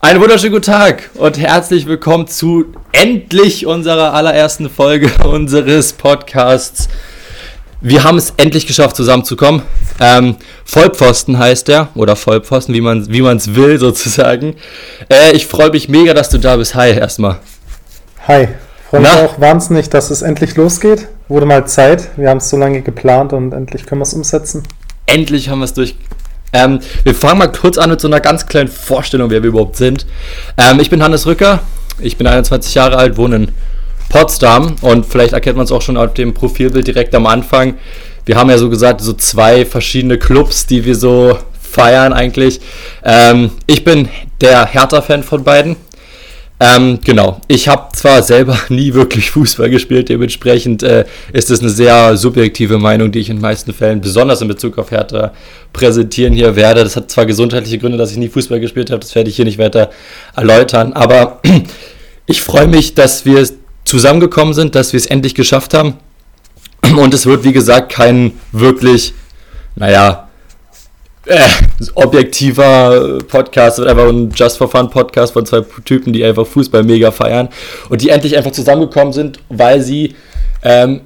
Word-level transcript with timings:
Einen 0.00 0.20
wunderschönen 0.20 0.52
guten 0.52 0.66
Tag 0.66 1.10
und 1.14 1.40
herzlich 1.40 1.86
willkommen 1.86 2.28
zu 2.28 2.66
endlich 2.92 3.66
unserer 3.66 4.14
allerersten 4.14 4.70
Folge 4.70 5.10
unseres 5.26 5.92
Podcasts. 5.92 6.88
Wir 7.80 8.04
haben 8.04 8.16
es 8.16 8.32
endlich 8.36 8.68
geschafft, 8.68 8.94
zusammenzukommen. 8.94 9.62
Ähm, 9.98 10.36
Vollpfosten 10.64 11.36
heißt 11.36 11.68
er, 11.68 11.88
oder 11.96 12.14
Vollpfosten, 12.14 12.76
wie 12.76 12.80
man 12.80 12.98
es 12.98 13.08
wie 13.08 13.24
will, 13.56 13.78
sozusagen. 13.80 14.54
Äh, 15.12 15.32
ich 15.32 15.48
freue 15.48 15.70
mich 15.70 15.88
mega, 15.88 16.14
dass 16.14 16.30
du 16.30 16.38
da 16.38 16.54
bist. 16.54 16.76
Hi, 16.76 16.92
erstmal. 16.92 17.38
Hi, 18.28 18.46
freue 18.88 19.00
mich 19.00 19.10
auch 19.10 19.40
wahnsinnig, 19.40 19.90
dass 19.90 20.10
es 20.10 20.22
endlich 20.22 20.54
losgeht. 20.54 21.08
Wurde 21.26 21.44
mal 21.44 21.66
Zeit. 21.66 22.16
Wir 22.16 22.30
haben 22.30 22.38
es 22.38 22.48
so 22.48 22.56
lange 22.56 22.82
geplant 22.82 23.32
und 23.32 23.52
endlich 23.52 23.84
können 23.84 24.00
wir 24.00 24.04
es 24.04 24.14
umsetzen. 24.14 24.62
Endlich 25.06 25.48
haben 25.48 25.58
wir 25.58 25.64
es 25.64 25.74
durch, 25.74 25.96
ähm, 26.52 26.80
wir 27.04 27.14
fangen 27.14 27.38
mal 27.38 27.52
kurz 27.52 27.78
an 27.78 27.90
mit 27.90 28.00
so 28.00 28.08
einer 28.08 28.20
ganz 28.20 28.46
kleinen 28.46 28.68
Vorstellung, 28.68 29.30
wer 29.30 29.42
wir 29.42 29.48
überhaupt 29.48 29.76
sind. 29.76 30.06
Ähm, 30.56 30.80
ich 30.80 30.90
bin 30.90 31.02
Hannes 31.02 31.26
Rücker, 31.26 31.60
ich 31.98 32.16
bin 32.16 32.26
21 32.26 32.74
Jahre 32.74 32.96
alt, 32.96 33.16
wohne 33.16 33.36
in 33.36 33.52
Potsdam 34.08 34.76
und 34.80 35.04
vielleicht 35.06 35.34
erkennt 35.34 35.56
man 35.56 35.64
es 35.64 35.72
auch 35.72 35.82
schon 35.82 35.96
auf 35.96 36.14
dem 36.14 36.32
Profilbild 36.34 36.86
direkt 36.86 37.14
am 37.14 37.26
Anfang. 37.26 37.74
Wir 38.24 38.36
haben 38.36 38.50
ja 38.50 38.58
so 38.58 38.68
gesagt, 38.70 39.00
so 39.00 39.12
zwei 39.12 39.64
verschiedene 39.64 40.18
Clubs, 40.18 40.66
die 40.66 40.84
wir 40.84 40.94
so 40.94 41.38
feiern 41.60 42.12
eigentlich. 42.12 42.60
Ähm, 43.04 43.50
ich 43.66 43.84
bin 43.84 44.08
der 44.40 44.66
Hertha-Fan 44.66 45.22
von 45.22 45.44
beiden. 45.44 45.76
Ähm, 46.60 46.98
genau, 47.04 47.40
ich 47.46 47.68
habe 47.68 47.92
zwar 47.92 48.22
selber 48.22 48.58
nie 48.68 48.92
wirklich 48.92 49.30
Fußball 49.30 49.70
gespielt, 49.70 50.08
dementsprechend 50.08 50.82
äh, 50.82 51.04
ist 51.32 51.50
es 51.50 51.60
eine 51.60 51.70
sehr 51.70 52.16
subjektive 52.16 52.78
Meinung, 52.78 53.12
die 53.12 53.20
ich 53.20 53.30
in 53.30 53.40
meisten 53.40 53.72
Fällen, 53.72 54.00
besonders 54.00 54.42
in 54.42 54.48
Bezug 54.48 54.76
auf 54.76 54.90
Hertha, 54.90 55.32
präsentieren 55.72 56.32
hier 56.32 56.56
werde. 56.56 56.82
Das 56.82 56.96
hat 56.96 57.10
zwar 57.10 57.26
gesundheitliche 57.26 57.78
Gründe, 57.78 57.96
dass 57.96 58.10
ich 58.10 58.16
nie 58.16 58.28
Fußball 58.28 58.58
gespielt 58.58 58.90
habe, 58.90 59.00
das 59.00 59.14
werde 59.14 59.30
ich 59.30 59.36
hier 59.36 59.44
nicht 59.44 59.58
weiter 59.58 59.90
erläutern, 60.34 60.94
aber 60.94 61.40
ich 62.26 62.42
freue 62.42 62.66
mich, 62.66 62.94
dass 62.94 63.24
wir 63.24 63.46
zusammengekommen 63.84 64.52
sind, 64.52 64.74
dass 64.74 64.92
wir 64.92 64.98
es 64.98 65.06
endlich 65.06 65.34
geschafft 65.36 65.74
haben 65.74 65.94
und 66.96 67.14
es 67.14 67.24
wird, 67.26 67.44
wie 67.44 67.52
gesagt, 67.52 67.92
kein 67.92 68.32
wirklich, 68.50 69.14
naja, 69.76 70.27
äh, 71.28 71.38
objektiver 71.94 73.18
Podcast, 73.28 73.78
wird 73.78 73.88
einfach 73.88 74.08
ein 74.08 74.30
Just 74.34 74.58
for 74.58 74.68
Fun 74.68 74.90
Podcast 74.90 75.32
von 75.32 75.46
zwei 75.46 75.62
Typen, 75.84 76.12
die 76.12 76.24
einfach 76.24 76.46
Fußball 76.46 76.82
mega 76.82 77.10
feiern 77.10 77.48
und 77.88 78.02
die 78.02 78.08
endlich 78.08 78.36
einfach 78.36 78.52
zusammengekommen 78.52 79.12
sind, 79.12 79.38
weil 79.48 79.80
sie 79.80 80.14
ähm, 80.62 81.02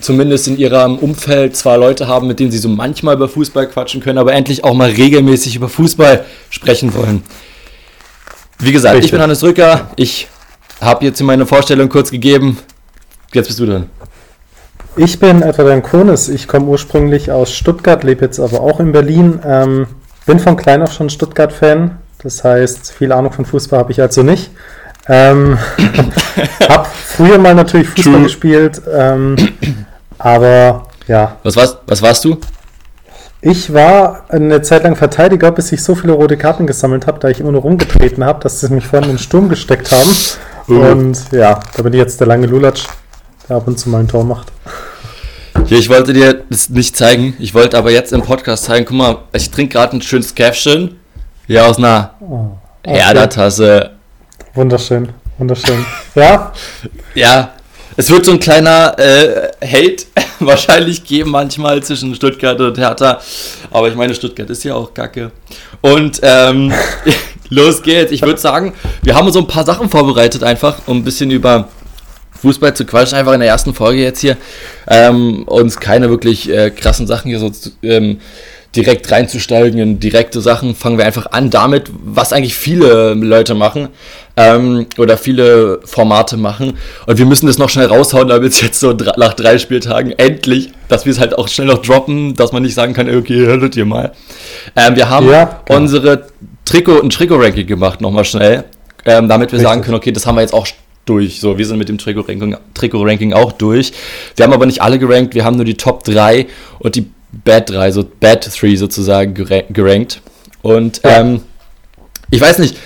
zumindest 0.00 0.48
in 0.48 0.58
ihrem 0.58 0.98
Umfeld 0.98 1.56
zwar 1.56 1.78
Leute 1.78 2.08
haben, 2.08 2.26
mit 2.26 2.40
denen 2.40 2.50
sie 2.50 2.58
so 2.58 2.68
manchmal 2.68 3.16
über 3.16 3.28
Fußball 3.28 3.68
quatschen 3.68 4.00
können, 4.00 4.18
aber 4.18 4.32
endlich 4.32 4.64
auch 4.64 4.74
mal 4.74 4.90
regelmäßig 4.90 5.56
über 5.56 5.68
Fußball 5.68 6.24
sprechen 6.50 6.94
wollen. 6.94 7.22
Wie 8.58 8.72
gesagt, 8.72 8.94
Richtig. 8.94 9.06
ich 9.06 9.12
bin 9.12 9.22
Hannes 9.22 9.42
Rücker, 9.42 9.90
ich 9.96 10.28
habe 10.80 11.04
jetzt 11.04 11.20
meine 11.22 11.46
Vorstellung 11.46 11.88
kurz 11.88 12.10
gegeben. 12.10 12.58
Jetzt 13.32 13.46
bist 13.46 13.60
du 13.60 13.66
dran. 13.66 13.86
Ich 14.96 15.20
bin 15.20 15.42
Edward 15.42 15.84
Konis. 15.84 16.28
Ich 16.28 16.48
komme 16.48 16.66
ursprünglich 16.66 17.30
aus 17.30 17.52
Stuttgart, 17.52 18.02
lebe 18.02 18.24
jetzt 18.24 18.40
aber 18.40 18.60
auch 18.60 18.80
in 18.80 18.92
Berlin. 18.92 19.38
Ähm, 19.44 19.86
bin 20.26 20.38
von 20.40 20.56
klein 20.56 20.82
auf 20.82 20.92
schon 20.92 21.10
Stuttgart-Fan. 21.10 21.98
Das 22.22 22.44
heißt, 22.44 22.92
viel 22.92 23.12
Ahnung 23.12 23.32
von 23.32 23.44
Fußball 23.44 23.78
habe 23.78 23.92
ich 23.92 24.00
also 24.00 24.22
nicht. 24.22 24.50
Ähm, 25.08 25.58
habe 26.68 26.86
früher 27.06 27.38
mal 27.38 27.54
natürlich 27.54 27.88
Fußball 27.88 28.14
True. 28.14 28.22
gespielt, 28.24 28.82
ähm, 28.92 29.36
aber 30.18 30.88
ja. 31.06 31.36
Was 31.42 31.56
warst, 31.56 31.78
was 31.86 32.02
warst 32.02 32.24
du? 32.24 32.38
Ich 33.40 33.72
war 33.72 34.24
eine 34.28 34.60
Zeit 34.60 34.84
lang 34.84 34.96
Verteidiger, 34.96 35.50
bis 35.50 35.72
ich 35.72 35.82
so 35.82 35.94
viele 35.94 36.12
rote 36.12 36.36
Karten 36.36 36.66
gesammelt 36.66 37.06
habe, 37.06 37.18
da 37.20 37.28
ich 37.28 37.40
immer 37.40 37.52
nur 37.52 37.62
rumgetreten 37.62 38.24
habe, 38.24 38.42
dass 38.42 38.60
sie 38.60 38.68
mich 38.72 38.86
vorhin 38.86 39.08
in 39.08 39.16
den 39.16 39.22
Sturm 39.22 39.48
gesteckt 39.48 39.90
haben. 39.92 40.10
Und 40.68 41.32
ja, 41.32 41.60
da 41.74 41.82
bin 41.82 41.94
ich 41.94 41.98
jetzt 41.98 42.20
der 42.20 42.26
lange 42.26 42.46
Lulatsch, 42.46 42.84
der 43.50 43.56
ab 43.56 43.66
und 43.66 43.78
zu 43.78 43.90
mal 43.90 43.98
ein 43.98 44.08
Tor 44.08 44.24
macht. 44.24 44.48
Hier, 45.66 45.78
ich 45.78 45.88
wollte 45.88 46.12
dir 46.12 46.44
das 46.48 46.70
nicht 46.70 46.96
zeigen. 46.96 47.34
Ich 47.38 47.52
wollte 47.52 47.76
aber 47.76 47.90
jetzt 47.90 48.12
im 48.12 48.22
Podcast 48.22 48.64
zeigen. 48.64 48.86
Guck 48.86 48.96
mal, 48.96 49.18
ich 49.32 49.50
trinke 49.50 49.74
gerade 49.74 49.96
ein 49.96 50.02
schönes 50.02 50.34
Käffchen. 50.34 50.96
Hier 51.46 51.66
aus 51.66 51.78
einer 51.78 52.14
oh, 52.20 52.50
okay. 52.84 52.98
Erdertasse. 52.98 53.90
Wunderschön, 54.54 55.10
wunderschön. 55.38 55.84
Ja? 56.14 56.52
ja. 57.14 57.52
Es 57.96 58.08
wird 58.08 58.24
so 58.24 58.32
ein 58.32 58.40
kleiner 58.40 58.96
äh, 58.98 59.50
Hate 59.62 60.04
wahrscheinlich 60.38 61.04
geben 61.04 61.32
manchmal 61.32 61.82
zwischen 61.82 62.14
Stuttgart 62.14 62.58
und 62.60 62.78
Hertha. 62.78 63.20
Aber 63.70 63.88
ich 63.88 63.96
meine, 63.96 64.14
Stuttgart 64.14 64.48
ist 64.48 64.62
ja 64.62 64.74
auch 64.74 64.94
kacke. 64.94 65.32
Und 65.80 66.20
ähm, 66.22 66.72
los 67.48 67.82
geht's. 67.82 68.12
Ich 68.12 68.22
würde 68.22 68.40
sagen, 68.40 68.74
wir 69.02 69.16
haben 69.16 69.30
so 69.32 69.40
ein 69.40 69.48
paar 69.48 69.64
Sachen 69.64 69.90
vorbereitet 69.90 70.44
einfach, 70.44 70.78
um 70.86 70.98
ein 70.98 71.04
bisschen 71.04 71.30
über 71.32 71.68
Fußball 72.40 72.74
zu 72.74 72.84
quatschen, 72.84 73.18
einfach 73.18 73.34
in 73.34 73.40
der 73.40 73.48
ersten 73.48 73.74
Folge 73.74 74.02
jetzt 74.02 74.20
hier. 74.20 74.36
Ähm, 74.88 75.44
uns 75.44 75.78
keine 75.78 76.10
wirklich 76.10 76.50
äh, 76.50 76.70
krassen 76.70 77.06
Sachen 77.06 77.28
hier 77.28 77.38
so 77.38 77.50
ähm, 77.82 78.18
direkt 78.76 79.10
reinzusteigen 79.10 79.80
in 79.80 80.00
direkte 80.00 80.40
Sachen. 80.40 80.74
Fangen 80.74 80.96
wir 80.96 81.04
einfach 81.04 81.26
an 81.32 81.50
damit, 81.50 81.90
was 82.04 82.32
eigentlich 82.32 82.54
viele 82.54 83.14
Leute 83.14 83.54
machen 83.54 83.88
ähm, 84.36 84.86
oder 84.96 85.18
viele 85.18 85.80
Formate 85.84 86.36
machen. 86.36 86.78
Und 87.06 87.18
wir 87.18 87.26
müssen 87.26 87.46
das 87.46 87.58
noch 87.58 87.68
schnell 87.68 87.86
raushauen, 87.86 88.28
damit 88.28 88.52
es 88.52 88.60
jetzt 88.60 88.80
so 88.80 88.92
nach 88.92 89.34
drei 89.34 89.58
Spieltagen 89.58 90.12
endlich, 90.12 90.70
dass 90.88 91.04
wir 91.04 91.12
es 91.12 91.18
halt 91.18 91.36
auch 91.36 91.48
schnell 91.48 91.66
noch 91.66 91.82
droppen, 91.82 92.34
dass 92.34 92.52
man 92.52 92.62
nicht 92.62 92.74
sagen 92.74 92.94
kann, 92.94 93.14
okay, 93.14 93.46
hörtet 93.46 93.76
ihr 93.76 93.86
mal. 93.86 94.12
Ähm, 94.76 94.96
wir 94.96 95.10
haben 95.10 95.28
ja, 95.28 95.62
unsere 95.68 96.26
Trikot, 96.64 97.02
ein 97.02 97.10
Trikot-Ranking 97.10 97.66
gemacht, 97.66 98.00
nochmal 98.00 98.24
schnell. 98.24 98.64
Ähm, 99.06 99.28
damit 99.28 99.50
wir 99.50 99.58
Richtig. 99.58 99.68
sagen 99.68 99.82
können, 99.82 99.96
okay, 99.96 100.12
das 100.12 100.26
haben 100.26 100.36
wir 100.36 100.42
jetzt 100.42 100.52
auch 100.52 100.66
durch. 101.10 101.40
So, 101.40 101.58
wir 101.58 101.66
sind 101.66 101.78
mit 101.78 101.88
dem 101.88 101.98
Trikot-Ranking 101.98 102.56
Trikot 102.74 103.02
-Ranking 103.04 103.34
auch 103.34 103.52
durch. 103.52 103.92
Wir 104.36 104.44
haben 104.44 104.52
aber 104.52 104.66
nicht 104.66 104.80
alle 104.80 104.98
gerankt, 104.98 105.34
wir 105.34 105.44
haben 105.44 105.56
nur 105.56 105.64
die 105.64 105.76
Top 105.76 106.04
3 106.04 106.46
und 106.78 106.94
die 106.94 107.10
Bad 107.32 107.70
3, 107.70 107.90
so 107.92 108.04
Bad 108.20 108.48
3 108.60 108.76
sozusagen 108.76 109.34
gerankt. 109.34 110.20
Und 110.62 111.02
ja. 111.04 111.20
ähm, 111.20 111.42
ich 112.30 112.40
weiß 112.40 112.58
nicht, 112.58 112.76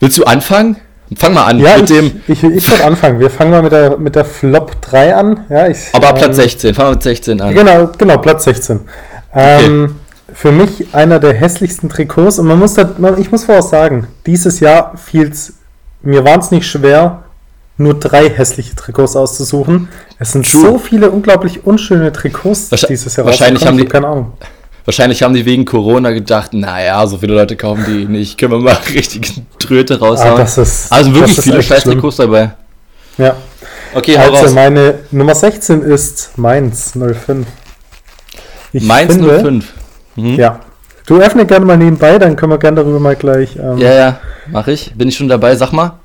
willst 0.00 0.18
du 0.18 0.24
anfangen? 0.24 0.76
Fang 1.16 1.34
mal 1.34 1.44
an 1.44 1.60
ja, 1.60 1.76
mit 1.76 1.88
ich, 1.90 1.96
dem. 1.96 2.22
Ich, 2.26 2.42
ich 2.42 2.70
würde 2.70 2.84
anfangen. 2.90 3.20
Wir 3.20 3.30
fangen 3.30 3.52
mal 3.52 3.62
mit 3.62 3.72
der, 3.72 3.96
mit 3.96 4.16
der 4.16 4.24
Flop 4.24 4.80
3 4.82 5.14
an. 5.14 5.44
Ja, 5.48 5.68
ich, 5.68 5.78
aber 5.92 6.10
ähm, 6.10 6.14
Platz 6.16 6.36
16. 6.36 6.74
Fangen 6.74 6.88
wir 6.88 6.94
mit 6.94 7.02
16 7.02 7.40
an. 7.40 7.54
Genau, 7.54 7.90
genau 7.96 8.18
Platz 8.18 8.44
16. 8.44 8.80
Ähm, 9.34 9.84
okay. 9.84 9.94
Für 10.34 10.52
mich 10.52 10.94
einer 10.94 11.20
der 11.20 11.34
hässlichsten 11.34 11.88
Trikots. 11.88 12.38
Und 12.38 12.46
man 12.46 12.58
muss 12.58 12.74
da, 12.74 12.90
ich 13.18 13.30
muss 13.30 13.44
voraus 13.44 13.70
sagen, 13.70 14.08
dieses 14.26 14.60
Jahr 14.60 14.96
fiel 14.96 15.28
es 15.30 15.54
mir 16.02 16.24
wahnsinnig 16.24 16.66
schwer, 16.66 17.22
nur 17.78 17.94
drei 17.94 18.28
hässliche 18.30 18.74
Trikots 18.74 19.16
auszusuchen. 19.16 19.88
Es 20.18 20.32
sind 20.32 20.50
True. 20.50 20.62
so 20.62 20.78
viele 20.78 21.10
unglaublich 21.10 21.66
unschöne 21.66 22.12
Trikots 22.12 22.70
dieses 22.70 23.16
Jahr. 23.16 23.26
Wahrscheinlich 23.26 23.66
haben 23.66 23.76
die 23.76 23.84
keine 23.84 24.06
Ahnung. 24.06 24.32
Wahrscheinlich 24.84 25.22
haben 25.22 25.34
die 25.34 25.44
wegen 25.44 25.64
Corona 25.64 26.12
gedacht, 26.12 26.54
naja, 26.54 27.04
so 27.08 27.18
viele 27.18 27.34
Leute 27.34 27.56
kaufen 27.56 27.84
die 27.88 28.04
nicht, 28.04 28.38
können 28.38 28.52
wir 28.52 28.60
mal 28.60 28.78
richtig 28.94 29.42
Tröte 29.58 29.98
raushauen. 29.98 30.40
Ah, 30.40 30.44
ist, 30.44 30.92
also 30.92 31.12
wirklich 31.12 31.40
viele 31.40 31.62
scheiß 31.62 31.82
Trikots 31.82 32.16
dabei. 32.16 32.52
Ja. 33.18 33.34
Okay, 33.94 34.16
also 34.16 34.32
raus. 34.44 34.52
meine 34.52 35.00
Nummer 35.10 35.34
16 35.34 35.82
ist 35.82 36.36
Mainz 36.36 36.92
05. 36.92 37.46
Ich 38.72 38.84
Mainz 38.84 39.14
finde, 39.14 39.40
05. 39.40 39.72
Mhm. 40.16 40.34
Ja. 40.36 40.60
Du 41.06 41.18
öffne 41.18 41.46
gerne 41.46 41.64
mal 41.64 41.76
nebenbei, 41.76 42.18
dann 42.18 42.36
können 42.36 42.52
wir 42.52 42.58
gerne 42.58 42.76
darüber 42.76 43.00
mal 43.00 43.16
gleich. 43.16 43.56
Ähm, 43.56 43.78
ja, 43.78 43.92
ja, 43.92 44.20
mach 44.50 44.68
ich. 44.68 44.92
Bin 44.94 45.08
ich 45.08 45.16
schon 45.16 45.28
dabei? 45.28 45.56
Sag 45.56 45.72
mal. 45.72 45.98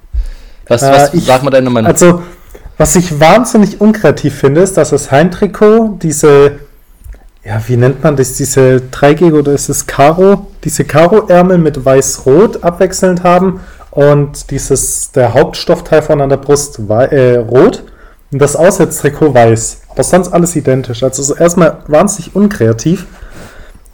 Was, 0.72 0.82
was 0.82 1.14
äh, 1.14 1.18
ich, 1.18 1.26
sag 1.26 1.44
mal 1.44 1.52
deine 1.52 1.70
Meinung? 1.70 1.92
Also, 1.92 2.24
was 2.78 2.96
ich 2.96 3.20
wahnsinnig 3.20 3.82
unkreativ 3.82 4.36
finde, 4.36 4.62
ist, 4.62 4.78
dass 4.78 4.90
das 4.90 5.12
Heimtrikot 5.12 6.00
diese, 6.02 6.59
ja, 7.44 7.62
wie 7.68 7.78
nennt 7.78 8.04
man 8.04 8.16
das, 8.16 8.34
diese 8.34 8.82
3G 8.92 9.34
oder 9.34 9.52
ist 9.52 9.70
es 9.70 9.86
Karo, 9.86 10.48
diese 10.64 10.86
Karo-Ärmel 10.86 11.58
mit 11.58 11.86
weiß-rot 11.86 12.64
abwechselnd 12.64 13.24
haben 13.24 13.59
und 13.92 14.50
dieses, 14.50 15.12
der 15.12 15.34
Hauptstoffteil 15.34 16.02
von 16.02 16.22
an 16.22 16.29
der 16.29 16.38
Brust 16.38 16.79
äh, 16.79 17.38
rot 17.38 17.84
und 18.32 18.41
das 18.41 18.56
Aussetztrikot 18.56 19.34
weiß. 19.34 19.82
Aber 19.90 20.03
sonst 20.03 20.29
alles 20.29 20.56
identisch. 20.56 21.03
Also 21.03 21.22
so 21.22 21.35
erstmal 21.35 21.79
wahnsinnig 21.88 22.34
unkreativ. 22.35 23.06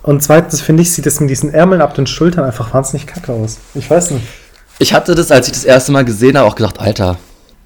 Und 0.04 0.24
zweitens 0.24 0.62
finde 0.62 0.84
ich, 0.84 0.94
sieht 0.94 1.06
das 1.06 1.20
mit 1.20 1.30
diesen 1.30 1.54
Ärmeln 1.54 1.82
ab 1.82 1.96
den 1.96 2.08
Schultern 2.08 2.46
einfach 2.46 2.74
wahnsinnig 2.74 3.08
kacke 3.08 3.34
aus. 3.34 3.58
Ich 3.74 3.90
weiß 3.90 4.12
nicht. 4.12 4.28
Ich 4.80 4.94
hatte 4.94 5.16
das, 5.16 5.32
als 5.32 5.48
ich 5.48 5.54
das 5.54 5.66
erste 5.66 5.92
Mal 5.92 6.06
gesehen 6.06 6.38
habe, 6.38 6.48
auch 6.48 6.56
gedacht, 6.56 6.80
Alter, 6.80 7.18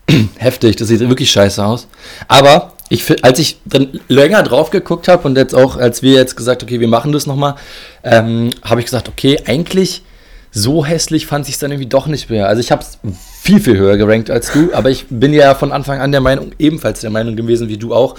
heftig, 0.38 0.78
das 0.78 0.88
sieht 0.88 1.00
wirklich 1.02 1.32
scheiße 1.32 1.64
aus. 1.64 1.88
Aber 2.28 2.74
ich, 2.90 3.24
als 3.24 3.40
ich 3.40 3.60
dann 3.66 4.00
länger 4.08 4.44
drauf 4.44 4.70
geguckt 4.70 5.08
habe 5.08 5.28
und 5.28 5.38
jetzt 5.38 5.56
auch, 5.56 5.78
als 5.78 6.02
wir 6.02 6.14
jetzt 6.14 6.36
gesagt, 6.36 6.64
okay, 6.64 6.80
wir 6.80 6.88
machen 6.88 7.12
das 7.12 7.26
nochmal, 7.26 7.56
ähm, 8.04 8.50
habe 8.64 8.82
ich 8.82 8.86
gesagt, 8.86 9.10
okay, 9.10 9.40
eigentlich 9.46 10.04
so 10.52 10.86
hässlich 10.86 11.26
fand 11.26 11.48
ich 11.48 11.54
es 11.54 11.60
dann 11.60 11.72
irgendwie 11.72 11.88
doch 11.88 12.08
nicht 12.08 12.30
mehr. 12.30 12.48
Also 12.48 12.60
ich 12.60 12.72
habe 12.72 12.82
es 12.82 13.00
viel, 13.42 13.62
viel 13.62 13.78
höher 13.78 13.96
gerankt 13.98 14.30
als 14.30 14.52
du, 14.52 14.74
aber 14.74 14.90
ich 14.90 15.06
bin 15.10 15.34
ja 15.34 15.56
von 15.56 15.72
Anfang 15.72 16.02
an 16.02 16.12
der 16.12 16.22
Meinung, 16.22 16.52
ebenfalls 16.60 17.00
der 17.00 17.10
Meinung 17.10 17.36
gewesen 17.36 17.70
wie 17.70 17.78
du 17.78 17.94
auch, 17.94 18.16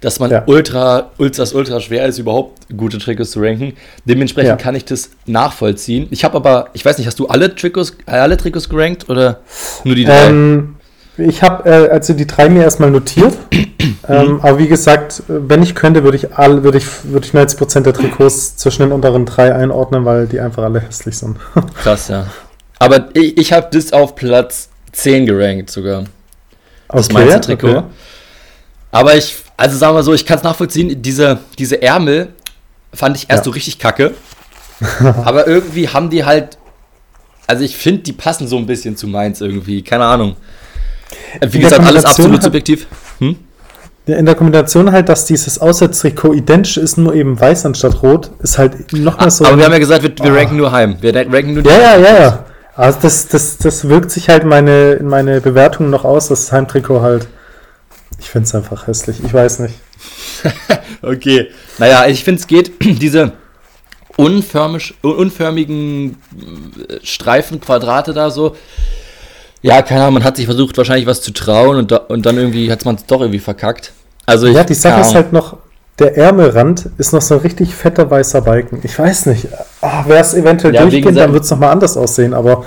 dass 0.00 0.18
man 0.20 0.30
Ja. 0.30 0.42
ultra, 0.46 1.10
ultras, 1.18 1.52
ultra 1.54 1.80
schwer 1.80 2.06
ist, 2.06 2.18
überhaupt 2.18 2.58
gute 2.76 2.98
Trikots 2.98 3.30
zu 3.32 3.40
ranken. 3.40 3.74
Dementsprechend 4.04 4.50
Ja. 4.50 4.56
kann 4.56 4.74
ich 4.74 4.84
das 4.84 5.10
nachvollziehen. 5.26 6.06
Ich 6.10 6.24
habe 6.24 6.36
aber, 6.36 6.68
ich 6.72 6.84
weiß 6.84 6.98
nicht, 6.98 7.06
hast 7.06 7.18
du 7.18 7.26
alle 7.28 7.54
Trikots, 7.54 7.96
alle 8.06 8.36
Trikots 8.36 8.68
gerankt 8.68 9.08
oder 9.08 9.40
nur 9.84 9.94
die 9.94 10.04
drei? 10.04 10.26
Ähm, 10.26 10.76
ich 11.18 11.42
habe 11.42 11.68
äh, 11.68 11.88
also 11.88 12.12
die 12.12 12.26
drei 12.26 12.48
mir 12.48 12.62
erstmal 12.62 12.90
notiert. 12.90 13.32
ähm, 14.08 14.40
aber 14.42 14.58
wie 14.58 14.68
gesagt, 14.68 15.22
wenn 15.28 15.62
ich 15.62 15.74
könnte, 15.74 16.04
würde 16.04 16.16
ich 16.18 16.34
all, 16.34 16.62
würde 16.62 16.78
ich, 16.78 16.86
würde 17.04 17.26
ich 17.26 17.32
90% 17.32 17.80
der 17.80 17.94
Trikots 17.94 18.56
zwischen 18.56 18.82
den 18.82 18.92
unteren 18.92 19.24
drei 19.24 19.54
einordnen, 19.54 20.04
weil 20.04 20.26
die 20.26 20.40
einfach 20.40 20.62
alle 20.64 20.80
hässlich 20.80 21.16
sind. 21.16 21.38
Krass, 21.82 22.08
ja. 22.08 22.26
Aber 22.78 23.08
ich, 23.14 23.38
ich 23.38 23.52
habe 23.54 23.68
das 23.72 23.92
auf 23.94 24.14
Platz 24.14 24.68
10 24.92 25.24
gerankt 25.26 25.70
sogar. 25.70 26.04
Das 26.88 27.10
Mainzer 27.10 27.40
Trikot. 27.40 27.68
okay. 27.68 27.82
Aber 28.96 29.14
ich, 29.16 29.36
also 29.56 29.76
sagen 29.76 29.94
wir 29.96 30.02
so, 30.02 30.12
ich 30.14 30.24
kann 30.26 30.38
es 30.38 30.44
nachvollziehen, 30.44 31.00
diese, 31.02 31.38
diese 31.58 31.80
Ärmel 31.82 32.28
fand 32.94 33.16
ich 33.16 33.28
erst 33.28 33.40
Ja. 33.40 33.44
so 33.44 33.50
richtig 33.50 33.78
kacke. 33.78 34.14
aber 35.24 35.46
irgendwie 35.46 35.88
haben 35.88 36.10
die 36.10 36.24
halt, 36.24 36.58
also 37.46 37.64
ich 37.64 37.76
finde, 37.76 38.02
die 38.02 38.12
passen 38.12 38.46
so 38.48 38.56
ein 38.58 38.66
bisschen 38.66 38.96
zu 38.96 39.06
Mainz 39.06 39.40
irgendwie, 39.40 39.82
keine 39.82 40.04
Ahnung. 40.04 40.36
Wie 41.40 41.56
In 41.58 41.62
gesagt, 41.64 41.84
alles 41.86 42.04
absolut 42.04 42.36
hat- 42.36 42.42
subjektiv. 42.42 42.86
Hm? 43.20 43.36
In 44.06 44.24
der 44.24 44.34
Kombination 44.36 44.92
halt, 44.92 45.08
dass 45.08 45.24
dieses 45.26 45.58
Auswärtstrikot 45.58 46.32
identisch 46.34 46.76
ist, 46.76 46.96
nur 46.96 47.12
eben 47.14 47.40
weiß 47.40 47.66
anstatt 47.66 48.02
rot, 48.04 48.30
ist 48.40 48.56
halt 48.56 48.92
nochmal 48.92 49.30
so. 49.32 49.44
aber 49.44 49.56
wir 49.58 49.64
haben 49.64 49.72
ja 49.72 49.78
gesagt, 49.80 50.02
wir, 50.04 50.12
wir 50.24 50.32
Ah. 50.32 50.36
ranken 50.36 50.56
nur 50.56 50.70
heim. 50.70 50.96
Wir 51.00 51.12
ranken 51.14 51.54
nur 51.54 51.62
die 51.64 51.68
ja, 51.68 51.76
ja, 51.78 51.96
ja, 51.98 52.20
ja. 52.20 52.44
Also 52.76 52.98
das, 53.02 53.26
das, 53.28 53.56
das 53.58 53.88
wirkt 53.88 54.10
sich 54.12 54.28
halt 54.28 54.44
meine, 54.44 54.92
in 54.92 55.08
meine 55.08 55.40
Bewertung 55.40 55.90
noch 55.90 56.04
aus, 56.04 56.28
das 56.28 56.52
Heimtrikot 56.52 57.00
halt. 57.00 57.26
Ich 58.18 58.28
finde 58.30 58.46
es 58.46 58.54
einfach 58.54 58.86
hässlich. 58.86 59.16
Ich 59.24 59.32
weiß 59.32 59.60
nicht. 59.60 59.74
Okay. 61.02 61.48
Naja, 61.78 62.06
ich 62.06 62.24
finde, 62.24 62.40
es 62.40 62.46
geht, 62.46 62.72
diese 62.80 63.32
unförmig, 64.16 64.94
unförmigen 65.02 66.16
äh, 66.88 66.98
Streifen, 67.04 67.60
Quadrate 67.60 68.12
da 68.12 68.30
so. 68.30 68.56
Ja, 69.62 69.82
keine 69.82 70.02
Ahnung, 70.02 70.14
man 70.14 70.24
hat 70.24 70.36
sich 70.36 70.46
versucht, 70.46 70.76
wahrscheinlich 70.78 71.06
was 71.06 71.20
zu 71.22 71.32
trauen 71.32 71.76
und, 71.76 71.90
da, 71.92 71.96
und 71.98 72.24
dann 72.26 72.36
irgendwie 72.36 72.70
hat 72.72 72.84
man 72.84 72.94
es 72.96 73.04
doch 73.06 73.20
irgendwie 73.20 73.38
verkackt. 73.38 73.92
Also, 74.24 74.46
Ja, 74.46 74.60
ich- 74.60 74.66
die 74.66 74.74
Sache 74.74 75.00
ist 75.00 75.14
halt 75.14 75.32
noch, 75.32 75.58
der 75.98 76.16
Ärmelrand 76.16 76.88
ist 76.98 77.12
noch 77.12 77.22
so 77.22 77.34
ein 77.34 77.40
richtig 77.40 77.74
fetter 77.74 78.10
weißer 78.10 78.40
Balken. 78.42 78.80
Ich 78.82 78.98
weiß 78.98 79.26
nicht. 79.26 79.46
Wäre 80.06 80.20
es 80.20 80.34
eventuell 80.34 80.74
Ja, 80.74 80.82
durchgehend, 80.82 81.06
gesagt- 81.08 81.24
dann 81.26 81.32
wird 81.34 81.44
es 81.44 81.50
nochmal 81.50 81.70
anders 81.72 81.96
aussehen, 81.96 82.34
aber 82.34 82.64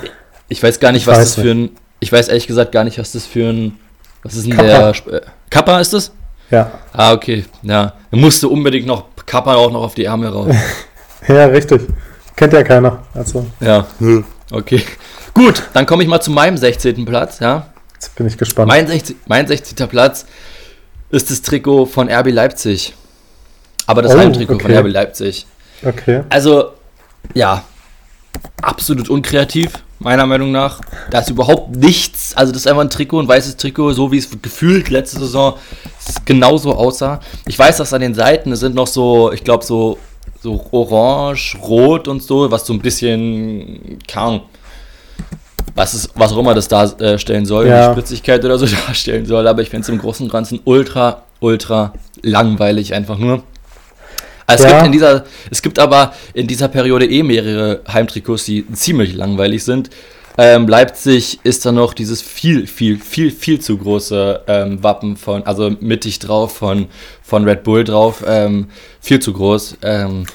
Ich 0.48 0.62
weiß 0.64 0.80
gar 0.80 0.92
nicht, 0.92 1.02
Ich 1.04 1.08
was 1.08 1.18
das 1.20 1.36
für 1.36 1.52
ein. 1.52 1.72
Ich 2.00 2.12
weiß 2.12 2.28
ehrlich 2.30 2.48
gesagt 2.48 2.72
gar 2.72 2.84
nicht, 2.84 2.98
was 3.00 3.12
das 3.12 3.26
für 3.26 3.50
ein. 3.50 3.78
Was 4.24 4.36
ist 4.36 4.46
denn 4.48 4.56
Kappa. 4.56 4.68
der. 4.68 4.90
Sp- 4.94 5.10
äh, 5.14 5.22
Kappa 5.50 5.80
ist 5.80 5.94
das? 5.94 6.12
ja. 6.50 6.72
Ah, 6.94 7.14
okay. 7.14 7.46
Ja. 7.62 7.94
Musste 8.12 8.48
unbedingt 8.48 8.86
noch 8.88 9.06
Kappa 9.26 9.56
auch 9.56 9.72
noch 9.72 9.82
auf 9.84 9.96
die 9.96 10.06
Ärmel 10.06 10.30
rauf. 10.30 10.48
Ja, 11.28 11.46
richtig. 11.48 11.82
Kennt 12.38 12.54
ja 12.54 12.64
keiner. 12.64 13.04
Also, 13.14 13.46
ja. 13.60 13.86
Okay. 14.52 14.82
Gut, 15.34 15.64
dann 15.74 15.86
komme 15.86 16.02
ich 16.02 16.08
mal 16.10 16.22
zu 16.22 16.32
meinem 16.32 16.56
16. 16.56 17.04
Platz, 17.06 17.40
ja. 17.40 17.68
jetzt 17.94 18.16
bin 18.16 18.26
ich 18.26 18.38
gespannt. 18.38 18.70
Mein 18.70 18.88
16. 18.88 19.18
Mein 19.28 19.46
16. 19.46 19.76
Platz 19.90 20.26
ist 21.10 21.30
das 21.30 21.42
Trikot 21.42 21.86
von 21.88 22.10
RB 22.10 22.32
Leipzig. 22.32 22.94
Aber 23.86 24.02
das 24.02 24.16
Oh, 24.16 24.18
Heimtrikot 24.18 24.60
von 24.60 24.72
okay. 24.72 24.78
RB 24.80 24.88
Leipzig. 24.88 25.46
okay. 25.86 26.24
Also, 26.30 26.72
ja, 27.34 27.64
absolut 28.62 29.10
unkreativ, 29.10 29.74
meiner 30.00 30.26
Meinung 30.26 30.52
nach. 30.52 30.82
Da 31.12 31.20
ist 31.20 31.30
überhaupt 31.30 31.76
nichts. 31.76 32.36
Also, 32.36 32.52
das 32.52 32.62
ist 32.62 32.68
einfach 32.68 32.82
ein 32.84 32.90
Trikot, 32.90 33.20
ein 33.22 33.28
weißes 33.28 33.58
Trikot, 33.58 33.94
so 33.94 34.12
wie 34.12 34.18
es 34.18 34.30
gefühlt 34.42 34.90
letzte 34.90 35.20
Saison 35.20 35.56
genauso 36.26 36.76
aussah. 36.76 37.20
Ich 37.46 37.60
weiß, 37.60 37.78
dass 37.78 37.94
an 37.94 38.02
den 38.02 38.14
Seiten 38.14 38.52
es 38.52 38.62
sind 38.62 38.76
noch 38.76 38.88
so, 38.88 39.32
ich 39.32 39.44
glaube, 39.44 39.64
so, 39.64 39.98
so 40.42 40.66
orange, 40.72 41.58
rot 41.62 42.08
und 42.08 42.24
so, 42.24 42.50
was 42.50 42.66
so 42.66 42.74
ein 42.74 42.80
bisschen, 42.80 44.00
Ahnung, 44.16 44.42
was, 45.76 45.94
ist, 45.94 46.10
was 46.16 46.32
auch 46.32 46.38
immer 46.38 46.54
das 46.54 46.68
darstellen 46.68 47.46
soll, 47.46 47.68
Ja. 47.68 47.92
Spritzigkeit 47.92 48.44
oder 48.44 48.58
so 48.58 48.66
darstellen 48.88 49.26
soll. 49.26 49.48
Aber 49.48 49.62
ich 49.62 49.70
finde 49.70 49.84
es 49.84 49.90
im 49.90 49.98
Großen 50.00 50.26
und 50.26 50.32
Ganzen 50.32 50.60
ultra, 50.64 51.24
ultra 51.40 51.94
langweilig 52.22 52.94
einfach 52.94 53.18
nur. 53.18 53.44
Also 54.50 54.66
es, 54.66 54.70
Ja. 54.72 54.78
gibt 54.78 54.86
in 54.88 54.92
dieser, 54.92 55.26
es 55.52 55.62
gibt 55.62 55.80
aber 55.80 56.14
in 56.34 56.48
dieser 56.48 56.68
Periode 56.68 57.06
eh 57.06 57.24
mehrere 57.24 57.82
Heimtrikots, 57.92 58.46
die 58.46 58.66
ziemlich 58.74 59.14
langweilig 59.14 59.64
sind. 59.64 59.90
Ähm, 60.38 60.68
Leipzig 60.70 61.40
ist 61.44 61.66
dann 61.66 61.76
noch 61.76 61.94
dieses 61.94 62.22
viel, 62.22 62.66
viel, 62.66 62.98
viel, 62.98 63.30
viel 63.30 63.60
zu 63.60 63.78
große 63.78 64.42
ähm, 64.48 64.82
Wappen 64.82 65.18
von, 65.18 65.44
also 65.44 65.70
mittig 65.82 66.20
drauf 66.20 66.56
von, 66.56 66.88
von 67.22 67.44
Red 67.44 67.64
Bull 67.64 67.84
drauf. 67.84 68.24
Ähm, 68.26 68.68
viel 69.02 69.20
zu 69.20 69.34
groß. 69.34 69.78
Ähm, 69.82 70.26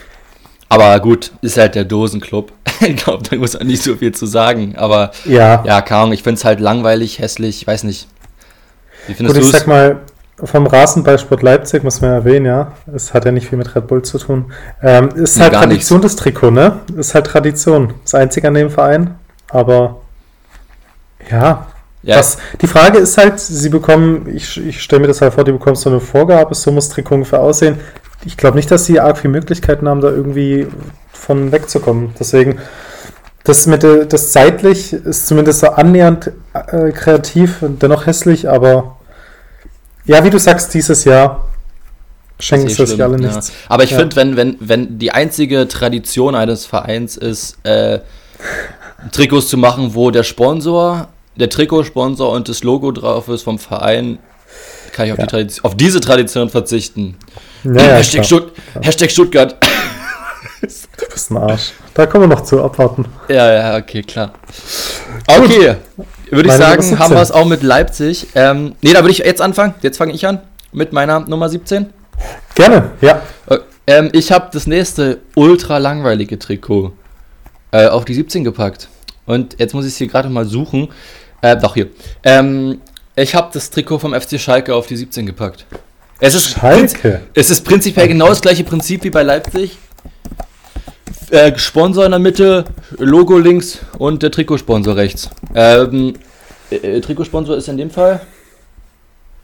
aber 0.69 1.01
gut, 1.01 1.33
ist 1.41 1.57
halt 1.57 1.75
der 1.75 1.85
Dosenclub. 1.85 2.53
ich 2.81 2.97
glaube, 2.97 3.23
da 3.31 3.37
muss 3.37 3.55
man 3.55 3.67
nicht 3.67 3.83
so 3.83 3.97
viel 3.97 4.13
zu 4.13 4.27
sagen. 4.27 4.75
Aber 4.77 5.11
Ja. 5.25 5.65
ja, 5.67 5.81
keine 5.81 6.01
Ahnung, 6.03 6.13
ich 6.13 6.23
finde 6.23 6.39
es 6.39 6.45
halt 6.45 6.61
langweilig, 6.61 7.19
hässlich, 7.19 7.63
ich 7.63 7.67
weiß 7.67 7.85
nicht. 7.85 8.07
Wie 9.07 9.15
findest 9.15 9.37
Gut, 9.37 9.45
ich 9.45 9.51
du 9.51 9.57
sag 9.57 9.63
es? 9.63 9.67
mal, 9.67 10.01
vom 10.43 10.67
Rasenballsport 10.67 11.43
Leipzig 11.43 11.85
muss 11.85 12.01
man 12.01 12.11
erwähnen, 12.11 12.47
ja. 12.47 12.73
Es 12.93 13.15
hat 13.15 13.25
ja 13.25 13.31
nicht 13.31 13.49
viel 13.49 13.59
mit 13.59 13.75
Red 13.75 13.87
Bull 13.87 14.03
zu 14.03 14.19
tun. 14.19 14.53
Ähm, 14.83 15.11
ist 15.11 15.41
halt 15.41 15.53
gar 15.53 15.63
Tradition 15.63 16.01
das 16.03 16.17
Trikot, 16.17 16.51
ne? 16.51 16.81
Ist 16.97 17.15
halt 17.15 17.27
Tradition. 17.27 17.95
Das 18.03 18.15
einzige 18.15 18.49
an 18.49 18.55
dem 18.55 18.71
Verein. 18.71 19.15
Aber 19.51 20.01
ja. 21.31 21.67
Ja, 22.03 22.19
Was, 22.19 22.37
die 22.61 22.67
Frage 22.67 22.99
ist 22.99 23.17
halt, 23.17 23.41
sie 23.41 23.71
bekommen, 23.71 24.29
ich, 24.35 24.63
ich 24.63 24.83
stelle 24.83 25.01
mir 25.01 25.09
das 25.09 25.23
halt 25.23 25.33
vor, 25.33 25.45
die 25.45 25.53
bekommen 25.53 25.77
so 25.77 25.89
eine 25.89 26.01
Vorgabe, 26.01 26.55
so 26.55 26.71
muss 26.71 26.91
Trikot 26.91 27.15
ungefähr 27.15 27.41
aussehen. 27.41 27.79
Ich 28.27 28.37
glaube 28.37 28.57
nicht, 28.57 28.71
dass 28.71 28.85
sie 28.85 29.01
arg 29.01 29.17
viele 29.17 29.33
Möglichkeiten 29.33 29.89
haben, 29.89 30.03
da 30.03 30.09
irgendwie 30.09 30.67
von 31.13 31.51
wegzukommen. 31.51 32.13
Deswegen, 32.19 32.59
das 33.45 33.67
mit 33.67 33.85
das 33.85 34.33
seitlich 34.33 34.93
ist 34.93 35.27
zumindest 35.27 35.61
so 35.61 35.69
annähernd 35.69 36.33
äh, 36.53 36.91
kreativ, 36.91 37.59
dennoch 37.63 38.07
hässlich, 38.07 38.51
aber 38.51 38.97
ja, 40.07 40.23
wie 40.25 40.31
du 40.31 40.39
sagst, 40.39 40.73
dieses 40.75 41.05
Jahr 41.05 41.49
schenken 42.39 42.67
ist 42.67 42.77
sie 42.77 42.83
eh 42.83 42.87
sich 42.87 43.03
alle 43.03 43.19
ja. 43.21 43.29
nichts. 43.29 43.53
Aber 43.69 43.85
ich 43.85 43.91
Ja. 43.91 43.99
finde, 43.99 44.17
wenn, 44.17 44.37
wenn, 44.37 44.57
wenn 44.61 44.99
die 44.99 45.11
einzige 45.13 45.67
Tradition 45.69 46.35
eines 46.35 46.67
Vereins 46.67 47.17
ist, 47.17 47.59
äh, 47.65 48.01
Trikots 49.13 49.49
zu 49.49 49.57
machen, 49.57 49.95
wo 49.95 50.11
der 50.11 50.23
Sponsor, 50.23 51.09
der 51.37 51.49
Trikotsponsor 51.51 52.31
und 52.33 52.49
das 52.49 52.63
Logo 52.63 52.91
drauf 52.93 53.29
ist 53.29 53.43
vom 53.43 53.59
Verein, 53.59 54.19
kann 54.93 55.07
ich 55.07 55.13
auf, 55.13 55.19
Ja. 55.19 55.25
die 55.25 55.31
Tradition, 55.31 55.65
auf 55.65 55.77
diese 55.77 56.01
Tradition 56.01 56.49
verzichten. 56.49 57.17
Ja, 57.65 57.73
ja, 57.73 57.83
Hashtag. 57.97 58.25
Stutt 58.25 58.53
Hashtag 58.81 59.11
Stuttgart. 59.11 59.57
Du 60.63 61.07
bist 61.13 61.31
ein 61.31 61.37
Arsch. 61.37 61.73
Da 61.93 62.07
kommen 62.07 62.25
wir 62.31 62.37
noch 62.37 62.43
zu, 62.43 62.63
abwarten. 62.63 63.05
Ja, 63.29 63.53
ja, 63.53 63.77
okay, 63.77 64.03
klar. 64.03 64.33
Okay, 65.27 65.77
würde 66.35 66.49
ich 66.49 66.55
sagen, 66.55 66.83
haben 66.83 67.09
17. 67.09 67.11
wir 67.17 67.23
es 67.23 67.31
auch 67.33 67.45
mit 67.45 67.63
Leipzig. 67.63 68.27
Ähm, 68.35 68.75
nee, 68.83 68.93
da 68.93 69.01
würde 69.01 69.13
ich 69.13 69.19
jetzt 69.19 69.41
anfangen. 69.41 69.75
Jetzt 69.83 69.99
fange 69.99 70.13
ich 70.13 70.27
an 70.27 70.41
mit 70.73 70.93
meiner 70.93 71.21
Nummer 71.21 71.49
17. 71.49 71.87
Gerne, 72.55 72.91
ja. 73.01 73.21
Äh, 73.49 73.59
Ähm, 73.87 74.09
ich 74.13 74.33
habe 74.33 74.49
das 74.53 74.67
nächste 74.67 75.19
ultra 75.35 75.77
langweilige 75.79 76.39
Trikot 76.39 76.93
äh, 77.71 77.87
auf 77.87 78.05
die 78.07 78.15
17 78.15 78.43
gepackt. 78.43 78.89
Und 79.27 79.57
jetzt 79.59 79.75
muss 79.75 79.85
ich 79.85 79.93
es 79.93 79.99
hier 79.99 80.07
gerade 80.07 80.31
mal 80.31 80.47
suchen. 80.47 80.89
Äh, 81.43 81.57
doch, 81.59 81.75
hier. 81.75 81.89
Ähm, 82.23 82.81
ich 83.15 83.35
habe 83.35 83.51
das 83.53 83.69
Trikot 83.71 83.99
vom 83.99 84.15
FC 84.15 84.41
Schalke 84.41 84.75
auf 84.75 84.87
die 84.87 84.97
17 84.97 85.27
gepackt. 85.27 85.67
Es 86.19 86.35
ist, 86.35 86.51
Schalke. 86.51 87.21
es 87.35 87.51
ist 87.51 87.63
prinzipiell 87.65 88.09
genau 88.09 88.29
das 88.29 88.41
gleiche 88.41 88.65
Prinzip 88.65 89.05
wie 89.05 89.11
bei 89.11 89.23
Leipzig. 89.23 89.77
Äh, 91.31 91.57
Sponsor 91.59 92.05
in 92.05 92.11
der 92.13 92.21
Mitte, 92.21 92.65
Logo 92.99 93.39
links 93.39 93.79
und 93.99 94.23
der 94.23 94.31
Trikotsponsor 94.31 94.97
rechts. 94.97 95.31
Ähm, 95.55 96.15
äh, 96.71 97.01
Trikotsponsor 97.01 97.57
ist 97.57 97.69
in 97.69 97.77
dem 97.77 97.91
Fall. 97.91 98.21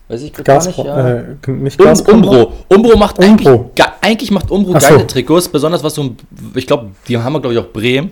Weiß 0.08 0.22
ich 0.22 0.32
gar 0.32 0.64
nicht. 0.66 0.76
Ja. 0.78 1.08
äh, 1.18 1.22
nicht 1.46 1.80
Um? 1.80 2.14
Umbro. 2.14 2.52
Umbro 2.68 2.96
macht 2.96 3.18
Umbro. 3.18 3.50
eigentlich, 3.50 3.74
ge- 3.76 3.86
eigentlich 4.00 4.30
macht 4.32 4.50
Umbro 4.50 4.72
Ach 4.76 4.80
so. 4.80 4.88
geile 4.94 5.06
Trikots, 5.06 5.48
besonders 5.48 5.84
was 5.84 5.94
so, 5.94 6.16
ich 6.54 6.66
glaube, 6.66 6.90
die 7.06 7.16
haben 7.16 7.32
wir 7.32 7.40
glaube 7.40 7.54
ich 7.54 7.60
auch 7.60 7.72
Bremen. 7.72 8.10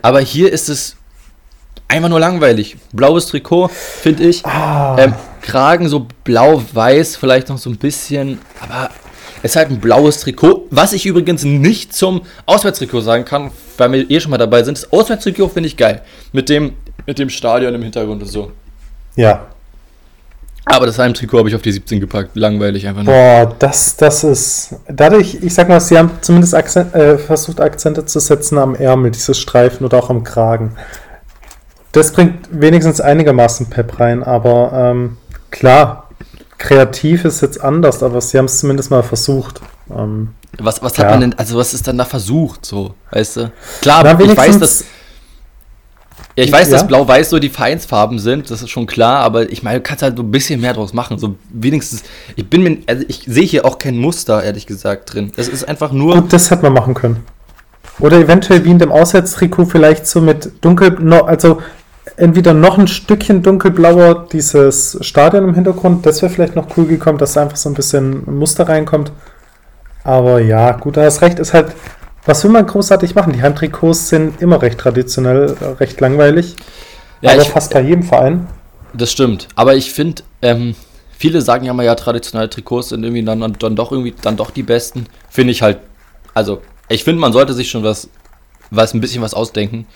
Aber 0.00 0.20
hier 0.20 0.52
ist 0.52 0.68
es 0.68 0.96
einfach 1.88 2.08
nur 2.08 2.20
langweilig. 2.20 2.76
Blaues 2.92 3.26
Trikot, 3.26 3.68
finde 3.68 4.22
ich. 4.24 4.46
Ah, 4.46 4.96
Ähm, 4.98 5.14
Kragen 5.42 5.88
so 5.88 6.06
blau-weiß, 6.24 7.16
vielleicht 7.16 7.48
noch 7.48 7.58
so 7.58 7.68
ein 7.68 7.76
bisschen, 7.78 8.38
aber 8.60 8.90
ist 9.42 9.56
halt 9.56 9.70
ein 9.70 9.80
blaues 9.80 10.20
Trikot, 10.20 10.66
was 10.70 10.92
ich 10.92 11.06
übrigens 11.06 11.44
nicht 11.44 11.94
zum 11.94 12.22
Auswärtstrikot 12.46 13.00
sagen 13.00 13.24
kann, 13.24 13.50
weil 13.78 13.92
wir 13.92 14.10
eh 14.10 14.20
schon 14.20 14.30
mal 14.30 14.38
dabei 14.38 14.62
sind. 14.62 14.76
Das 14.78 14.92
Auswärtstrikot 14.92 15.48
finde 15.48 15.68
ich 15.68 15.76
geil. 15.76 16.02
Mit 16.32 16.48
dem, 16.48 16.74
mit 17.06 17.18
dem 17.18 17.30
Stadion 17.30 17.74
im 17.74 17.82
Hintergrund 17.82 18.22
und 18.22 18.28
so. 18.28 18.52
ja. 19.16 19.46
Aber 20.66 20.86
das 20.86 20.98
Heimtrikot 20.98 21.38
habe 21.38 21.48
ich 21.48 21.54
auf 21.56 21.62
die 21.62 21.72
17 21.72 21.98
gepackt. 21.98 22.36
Langweilig 22.36 22.86
einfach 22.86 23.02
nur. 23.02 23.12
Boah, 23.12 23.56
das, 23.58 23.96
das 23.96 24.22
ist. 24.22 24.76
Dadurch, 24.86 25.38
ich 25.42 25.52
sag 25.52 25.68
mal, 25.68 25.80
sie 25.80 25.98
haben 25.98 26.10
zumindest 26.20 26.54
Akzent, 26.54 26.94
äh, 26.94 27.18
versucht, 27.18 27.60
Akzente 27.60 28.04
zu 28.04 28.20
setzen 28.20 28.56
am 28.58 28.74
Ärmel, 28.76 29.10
dieses 29.10 29.38
Streifen 29.38 29.84
oder 29.84 29.98
auch 29.98 30.10
am 30.10 30.22
Kragen. 30.22 30.76
Das 31.92 32.12
bringt 32.12 32.48
wenigstens 32.52 33.00
einigermaßen 33.00 33.68
Pep 33.68 33.98
rein, 33.98 34.22
aber 34.22 34.70
ähm, 34.72 35.16
klar, 35.50 36.09
kreativ 36.60 37.24
ist 37.24 37.40
jetzt 37.40 37.60
anders, 37.60 38.02
aber 38.02 38.20
sie 38.20 38.38
haben 38.38 38.44
es 38.44 38.60
zumindest 38.60 38.90
mal 38.90 39.02
versucht. 39.02 39.60
Ähm, 39.90 40.28
Was, 40.58 40.82
was 40.82 40.96
Ja. 40.96 41.04
hat 41.04 41.10
man 41.12 41.20
denn, 41.22 41.34
also 41.38 41.56
was 41.56 41.72
ist 41.74 41.88
dann 41.88 41.96
da 41.96 42.04
versucht, 42.04 42.66
so, 42.66 42.94
weißt 43.12 43.36
du? 43.38 43.52
Klar, 43.80 44.02
Na, 44.04 44.20
ich 44.20 44.36
weiß, 44.36 44.58
dass, 44.58 44.84
ja, 46.36 46.44
ich 46.44 46.52
weiß, 46.52 46.68
Ja. 46.68 46.76
dass 46.78 46.86
Blau-Weiß 46.86 47.30
so 47.30 47.38
die 47.38 47.48
Vereinsfarben 47.48 48.18
sind, 48.18 48.50
das 48.50 48.60
ist 48.60 48.68
schon 48.70 48.86
klar, 48.86 49.20
aber 49.20 49.50
ich 49.50 49.62
meine, 49.62 49.78
du 49.78 49.82
kannst 49.82 50.02
halt 50.02 50.16
so 50.16 50.22
ein 50.22 50.30
bisschen 50.30 50.60
mehr 50.60 50.74
draus 50.74 50.92
machen, 50.92 51.18
so 51.18 51.36
wenigstens, 51.50 52.02
ich 52.36 52.48
bin 52.50 52.62
mir, 52.62 52.78
also 52.86 53.04
ich 53.08 53.22
sehe 53.26 53.44
hier 53.46 53.64
auch 53.64 53.78
kein 53.78 53.96
Muster, 53.96 54.42
ehrlich 54.42 54.66
gesagt, 54.66 55.14
drin. 55.14 55.32
Es 55.36 55.48
ist 55.48 55.66
einfach 55.66 55.92
nur, 55.92 56.16
Gut, 56.16 56.32
das 56.32 56.50
hätte 56.50 56.62
man 56.64 56.74
machen 56.74 56.94
können. 56.94 57.24
Oder 58.00 58.18
eventuell 58.18 58.64
wie 58.64 58.70
in 58.70 58.78
dem 58.78 58.92
Auswärtstrikot 58.92 59.66
vielleicht 59.66 60.06
so 60.06 60.20
mit 60.20 60.50
dunkel, 60.62 61.12
also 61.22 61.62
entweder 62.20 62.52
noch 62.52 62.76
ein 62.76 62.86
Stückchen 62.86 63.42
dunkelblauer 63.42 64.28
dieses 64.30 64.98
Stadion 65.00 65.44
im 65.44 65.54
Hintergrund, 65.54 66.04
das 66.04 66.20
wäre 66.20 66.30
vielleicht 66.30 66.54
noch 66.54 66.76
cool 66.76 66.84
gekommen, 66.84 67.18
dass 67.18 67.32
da 67.32 67.42
einfach 67.42 67.56
so 67.56 67.70
ein 67.70 67.74
bisschen 67.74 68.22
Muster 68.30 68.68
reinkommt. 68.68 69.10
Aber 70.04 70.40
ja, 70.40 70.72
gut, 70.72 70.96
da 70.98 71.04
hast 71.04 71.22
recht, 71.22 71.38
ist 71.38 71.54
halt, 71.54 71.72
was 72.26 72.44
will 72.44 72.50
man 72.50 72.66
großartig 72.66 73.14
machen? 73.14 73.32
Die 73.32 73.40
Heimtrikots 73.40 74.10
sind 74.10 74.40
immer 74.42 74.60
recht 74.60 74.78
traditionell, 74.78 75.56
recht 75.80 75.98
langweilig. 76.00 76.56
ja, 77.22 77.32
aber 77.32 77.42
ich, 77.42 77.48
fast 77.48 77.72
bei 77.72 77.80
jedem 77.80 78.02
Verein. 78.02 78.46
das 78.92 79.10
stimmt, 79.10 79.48
aber 79.54 79.74
ich 79.74 79.90
finde, 79.90 80.22
ähm, 80.42 80.74
viele 81.16 81.40
sagen 81.40 81.64
ja 81.64 81.72
mal, 81.72 81.86
ja, 81.86 81.94
traditionelle 81.94 82.50
Trikots 82.50 82.90
sind 82.90 83.02
irgendwie 83.02 83.24
dann, 83.24 83.40
dann, 83.40 83.54
dann 83.58 83.76
doch 83.76 83.92
irgendwie, 83.92 84.14
dann 84.20 84.36
doch 84.36 84.50
die 84.50 84.62
besten, 84.62 85.06
finde 85.30 85.52
ich 85.52 85.62
halt, 85.62 85.78
also, 86.34 86.60
ich 86.90 87.02
finde, 87.04 87.20
man 87.20 87.32
sollte 87.32 87.54
sich 87.54 87.70
schon 87.70 87.82
was, 87.82 88.10
was, 88.70 88.92
ein 88.92 89.00
bisschen 89.00 89.22
was 89.22 89.32
ausdenken. 89.32 89.86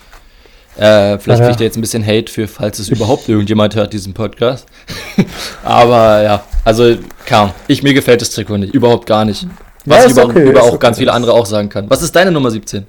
Äh, 0.77 1.17
vielleicht 1.19 1.41
Ja, 1.41 1.47
kriegt 1.47 1.59
ihr 1.61 1.65
jetzt 1.65 1.77
ein 1.77 1.81
bisschen 1.81 2.05
Hate 2.05 2.31
für, 2.31 2.47
falls 2.47 2.79
es 2.79 2.89
überhaupt 2.89 3.29
irgendjemand 3.29 3.75
hört, 3.75 3.93
diesen 3.93 4.13
Podcast. 4.13 4.67
Aber 5.63 6.21
ja, 6.21 6.43
also 6.65 6.95
kaum. 7.25 7.51
Ich, 7.67 7.81
mir 7.81 7.93
gefällt 7.93 8.21
das 8.21 8.29
Trikot 8.31 8.57
nicht, 8.57 8.73
überhaupt 8.73 9.05
gar 9.05 9.23
nicht. 9.23 9.47
Was 9.85 9.99
Ja, 9.99 10.05
ich 10.05 10.11
über, 10.11 10.25
okay, 10.25 10.49
über 10.49 10.63
auch 10.63 10.69
okay. 10.69 10.79
ganz 10.79 10.97
viele 10.97 11.13
andere 11.13 11.33
auch 11.33 11.45
sagen 11.45 11.69
kann. 11.69 11.89
Was 11.89 12.01
ist 12.01 12.15
deine 12.15 12.31
Nummer 12.31 12.51
17? 12.51 12.85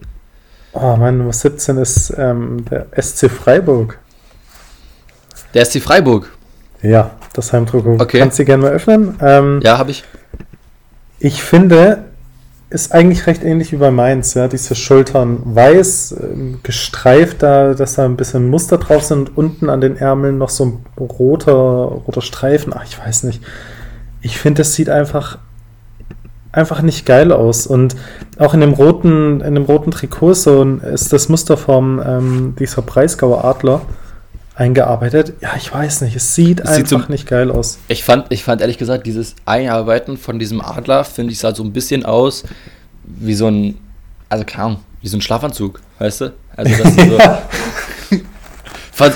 Oh, 0.72 0.96
mein 0.96 1.18
Nummer 1.18 1.32
17 1.32 1.78
ist 1.78 2.12
ähm, 2.18 2.64
der 2.70 2.86
SC 3.00 3.30
Freiburg. 3.30 3.98
Der 5.54 5.64
SC 5.64 5.80
Freiburg. 5.80 6.30
Ja, 6.82 7.12
das 7.34 7.52
Heimtrikot. 7.52 7.96
Okay. 8.00 8.18
Kannst 8.18 8.38
du 8.38 8.44
gerne 8.44 8.62
mal 8.64 8.72
öffnen. 8.72 9.16
Ähm, 9.22 9.60
Ja, 9.62 9.78
habe 9.78 9.90
ich. 9.90 10.04
Ich 11.18 11.42
finde, 11.42 12.04
ist 12.68 12.92
eigentlich 12.92 13.26
recht 13.26 13.44
ähnlich 13.44 13.72
wie 13.72 13.76
bei 13.76 13.90
Mainz, 13.90 14.34
ja. 14.34 14.48
Diese 14.48 14.74
Schultern 14.74 15.40
weiß, 15.44 16.16
ähm, 16.20 16.58
gestreift, 16.62 17.42
da, 17.42 17.74
dass 17.74 17.94
da 17.94 18.04
ein 18.04 18.16
bisschen 18.16 18.48
Muster 18.48 18.78
drauf 18.78 19.04
sind 19.04 19.36
unten 19.36 19.70
an 19.70 19.80
den 19.80 19.96
Ärmeln 19.96 20.38
noch 20.38 20.48
so 20.50 20.64
ein 20.66 20.84
roter, 20.98 21.52
roter 21.52 22.22
Streifen. 22.22 22.72
Ach, 22.76 22.84
ich 22.84 22.98
weiß 22.98 23.22
nicht. 23.22 23.42
Ich 24.20 24.38
finde, 24.38 24.62
das 24.62 24.74
sieht 24.74 24.90
einfach, 24.90 25.38
einfach 26.50 26.82
nicht 26.82 27.06
geil 27.06 27.30
aus. 27.30 27.68
Und 27.68 27.94
auch 28.38 28.52
in 28.52 28.60
dem 28.60 28.72
roten, 28.72 29.40
in 29.42 29.54
dem 29.54 29.64
roten 29.64 29.92
Trikot 29.92 30.34
so 30.34 30.64
ist 30.64 31.12
das 31.12 31.28
Muster 31.28 31.56
vom 31.56 32.02
ähm, 32.04 32.56
dieser 32.58 32.82
Breisgauer 32.82 33.44
Adler 33.44 33.82
eingearbeitet. 34.56 35.34
Ja, 35.40 35.50
ich 35.56 35.72
weiß 35.72 36.00
nicht. 36.00 36.16
Es 36.16 36.34
sieht 36.34 36.60
Es 36.60 36.70
sieht 36.74 36.84
einfach 36.92 37.06
so- 37.06 37.12
nicht 37.12 37.28
geil 37.28 37.50
aus. 37.50 37.78
Ich 37.88 38.02
fand, 38.04 38.26
ich 38.30 38.42
fand 38.42 38.60
ehrlich 38.60 38.78
gesagt, 38.78 39.06
dieses 39.06 39.34
Einarbeiten 39.44 40.16
von 40.16 40.38
diesem 40.38 40.60
Adler, 40.60 41.04
finde 41.04 41.32
ich, 41.32 41.38
sah 41.38 41.54
so 41.54 41.62
ein 41.62 41.72
bisschen 41.72 42.04
aus 42.04 42.44
wie 43.04 43.34
so 43.34 43.46
ein, 43.48 43.76
also 44.28 44.44
Ahnung, 44.56 44.78
wie 45.02 45.08
so 45.08 45.16
ein 45.16 45.20
Schlafanzug, 45.20 45.80
weißt 45.98 46.22
du? 46.22 46.32
Also 46.56 46.82
das 46.82 46.90
ist 46.96 47.08
so. 47.08 47.18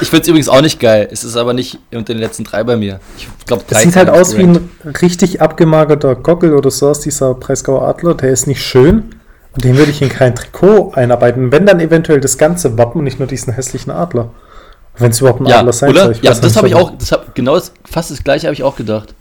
Ich 0.03 0.11
finde 0.11 0.21
es 0.21 0.29
übrigens 0.29 0.51
auch 0.51 0.61
nicht 0.61 0.79
geil. 0.79 1.09
Es 1.11 1.25
ist 1.25 1.37
aber 1.39 1.55
nicht 1.55 1.79
unter 1.91 2.13
den 2.13 2.19
letzten 2.21 2.45
drei 2.45 2.63
bei 2.65 2.77
mir. 2.77 3.01
Ich 3.17 3.27
glaube, 3.47 3.65
Das 3.67 3.81
sieht 3.81 3.97
halt 3.97 4.11
aus 4.11 4.37
wie 4.37 4.43
ein 4.43 4.69
richtig 5.01 5.41
abgemagerter 5.41 6.17
Gockel 6.17 6.53
oder 6.53 6.71
so 6.71 6.91
aus 6.91 7.01
dieser 7.01 7.33
Breisgauer 7.33 7.89
Adler. 7.89 8.15
Der 8.15 8.29
ist 8.31 8.47
nicht 8.47 8.63
schön. 8.63 9.15
Und 9.55 9.65
den 9.65 9.79
würde 9.79 9.91
ich 9.91 10.03
in 10.03 10.11
kein 10.11 10.35
Trikot 10.35 10.93
einarbeiten. 10.95 11.51
Wenn 11.51 11.65
dann 11.65 11.81
eventuell 11.81 12.21
das 12.21 12.37
ganze 12.37 12.77
Wappen 12.77 12.99
und 12.99 13.05
nicht 13.05 13.19
nur 13.21 13.27
diesen 13.27 13.55
hässlichen 13.55 13.91
Adler. 13.91 14.29
Wenn 15.01 15.11
es 15.11 15.21
überhaupt 15.21 15.41
ein 15.41 15.47
Ja, 15.47 15.61
Adler 15.61 15.73
sein 15.73 15.91
oder? 15.91 16.05
soll. 16.07 16.17
Ja, 16.23 16.35
das 16.35 16.57
habe 16.57 16.69
ich 16.69 16.75
auch, 16.75 16.93
das 16.97 17.11
hab, 17.13 17.35
genau 17.35 17.55
das, 17.55 17.73
fast 17.85 18.11
das 18.11 18.23
gleiche 18.23 18.47
habe 18.47 18.55
ich 18.55 18.63
auch 18.63 18.77
gedacht. 18.77 19.15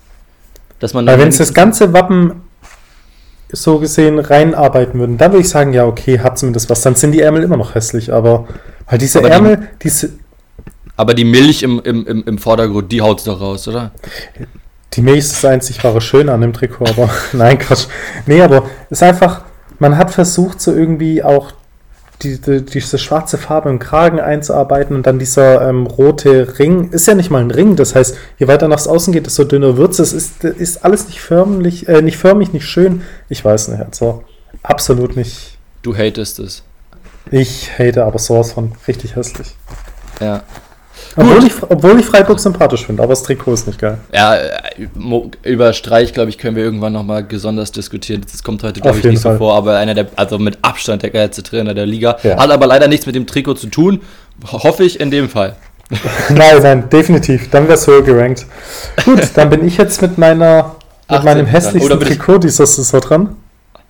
Dass 0.80 0.94
man 0.94 1.06
Weil 1.08 1.20
wenn 1.20 1.30
es 1.30 1.38
das 1.38 1.54
ganze 1.54 1.92
Wappen 1.94 2.42
so 3.52 3.80
gesehen 3.80 4.20
reinarbeiten 4.20 5.00
würden, 5.00 5.18
dann 5.18 5.32
würde 5.32 5.42
ich 5.42 5.50
sagen, 5.50 5.74
ja, 5.74 5.86
okay, 5.86 6.20
hat 6.20 6.38
zumindest 6.38 6.70
was. 6.70 6.82
Dann 6.82 6.96
sind 6.96 7.12
die 7.14 7.22
Ärmel 7.22 7.44
immer 7.44 7.58
noch 7.58 7.74
hässlich. 7.76 8.14
Aber 8.14 8.48
weil 8.88 9.00
diese 9.00 9.20
Aber 9.20 9.28
die- 9.30 9.34
Ärmel, 9.34 9.68
diese, 9.82 10.12
aber 10.96 11.14
die 11.14 11.26
Milch 11.26 11.64
im, 11.64 11.80
im, 11.84 12.06
im, 12.06 12.24
im 12.26 12.38
Vordergrund, 12.38 12.92
die 12.92 13.02
haut 13.02 13.26
doch 13.26 13.42
raus, 13.42 13.68
oder? 13.68 13.92
Die 14.94 15.02
Milch 15.02 15.20
ist 15.20 15.32
das 15.34 15.46
einzig 15.46 15.84
wahre 15.84 16.02
Schöne 16.02 16.32
an 16.32 16.42
dem 16.42 16.54
Trikot, 16.54 16.86
aber 16.86 17.10
nein, 17.34 17.58
Quatsch. 17.58 17.88
Nee, 18.26 18.42
aber 18.42 18.64
es 18.90 19.00
ist 19.00 19.04
einfach, 19.04 19.42
man 19.80 19.98
hat 19.98 20.12
versucht, 20.12 20.62
so 20.62 20.74
irgendwie 20.74 21.24
auch 21.24 21.52
die, 22.22 22.40
die, 22.40 22.66
diese 22.66 22.98
schwarze 22.98 23.38
Farbe 23.38 23.70
im 23.70 23.80
Kragen 23.80 24.20
einzuarbeiten 24.20 24.96
und 24.96 25.08
dann 25.08 25.20
dieser 25.20 25.68
ähm, 25.68 25.86
rote 25.88 26.60
Ring, 26.60 26.92
ist 26.92 27.08
ja 27.08 27.16
nicht 27.16 27.30
mal 27.30 27.42
ein 27.42 27.52
Ring, 27.52 27.76
das 27.76 27.96
heißt, 27.96 28.18
je 28.38 28.48
weiter 28.48 28.68
nach 28.68 28.86
außen 28.86 29.14
geht, 29.14 29.26
desto 29.26 29.44
dünner 29.44 29.78
wird 29.78 29.94
es. 29.94 30.00
Es 30.00 30.14
ist, 30.14 30.44
ist 30.44 30.84
alles 30.84 31.08
nicht 31.08 31.22
förmlich, 31.22 31.88
äh, 31.88 32.02
nicht 32.02 32.18
förmig, 32.18 32.54
nicht 32.54 32.66
schön. 32.66 33.04
Ich 33.30 33.44
weiß 33.44 33.70
nicht, 33.70 33.82
also 33.82 34.24
absolut 34.64 35.16
nicht. 35.16 35.58
Du 35.82 35.96
hatest 35.96 36.40
es. 36.40 36.64
Ich 37.32 37.72
hate 37.78 38.04
aber 38.04 38.20
sowas 38.20 38.52
von 38.54 38.74
richtig 38.88 39.16
hässlich. 39.16 39.56
Ja. 40.20 40.44
Obwohl 41.16 41.44
ich, 41.46 41.54
obwohl 41.68 42.00
ich 42.00 42.06
Freiburg 42.06 42.40
sympathisch 42.40 42.86
finde, 42.86 43.02
aber 43.04 43.14
das 43.14 43.24
Trikot 43.24 43.54
ist 43.54 43.68
nicht 43.68 43.80
geil. 43.80 43.98
Ja, 44.14 44.36
äh, 44.36 44.88
über 45.44 45.74
Streich, 45.74 46.14
glaube 46.14 46.30
ich, 46.30 46.38
können 46.38 46.56
wir 46.56 46.64
irgendwann 46.64 46.94
nochmal 46.94 47.24
gesondert 47.26 47.76
diskutieren. 47.76 48.22
Das 48.32 48.44
kommt 48.44 48.64
heute, 48.64 48.80
glaube 48.80 49.00
ich, 49.00 49.04
nicht 49.04 49.20
so 49.22 49.30
Fall. 49.30 49.38
vor, 49.38 49.56
aber 49.56 49.78
einer 49.78 49.94
der, 49.96 50.08
also 50.16 50.38
mit 50.38 50.60
Abstand 50.62 51.02
der 51.04 51.10
geilste 51.10 51.42
Trainer 51.44 51.74
der 51.74 51.86
Liga. 51.86 52.18
Ja. 52.24 52.38
Hat 52.38 52.52
aber 52.52 52.68
leider 52.68 52.88
nichts 52.88 53.06
mit 53.06 53.16
dem 53.16 53.26
Trikot 53.28 53.56
zu 53.56 53.68
tun. 53.68 54.02
Ho- 54.52 54.64
Hoffe 54.64 54.84
ich 54.84 55.00
in 55.00 55.10
dem 55.12 55.30
Fall. 55.30 55.56
Nein, 56.30 56.62
nein, 56.62 56.90
definitiv. 56.92 57.50
Dann 57.50 57.64
wäre 57.64 57.74
es 57.74 57.88
höher 57.88 58.04
gerankt. 58.04 58.46
Gut, 59.06 59.22
dann 59.34 59.50
bin 59.50 59.66
ich 59.68 59.78
jetzt 59.78 60.02
mit 60.04 60.20
meiner 60.20 60.76
mit 61.10 61.18
18 61.20 61.26
meinem 61.26 61.46
hässlichsten 61.48 61.98
Oder 61.98 62.06
Trikot 62.06 62.38
dieser 62.38 62.68
Saison 62.68 63.02
dran. 63.02 63.36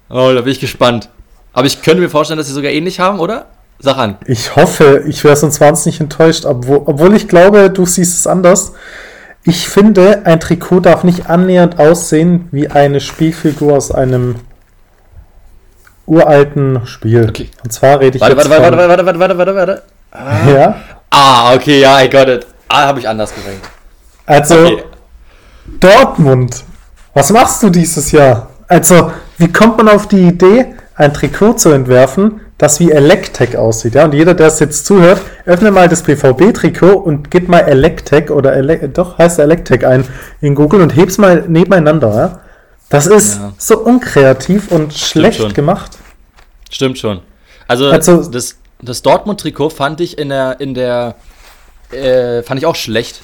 Oh, 0.10 0.32
da 0.34 0.40
bin 0.40 0.54
ich 0.54 0.62
gespannt. 0.62 1.10
Aber 1.52 1.68
ich 1.68 1.82
könnte 1.82 2.00
mir 2.02 2.10
vorstellen, 2.10 2.38
dass 2.38 2.48
sie 2.48 2.54
sogar 2.54 2.72
ähnlich 2.72 3.02
haben, 3.02 3.20
oder? 3.20 3.48
Sag 3.80 3.98
an. 3.98 4.18
Ich 4.26 4.56
hoffe, 4.56 5.04
ich 5.08 5.24
wäre 5.24 5.36
sonst 5.36 5.62
wahnsinnig 5.62 6.00
enttäuscht, 6.02 6.46
obwohl, 6.46 6.82
obwohl 6.86 7.16
ich 7.16 7.28
glaube, 7.28 7.70
du 7.70 7.86
siehst 7.86 8.20
es 8.20 8.28
anders. 8.28 8.74
Ich 9.44 9.70
finde, 9.70 10.22
ein 10.26 10.40
Trikot 10.42 10.82
darf 10.82 11.04
nicht 11.06 11.30
annähernd 11.30 11.80
aussehen 11.80 12.50
wie 12.52 12.68
eine 12.68 13.00
Spielfigur 13.00 13.78
aus 13.78 13.92
einem 13.92 14.36
uralten 16.06 16.86
Spiel. 16.86 17.28
Okay. 17.30 17.50
Und 17.64 17.72
zwar 17.72 18.00
rede 18.00 18.18
ich 18.18 18.22
Warte, 18.22 18.36
jetzt 18.36 18.50
warte, 18.50 18.64
warte, 18.64 18.78
von, 18.78 18.90
warte, 18.90 19.06
warte, 19.06 19.20
warte, 19.20 19.38
warte, 19.38 19.56
warte, 19.56 19.82
warte. 20.14 20.52
Ja, 20.52 20.76
Ah, 21.12 21.56
okay, 21.56 21.80
ja, 21.82 22.02
I 22.04 22.10
got 22.10 22.28
it. 22.28 22.46
Ah, 22.68 22.86
habe 22.88 23.00
ich 23.00 23.08
anders 23.08 23.34
gerankt. 23.34 23.68
also 24.26 24.56
Okay. 24.56 24.84
Dortmund. 25.80 26.64
Was 27.14 27.32
machst 27.32 27.64
du 27.64 27.70
dieses 27.70 28.12
Jahr? 28.12 28.50
Also, 28.68 29.12
wie 29.38 29.52
kommt 29.52 29.78
man 29.78 29.90
auf 29.90 30.08
die 30.08 30.28
Idee, 30.28 30.76
ein 31.00 31.14
Trikot 31.14 31.54
zu 31.54 31.72
entwerfen, 31.72 32.42
das 32.58 32.80
wie 32.80 32.92
Electec 32.92 33.56
aussieht? 33.56 33.96
Ja, 33.96 34.04
und 34.06 34.14
jeder, 34.14 34.34
der 34.34 34.48
es 34.48 34.60
jetzt 34.60 34.86
zuhört, 34.86 35.22
öffne 35.46 35.72
mal 35.72 35.88
das 35.88 36.04
BVB-Trikot 36.04 36.92
und 36.94 37.32
gib 37.32 37.48
mal 37.48 37.60
Electec 37.62 38.30
oder 38.30 38.54
Ele 38.56 38.90
doch 38.90 39.18
heißt 39.18 39.40
Electec 39.40 39.86
ein 39.86 40.06
in 40.42 40.56
Google 40.56 40.82
und 40.82 40.96
heb's 40.96 41.18
mal 41.18 41.46
nebeneinander. 41.48 42.14
Ja? 42.16 42.40
Das 42.90 43.08
ist 43.08 43.38
Ja. 43.38 43.54
so 43.58 43.80
unkreativ 43.80 44.72
und 44.72 44.94
schlecht 44.94 45.40
schon. 45.40 45.54
gemacht. 45.54 45.98
Stimmt 46.70 46.98
schon. 47.00 47.22
Also, 47.68 47.90
Also- 47.90 48.30
das, 48.30 48.58
das 48.82 49.02
Dortmund-Trikot 49.02 49.70
fand 49.70 50.02
ich 50.02 50.18
in 50.18 50.30
der, 50.30 50.60
in 50.60 50.74
der, 50.74 51.16
äh, 51.92 52.44
fand 52.44 52.60
ich 52.60 52.66
auch 52.66 52.76
schlecht. 52.76 53.22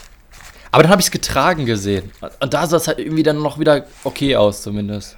Aber 0.72 0.84
dann 0.84 0.91
habe 0.91 1.01
ich 1.01 1.08
es 1.08 1.12
getragen 1.12 1.65
gesehen. 1.65 2.12
Und 2.39 2.53
da 2.53 2.67
sah 2.67 2.77
es 2.77 2.88
halt 2.88 3.00
irgendwie 3.00 3.24
dann 3.24 3.41
noch 3.41 3.60
wieder 3.60 3.84
okay 4.05 4.36
aus, 4.38 4.62
zumindest. 4.62 5.17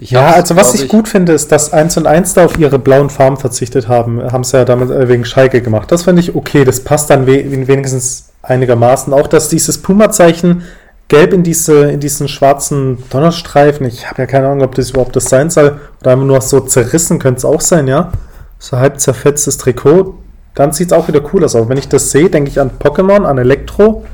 Ich 0.00 0.12
Ja, 0.12 0.30
also 0.30 0.54
was 0.54 0.72
glaub 0.72 0.84
ich 0.84 0.88
gut 0.88 1.08
finde, 1.08 1.32
ist, 1.32 1.50
dass 1.50 1.72
1 1.72 1.96
und 1.96 2.06
1 2.06 2.34
da 2.34 2.44
auf 2.44 2.56
ihre 2.56 2.78
blauen 2.78 3.10
Farben 3.10 3.36
verzichtet 3.36 3.88
haben. 3.88 4.22
Haben 4.32 4.44
sie 4.44 4.56
ja 4.56 4.64
damit 4.64 4.90
äh, 4.90 5.08
wegen 5.08 5.24
Schalke 5.24 5.60
gemacht. 5.60 5.90
Das 5.90 6.04
finde 6.04 6.20
ich 6.20 6.36
okay. 6.36 6.64
Das 6.64 6.84
passt 6.84 7.10
dann 7.10 7.26
we 7.26 7.66
wenigstens 7.66 8.30
einigermaßen. 8.42 9.12
Auch, 9.12 9.26
dass 9.26 9.48
dieses 9.48 9.82
Puma-Zeichen 9.82 10.62
gelb 11.08 11.32
in, 11.32 11.42
diese, 11.42 11.90
in 11.90 11.98
diesen 11.98 12.28
schwarzen 12.28 12.98
Donnerstreifen, 13.10 13.86
ich 13.86 14.08
habe 14.08 14.22
ja 14.22 14.26
keine 14.26 14.46
Ahnung, 14.46 14.62
ob 14.62 14.76
das 14.76 14.90
überhaupt 14.90 15.16
das 15.16 15.24
sein 15.24 15.50
soll, 15.50 15.80
oder 16.00 16.12
einfach 16.12 16.26
nur 16.26 16.40
so 16.42 16.60
zerrissen 16.60 17.18
könnte 17.18 17.38
es 17.38 17.44
auch 17.44 17.60
sein, 17.60 17.88
ja. 17.88 18.12
So 18.60 18.76
halb 18.76 19.00
zerfetztes 19.00 19.58
Trikot. 19.58 20.16
Dann 20.54 20.72
sieht 20.72 20.88
es 20.88 20.92
auch 20.92 21.08
wieder 21.08 21.22
cool 21.32 21.44
aus. 21.44 21.56
Aber 21.56 21.68
wenn 21.68 21.78
ich 21.78 21.88
das 21.88 22.12
sehe, 22.12 22.30
denke 22.30 22.50
ich 22.50 22.60
an 22.60 22.70
Pokémon, 22.78 23.24
an 23.24 23.38
Elektro. 23.38 24.06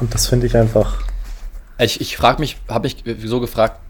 Und 0.00 0.12
das 0.12 0.26
finde 0.26 0.46
ich 0.46 0.56
einfach. 0.56 0.98
Ich, 1.78 2.00
ich 2.00 2.16
frage 2.16 2.40
mich, 2.40 2.56
habe 2.68 2.86
ich 2.86 3.04
so 3.24 3.40
gefragt, 3.40 3.80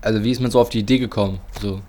also 0.00 0.22
wie 0.22 0.30
ist 0.30 0.40
man 0.40 0.50
so 0.50 0.60
auf 0.60 0.68
die 0.68 0.80
Idee 0.80 0.98
gekommen? 0.98 1.40
So. 1.60 1.80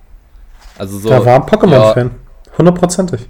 Also 0.77 0.99
so. 0.99 1.09
Da 1.09 1.23
war 1.25 1.35
ein 1.35 1.41
ja, 1.41 1.47
Pokémon-Fan. 1.47 2.11
Hundertprozentig. 2.57 3.27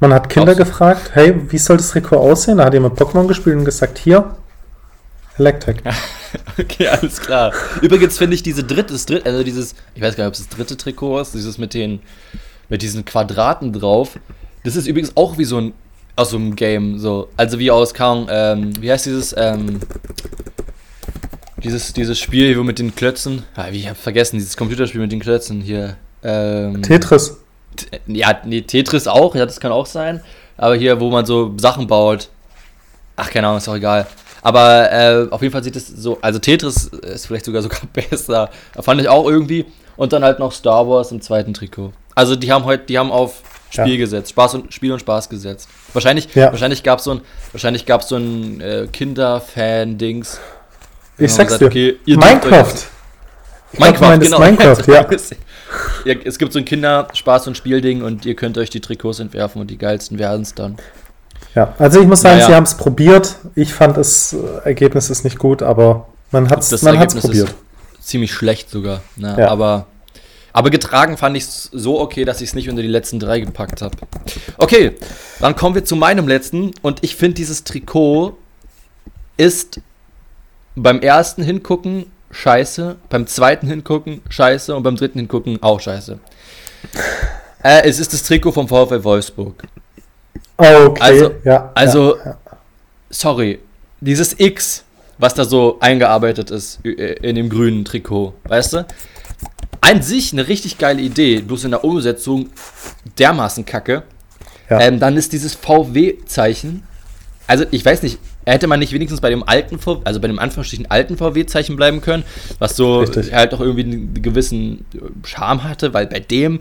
Man 0.00 0.12
hat 0.12 0.28
Kinder 0.28 0.52
du? 0.52 0.58
gefragt, 0.64 1.10
hey, 1.14 1.34
wie 1.50 1.58
soll 1.58 1.76
das 1.76 1.90
Trikot 1.90 2.16
aussehen? 2.16 2.58
Da 2.58 2.66
hat 2.66 2.74
jemand 2.74 2.98
Pokémon 2.98 3.26
gespielt 3.26 3.56
und 3.56 3.64
gesagt, 3.64 3.98
hier, 3.98 4.36
Electek. 5.38 5.82
Okay, 6.58 6.88
alles 6.88 7.20
klar. 7.20 7.52
Übrigens 7.80 8.18
finde 8.18 8.34
ich 8.34 8.42
diese 8.42 8.64
dritte, 8.64 8.94
dritte, 8.94 9.24
also 9.24 9.44
dieses, 9.44 9.76
ich 9.94 10.02
weiß 10.02 10.16
gar 10.16 10.24
nicht, 10.24 10.28
ob 10.28 10.34
es 10.34 10.48
das 10.48 10.56
dritte 10.56 10.76
Trikot 10.76 11.20
ist, 11.20 11.32
dieses 11.32 11.58
mit 11.58 11.74
den, 11.74 12.00
mit 12.68 12.82
diesen 12.82 13.04
Quadraten 13.04 13.72
drauf. 13.72 14.18
Das 14.64 14.74
ist 14.74 14.88
übrigens 14.88 15.16
auch 15.16 15.38
wie 15.38 15.44
so 15.44 15.58
ein, 15.58 15.72
aus 16.16 16.30
so 16.30 16.36
einem 16.36 16.56
Game, 16.56 16.98
so. 16.98 17.28
Also 17.36 17.60
wie 17.60 17.70
aus, 17.70 17.94
kaum, 17.94 18.26
ähm, 18.28 18.72
wie 18.80 18.90
heißt 18.90 19.06
dieses, 19.06 19.32
ähm, 19.38 19.78
dieses, 21.64 21.92
dieses 21.92 22.18
Spiel, 22.18 22.56
wo 22.58 22.62
mit 22.62 22.78
den 22.78 22.94
Klötzen, 22.94 23.42
ah, 23.56 23.68
ich 23.72 23.88
hab 23.88 23.96
vergessen, 23.96 24.36
dieses 24.36 24.56
Computerspiel 24.56 25.00
mit 25.00 25.10
den 25.12 25.20
Klötzen 25.20 25.60
hier, 25.60 25.96
ähm, 26.22 26.82
Tetris. 26.82 27.38
Ja, 28.06 28.38
nee, 28.44 28.60
Tetris 28.62 29.06
auch, 29.08 29.34
ja, 29.34 29.44
das 29.46 29.58
kann 29.58 29.72
auch 29.72 29.86
sein. 29.86 30.20
Aber 30.56 30.76
hier, 30.76 31.00
wo 31.00 31.10
man 31.10 31.26
so 31.26 31.52
Sachen 31.58 31.86
baut. 31.88 32.28
Ach, 33.16 33.28
keine 33.30 33.48
Ahnung, 33.48 33.58
ist 33.58 33.68
auch 33.68 33.74
egal. 33.74 34.06
Aber 34.42 34.92
äh, 34.92 35.26
auf 35.30 35.42
jeden 35.42 35.52
Fall 35.52 35.64
sieht 35.64 35.74
es 35.74 35.88
so, 35.88 36.18
also 36.20 36.38
Tetris 36.38 36.84
ist 36.84 37.26
vielleicht 37.26 37.46
sogar 37.46 37.62
sogar 37.62 37.80
besser. 37.92 38.50
Fand 38.78 39.00
ich 39.00 39.08
auch 39.08 39.28
irgendwie. 39.28 39.64
Und 39.96 40.12
dann 40.12 40.22
halt 40.22 40.38
noch 40.38 40.52
Star 40.52 40.88
Wars 40.88 41.10
im 41.12 41.20
zweiten 41.20 41.54
Trikot. 41.54 41.92
Also 42.14 42.36
die 42.36 42.52
haben 42.52 42.64
heute, 42.64 42.84
die 42.86 42.98
haben 42.98 43.10
auf 43.10 43.42
Spiel 43.70 43.92
Ja. 43.94 43.96
gesetzt, 43.96 44.30
Spaß 44.30 44.54
und 44.54 44.72
Spiel 44.72 44.92
und 44.92 45.00
Spaß 45.00 45.28
gesetzt. 45.28 45.68
Wahrscheinlich, 45.92 46.32
Ja. 46.34 46.52
wahrscheinlich 46.52 46.82
gab 46.84 46.98
es 47.00 47.04
so 47.04 47.12
ein, 47.12 47.20
wahrscheinlich 47.52 47.86
gab's 47.86 48.08
so 48.08 48.16
ein 48.16 48.60
äh, 48.60 48.86
Kinderfan-Dings. 48.92 50.38
Ich 51.18 51.22
Ja, 51.22 51.28
sag's 51.28 51.52
gesagt, 51.58 51.74
dir. 51.74 51.94
okay, 52.04 52.16
Minecraft. 52.16 52.74
Ich 53.72 53.78
glaub, 53.78 53.94
du 53.96 54.00
meinst 54.02 54.38
Minecraft, 54.38 54.82
ja. 54.86 55.06
ja. 56.04 56.14
Es 56.24 56.38
gibt 56.38 56.52
so 56.52 56.58
ein 56.58 56.64
Kinder-Spaß- 56.64 57.48
und 57.48 57.56
Spielding 57.56 58.02
und 58.02 58.24
ihr 58.24 58.34
könnt 58.36 58.56
euch 58.58 58.70
die 58.70 58.80
Trikots 58.80 59.18
entwerfen 59.20 59.60
und 59.60 59.70
die 59.70 59.78
geilsten 59.78 60.18
werden 60.18 60.42
es 60.42 60.54
dann. 60.54 60.76
Ja, 61.54 61.74
also 61.78 62.00
ich 62.00 62.06
muss 62.06 62.20
sagen, 62.20 62.36
Naja. 62.36 62.46
sie 62.48 62.54
haben 62.54 62.64
es 62.64 62.74
probiert. 62.76 63.36
Ich 63.54 63.72
fand 63.72 63.96
das 63.96 64.32
äh, 64.32 64.36
Ergebnis 64.68 65.10
ist 65.10 65.24
nicht 65.24 65.38
gut, 65.38 65.62
aber 65.62 66.08
man 66.30 66.48
hat 66.50 66.60
es 66.60 66.68
Das 66.70 66.82
man 66.82 66.98
hat's 66.98 67.14
Ergebnis 67.14 67.42
probiert. 67.42 67.56
ist 68.00 68.08
ziemlich 68.08 68.32
schlecht 68.32 68.70
sogar. 68.70 69.02
Ne? 69.16 69.36
Ja. 69.38 69.48
Aber, 69.50 69.86
aber 70.52 70.70
getragen 70.70 71.16
fand 71.16 71.36
ich 71.36 71.44
es 71.44 71.70
so 71.72 72.00
okay, 72.00 72.24
dass 72.24 72.40
ich 72.40 72.48
es 72.50 72.54
nicht 72.54 72.68
unter 72.68 72.82
die 72.82 72.88
letzten 72.88 73.18
drei 73.20 73.40
gepackt 73.40 73.82
habe. 73.82 73.96
Okay, 74.58 74.96
dann 75.40 75.54
kommen 75.56 75.74
wir 75.76 75.84
zu 75.84 75.94
meinem 75.96 76.26
letzten. 76.28 76.72
Und 76.82 77.02
ich 77.02 77.14
finde, 77.16 77.34
dieses 77.34 77.62
Trikot 77.64 78.36
ist 79.36 79.80
beim 80.76 81.00
ersten 81.00 81.42
Hingucken 81.42 82.06
scheiße, 82.30 82.96
beim 83.08 83.26
zweiten 83.26 83.66
Hingucken 83.68 84.22
scheiße 84.28 84.74
und 84.74 84.82
beim 84.82 84.96
dritten 84.96 85.18
Hingucken 85.20 85.62
auch 85.62 85.80
scheiße. 85.80 86.18
Äh, 87.66 87.88
es 87.88 87.98
ist 87.98 88.12
das 88.12 88.22
Trikot 88.22 88.52
vom 88.52 88.68
VfL 88.68 89.02
Wolfsburg. 89.04 89.62
Oh, 90.58 90.64
okay, 90.88 91.00
Also- 91.02 91.30
ja. 91.44 91.72
also- 91.74 92.18
ja, 92.18 92.24
ja. 92.26 92.38
sorry, 93.08 93.58
dieses 94.02 94.38
X, 94.38 94.84
was 95.16 95.32
da 95.32 95.46
so 95.46 95.78
eingearbeitet 95.80 96.50
ist 96.50 96.80
äh, 96.84 97.14
in 97.22 97.36
dem 97.36 97.48
grünen 97.48 97.86
Trikot, 97.86 98.34
weißt 98.44 98.74
du? 98.74 98.86
An 99.80 100.02
sich 100.02 100.34
eine 100.34 100.46
richtig 100.46 100.76
geile 100.76 101.00
Idee, 101.00 101.40
bloß 101.40 101.64
in 101.64 101.70
der 101.70 101.84
Umsetzung 101.84 102.50
dermaßen 103.18 103.64
kacke. 103.64 104.02
Ähm, 104.68 105.00
dann 105.00 105.16
ist 105.16 105.32
dieses 105.32 105.54
VW-Zeichen, 105.54 106.82
also 107.46 107.64
ich 107.70 107.82
weiß 107.82 108.02
nicht, 108.02 108.18
hätte 108.52 108.66
man 108.66 108.78
nicht 108.80 108.92
wenigstens 108.92 109.20
bei 109.20 109.30
dem 109.30 109.42
alten, 109.46 109.78
V- 109.78 110.00
also 110.04 110.20
bei 110.20 110.28
dem 110.28 110.38
Anführungsstrichen 110.38 110.90
alten 110.90 111.16
VW-Zeichen 111.16 111.76
bleiben 111.76 112.00
können, 112.00 112.24
was 112.58 112.76
so 112.76 113.00
Richtig. 113.00 113.32
halt 113.32 113.54
auch 113.54 113.60
irgendwie 113.60 113.82
einen 113.84 114.22
gewissen 114.22 114.84
Charme 115.24 115.64
hatte, 115.64 115.94
weil 115.94 116.06
bei 116.06 116.20
dem, 116.20 116.60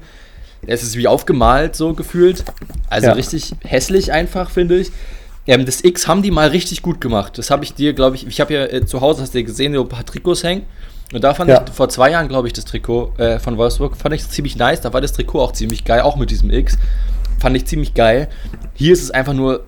es 0.65 0.81
ist 0.83 0.95
wie 0.97 1.07
aufgemalt 1.07 1.75
so 1.75 1.93
gefühlt, 1.93 2.43
also 2.89 3.07
Ja. 3.07 3.13
richtig 3.13 3.53
hässlich 3.63 4.11
einfach, 4.11 4.49
finde 4.49 4.79
ich. 4.79 4.91
Ähm, 5.45 5.65
das 5.65 5.83
X 5.83 6.07
haben 6.07 6.21
die 6.21 6.31
mal 6.31 6.47
richtig 6.49 6.81
gut 6.81 7.01
gemacht. 7.01 7.37
Das 7.37 7.49
habe 7.51 7.65
ich 7.65 7.73
dir, 7.73 7.91
glaube 7.91 8.15
ich, 8.15 8.25
ich 8.25 8.39
habe 8.39 8.53
ja 8.53 8.63
äh, 8.65 8.85
zu 8.85 9.01
Hause, 9.01 9.21
hast 9.21 9.33
du 9.33 9.39
ja 9.39 9.45
gesehen, 9.45 9.73
so 9.73 9.81
ein 9.81 9.89
paar 9.89 10.05
Trikots 10.05 10.43
hängen. 10.43 10.63
Und 11.11 11.21
da 11.23 11.33
fand 11.33 11.49
Ja. 11.49 11.65
ich 11.67 11.73
vor 11.73 11.89
zwei 11.89 12.11
Jahren, 12.11 12.29
glaube 12.29 12.47
ich, 12.47 12.53
das 12.53 12.63
Trikot 12.63 13.11
äh, 13.17 13.39
von 13.39 13.57
Wolfsburg, 13.57 13.97
fand 13.97 14.15
ich 14.15 14.25
ziemlich 14.29 14.55
nice. 14.55 14.79
Da 14.79 14.93
war 14.93 15.01
das 15.01 15.11
Trikot 15.11 15.41
auch 15.41 15.51
ziemlich 15.51 15.83
geil, 15.83 15.99
auch 15.99 16.15
mit 16.15 16.31
diesem 16.31 16.49
X. 16.49 16.77
Fand 17.41 17.57
ich 17.57 17.65
ziemlich 17.65 17.93
geil. 17.93 18.29
Hier 18.73 18.93
ist 18.93 19.03
es 19.03 19.11
einfach 19.11 19.33
nur 19.33 19.65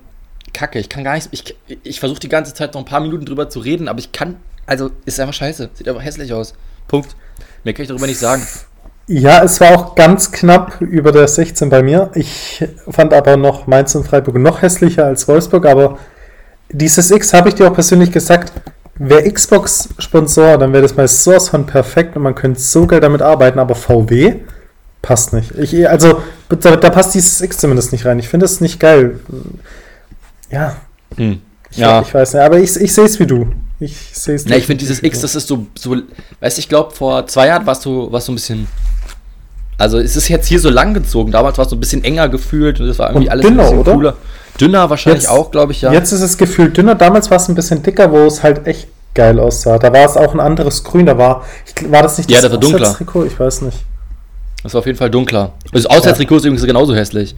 kacke. 0.55 0.79
Ich 0.79 0.89
kann 0.89 1.03
gar 1.03 1.13
nicht, 1.13 1.29
ich, 1.31 1.55
ich 1.83 1.99
versuche 1.99 2.19
die 2.19 2.29
ganze 2.29 2.53
Zeit 2.53 2.73
noch 2.73 2.81
ein 2.81 2.85
paar 2.85 3.01
Minuten 3.01 3.25
drüber 3.25 3.49
zu 3.49 3.59
reden, 3.59 3.87
aber 3.87 3.99
ich 3.99 4.11
kann, 4.11 4.37
also 4.65 4.89
ist 5.05 5.19
einfach 5.19 5.33
scheiße. 5.33 5.69
Sieht 5.73 5.87
einfach 5.87 6.03
hässlich 6.03 6.33
aus. 6.33 6.55
Punkt. 6.87 7.15
Mehr 7.63 7.73
kann 7.73 7.83
ich 7.83 7.89
darüber 7.89 8.07
nicht 8.07 8.19
sagen. 8.19 8.47
Ja, 9.07 9.43
es 9.43 9.61
war 9.61 9.75
auch 9.75 9.95
ganz 9.95 10.31
knapp 10.31 10.81
über 10.81 11.11
der 11.11 11.27
16 11.27 11.69
bei 11.69 11.83
mir. 11.83 12.09
Ich 12.15 12.65
fand 12.89 13.13
aber 13.13 13.37
noch 13.37 13.67
Mainz 13.67 13.93
und 13.93 14.07
Freiburg 14.07 14.37
noch 14.37 14.63
hässlicher 14.63 15.05
als 15.05 15.27
Wolfsburg, 15.27 15.67
aber 15.67 15.99
dieses 16.71 17.11
X 17.11 17.33
habe 17.33 17.49
ich 17.49 17.55
dir 17.55 17.67
auch 17.67 17.73
persönlich 17.73 18.11
gesagt, 18.11 18.51
wäre 18.95 19.31
Xbox-Sponsor, 19.31 20.57
dann 20.57 20.73
wäre 20.73 20.81
das 20.81 20.95
mal 20.95 21.07
sowas 21.07 21.49
von 21.49 21.67
perfekt 21.67 22.15
und 22.15 22.23
man 22.23 22.33
könnte 22.33 22.59
so 22.59 22.87
geil 22.87 22.99
damit 22.99 23.21
arbeiten, 23.21 23.59
aber 23.59 23.75
VW 23.75 24.37
passt 25.03 25.33
nicht. 25.33 25.51
Ich, 25.59 25.87
also, 25.87 26.21
da, 26.49 26.75
da 26.75 26.89
passt 26.89 27.13
dieses 27.13 27.41
X 27.41 27.57
zumindest 27.57 27.91
nicht 27.91 28.05
rein. 28.05 28.17
Ich 28.17 28.29
finde 28.29 28.45
es 28.45 28.59
nicht 28.59 28.79
geil. 28.79 29.19
Ja, 30.51 30.75
Hm. 31.17 31.41
ich, 31.71 31.77
Ja. 31.77 32.01
ich 32.01 32.13
weiß 32.13 32.33
nicht, 32.33 32.43
aber 32.43 32.57
ich, 32.59 32.75
ich 32.75 32.93
sehe 32.93 33.05
es 33.05 33.19
wie 33.19 33.25
du. 33.27 33.47
Ich 33.79 33.95
sehe 34.13 34.35
es 34.35 34.45
Na, 34.45 34.55
ich 34.55 34.65
finde 34.65 34.79
dieses 34.79 35.03
X, 35.03 35.19
das 35.21 35.35
ist 35.35 35.47
so, 35.47 35.67
so 35.77 35.97
weißt 36.39 36.57
du, 36.57 36.59
ich 36.59 36.69
glaube, 36.69 36.91
vor 36.91 37.27
zwei 37.27 37.47
Jahren 37.47 37.65
warst 37.65 37.83
du, 37.85 38.11
warst 38.11 38.27
du 38.27 38.31
ein 38.31 38.35
bisschen. 38.35 38.67
Also 39.77 39.99
es 39.99 40.15
ist 40.15 40.29
jetzt 40.29 40.47
hier 40.47 40.59
so 40.61 40.69
lang 40.69 40.93
gezogen. 40.93 41.31
Damals 41.33 41.57
warst 41.57 41.71
du 41.71 41.75
ein 41.75 41.79
bisschen 41.81 42.03
enger 42.05 42.29
gefühlt 42.29 42.79
und 42.79 42.87
das 42.87 42.97
war 42.99 43.09
irgendwie 43.09 43.27
Und 43.27 43.31
alles 43.31 43.45
dünner, 43.45 43.63
ein 43.63 43.65
bisschen 43.69 43.79
oder? 43.79 43.91
cooler. 43.93 44.13
Dünner 44.61 44.89
wahrscheinlich 44.89 45.23
Jetzt- 45.23 45.31
auch, 45.31 45.51
glaube 45.51 45.73
ich, 45.73 45.81
ja. 45.81 45.91
Jetzt 45.91 46.13
ist 46.13 46.21
es 46.21 46.37
gefühlt 46.37 46.77
dünner. 46.77 46.95
Damals 46.95 47.29
war 47.29 47.35
es 47.37 47.49
ein 47.49 47.55
bisschen 47.55 47.83
dicker, 47.83 48.09
wo 48.11 48.19
es 48.19 48.41
halt 48.41 48.65
echt 48.67 48.87
geil 49.13 49.37
aussah. 49.37 49.77
Da 49.77 49.91
war 49.91 50.05
es 50.05 50.15
auch 50.15 50.33
ein 50.33 50.39
anderes 50.39 50.81
Grün. 50.85 51.05
Da 51.05 51.17
war, 51.17 51.43
ich, 51.65 51.91
war 51.91 52.03
das 52.03 52.17
nicht 52.17 52.31
Ja, 52.31 52.39
das 52.41 52.51
war 52.51 52.57
dunkler. 52.57 52.97
Ich 53.27 53.37
weiß 53.37 53.61
nicht. 53.63 53.77
Das 54.63 54.73
war 54.73 54.79
auf 54.79 54.85
jeden 54.85 54.97
Fall 54.97 55.09
dunkler. 55.09 55.51
Das 55.73 55.85
Auswärtstrikot 55.85 56.37
ist 56.37 56.45
übrigens 56.45 56.65
genauso 56.65 56.95
hässlich. 56.95 57.35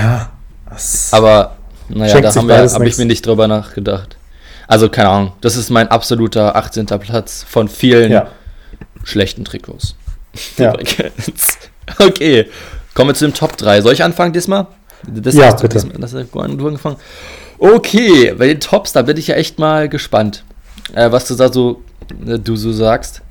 Ja. 0.00 0.30
Das, 0.70 1.08
Aber 1.12 1.56
naja, 1.88 2.12
Schenkt 2.12 2.24
da 2.26 2.34
haben 2.34 2.48
wir- 2.48 2.70
habe 2.72 2.88
ich 2.88 2.98
mir 2.98 3.06
nicht 3.06 3.26
drüber 3.26 3.48
nachgedacht. 3.48 4.16
Also 4.66 4.88
keine 4.88 5.08
Ahnung. 5.08 5.32
Das 5.40 5.56
ist 5.56 5.70
mein 5.70 5.88
absoluter 5.88 6.54
18. 6.56 6.86
Platz 6.86 7.44
von 7.48 7.68
vielen 7.68 8.12
ja. 8.12 8.28
schlechten 9.04 9.44
Trikots. 9.44 9.94
Ja. 10.56 10.74
Okay, 11.98 12.46
kommen 12.94 13.08
wir 13.10 13.14
zu 13.14 13.24
den 13.26 13.32
Top 13.32 13.56
3. 13.56 13.80
Soll 13.80 13.94
ich 13.94 14.04
anfangen 14.04 14.34
diesmal? 14.34 14.66
Das 15.06 15.34
Ja, 15.34 15.46
hast 15.46 15.56
du 15.58 15.62
bitte. 15.62 15.76
Diesmal, 15.78 15.96
das 15.98 16.12
hast 16.12 16.34
du 16.34 16.40
angefangen. 16.40 16.96
Okay, 17.58 18.34
bei 18.36 18.46
den 18.46 18.60
Tops, 18.60 18.92
da 18.92 19.00
bin 19.02 19.16
ich 19.16 19.28
ja 19.28 19.36
echt 19.36 19.58
mal 19.58 19.88
gespannt, 19.88 20.44
äh, 20.94 21.10
was 21.10 21.26
du 21.26 21.34
da 21.34 21.50
so, 21.50 21.82
äh, 22.26 22.38
du 22.38 22.56
so 22.56 22.72
sagst. 22.72 23.22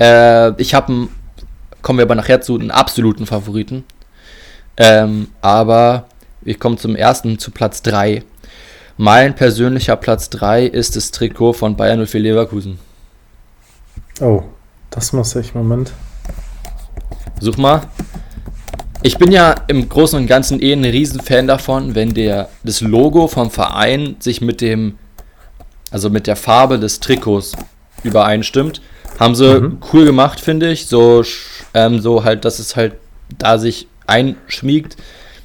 Äh, 0.00 0.52
ich 0.60 0.72
habe, 0.74 1.08
kommen 1.82 1.98
wir 1.98 2.04
aber 2.04 2.14
nachher 2.14 2.40
zu, 2.40 2.58
einen 2.58 2.70
absoluten 2.70 3.26
Favoriten. 3.26 3.84
Ähm, 4.78 5.28
aber 5.42 6.06
wir 6.40 6.58
kommen 6.58 6.78
zum 6.78 6.96
ersten, 6.96 7.38
zu 7.38 7.50
Platz 7.50 7.82
3. 7.82 8.22
Mein 8.96 9.34
persönlicher 9.34 9.96
Platz 9.96 10.28
3 10.30 10.66
ist 10.66 10.96
das 10.96 11.10
Trikot 11.10 11.52
von 11.52 11.76
Bayern 11.76 12.04
04 12.04 12.20
Leverkusen. 12.20 12.78
Oh, 14.20 14.42
das 14.90 15.12
muss 15.12 15.34
ich. 15.36 15.54
Moment. 15.54 15.92
Such 17.40 17.56
mal. 17.56 17.82
Ich 19.02 19.16
bin 19.16 19.30
ja 19.30 19.54
im 19.68 19.88
Großen 19.88 20.18
und 20.18 20.26
Ganzen 20.26 20.60
eh 20.60 20.72
ein 20.72 20.84
Riesenfan 20.84 21.46
davon, 21.46 21.94
wenn 21.94 22.14
der, 22.14 22.48
das 22.64 22.80
Logo 22.80 23.28
vom 23.28 23.50
Verein 23.50 24.16
sich 24.18 24.40
mit 24.40 24.60
dem, 24.60 24.98
also 25.92 26.10
mit 26.10 26.26
der 26.26 26.34
Farbe 26.34 26.80
des 26.80 26.98
Trikots 26.98 27.52
übereinstimmt. 28.02 28.80
Haben 29.20 29.36
sie 29.36 29.60
Mhm. 29.60 29.78
cool 29.92 30.04
gemacht, 30.04 30.40
finde 30.40 30.70
ich. 30.72 30.86
So, 30.86 31.22
ähm, 31.74 32.00
so 32.00 32.24
halt, 32.24 32.44
dass 32.44 32.58
es 32.58 32.74
halt 32.74 32.94
da 33.38 33.58
sich 33.58 33.86
einschmiegt 34.06 34.96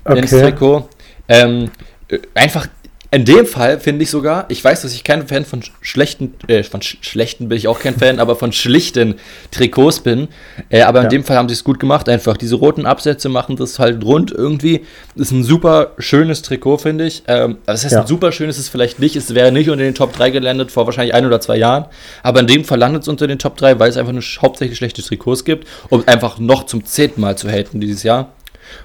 ins 0.09 0.33
Okay. 0.33 0.41
Trikot. 0.43 0.89
Ähm, 1.27 1.69
äh, 2.09 2.19
einfach 2.33 2.67
in 3.11 3.25
dem 3.25 3.45
Fall 3.45 3.79
finde 3.79 4.01
ich 4.01 4.09
sogar, 4.09 4.45
ich 4.49 4.63
weiß, 4.63 4.81
dass 4.81 4.91
ich 4.91 5.03
kein 5.03 5.27
Fan 5.27 5.45
von 5.45 5.61
sch- 5.61 5.69
schlechten, 5.81 6.33
äh, 6.47 6.63
von 6.63 6.81
sch 6.81 6.97
schlechten 7.01 7.47
bin 7.47 7.59
ich 7.59 7.67
auch 7.67 7.79
kein 7.79 7.95
Fan, 7.95 8.19
aber 8.19 8.35
von 8.35 8.51
schlichten 8.51 9.19
Trikots 9.51 9.99
bin. 9.99 10.29
Äh, 10.71 10.81
aber 10.81 11.01
in 11.01 11.03
Ja. 11.03 11.09
dem 11.09 11.23
Fall 11.23 11.37
haben 11.37 11.47
sie 11.47 11.53
es 11.53 11.63
gut 11.63 11.79
gemacht. 11.79 12.09
Einfach 12.09 12.37
diese 12.37 12.55
roten 12.55 12.87
Absätze 12.87 13.29
machen 13.29 13.55
das 13.55 13.77
halt 13.77 14.03
rund 14.03 14.31
irgendwie. 14.31 14.83
Ist 15.13 15.29
ein 15.29 15.43
super 15.43 15.91
schönes 15.99 16.41
Trikot, 16.41 16.79
finde 16.79 17.05
ich. 17.05 17.21
Ähm, 17.27 17.59
das 17.67 17.83
heißt, 17.83 17.93
Ja. 17.93 18.01
ein 18.01 18.07
super 18.07 18.31
schönes 18.31 18.57
ist 18.57 18.63
es 18.63 18.69
vielleicht 18.69 18.97
nicht. 18.99 19.15
Es 19.15 19.35
wäre 19.35 19.51
nicht 19.51 19.69
unter 19.69 19.83
den 19.83 19.93
Top 19.93 20.13
3 20.13 20.31
gelandet 20.31 20.71
vor 20.71 20.87
wahrscheinlich 20.87 21.13
ein 21.13 21.27
oder 21.27 21.39
zwei 21.39 21.57
Jahren. 21.57 21.85
Aber 22.23 22.39
in 22.39 22.47
dem 22.47 22.65
Fall 22.65 22.79
landet 22.79 23.03
es 23.03 23.07
unter 23.07 23.27
den 23.27 23.37
Top 23.37 23.57
3, 23.57 23.77
weil 23.77 23.91
es 23.91 23.97
einfach 23.97 24.11
nur 24.13 24.23
hauptsächlich 24.41 24.79
schlechte 24.79 25.03
Trikots 25.03 25.45
gibt, 25.45 25.67
um 25.89 26.03
einfach 26.07 26.39
noch 26.39 26.65
zum 26.65 26.83
zehnten 26.83 27.21
Mal 27.21 27.37
zu 27.37 27.47
haten 27.47 27.79
dieses 27.79 28.01
Jahr. 28.01 28.31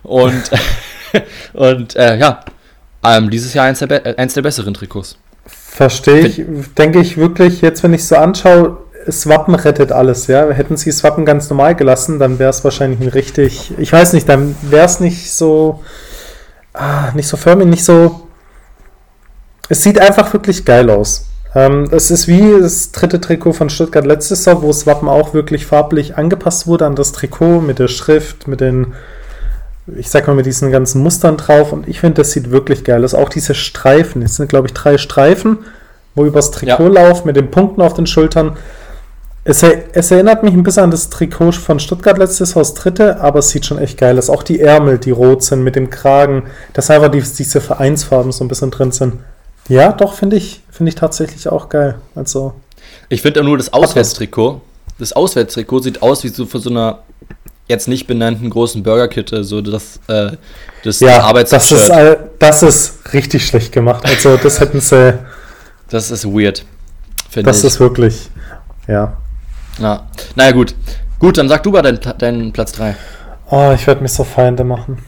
Und, 0.03 0.51
und 1.53 1.97
äh, 1.97 2.16
ja, 2.16 2.40
ähm, 3.05 3.31
dieses 3.31 3.55
Jahr 3.55 3.66
eins 3.66 3.79
der, 3.81 4.18
eins 4.18 4.35
der 4.35 4.42
besseren 4.42 4.75
Trikots. 4.75 5.18
Verstehe 5.47 6.27
ich. 6.27 6.42
Denke 6.77 7.01
ich 7.01 7.16
wirklich, 7.16 7.61
jetzt 7.62 7.83
wenn 7.83 7.94
ich 7.94 8.05
so 8.05 8.16
anschaue, 8.16 8.79
das 9.07 9.27
Wappen 9.29 9.55
rettet 9.55 9.92
alles, 9.92 10.27
ja. 10.27 10.51
Hätten 10.51 10.77
sie 10.77 10.90
das 10.90 11.03
Wappen 11.05 11.25
ganz 11.25 11.49
normal 11.49 11.75
gelassen, 11.75 12.18
dann 12.18 12.38
wäre 12.38 12.51
es 12.51 12.64
wahrscheinlich 12.64 13.01
ein 13.01 13.09
richtig, 13.09 13.73
ich 13.79 13.92
weiß 13.92 14.12
nicht, 14.12 14.29
dann 14.29 14.55
wäre 14.62 14.85
es 14.85 15.01
nicht 15.01 15.33
so, 15.33 15.83
ah, 16.75 17.12
nicht 17.14 17.29
so 17.29 17.37
förmig, 17.37 17.68
nicht 17.68 17.85
so. 17.85 18.29
Es 19.68 19.83
sieht 19.83 20.01
einfach 20.01 20.33
wirklich 20.33 20.64
geil 20.64 20.90
aus. 20.90 21.27
Ähm, 21.55 21.88
es 21.90 22.11
ist 22.11 22.29
wie 22.29 22.61
das 22.61 22.92
dritte 22.92 23.21
Trikot 23.21 23.53
von 23.53 23.71
Stuttgart 23.71 24.05
letztes 24.05 24.44
Jahr, 24.44 24.62
wo 24.62 24.66
das 24.66 24.87
Wappen 24.87 25.09
auch 25.09 25.33
wirklich 25.33 25.64
farblich 25.64 26.16
angepasst 26.16 26.66
wurde 26.66 26.87
an 26.87 26.94
das 26.94 27.12
Trikot 27.12 27.61
mit 27.61 27.79
der 27.79 27.88
Schrift, 27.88 28.49
mit 28.49 28.61
den, 28.61 28.94
ich 29.96 30.11
sag 30.11 30.27
mal, 30.27 30.35
mit 30.35 30.46
diesen 30.46 30.70
ganzen 30.70 31.03
Mustern 31.03 31.37
drauf. 31.37 31.72
Und 31.72 31.88
ich 31.88 32.01
finde, 32.01 32.22
das 32.22 32.33
sieht 32.33 32.51
wirklich 32.51 32.85
geil 32.85 33.05
aus. 33.05 33.14
Auch 33.14 33.29
diese 33.29 33.55
Streifen, 33.55 34.22
es 34.22 34.37
sind, 34.37 34.48
glaube 34.48 34.68
ich, 34.68 34.74
drei 34.74 34.98
Streifen, 34.98 35.59
wo 36.14 36.24
übers 36.24 36.51
Trikot 36.51 36.94
ja. 36.94 37.07
laufen, 37.07 37.27
mit 37.27 37.37
den 37.37 37.51
Punkten 37.51 37.81
auf 37.81 37.94
den 37.94 38.07
Schultern. 38.07 38.57
Es, 39.44 39.62
es, 39.62 40.11
erinnert 40.11 40.42
mich 40.42 40.53
ein 40.53 40.62
bisschen 40.62 40.85
an 40.85 40.90
das 40.90 41.09
Trikot 41.09 41.53
von 41.53 41.81
Stuttgart 41.81 42.18
letztes 42.18 42.51
Jahr, 42.51 42.61
das 42.61 42.74
dritte, 42.74 43.20
aber 43.20 43.38
es 43.38 43.48
sieht 43.48 43.64
schon 43.64 43.79
echt 43.79 43.96
geil 43.96 44.18
aus. 44.18 44.29
Auch 44.29 44.42
die 44.42 44.61
Ärmel, 44.61 44.98
die 44.98 45.11
rot 45.11 45.42
sind 45.42 45.62
mit 45.62 45.74
dem 45.74 45.88
Kragen, 45.88 46.44
dass 46.74 46.90
einfach 46.90 47.11
die, 47.11 47.22
diese 47.22 47.61
Vereinsfarben 47.62 48.31
so 48.31 48.44
ein 48.44 48.48
bisschen 48.48 48.70
drin 48.70 48.92
sind. 48.92 49.14
Ja, 49.68 49.92
doch, 49.92 50.14
finde 50.14 50.37
ich, 50.37 50.62
finde 50.70 50.90
ich 50.90 50.96
tatsächlich 50.96 51.48
auch 51.48 51.68
geil. 51.68 51.96
Also. 52.14 52.55
Ich 53.09 53.22
finde 53.22 53.42
nur 53.42 53.57
das 53.57 53.72
Auswärtstrikot. 53.72 54.61
Das 54.98 55.12
Auswärtstrikot 55.12 55.81
sieht 55.81 56.03
aus 56.03 56.24
wie 56.24 56.29
so 56.29 56.44
von 56.44 56.61
so 56.61 56.70
einer 56.70 56.98
jetzt 57.69 57.87
nicht 57.87 58.07
benannten 58.07 58.51
großen 58.51 58.83
Burgerkette, 58.83 59.45
so 59.45 59.61
das, 59.61 60.01
äh, 60.09 60.33
das 60.83 61.01
ja, 61.01 61.21
Arbeits 61.21 61.51
das 61.51 61.71
ist, 61.71 61.93
das 62.39 62.63
ist 62.63 63.13
richtig 63.13 63.47
schlecht 63.47 63.73
gemacht. 63.73 64.05
Also 64.05 64.37
das 64.37 64.61
hätten 64.61 64.81
sie. 64.81 65.19
Das 65.91 66.11
ist 66.11 66.27
weird. 66.27 66.65
Das 67.35 67.59
ich. 67.59 67.65
ist 67.65 67.81
wirklich, 67.81 68.31
ja. 68.87 69.17
Na, 69.79 70.09
naja, 70.35 70.53
gut. 70.53 70.75
Gut, 71.19 71.39
dann 71.39 71.49
sag 71.49 71.63
du 71.63 71.71
mal 71.71 71.83
deinen, 71.83 72.01
deinen 72.19 72.53
Platz 72.53 72.73
3. 72.73 72.97
Oh, 73.51 73.73
ich 73.75 73.87
werde 73.87 74.03
mich 74.03 74.13
so 74.13 74.25
Feinde 74.25 74.65
machen. 74.65 74.99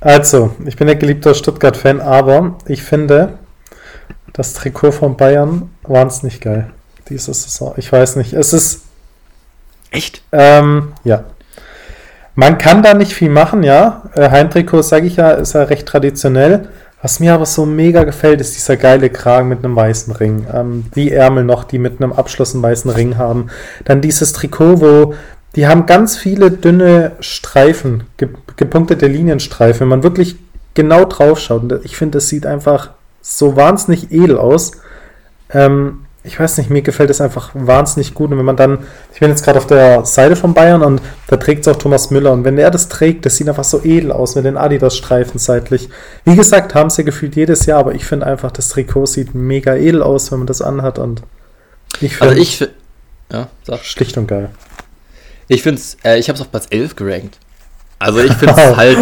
Also, 0.00 0.54
ich 0.64 0.76
bin 0.76 0.88
ja 0.88 0.94
geliebter 0.94 1.34
Stuttgart-Fan, 1.34 2.00
aber 2.00 2.56
ich 2.66 2.82
finde, 2.82 3.38
das 4.32 4.52
Trikot 4.54 4.92
von 4.92 5.16
Bayern 5.16 5.70
wahnsinnig 5.82 6.40
geil. 6.40 6.70
Diese 7.08 7.32
Saison. 7.32 7.74
Ich 7.76 7.90
weiß 7.90 8.16
nicht. 8.16 8.32
Es 8.32 8.52
ist. 8.52 8.82
Echt? 9.90 10.22
Ähm, 10.32 10.92
ja. 11.04 11.24
Man 12.36 12.58
kann 12.58 12.82
da 12.82 12.92
nicht 12.94 13.14
viel 13.14 13.30
machen, 13.30 13.62
ja. 13.62 14.02
Äh, 14.14 14.30
Heimtrikot, 14.30 14.82
sage 14.82 15.06
ich 15.06 15.16
ja, 15.16 15.32
ist 15.32 15.54
ja 15.54 15.64
recht 15.64 15.88
traditionell. 15.88 16.68
Was 17.00 17.18
mir 17.18 17.32
aber 17.34 17.46
so 17.46 17.64
mega 17.64 18.04
gefällt, 18.04 18.40
ist 18.40 18.54
dieser 18.54 18.76
geile 18.76 19.10
Kragen 19.10 19.48
mit 19.48 19.64
einem 19.64 19.74
weißen 19.74 20.14
Ring. 20.14 20.46
Ähm, 20.52 20.84
die 20.94 21.12
Ärmel 21.12 21.44
noch, 21.44 21.64
die 21.64 21.78
mit 21.78 22.00
einem 22.00 22.12
Abschluss 22.12 22.52
einen 22.54 22.62
weißen 22.62 22.90
Ring 22.90 23.16
haben. 23.16 23.46
Dann 23.84 24.02
dieses 24.02 24.34
Trikot, 24.34 24.80
wo 24.80 25.14
die 25.54 25.66
haben 25.66 25.86
ganz 25.86 26.18
viele 26.18 26.50
dünne 26.50 27.12
Streifen, 27.20 28.04
gepunktete 28.56 29.06
Linienstreifen. 29.06 29.80
Wenn 29.80 29.88
man 29.88 30.02
wirklich 30.02 30.36
genau 30.74 31.06
drauf 31.06 31.38
schaut, 31.38 31.80
ich 31.84 31.96
finde, 31.96 32.18
das 32.18 32.28
sieht 32.28 32.44
einfach 32.44 32.90
so 33.22 33.56
wahnsinnig 33.56 34.12
edel 34.12 34.36
aus. 34.36 34.72
Ähm, 35.50 36.05
ich 36.26 36.38
weiß 36.38 36.58
nicht, 36.58 36.70
mir 36.70 36.82
gefällt 36.82 37.10
es 37.10 37.20
einfach 37.20 37.50
wahnsinnig 37.54 38.14
gut. 38.14 38.30
Und 38.30 38.38
wenn 38.38 38.44
man 38.44 38.56
dann, 38.56 38.80
ich 39.12 39.20
bin 39.20 39.30
jetzt 39.30 39.44
gerade 39.44 39.58
auf 39.58 39.66
der 39.66 40.04
Seite 40.04 40.36
von 40.36 40.54
Bayern 40.54 40.82
und 40.82 41.00
da 41.28 41.36
trägt 41.36 41.66
es 41.66 41.68
auch 41.68 41.78
Thomas 41.78 42.10
Müller. 42.10 42.32
Und 42.32 42.44
wenn 42.44 42.58
er 42.58 42.70
das 42.70 42.88
trägt, 42.88 43.24
das 43.24 43.36
sieht 43.36 43.48
einfach 43.48 43.64
so 43.64 43.82
edel 43.82 44.12
aus 44.12 44.34
mit 44.34 44.44
den 44.44 44.56
Adidas-Streifen 44.56 45.38
seitlich. 45.38 45.88
Wie 46.24 46.36
gesagt, 46.36 46.74
haben 46.74 46.90
sie 46.90 47.04
gefühlt 47.04 47.36
jedes 47.36 47.66
Jahr, 47.66 47.80
aber 47.80 47.94
ich 47.94 48.04
finde 48.04 48.26
einfach, 48.26 48.50
das 48.50 48.68
Trikot 48.68 49.06
sieht 49.06 49.34
mega 49.34 49.74
edel 49.74 50.02
aus, 50.02 50.32
wenn 50.32 50.40
man 50.40 50.46
das 50.46 50.60
anhat. 50.60 50.98
Und 50.98 51.22
ich 52.00 52.16
finde. 52.16 52.34
Also 52.34 52.42
ich. 52.42 52.68
Ja, 53.32 53.48
sag. 53.64 53.84
Schlicht 53.84 54.16
und 54.18 54.26
geil. 54.26 54.50
Ich 55.48 55.62
finde 55.62 55.80
es, 55.80 55.96
äh, 56.04 56.18
ich 56.18 56.28
habe 56.28 56.36
es 56.36 56.42
auf 56.42 56.50
Platz 56.50 56.66
11 56.70 56.96
gerankt. 56.96 57.38
Also 57.98 58.18
ich 58.20 58.32
finde 58.32 58.54
es 58.56 58.76
halt 58.76 58.98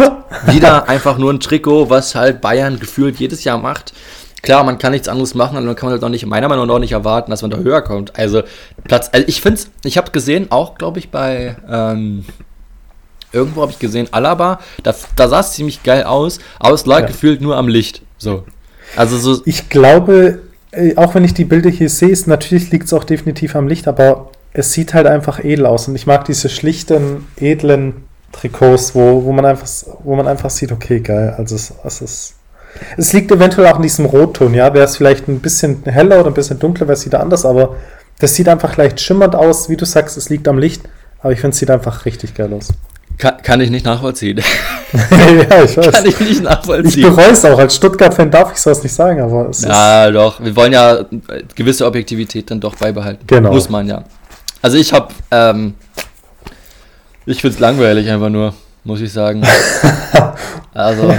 wieder 0.47 0.87
einfach 0.87 1.17
nur 1.17 1.33
ein 1.33 1.39
Trikot, 1.39 1.89
was 1.89 2.15
halt 2.15 2.41
Bayern 2.41 2.79
gefühlt 2.79 3.17
jedes 3.17 3.43
Jahr 3.43 3.57
macht. 3.57 3.93
Klar, 4.45 4.63
man 4.63 4.77
kann 4.77 4.91
nichts 4.91 5.07
anderes 5.07 5.33
machen, 5.33 5.57
aber 5.57 5.65
man 5.65 5.75
kann 5.75 5.89
halt 5.89 6.03
auch 6.03 6.09
nicht, 6.09 6.23
meiner 6.27 6.47
Meinung 6.47 6.67
nach, 6.67 6.77
nicht 6.77 6.91
erwarten, 6.91 7.31
dass 7.31 7.41
man 7.41 7.49
da 7.49 7.57
höher 7.57 7.81
kommt. 7.81 8.17
Also 8.17 8.43
Platz, 8.83 9.09
also 9.11 9.25
ich 9.27 9.41
finde 9.41 9.59
es, 9.59 9.71
ich 9.83 9.97
habe 9.97 10.11
gesehen, 10.11 10.51
auch 10.51 10.75
glaube 10.75 10.99
ich 10.99 11.09
bei, 11.09 11.55
ähm, 11.67 12.25
irgendwo 13.31 13.63
habe 13.63 13.71
ich 13.71 13.79
gesehen, 13.79 14.07
Alaba, 14.11 14.59
da, 14.83 14.93
da 15.15 15.27
sah 15.27 15.39
es 15.39 15.53
ziemlich 15.53 15.81
geil 15.81 16.03
aus, 16.03 16.37
aber 16.59 16.75
es 16.75 16.85
lag 16.85 17.01
ja. 17.01 17.07
gefühlt 17.07 17.41
nur 17.41 17.57
am 17.57 17.67
Licht. 17.67 18.03
So. 18.19 18.43
Also 18.95 19.17
so. 19.17 19.41
Ich 19.45 19.69
glaube, 19.69 20.43
äh, 20.69 20.95
auch 20.95 21.15
wenn 21.15 21.23
ich 21.23 21.33
die 21.33 21.45
Bilder 21.45 21.71
hier 21.71 21.89
sehe, 21.89 22.09
ist, 22.09 22.27
natürlich 22.27 22.69
liegt 22.69 22.85
es 22.85 22.93
auch 22.93 23.03
definitiv 23.03 23.55
am 23.55 23.67
Licht, 23.67 23.87
aber 23.87 24.29
es 24.53 24.73
sieht 24.73 24.93
halt 24.93 25.07
einfach 25.07 25.43
edel 25.43 25.65
aus 25.65 25.87
und 25.87 25.95
ich 25.95 26.05
mag 26.05 26.23
diese 26.25 26.49
schlichten, 26.49 27.27
edlen 27.37 28.05
Trikots, 28.31 28.93
wo, 28.93 29.23
wo, 29.23 29.31
man 29.31 29.45
einfach, 29.45 29.67
wo 30.03 30.15
man 30.15 30.27
einfach 30.27 30.51
sieht, 30.51 30.71
okay, 30.71 30.99
geil, 30.99 31.33
also 31.35 31.55
es, 31.55 31.73
es 31.83 32.01
ist. 32.01 32.35
Es 32.97 33.13
liegt 33.13 33.31
eventuell 33.31 33.67
auch 33.67 33.77
in 33.77 33.83
diesem 33.83 34.05
Rotton, 34.05 34.53
ja. 34.53 34.73
Wäre 34.73 34.85
es 34.85 34.97
vielleicht 34.97 35.27
ein 35.27 35.39
bisschen 35.39 35.83
heller 35.85 36.19
oder 36.19 36.29
ein 36.29 36.33
bisschen 36.33 36.59
dunkler, 36.59 36.87
wäre 36.87 36.97
es 36.97 37.05
wieder 37.05 37.19
anders, 37.19 37.45
aber 37.45 37.75
das 38.19 38.35
sieht 38.35 38.47
einfach 38.47 38.77
leicht 38.77 38.99
schimmernd 38.99 39.35
aus. 39.35 39.69
Wie 39.69 39.77
du 39.77 39.85
sagst, 39.85 40.17
es 40.17 40.29
liegt 40.29 40.47
am 40.47 40.57
Licht, 40.57 40.83
aber 41.19 41.33
ich 41.33 41.39
finde, 41.39 41.53
es 41.53 41.59
sieht 41.59 41.71
einfach 41.71 42.05
richtig 42.05 42.33
geil 42.33 42.53
aus. 42.53 42.69
Kann, 43.17 43.41
kann 43.41 43.61
ich 43.61 43.69
nicht 43.69 43.85
nachvollziehen. 43.85 44.41
ja, 45.11 45.63
ich 45.63 45.77
weiß. 45.77 45.91
Kann 45.91 46.05
ich 46.05 46.19
nicht 46.19 46.43
nachvollziehen. 46.43 47.07
Ich 47.09 47.15
bereue 47.15 47.31
es 47.31 47.43
auch. 47.45 47.57
Als 47.57 47.75
Stuttgart-Fan 47.75 48.31
darf 48.31 48.51
ich 48.53 48.57
sowas 48.57 48.83
nicht 48.83 48.93
sagen, 48.93 49.21
aber 49.21 49.49
es 49.49 49.61
Ja, 49.61 50.11
doch. 50.11 50.43
Wir 50.43 50.55
wollen 50.55 50.73
ja 50.73 51.05
gewisse 51.55 51.85
Objektivität 51.85 52.51
dann 52.51 52.59
doch 52.59 52.75
beibehalten. 52.75 53.25
Genau. 53.27 53.51
Muss 53.51 53.69
man 53.69 53.87
ja. 53.87 54.03
Also 54.61 54.77
ich 54.77 54.93
habe 54.93 55.13
ähm, 55.31 55.75
ich 57.27 57.41
finde 57.41 57.55
es 57.55 57.59
langweilig 57.59 58.07
einfach 58.09 58.29
nur, 58.29 58.53
muss 58.83 59.01
ich 59.01 59.11
sagen. 59.11 59.41
also, 60.73 61.15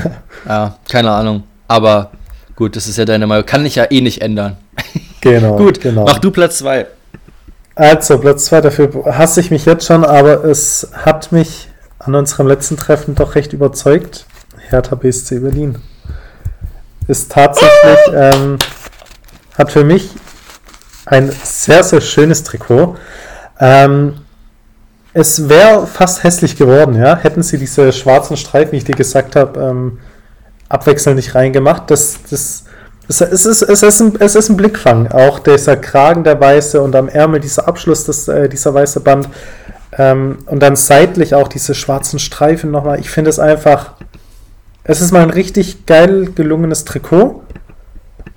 ja, 0.47 0.77
keine 0.89 1.11
Ahnung. 1.11 1.43
Aber 1.69 2.11
gut, 2.55 2.77
das 2.77 2.87
ist 2.87 2.97
ja 2.97 3.05
deine 3.05 3.27
Meinung. 3.27 3.47
Kann 3.47 3.67
ich 3.67 3.75
ja 3.75 3.85
eh 3.91 4.01
nicht 4.01 4.23
ändern. 4.23 4.57
Genau. 5.23 5.57
gut, 5.57 5.81
genau. 5.81 6.05
mach 6.05 6.21
du 6.21 6.31
Platz 6.31 6.59
2. 6.59 6.87
Also, 7.75 8.19
Platz 8.19 8.45
2, 8.45 8.61
dafür 8.61 9.19
hasse 9.19 9.41
ich 9.41 9.51
mich 9.51 9.65
jetzt 9.65 9.85
schon, 9.85 10.05
aber 10.05 10.45
es 10.45 10.89
hat 10.93 11.33
mich 11.33 11.69
an 11.99 12.15
unserem 12.15 12.47
letzten 12.47 12.77
Treffen 12.77 13.17
doch 13.17 13.35
recht 13.35 13.53
überzeugt. 13.53 14.27
Hertha 14.69 14.95
BSC 14.95 15.41
Berlin. 15.41 15.79
Ist 17.09 17.33
tatsächlich, 17.33 17.99
ähm, 18.15 18.59
hat 19.59 19.73
für 19.73 19.83
mich 19.83 20.11
ein 21.07 21.33
sehr, 21.43 21.83
sehr 21.83 22.01
schönes 22.01 22.45
Trikot. 22.45 22.97
Ähm, 23.59 24.19
es 25.13 25.49
wäre 25.49 25.87
fast 25.87 26.23
hässlich 26.25 26.57
geworden, 26.57 26.95
ja. 26.95 27.17
Hätten 27.17 27.43
sie 27.43 27.59
diese 27.59 27.93
schwarzen 27.93 28.37
Streifen, 28.37 28.73
wie 28.73 28.77
ich 28.77 28.85
dir 28.85 28.95
gesagt 28.95 29.35
habe, 29.35 29.59
ähm, 29.61 29.99
abwechselnd 30.69 31.17
nicht 31.17 31.35
reingemacht. 31.35 31.91
Das, 31.91 32.19
das, 32.29 32.65
es, 33.09 33.21
es, 33.21 33.47
ist, 33.47 33.63
es, 33.63 33.83
ist 33.83 34.01
ein, 34.01 34.17
es 34.19 34.35
ist 34.35 34.49
ein 34.49 34.57
Blickfang. 34.57 35.09
Auch 35.13 35.39
dieser 35.39 35.77
Kragen, 35.77 36.25
der 36.25 36.41
weiße 36.41 36.81
und 36.81 36.97
am 36.97 37.09
Ärmel 37.09 37.41
dieser 37.41 37.69
Abschluss, 37.69 38.05
des, 38.05 38.29
äh, 38.29 38.49
dieser 38.49 38.75
weiße 38.75 39.01
Band. 39.01 39.29
Ähm, 39.97 40.39
und 40.47 40.61
dann 40.61 40.77
seitlich 40.77 41.35
auch 41.35 41.49
diese 41.49 41.75
schwarzen 41.75 42.19
Streifen 42.19 42.71
nochmal. 42.71 43.01
Ich 43.01 43.11
finde 43.11 43.31
es 43.31 43.39
einfach. 43.39 43.93
Es 44.85 45.01
ist 45.01 45.13
mal 45.13 45.23
ein 45.23 45.31
richtig 45.31 45.87
geil 45.87 46.31
gelungenes 46.35 46.85
Trikot. 46.85 47.43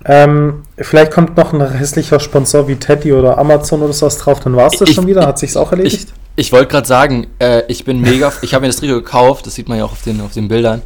Ähm, 0.06 0.64
vielleicht 0.78 1.12
kommt 1.12 1.36
noch 1.36 1.54
ein 1.54 1.74
hässlicher 1.74 2.20
Sponsor 2.20 2.68
wie 2.68 2.78
Teddy 2.78 3.14
oder 3.14 3.38
Amazon 3.38 3.82
oder 3.82 3.94
sowas 3.94 4.18
drauf, 4.18 4.40
dann 4.40 4.56
war 4.56 4.68
es 4.68 4.80
das 4.80 4.90
ich, 4.90 4.96
schon 4.96 5.08
wieder. 5.08 5.28
Hat 5.28 5.38
sich's 5.38 5.58
auch 5.58 5.72
erledigt? 5.72 6.14
Ich, 6.36 6.48
ich 6.48 6.52
wollte 6.54 6.68
gerade 6.68 6.88
sagen, 6.88 7.28
äh, 7.40 7.64
ich 7.68 7.84
bin 7.84 8.00
mega, 8.00 8.32
ich 8.42 8.54
habe 8.54 8.62
mir 8.62 8.68
das 8.68 8.78
Trikot 8.78 8.96
gekauft, 8.96 9.46
das 9.46 9.56
sieht 9.56 9.68
man 9.68 9.78
ja 9.78 9.86
auch 9.86 9.92
auf 9.92 10.02
den, 10.04 10.22
auf 10.22 10.34
den 10.34 10.48
Bildern. 10.48 10.82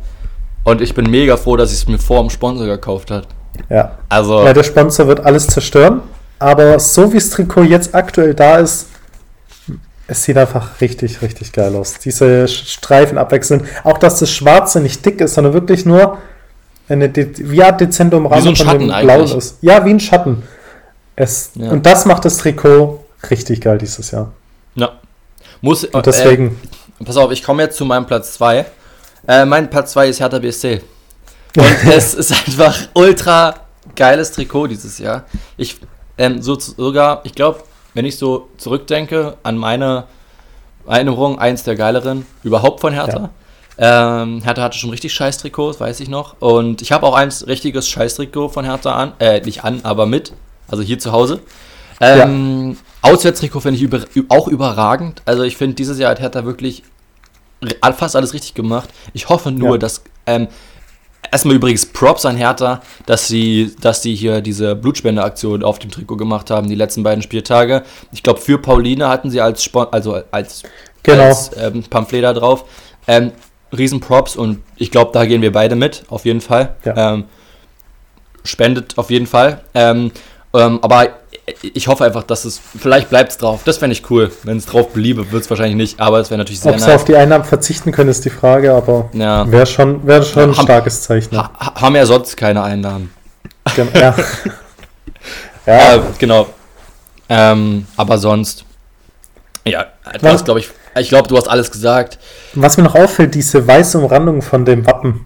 Und 0.64 0.82
ich 0.82 0.94
bin 0.94 1.10
mega 1.10 1.38
froh, 1.38 1.58
dass 1.58 1.72
ich 1.72 1.80
es 1.80 1.88
mir 1.88 1.98
vor 2.00 2.22
dem 2.22 2.30
Sponsor 2.30 2.66
gekauft 2.66 3.12
hat. 3.12 3.28
Ja. 3.70 3.98
Also. 4.10 4.44
Ja, 4.44 4.54
der 4.54 4.64
Sponsor 4.64 5.08
wird 5.08 5.26
alles 5.26 5.48
zerstören. 5.48 6.02
Aber 6.40 6.80
so 6.80 7.12
wie 7.12 7.18
das 7.18 7.30
Trikot 7.30 7.64
jetzt 7.64 7.96
aktuell 7.96 8.34
da 8.34 8.58
ist, 8.58 8.88
es 10.08 10.24
sieht 10.24 10.38
einfach 10.38 10.82
richtig, 10.82 11.22
richtig 11.22 11.54
geil 11.54 11.76
aus. 11.76 11.96
Diese 12.00 12.48
Streifen 12.48 13.18
abwechseln. 13.18 13.66
Auch, 13.84 13.98
dass 13.98 14.20
das 14.20 14.32
Schwarze 14.32 14.82
nicht 14.82 15.06
dick 15.06 15.22
ist, 15.22 15.36
sondern 15.36 15.54
wirklich 15.54 15.86
nur 15.86 16.18
eine 16.90 17.10
De 17.10 17.62
Art 17.62 17.80
dezente 17.80 18.18
Umrahmung 18.18 18.56
so 18.56 18.66
von 18.66 18.80
dem 18.80 18.88
Blauen 18.88 19.38
ist. 19.38 19.58
Ja, 19.62 19.86
wie 19.86 19.92
ein 19.92 20.00
Schatten. 20.00 20.44
Es, 21.16 21.52
ja. 21.56 21.72
Und 21.72 21.86
das 21.86 22.06
macht 22.06 22.26
das 22.26 22.38
Trikot 22.38 23.04
richtig 23.30 23.62
geil 23.62 23.78
dieses 23.78 24.12
Jahr. 24.12 24.32
Ja. 24.76 24.92
Muss, 25.62 25.86
und 25.86 26.06
deswegen. 26.06 26.60
Äh, 27.00 27.06
pass 27.06 27.16
auf, 27.16 27.32
ich 27.32 27.44
komme 27.44 27.64
jetzt 27.64 27.78
zu 27.78 27.86
meinem 27.86 28.06
Platz 28.06 28.34
2. 28.34 28.66
Äh, 29.28 29.46
mein 29.46 29.70
Platz 29.70 29.94
2 29.94 30.10
ist 30.10 30.20
Hertha 30.20 30.40
BSC. 30.40 30.82
Und 31.56 31.66
es 31.94 32.14
ist 32.14 32.32
einfach 32.32 32.78
ultra 32.94 33.56
geiles 33.96 34.32
Trikot 34.32 34.68
dieses 34.68 34.98
Jahr. 34.98 35.26
Ich, 35.58 35.78
ähm, 36.18 36.42
so, 36.42 36.60
sogar, 36.60 37.22
ich 37.24 37.34
glaube, 37.34 37.64
wenn 37.94 38.06
ich 38.06 38.18
so 38.18 38.50
zurückdenke 38.58 39.38
an 39.44 39.58
meine 39.58 40.06
Erinnerung, 40.88 41.40
eins 41.40 41.64
der 41.64 41.76
geileren 41.76 42.26
überhaupt 42.44 42.82
von 42.82 42.94
Hertha. 42.94 43.30
Ja. 43.78 44.24
Ähm, 44.24 44.42
Hertha 44.44 44.62
hatte 44.64 44.78
schon 44.78 44.90
richtig 44.90 45.14
scheiß 45.14 45.38
Trikots, 45.40 45.80
weiß 45.80 46.00
ich 46.00 46.10
noch. 46.10 46.36
Und 46.40 46.82
ich 46.82 46.92
habe 46.92 47.06
auch 47.06 47.16
eins 47.16 47.48
richtiges 47.48 47.88
scheiß 47.88 48.16
Trikot 48.16 48.50
von 48.50 48.66
Hertha 48.66 48.94
an, 48.94 49.14
äh, 49.20 49.42
nicht 49.42 49.64
an, 49.64 49.82
aber 49.84 50.06
mit. 50.06 50.34
Also 50.68 50.84
hier 50.84 51.00
zu 51.00 51.12
Hause. 51.12 51.40
Ähm, 52.00 52.72
ja. 52.72 53.10
Auswärtstrikot 53.12 53.62
finde 53.62 53.78
ich 53.78 53.84
über, 53.84 54.02
auch 54.30 54.48
überragend. 54.48 55.22
Also 55.26 55.44
ich 55.44 55.58
finde, 55.58 55.76
dieses 55.76 55.98
Jahr 56.00 56.12
hat 56.12 56.20
Hertha 56.20 56.46
wirklich 56.46 56.84
fast 57.96 58.16
alles 58.16 58.34
richtig 58.34 58.54
gemacht. 58.54 58.90
Ich 59.14 59.30
hoffe 59.30 59.52
nur, 59.52 59.72
ja. 59.74 59.78
dass 59.78 60.04
ähm, 60.26 60.48
erstmal 61.32 61.56
übrigens 61.56 61.86
Props 61.86 62.26
an 62.26 62.38
Hertha, 62.38 62.82
dass 63.06 63.28
sie, 63.28 63.76
dass 63.82 64.02
sie 64.02 64.16
hier 64.16 64.42
diese 64.42 64.76
Blutspendeaktion 64.76 65.64
auf 65.64 65.80
dem 65.80 65.92
Trikot 65.92 66.18
gemacht 66.18 66.50
haben, 66.50 66.68
die 66.68 66.76
letzten 66.76 67.04
beiden 67.04 67.22
Spieltage. 67.22 67.84
Ich 68.12 68.24
glaube, 68.24 68.40
für 68.40 68.58
Pauline 68.58 69.08
hatten 69.10 69.30
sie 69.30 69.42
als, 69.42 69.64
Spon 69.64 69.88
also 69.92 70.22
als, 70.32 70.64
Genau. 71.04 71.24
als 71.24 71.52
ähm, 71.58 71.84
Pamphlet 71.84 72.24
da 72.24 72.34
drauf. 72.34 72.66
Ähm, 73.08 73.32
riesen 73.78 74.00
Props 74.00 74.36
und 74.36 74.64
ich 74.78 74.92
glaube, 74.92 75.12
da 75.14 75.26
gehen 75.26 75.42
wir 75.42 75.52
beide 75.52 75.76
mit, 75.76 76.04
auf 76.08 76.26
jeden 76.26 76.42
Fall. 76.42 76.76
Ja. 76.86 77.14
Ähm, 77.14 77.26
spendet 78.44 78.98
auf 78.98 79.10
jeden 79.10 79.28
Fall. 79.28 79.62
Ähm, 79.74 80.12
ähm, 80.54 80.80
aber 80.82 81.10
ich 81.62 81.88
hoffe 81.90 82.06
einfach, 82.06 82.24
dass 82.24 82.46
es, 82.46 82.60
vielleicht 82.80 83.10
bleibt 83.10 83.32
es 83.32 83.38
drauf. 83.38 83.62
Das 83.66 83.78
fände 83.78 83.94
ich 83.94 84.10
cool. 84.10 84.32
Wenn 84.44 84.58
es 84.58 84.66
drauf 84.66 84.94
bliebe, 84.94 85.32
wird 85.32 85.44
es 85.44 85.50
wahrscheinlich 85.50 85.76
nicht, 85.76 86.00
aber 86.00 86.20
es 86.20 86.30
wäre 86.30 86.38
natürlich 86.38 86.62
sehr 86.62 86.72
Ob 86.72 86.80
sie 86.80 86.86
nice. 86.86 86.96
auf 86.96 87.04
die 87.06 87.16
Einnahmen 87.18 87.44
verzichten 87.44 87.92
können, 87.92 88.10
ist 88.10 88.24
die 88.24 88.30
Frage, 88.30 88.74
aber 88.74 89.10
Ja. 89.14 89.50
wäre 89.52 89.66
schon, 89.66 90.06
wär 90.08 90.24
schon 90.24 90.44
ein 90.44 90.50
Ja, 90.52 90.58
haben- 90.58 90.64
starkes 90.66 91.02
Zeichen. 91.02 91.38
Ha 91.38 91.52
ha- 91.60 91.82
haben 91.82 91.96
ja 91.96 92.06
sonst 92.06 92.38
keine 92.38 92.64
Einnahmen. 92.64 93.12
Gen- 93.76 93.90
ja. 93.94 94.16
ja, 95.66 95.96
Äh, 95.96 96.00
genau. 96.20 96.48
Ähm, 97.30 97.88
aber 97.98 98.18
sonst, 98.18 98.64
ja, 99.66 99.86
etwas, 100.12 100.44
glaube 100.44 100.60
ich. 100.62 100.70
Ich 100.96 101.10
glaube, 101.10 101.28
du 101.28 101.36
hast 101.38 101.48
alles 101.48 101.72
gesagt. 101.72 102.20
was 102.54 102.78
mir 102.78 102.84
noch 102.84 102.96
auffällt, 102.96 103.34
diese 103.36 103.66
weiße 103.68 103.98
Umrandung 103.98 104.42
von 104.42 104.64
dem 104.66 104.86
Wappen. 104.86 105.26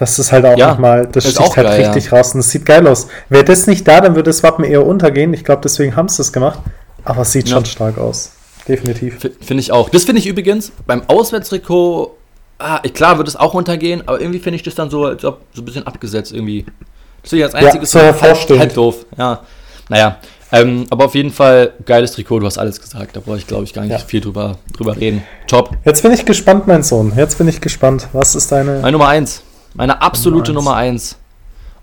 Das 0.00 0.18
ist 0.18 0.32
halt 0.32 0.44
auch 0.46 0.56
Ja, 0.56 0.70
nochmal, 0.72 1.06
das 1.06 1.26
ist 1.26 1.34
sticht 1.34 1.56
halt 1.56 1.66
geil, 1.68 1.84
richtig 1.84 2.10
raus 2.10 2.34
und 2.34 2.40
es 2.40 2.50
sieht 2.50 2.64
geil 2.66 2.86
aus. 2.88 3.06
Wäre 3.28 3.44
das 3.44 3.66
nicht 3.66 3.86
da, 3.86 4.00
dann 4.00 4.14
würde 4.16 4.30
das 4.30 4.42
Wappen 4.42 4.64
eher 4.64 4.84
untergehen. 4.84 5.32
Ich 5.34 5.44
glaube, 5.44 5.60
deswegen 5.62 5.94
haben 5.94 6.08
sie 6.08 6.16
das 6.16 6.32
gemacht. 6.32 6.58
Aber 7.04 7.22
es 7.22 7.32
sieht 7.32 7.48
Ja. 7.48 7.56
schon 7.56 7.66
stark 7.66 7.98
aus. 7.98 8.32
Definitiv. 8.66 9.18
Finde 9.40 9.60
ich 9.60 9.72
auch. 9.72 9.88
Das 9.90 10.04
finde 10.04 10.20
ich 10.20 10.26
übrigens 10.26 10.72
beim 10.86 11.02
Auswärtstrikot. 11.06 12.16
Ah, 12.58 12.78
klar 12.80 13.18
wird 13.18 13.28
es 13.28 13.36
auch 13.36 13.54
runtergehen, 13.54 14.02
aber 14.06 14.20
irgendwie 14.20 14.38
finde 14.38 14.56
ich 14.56 14.62
das 14.62 14.74
dann 14.74 14.90
so, 14.90 15.04
als 15.04 15.24
ob 15.24 15.40
so 15.54 15.62
ein 15.62 15.64
bisschen 15.64 15.86
abgesetzt 15.86 16.32
irgendwie. 16.32 16.64
Das 17.22 17.30
finde 17.30 17.44
ich 17.46 17.54
als 17.54 17.54
einziges 17.54 17.90
so 17.90 17.98
halt, 18.00 18.08
hervorstehend. 18.20 18.60
halt 18.60 18.76
doof. 18.76 19.06
Ja, 19.16 19.40
naja. 19.88 20.16
Ähm, 20.52 20.86
aber 20.90 21.04
auf 21.06 21.14
jeden 21.14 21.30
Fall 21.30 21.72
geiles 21.86 22.12
Trikot, 22.12 22.40
du 22.40 22.46
hast 22.46 22.58
alles 22.58 22.80
gesagt. 22.80 23.14
Da 23.16 23.20
brauche 23.20 23.36
ich, 23.38 23.46
glaube 23.46 23.64
ich, 23.64 23.72
gar 23.72 23.82
nicht 23.82 23.92
Ja. 23.92 23.98
viel 23.98 24.20
drüber, 24.20 24.56
drüber 24.76 24.96
reden. 24.96 25.22
Top. 25.46 25.76
Jetzt 25.84 26.02
bin 26.02 26.12
ich 26.12 26.24
gespannt, 26.24 26.66
mein 26.66 26.82
Sohn. 26.82 27.12
Jetzt 27.16 27.38
bin 27.38 27.46
ich 27.48 27.60
gespannt. 27.60 28.08
Was 28.12 28.34
ist 28.34 28.50
deine. 28.50 28.80
Meine 28.80 28.92
Nummer 28.92 29.08
1. 29.08 29.42
Meine 29.74 30.02
absolute 30.02 30.52
Nummer 30.52 30.72
Nummer 30.72 30.76
1. 30.76 31.16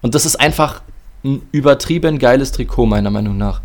Und 0.02 0.15
das 0.15 0.26
ist 0.26 0.36
einfach 0.38 0.82
ein 1.23 1.41
übertrieben 1.52 2.19
geiles 2.19 2.52
Trikot, 2.52 2.86
meiner 2.86 3.10
Meinung 3.10 3.38
nach. 3.38 3.62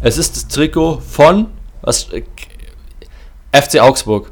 Es 0.00 0.18
ist 0.18 0.36
das 0.36 0.48
Trikot 0.48 1.00
von 1.00 1.46
was, 1.82 2.08
FC 3.52 3.80
Augsburg. 3.80 4.30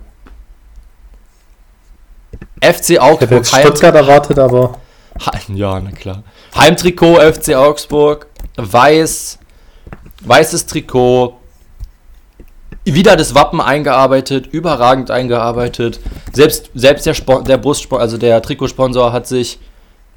FC 2.60 2.90
Ich 2.90 2.90
hätte 2.90 3.02
Augsburg. 3.02 3.30
jetzt 3.30 3.54
Stuttgart 3.54 3.94
erwartet, 3.94 4.38
aber 4.38 4.78
ja, 5.48 5.80
na 5.80 5.90
klar. 5.90 6.22
Heimtrikot 6.56 7.20
FC 7.32 7.54
Augsburg. 7.54 8.26
Weiß. 8.56 9.38
Weißes 10.22 10.66
Trikot. 10.66 11.38
Wieder 12.94 13.16
das 13.16 13.34
Wappen 13.34 13.60
eingearbeitet, 13.60 14.46
überragend 14.46 15.10
eingearbeitet. 15.10 16.00
Selbst, 16.32 16.70
selbst 16.74 17.06
der, 17.06 17.14
Spon 17.14 17.44
der 17.44 17.58
Brustsponsor, 17.58 18.00
also 18.00 18.18
der 18.18 18.40
Trikotsponsor 18.42 19.12
hat 19.12 19.26
sich, 19.26 19.58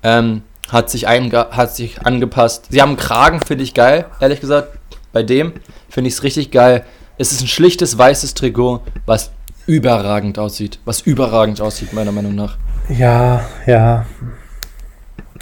ähm, 0.03 0.43
hat, 0.69 0.89
sich 0.89 1.07
hat 1.07 1.75
sich 1.75 2.05
angepasst. 2.05 2.67
Sie 2.69 2.81
haben 2.81 2.89
einen 2.89 2.97
Kragen, 2.97 3.41
finde 3.41 3.63
ich 3.63 3.73
geil, 3.73 4.05
ehrlich 4.19 4.39
gesagt. 4.39 4.77
Bei 5.11 5.23
dem 5.23 5.53
finde 5.89 6.07
ich 6.07 6.15
es 6.15 6.23
richtig 6.23 6.51
geil. 6.51 6.85
Es 7.17 7.31
ist 7.31 7.41
ein 7.41 7.47
schlichtes 7.47 7.97
weißes 7.97 8.33
Trikot, 8.33 8.81
was 9.05 9.31
überragend 9.65 10.39
aussieht. 10.39 10.79
Was 10.85 11.01
überragend 11.01 11.61
aussieht, 11.61 11.93
meiner 11.93 12.11
Meinung 12.11 12.35
nach. 12.35 12.57
ja, 12.89 13.45
ja. 13.65 14.05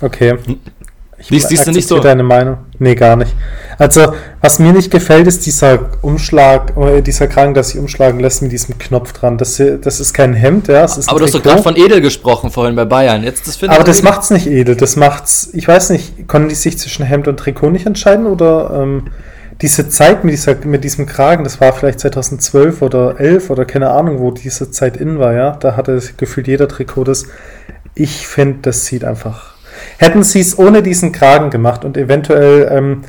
Okay. 0.01 0.37
Ich 1.21 1.27
Siehst- 1.27 1.49
siehst 1.49 1.67
du 1.67 1.71
nicht 1.71 1.87
so? 1.87 1.99
deine 1.99 2.23
Meinung? 2.23 2.59
Nee, 2.79 2.95
gar 2.95 3.17
nicht. 3.17 3.35
Also, 3.77 4.13
was 4.41 4.57
mir 4.59 4.71
nicht 4.71 4.89
gefällt, 4.89 5.27
ist 5.27 5.45
dieser 5.45 5.89
Umschlag, 6.01 6.77
äh, 6.77 7.01
dieser 7.01 7.27
Kragen, 7.27 7.53
der 7.53 7.63
sich 7.63 7.77
umschlagen 7.77 8.21
lässt 8.21 8.41
mit 8.41 8.53
diesem 8.53 8.77
Knopf 8.77 9.11
dran. 9.11 9.37
Das, 9.37 9.57
hier- 9.57 9.77
das 9.77 9.99
ist 9.99 10.13
kein 10.13 10.33
Hemd, 10.33 10.69
ja. 10.69 10.85
Aber 11.07 11.19
du 11.19 11.25
hast 11.25 11.35
doch 11.35 11.43
gerade 11.43 11.61
von 11.61 11.75
Edel 11.75 11.99
gesprochen 11.99 12.51
vorhin 12.51 12.75
bei 12.75 12.85
Bayern. 12.85 13.23
Jetzt 13.23 13.47
das 13.47 13.61
Aber 13.63 13.83
das 13.83 13.99
edel. 13.99 14.09
macht's 14.09 14.29
nicht 14.29 14.47
edel. 14.47 14.77
Das 14.77 14.95
macht's. 14.95 15.49
Ich 15.53 15.67
weiß 15.67 15.89
nicht, 15.89 16.27
konnten 16.29 16.47
die 16.49 16.55
sich 16.55 16.77
zwischen 16.77 17.05
Hemd 17.05 17.27
und 17.27 17.37
Trikot 17.37 17.69
nicht 17.69 17.85
entscheiden 17.85 18.25
oder 18.25 18.71
ähm, 18.81 19.07
diese 19.61 19.89
Zeit 19.89 20.23
mit, 20.23 20.33
dieser, 20.33 20.55
mit 20.63 20.85
diesem 20.85 21.05
Kragen, 21.05 21.43
das 21.43 21.59
war 21.59 21.73
vielleicht 21.73 21.99
2012 21.99 22.81
oder 22.81 23.19
11 23.19 23.49
oder 23.49 23.65
keine 23.65 23.89
Ahnung, 23.89 24.19
wo 24.19 24.31
diese 24.31 24.71
Zeit 24.71 24.95
in 24.95 25.19
war, 25.19 25.33
ja. 25.33 25.51
Da 25.59 25.75
hatte 25.75 26.01
gefühlt 26.15 26.47
jeder 26.47 26.69
Trikot 26.69 27.03
das. 27.03 27.25
Ich 27.93 28.25
finde, 28.25 28.59
das 28.61 28.85
sieht 28.85 29.03
einfach. 29.03 29.55
Hätten 29.97 30.23
sie 30.23 30.39
es 30.41 30.57
ohne 30.57 30.81
diesen 30.83 31.11
Kragen 31.11 31.49
gemacht 31.49 31.85
und 31.85 31.97
eventuell, 31.97 32.69
ähm, 32.71 33.03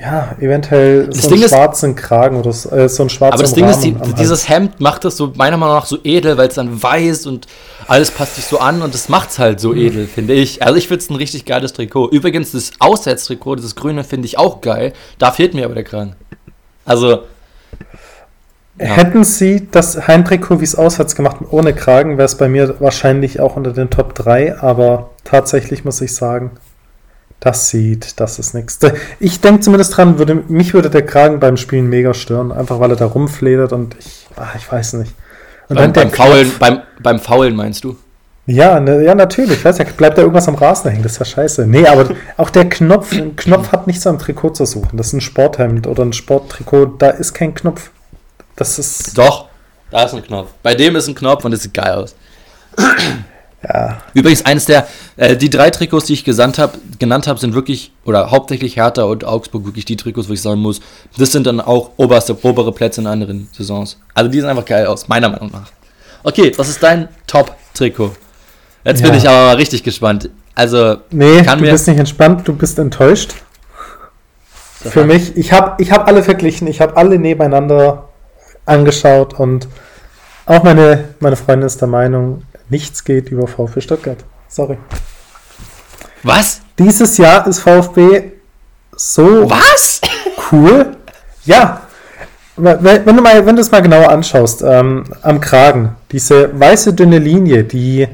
ja, 0.00 0.36
eventuell 0.38 1.06
Das 1.06 1.22
so 1.22 1.28
Ding 1.28 1.38
einen 1.38 1.44
ist- 1.44 1.50
schwarzen 1.50 1.96
Kragen 1.96 2.36
oder 2.36 2.52
so, 2.52 2.70
äh, 2.70 2.88
so 2.88 3.02
einen 3.02 3.10
schwarzen 3.10 3.34
Aber 3.34 3.42
das 3.42 3.54
Ding 3.54 3.66
ist, 3.68 3.80
die, 3.80 3.96
dieses 4.18 4.48
Hemd 4.48 4.80
macht 4.80 5.04
das 5.04 5.16
so 5.16 5.32
meiner 5.34 5.56
Meinung 5.56 5.74
nach 5.74 5.86
so 5.86 5.98
edel, 6.04 6.36
weil 6.38 6.48
es 6.48 6.54
dann 6.54 6.80
weiß 6.80 7.26
und 7.26 7.46
alles 7.88 8.10
passt 8.12 8.36
sich 8.36 8.44
so 8.44 8.60
an 8.60 8.82
und 8.82 8.94
das 8.94 9.08
macht 9.08 9.30
es 9.30 9.38
halt 9.40 9.58
so 9.60 9.74
edel, 9.74 10.06
finde 10.06 10.34
ich. 10.34 10.62
Also 10.62 10.76
ich 10.76 10.86
finde 10.86 11.02
es 11.02 11.10
ein 11.10 11.16
richtig 11.16 11.46
geiles 11.46 11.72
Trikot. 11.72 12.10
Übrigens, 12.10 12.52
das 12.52 12.70
Auswärtstrikot, 12.78 13.56
dieses 13.56 13.74
grüne, 13.74 14.04
finde 14.04 14.26
ich 14.26 14.38
auch 14.38 14.60
geil. 14.60 14.92
Da 15.18 15.32
fehlt 15.32 15.54
mir 15.54 15.64
aber 15.64 15.74
der 15.74 15.84
Kragen. 15.84 16.14
Also, 16.84 17.22
ja. 18.80 18.86
Hätten 18.86 19.24
sie 19.24 19.66
das 19.72 20.06
Heimtrikot, 20.06 20.60
wie 20.60 20.64
es 20.64 20.76
auswärts 20.76 21.16
gemacht, 21.16 21.38
ohne 21.50 21.74
Kragen, 21.74 22.16
wäre 22.18 22.26
es 22.26 22.36
bei 22.36 22.48
mir 22.48 22.76
wahrscheinlich 22.78 23.40
auch 23.40 23.56
unter 23.56 23.72
den 23.72 23.90
Top 23.90 24.14
3, 24.14 24.58
aber 24.60 25.10
tatsächlich 25.28 25.84
muss 25.84 26.00
ich 26.00 26.14
sagen, 26.14 26.52
das 27.40 27.68
sieht, 27.68 28.18
das 28.18 28.38
ist 28.38 28.54
nichts. 28.54 28.78
Ich 29.20 29.40
denke 29.40 29.60
zumindest 29.60 29.96
dran, 29.96 30.18
würde, 30.18 30.34
mich 30.48 30.74
würde 30.74 30.90
der 30.90 31.04
Kragen 31.04 31.38
beim 31.38 31.56
Spielen 31.56 31.88
mega 31.88 32.14
stören, 32.14 32.50
einfach 32.50 32.80
weil 32.80 32.90
er 32.90 32.96
da 32.96 33.06
rumfledert 33.06 33.72
und 33.72 33.94
ich, 33.98 34.26
ah, 34.36 34.48
ich 34.56 34.70
weiß 34.70 34.94
nicht. 34.94 35.14
Und 35.68 35.76
beim, 35.76 35.92
der 35.92 36.02
beim, 36.02 36.10
Faulen, 36.10 36.52
beim, 36.58 36.80
beim 37.00 37.20
Faulen 37.20 37.54
meinst 37.54 37.84
du? 37.84 37.96
Ja, 38.46 38.80
ne, 38.80 39.04
ja, 39.04 39.14
natürlich. 39.14 39.62
Weiß 39.62 39.76
ja, 39.76 39.84
bleibt 39.84 40.16
da 40.16 40.22
irgendwas 40.22 40.48
am 40.48 40.54
Rasen 40.54 40.90
hängen, 40.90 41.02
das 41.02 41.12
ist 41.12 41.18
ja 41.18 41.24
scheiße. 41.26 41.66
Nee, 41.66 41.86
aber 41.86 42.08
auch 42.38 42.48
der 42.48 42.68
Knopf, 42.68 43.14
Knopf 43.36 43.72
hat 43.72 43.86
nichts 43.86 44.06
am 44.06 44.18
Trikot 44.18 44.50
zu 44.50 44.64
suchen. 44.64 44.96
Das 44.96 45.08
ist 45.08 45.12
ein 45.12 45.20
Sporthemd 45.20 45.86
oder 45.86 46.04
ein 46.04 46.14
Sporttrikot, 46.14 46.86
da 46.98 47.10
ist 47.10 47.34
kein 47.34 47.54
Knopf. 47.54 47.90
Das 48.56 48.78
ist, 48.78 49.16
Doch, 49.18 49.48
da 49.90 50.04
ist 50.04 50.14
ein 50.14 50.22
Knopf. 50.22 50.48
Bei 50.62 50.74
dem 50.74 50.96
ist 50.96 51.06
ein 51.08 51.14
Knopf 51.14 51.44
und 51.44 51.50
das 51.50 51.62
sieht 51.62 51.74
geil 51.74 51.92
aus. 51.92 52.16
Ja, 53.62 53.98
Übrigens, 54.14 54.44
eines 54.46 54.66
der, 54.66 54.86
äh, 55.16 55.36
die 55.36 55.50
drei 55.50 55.70
Trikots, 55.70 56.06
die 56.06 56.12
ich 56.12 56.24
gesandt 56.24 56.58
hab, 56.58 56.78
genannt 56.98 57.26
habe, 57.26 57.40
sind 57.40 57.54
wirklich, 57.54 57.92
oder 58.04 58.30
hauptsächlich 58.30 58.76
Hertha 58.76 59.02
und 59.02 59.24
Augsburg, 59.24 59.64
wirklich 59.66 59.84
die 59.84 59.96
Trikots, 59.96 60.28
wo 60.28 60.32
ich 60.32 60.42
sagen 60.42 60.60
muss, 60.60 60.80
das 61.16 61.32
sind 61.32 61.46
dann 61.46 61.60
auch 61.60 61.90
oberste, 61.96 62.36
obere 62.44 62.72
Plätze 62.72 63.00
in 63.00 63.08
anderen 63.08 63.48
Saisons. 63.52 63.98
Also 64.14 64.30
die 64.30 64.40
sehen 64.40 64.48
einfach 64.48 64.64
geil 64.64 64.86
aus, 64.86 65.08
meiner 65.08 65.28
Meinung 65.28 65.50
nach. 65.50 65.70
Okay, 66.22 66.52
was 66.56 66.68
ist 66.68 66.82
dein 66.82 67.08
Top-Trikot? 67.26 68.12
Jetzt 68.84 69.02
bin 69.02 69.10
Ja. 69.12 69.18
ich 69.18 69.28
aber 69.28 69.46
mal 69.46 69.56
richtig 69.56 69.82
gespannt. 69.82 70.30
Also, 70.54 70.98
Nee, 71.10 71.42
du 71.42 71.56
bist 71.60 71.88
nicht 71.88 71.98
entspannt, 71.98 72.46
du 72.46 72.52
bist 72.54 72.78
enttäuscht. 72.78 73.34
Für 74.80 75.04
mich, 75.04 75.36
ich 75.36 75.52
habe 75.52 75.82
ich 75.82 75.90
hab 75.90 76.06
alle 76.06 76.22
verglichen, 76.22 76.68
ich 76.68 76.80
habe 76.80 76.96
alle 76.96 77.18
nebeneinander 77.18 78.08
angeschaut 78.66 79.34
und 79.34 79.66
auch 80.46 80.62
meine, 80.62 81.08
meine 81.20 81.36
Freundin 81.36 81.66
ist 81.66 81.80
der 81.80 81.88
Meinung, 81.88 82.42
nichts 82.70 83.04
geht 83.04 83.30
über 83.30 83.46
VfB 83.46 83.80
Stuttgart. 83.80 84.24
Sorry. 84.48 84.78
was? 86.22 86.60
Dieses 86.78 87.18
Jahr 87.18 87.46
ist 87.46 87.60
VfB 87.60 88.32
so 88.96 89.48
Was? 89.48 90.00
cool. 90.52 90.96
Ja. 91.44 91.82
Wenn 92.56 93.16
du, 93.16 93.22
mal, 93.22 93.46
wenn 93.46 93.54
du 93.54 93.62
es 93.62 93.70
mal 93.70 93.82
genauer 93.82 94.08
anschaust, 94.08 94.62
ähm, 94.62 95.04
am 95.22 95.40
Kragen, 95.40 95.94
diese 96.10 96.58
weiße 96.58 96.92
dünne 96.92 97.18
Linie, 97.18 97.62
die 97.62 98.08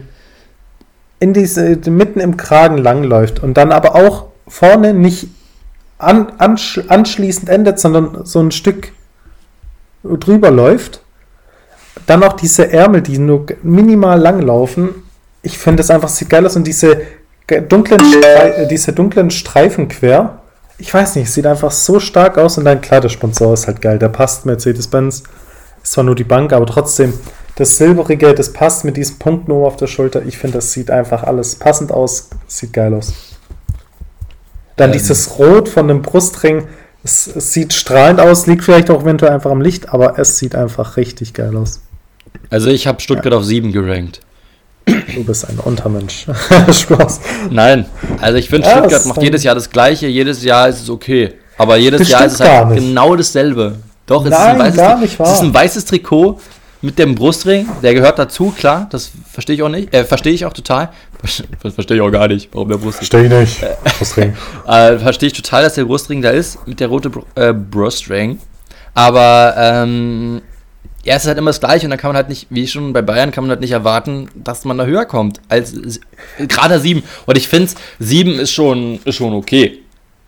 in 1.18 1.32
diese, 1.32 1.78
die 1.78 1.90
mitten 1.90 2.20
im 2.20 2.36
Kragen 2.36 2.76
langläuft 2.76 3.42
und 3.42 3.54
dann 3.54 3.72
aber 3.72 3.94
auch 3.94 4.26
vorne 4.46 4.92
nicht 4.92 5.28
an, 5.96 6.32
ansch, 6.36 6.78
anschließend 6.88 7.48
endet, 7.48 7.80
sondern 7.80 8.26
so 8.26 8.40
ein 8.40 8.50
Stück 8.50 8.92
drüber 10.02 10.50
läuft. 10.50 11.00
Dann 12.06 12.22
auch 12.22 12.34
diese 12.34 12.70
Ärmel, 12.70 13.02
die 13.02 13.18
nur 13.18 13.46
minimal 13.62 14.20
lang 14.20 14.42
laufen. 14.42 14.90
Ich 15.42 15.58
finde 15.58 15.82
es 15.82 15.90
einfach 15.90 16.08
sieht 16.08 16.30
geil 16.30 16.44
aus 16.46 16.56
und 16.56 16.66
diese 16.66 17.02
dunklen, 17.68 18.00
äh, 18.22 18.66
diese 18.66 18.92
dunklen 18.92 19.30
Streifen 19.30 19.88
quer. 19.88 20.38
Ich 20.78 20.92
weiß 20.92 21.16
nicht, 21.16 21.30
sieht 21.30 21.46
einfach 21.46 21.70
so 21.70 22.00
stark 22.00 22.36
aus 22.36 22.58
und 22.58 22.64
dann 22.64 22.80
klar, 22.80 23.00
der 23.00 23.08
Sponsor 23.08 23.54
ist 23.54 23.66
halt 23.66 23.80
geil. 23.80 23.98
Der 23.98 24.08
passt 24.08 24.44
Mercedes-Benz. 24.44 25.22
Ist 25.82 25.92
zwar 25.92 26.04
nur 26.04 26.14
die 26.14 26.24
Bank, 26.24 26.52
aber 26.52 26.66
trotzdem 26.66 27.12
das 27.56 27.76
Silberige, 27.76 28.34
das 28.34 28.52
passt 28.52 28.84
mit 28.84 28.96
diesen 28.96 29.18
Punkten 29.18 29.52
oben 29.52 29.66
auf 29.66 29.76
der 29.76 29.86
Schulter. 29.86 30.22
Ich 30.24 30.38
finde, 30.38 30.58
das 30.58 30.72
sieht 30.72 30.90
einfach 30.90 31.22
alles 31.22 31.56
passend 31.56 31.92
aus. 31.92 32.30
Sieht 32.48 32.72
geil 32.72 32.94
aus. 32.94 33.12
Dann 34.76 34.90
Ähm. 34.90 34.94
dieses 34.94 35.38
Rot 35.38 35.68
von 35.68 35.86
dem 35.88 36.02
Brustring. 36.02 36.66
Es, 37.04 37.26
es 37.26 37.52
sieht 37.52 37.74
strahlend 37.74 38.18
aus, 38.18 38.46
liegt 38.46 38.64
vielleicht 38.64 38.90
auch 38.90 39.02
eventuell 39.02 39.32
einfach 39.32 39.50
am 39.50 39.60
Licht, 39.60 39.90
aber 39.90 40.18
es 40.18 40.38
sieht 40.38 40.54
einfach 40.54 40.96
richtig 40.96 41.34
geil 41.34 41.54
aus. 41.56 41.82
Also 42.50 42.70
ich 42.70 42.86
habe 42.86 43.00
Stuttgart 43.00 43.34
auf 43.34 43.44
7 43.44 43.72
gerankt. 43.72 44.20
Du 44.86 45.24
bist 45.24 45.48
ein 45.48 45.58
Untermensch. 45.58 46.26
Spaß. 46.72 47.20
Nein, 47.50 47.86
also 48.20 48.38
ich 48.38 48.48
finde, 48.48 48.68
Ja, 48.68 48.78
Stuttgart 48.78 49.06
macht 49.06 49.18
ist 49.18 49.24
jedes 49.24 49.42
Jahr 49.42 49.54
das 49.54 49.70
Gleiche, 49.70 50.06
jedes 50.06 50.42
Jahr 50.42 50.68
ist 50.68 50.82
es 50.82 50.90
okay. 50.90 51.34
Aber 51.58 51.76
jedes 51.76 52.08
Jahr 52.08 52.24
ist 52.24 52.34
es 52.34 52.40
halt 52.40 52.74
genau 52.74 53.14
dasselbe. 53.14 53.76
Doch, 54.06 54.24
es 54.24 54.32
ist 54.32 54.38
Nein, 54.38 54.60
ein 54.60 54.76
weißes, 54.76 55.00
nicht 55.00 55.18
wahr. 55.18 55.26
Es 55.28 55.34
ist 55.34 55.42
ein 55.42 55.54
weißes 55.54 55.84
Trikot 55.86 56.40
mit 56.84 56.98
dem 56.98 57.14
Brustring, 57.14 57.66
der 57.82 57.94
gehört 57.94 58.18
dazu, 58.18 58.50
klar, 58.56 58.86
das 58.90 59.10
verstehe 59.32 59.56
ich 59.56 59.62
auch 59.62 59.70
nicht, 59.70 59.92
äh, 59.94 60.04
verstehe 60.04 60.34
ich 60.34 60.44
auch 60.44 60.52
total. 60.52 60.90
Das 61.62 61.74
verstehe 61.74 61.96
ich 61.96 62.02
auch 62.02 62.10
gar 62.10 62.28
nicht, 62.28 62.50
warum 62.52 62.68
der 62.68 62.76
Brustring. 62.76 63.08
Verstehe 63.08 63.42
ich 63.42 63.60
nicht. 63.62 63.98
Brustring. 63.98 64.36
Äh, 64.68 64.98
verstehe 64.98 65.28
ich 65.28 65.32
total, 65.32 65.62
dass 65.62 65.74
der 65.74 65.84
Brustring 65.84 66.20
da 66.20 66.30
ist, 66.30 66.66
mit 66.66 66.80
der 66.80 66.88
rote 66.88 67.10
Br 67.10 67.22
äh, 67.34 67.52
Brustring. 67.54 68.38
Aber 68.92 69.54
ähm, 69.56 70.42
ja, 71.04 71.14
es 71.14 71.22
ist 71.22 71.28
halt 71.28 71.38
immer 71.38 71.50
das 71.50 71.60
Gleiche 71.60 71.86
und 71.86 71.90
dann 71.90 71.98
kann 71.98 72.10
man 72.10 72.16
halt 72.16 72.28
nicht, 72.28 72.46
wie 72.50 72.66
schon 72.66 72.92
bei 72.92 73.02
Bayern, 73.02 73.30
kann 73.30 73.44
man 73.44 73.50
halt 73.50 73.60
nicht 73.60 73.72
erwarten, 73.72 74.28
dass 74.34 74.64
man 74.64 74.78
da 74.78 74.84
höher 74.84 75.06
kommt 75.06 75.40
als 75.48 76.00
gerade 76.38 76.80
sieben. 76.80 77.02
Und 77.26 77.36
ich 77.36 77.48
finde, 77.48 77.72
sieben 77.98 78.38
ist 78.38 78.52
schon, 78.52 79.00
ist 79.04 79.16
schon 79.16 79.32
okay. 79.32 79.83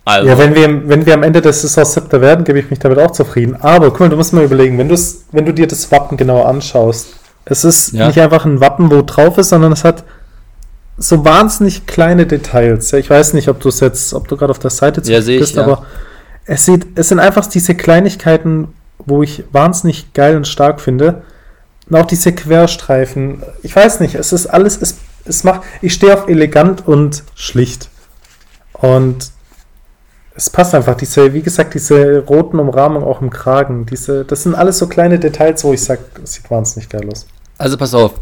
Also, 0.06 0.28
Ja, 0.28 0.38
wenn 0.38 0.54
wir, 0.54 0.88
wenn 0.88 1.04
wir 1.04 1.14
am 1.14 1.24
Ende 1.24 1.42
des 1.42 1.62
Saisons 1.62 1.94
Siebter 1.94 2.20
werden, 2.20 2.44
gebe 2.44 2.60
ich 2.60 2.70
mich 2.70 2.78
damit 2.78 2.98
auch 3.00 3.10
zufrieden. 3.10 3.56
Aber 3.60 3.90
guck 3.90 4.00
mal, 4.00 4.08
du 4.08 4.16
musst 4.16 4.32
mal 4.32 4.44
überlegen, 4.44 4.78
wenn, 4.78 4.88
wenn 4.88 5.44
du 5.44 5.52
dir 5.52 5.66
das 5.66 5.90
Wappen 5.90 6.16
genauer 6.16 6.46
anschaust, 6.46 7.08
es 7.44 7.64
ist 7.64 7.92
Ja. 7.92 8.06
nicht 8.06 8.20
einfach 8.20 8.44
ein 8.44 8.60
Wappen, 8.60 8.88
wo 8.90 9.02
drauf 9.02 9.36
ist, 9.36 9.48
sondern 9.48 9.72
es 9.72 9.82
hat 9.82 10.04
so 10.96 11.24
wahnsinnig 11.24 11.86
kleine 11.86 12.24
Details. 12.24 12.92
Ich 12.92 13.10
weiß 13.10 13.34
nicht, 13.34 13.48
ob 13.48 13.58
du 13.60 13.68
es 13.68 13.80
jetzt, 13.80 14.14
ob 14.14 14.28
du 14.28 14.36
gerade 14.36 14.52
auf 14.52 14.60
der 14.60 14.70
Seite 14.70 15.02
Ja, 15.10 15.20
sehe 15.20 15.34
ich, 15.36 15.40
bist, 15.40 15.56
ja. 15.56 15.64
aber 15.64 15.84
es, 16.46 16.64
sieht, 16.64 16.86
es 16.96 17.08
sind 17.08 17.18
einfach 17.18 17.46
diese 17.46 17.74
Kleinigkeiten, 17.74 18.68
wo 19.04 19.24
ich 19.24 19.42
wahnsinnig 19.50 20.12
geil 20.14 20.36
und 20.36 20.46
stark 20.46 20.80
finde. 20.80 21.22
Und 21.90 21.96
auch 21.96 22.06
diese 22.06 22.32
Querstreifen. 22.32 23.42
Ich 23.64 23.74
weiß 23.74 23.98
nicht, 24.00 24.14
es 24.14 24.32
ist 24.32 24.46
alles, 24.46 24.80
es, 24.80 24.98
es 25.24 25.42
macht, 25.42 25.62
ich 25.82 25.92
stehe 25.94 26.14
auf 26.14 26.28
elegant 26.28 26.86
und 26.86 27.24
schlicht. 27.34 27.88
Und 28.72 29.30
es 30.36 30.50
passt 30.50 30.74
einfach, 30.74 30.94
diese, 30.96 31.32
wie 31.32 31.42
gesagt, 31.42 31.74
diese 31.74 32.18
roten 32.20 32.58
Umrahmung 32.58 33.02
auch 33.04 33.20
im 33.20 33.30
Kragen, 33.30 33.86
diese, 33.86 34.24
das 34.24 34.42
sind 34.42 34.54
alles 34.54 34.78
so 34.78 34.86
kleine 34.86 35.18
Details, 35.18 35.64
wo 35.64 35.72
ich 35.72 35.82
sage, 35.82 36.00
es 36.22 36.34
sieht 36.34 36.50
wahnsinnig 36.50 36.88
geil 36.88 37.08
aus. 37.10 37.26
also 37.58 37.76
pass 37.76 37.94
auf. 37.94 38.12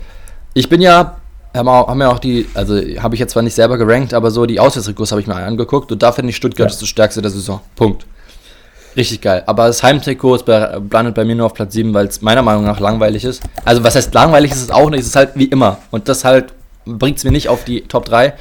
Ich 0.54 0.68
bin 0.68 0.80
ja, 0.80 1.16
haben, 1.54 1.68
auch, 1.68 1.88
haben 1.88 2.00
ja 2.00 2.08
auch 2.10 2.20
die, 2.20 2.46
also 2.54 2.76
habe 2.76 3.14
ich 3.16 3.20
jetzt 3.20 3.32
zwar 3.32 3.42
nicht 3.42 3.54
selber 3.54 3.76
gerankt, 3.78 4.14
aber 4.14 4.30
so 4.30 4.46
die 4.46 4.60
Auswärtstrikots 4.60 5.10
habe 5.10 5.20
ich 5.20 5.26
mir 5.26 5.34
angeguckt 5.34 5.90
und 5.90 6.02
da 6.02 6.12
finde 6.12 6.30
ich 6.30 6.36
Stuttgart 6.36 6.68
Ja. 6.68 6.72
ist 6.72 6.80
das 6.80 6.88
stärkste 6.88 7.20
der 7.20 7.30
Saison. 7.32 7.60
Punkt. 7.74 8.06
Richtig 8.96 9.20
geil. 9.20 9.42
Aber 9.46 9.66
das 9.66 9.82
Heimtrikot 9.82 10.36
ist 10.36 10.44
bei, 10.46 10.78
landet 10.92 11.16
bei 11.16 11.24
mir 11.24 11.34
nur 11.34 11.46
auf 11.46 11.54
Platz 11.54 11.72
7, 11.74 11.92
weil 11.94 12.06
es 12.06 12.22
meiner 12.22 12.42
Meinung 12.42 12.64
nach 12.64 12.78
langweilig 12.78 13.24
ist. 13.24 13.42
Also 13.64 13.82
was 13.82 13.96
heißt 13.96 14.14
langweilig 14.14 14.52
ist 14.52 14.62
es 14.62 14.70
auch 14.70 14.88
nicht, 14.88 15.00
es 15.00 15.06
ist 15.06 15.16
halt 15.16 15.30
wie 15.34 15.46
immer. 15.46 15.78
Und 15.90 16.08
das 16.08 16.24
halt 16.24 16.52
bringt 16.84 17.18
es 17.18 17.24
mir 17.24 17.32
nicht 17.32 17.48
auf 17.48 17.64
die 17.64 17.80
Top 17.82 18.04
3. 18.04 18.34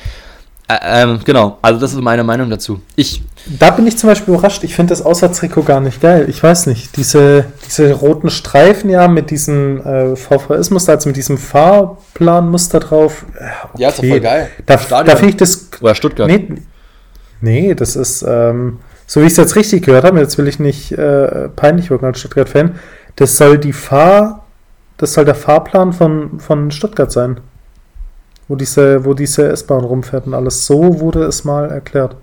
Äh, 0.67 1.03
ähm, 1.03 1.19
genau, 1.25 1.57
also 1.61 1.79
das 1.79 1.93
ist 1.93 2.01
meine 2.01 2.23
Meinung 2.23 2.49
dazu. 2.49 2.79
Ich, 2.95 3.21
Da 3.59 3.71
bin 3.71 3.85
ich 3.85 3.97
zum 3.97 4.09
Beispiel 4.09 4.33
überrascht, 4.33 4.63
ich 4.63 4.75
finde 4.75 4.91
das 4.91 5.01
Auswärtstrikot 5.01 5.63
gar 5.63 5.81
nicht 5.81 6.01
geil. 6.01 6.25
Ich 6.29 6.41
weiß 6.41 6.67
nicht, 6.67 6.95
diese, 6.95 7.45
diese 7.65 7.91
roten 7.91 8.29
Streifen 8.29 8.89
ja 8.89 9.07
mit 9.07 9.29
diesem 9.29 9.85
äh, 9.85 10.15
VVS-Muster, 10.15 10.93
also 10.93 11.09
mit 11.09 11.17
diesem 11.17 11.37
Fahrplanmuster 11.37 12.79
drauf. 12.79 13.25
äh, 13.37 13.81
Ja, 13.81 13.89
ist 13.89 13.99
doch 13.99 14.05
voll 14.05 14.21
geil. 14.21 14.49
Da, 14.65 14.77
da 14.77 15.15
finde 15.15 15.29
ich 15.29 15.37
das 15.37 15.69
oder 15.81 15.95
Stuttgart. 15.95 16.27
Nee, 16.27 16.47
nee 17.41 17.75
das 17.75 17.97
ist, 17.97 18.23
ähm, 18.25 18.79
so 19.05 19.21
wie 19.21 19.25
ich 19.25 19.31
es 19.33 19.37
jetzt 19.37 19.57
richtig 19.57 19.83
gehört 19.83 20.05
habe, 20.05 20.19
jetzt 20.19 20.37
will 20.37 20.47
ich 20.47 20.59
nicht 20.59 20.93
äh, 20.93 21.49
peinlich 21.49 21.89
wirken 21.89 22.05
als 22.05 22.19
Stuttgart-Fan, 22.19 22.75
das 23.17 23.35
soll 23.37 23.57
die 23.57 23.73
Fahr, 23.73 24.45
das 24.97 25.13
soll 25.13 25.25
der 25.25 25.35
Fahrplan 25.35 25.91
von, 25.91 26.39
von 26.39 26.71
Stuttgart 26.71 27.11
sein. 27.11 27.41
Wo 28.53 28.55
diese, 28.55 29.03
wo 29.03 29.15
diese 29.15 29.47
S-Bahn 29.49 29.83
rumfährt 29.83 30.27
und 30.27 30.35
alles. 30.35 30.67
So 30.67 30.99
wurde 30.99 31.23
es 31.23 31.43
mal 31.43 31.71
erklärt. 31.71 32.15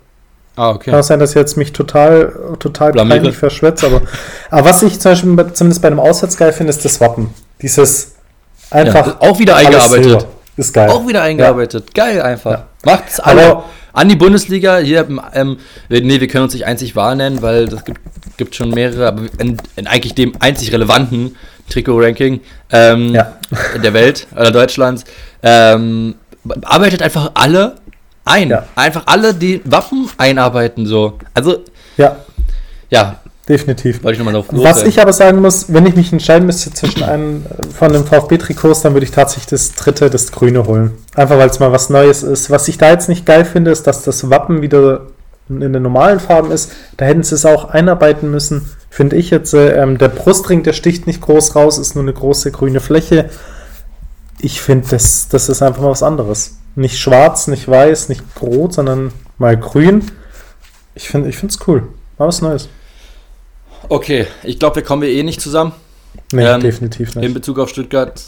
Ah, 0.55 0.69
okay. 0.69 0.89
Kann 0.91 1.03
sein, 1.03 1.19
dass 1.19 1.31
ich 1.31 1.35
jetzt 1.35 1.57
mich 1.57 1.73
total, 1.73 2.31
total 2.57 2.93
Blamiere. 2.93 3.17
peinlich 3.17 3.35
verschwätze, 3.37 3.87
aber, 3.87 4.01
aber 4.49 4.69
was 4.69 4.81
ich 4.81 4.97
zum 4.97 5.11
Beispiel 5.11 5.33
bei, 5.35 5.43
zumindest 5.51 5.81
bei 5.81 5.89
einem 5.89 5.99
Auswärts 5.99 6.37
geil 6.37 6.53
finde, 6.53 6.69
ist 6.69 6.85
das 6.85 7.01
Wappen. 7.01 7.33
Dieses 7.61 8.13
einfach. 8.69 9.07
Ja, 9.07 9.17
auch 9.19 9.39
wieder 9.39 9.57
eingearbeitet. 9.57 10.25
Ist 10.55 10.73
geil. 10.73 10.89
Auch 10.89 11.05
wieder 11.05 11.21
eingearbeitet. 11.21 11.93
Geil 11.93 12.21
einfach. 12.21 12.51
Ja. 12.51 12.67
Macht's 12.85 13.19
alle. 13.19 13.45
Aber- 13.51 13.63
An 13.91 14.07
die 14.07 14.15
Bundesliga. 14.15 14.77
Hier, 14.77 15.05
ähm, 15.33 15.57
nee, 15.89 16.21
wir 16.21 16.27
können 16.29 16.45
uns 16.45 16.53
nicht 16.53 16.65
einzig 16.65 16.95
Wahl 16.95 17.17
nennen, 17.17 17.41
weil 17.41 17.67
das 17.67 17.83
gibt, 17.83 17.99
gibt 18.37 18.55
schon 18.55 18.69
mehrere, 18.69 19.05
aber 19.05 19.23
in, 19.37 19.57
in 19.75 19.85
eigentlich 19.85 20.15
dem 20.15 20.31
einzig 20.39 20.71
relevanten 20.71 21.35
Trikot-Ranking 21.69 22.39
ähm, 22.71 23.13
Ja. 23.13 23.33
der 23.83 23.93
Welt 23.93 24.27
oder 24.33 24.51
Deutschlands, 24.51 25.03
ähm, 25.43 26.15
arbeitet 26.63 27.01
einfach 27.01 27.31
alle 27.33 27.75
ein. 28.25 28.49
Ja. 28.49 28.65
Einfach 28.75 29.03
alle 29.07 29.33
die 29.33 29.61
Wappen 29.65 30.09
einarbeiten 30.17 30.85
so. 30.85 31.19
Also, 31.33 31.63
Ja, 31.97 32.17
ja, 32.89 33.19
definitiv. 33.47 34.03
wollte 34.03 34.13
ich 34.13 34.19
nochmal 34.19 34.33
drauf 34.33 34.47
Was 34.51 34.83
ich 34.83 35.01
aber 35.01 35.13
sagen 35.13 35.41
muss, 35.41 35.73
wenn 35.73 35.85
ich 35.85 35.95
mich 35.95 36.11
entscheiden 36.11 36.45
müsste 36.45 36.71
zwischen 36.73 37.03
einem 37.03 37.45
äh, 37.45 37.67
von 37.73 37.93
den 37.93 38.05
VfB-Trikots, 38.05 38.81
dann 38.81 38.93
würde 38.93 39.05
ich 39.05 39.11
tatsächlich 39.11 39.47
das 39.47 39.73
dritte, 39.73 40.09
das 40.09 40.31
grüne 40.31 40.65
holen. 40.65 40.91
Einfach 41.15 41.37
weil 41.37 41.49
es 41.49 41.59
mal 41.59 41.71
was 41.71 41.89
Neues 41.89 42.23
ist. 42.23 42.49
Was 42.49 42.67
ich 42.67 42.77
da 42.77 42.89
jetzt 42.91 43.09
nicht 43.09 43.25
geil 43.25 43.45
finde, 43.45 43.71
ist, 43.71 43.87
dass 43.87 44.03
das 44.03 44.29
Wappen 44.29 44.61
wieder 44.61 45.07
in 45.49 45.73
den 45.73 45.83
normalen 45.83 46.19
Farben 46.19 46.51
ist. 46.51 46.71
Da 46.97 47.05
hätten 47.05 47.23
sie 47.23 47.35
es 47.35 47.45
auch 47.45 47.65
einarbeiten 47.65 48.31
müssen. 48.31 48.69
Finde 48.89 49.15
ich 49.15 49.29
jetzt, 49.29 49.53
äh, 49.53 49.81
ähm, 49.81 49.97
der 49.97 50.09
Brustring, 50.09 50.63
der 50.63 50.73
sticht 50.73 51.07
nicht 51.07 51.21
groß 51.21 51.55
raus, 51.55 51.77
ist 51.77 51.95
nur 51.95 52.03
eine 52.03 52.13
große 52.13 52.51
grüne 52.51 52.79
Fläche. 52.79 53.29
Ich 54.43 54.61
finde, 54.61 54.87
das, 54.89 55.27
das 55.29 55.49
ist 55.49 55.61
einfach 55.61 55.81
mal 55.81 55.91
was 55.91 56.03
anderes. 56.03 56.57
Nicht 56.75 56.97
schwarz, 56.99 57.47
nicht 57.47 57.67
weiß, 57.67 58.09
nicht 58.09 58.23
rot, 58.41 58.73
sondern 58.73 59.11
mal 59.37 59.57
grün. 59.57 60.09
Ich 60.95 61.07
finde 61.09 61.29
es 61.29 61.59
cool. 61.67 61.83
Mal 62.17 62.27
was 62.27 62.41
Neues. 62.41 62.69
Okay, 63.89 64.27
ich 64.43 64.59
glaube, 64.59 64.77
wir 64.77 64.83
kommen 64.83 65.01
wir 65.01 65.09
eh 65.09 65.23
nicht 65.23 65.41
zusammen. 65.41 65.73
Nee, 66.31 66.45
Ähm, 66.45 66.61
definitiv 66.61 67.15
in 67.15 67.21
nicht. 67.21 67.33
Bezug 67.33 67.59
auf 67.59 67.69
Stuttgart. 67.69 68.21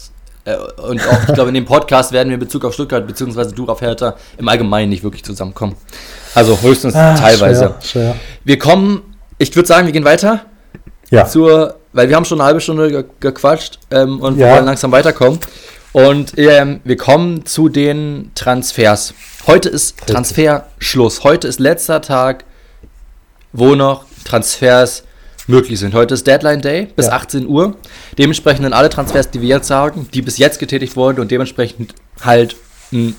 Äh, 0.44 0.56
und 0.56 1.00
auch, 1.08 1.28
ich 1.28 1.34
glaube, 1.34 1.48
in 1.48 1.54
dem 1.54 1.64
Podcast 1.64 2.12
werden 2.12 2.28
wir 2.28 2.34
in 2.34 2.40
Bezug 2.40 2.64
auf 2.64 2.74
Stuttgart 2.74 3.06
bzw. 3.06 3.52
du 3.54 3.66
auf 3.66 3.80
Hertha 3.80 4.14
im 4.36 4.46
Allgemeinen 4.48 4.90
nicht 4.90 5.02
wirklich 5.02 5.24
zusammenkommen. 5.24 5.74
Also 6.34 6.60
höchstens 6.60 6.94
Ah, 6.94 7.14
teilweise. 7.16 7.74
Schwer, 7.80 7.82
schwer. 7.82 8.16
Wir 8.44 8.58
kommen, 8.58 9.14
ich 9.38 9.54
würde 9.56 9.66
sagen, 9.66 9.86
wir 9.86 9.92
gehen 9.92 10.04
weiter 10.04 10.44
Ja. 11.10 11.26
zur, 11.26 11.76
weil 11.92 12.08
wir 12.08 12.16
haben 12.16 12.24
schon 12.26 12.40
eine 12.40 12.46
halbe 12.46 12.60
Stunde 12.60 12.90
ge 12.90 13.04
gequatscht 13.20 13.78
ähm, 13.90 14.20
und 14.20 14.36
wir 14.38 14.46
Ja. 14.48 14.54
wollen 14.54 14.66
langsam 14.66 14.92
weiterkommen. 14.92 15.38
Und 15.94 16.36
ähm, 16.38 16.80
wir 16.82 16.96
kommen 16.96 17.46
zu 17.46 17.68
den 17.68 18.32
Transfers. 18.34 19.14
Heute 19.46 19.68
ist 19.68 19.94
Richtig. 20.00 20.12
Transferschluss. 20.12 21.22
Heute 21.22 21.46
ist 21.46 21.60
letzter 21.60 22.02
Tag, 22.02 22.44
wo 23.52 23.76
noch 23.76 24.04
Transfers 24.24 25.04
möglich 25.46 25.78
sind. 25.78 25.94
Heute 25.94 26.14
ist 26.14 26.26
Deadline 26.26 26.62
Day 26.62 26.88
bis 26.96 27.06
Ja. 27.06 27.12
18 27.12 27.46
Uhr. 27.46 27.76
Dementsprechend 28.18 28.64
sind 28.64 28.72
alle 28.72 28.88
Transfers, 28.90 29.30
die 29.30 29.40
wir 29.40 29.48
jetzt 29.48 29.68
sagen, 29.68 30.08
die 30.12 30.20
bis 30.20 30.36
jetzt 30.36 30.58
getätigt 30.58 30.96
wurden 30.96 31.20
und 31.20 31.30
dementsprechend 31.30 31.94
halt, 32.22 32.56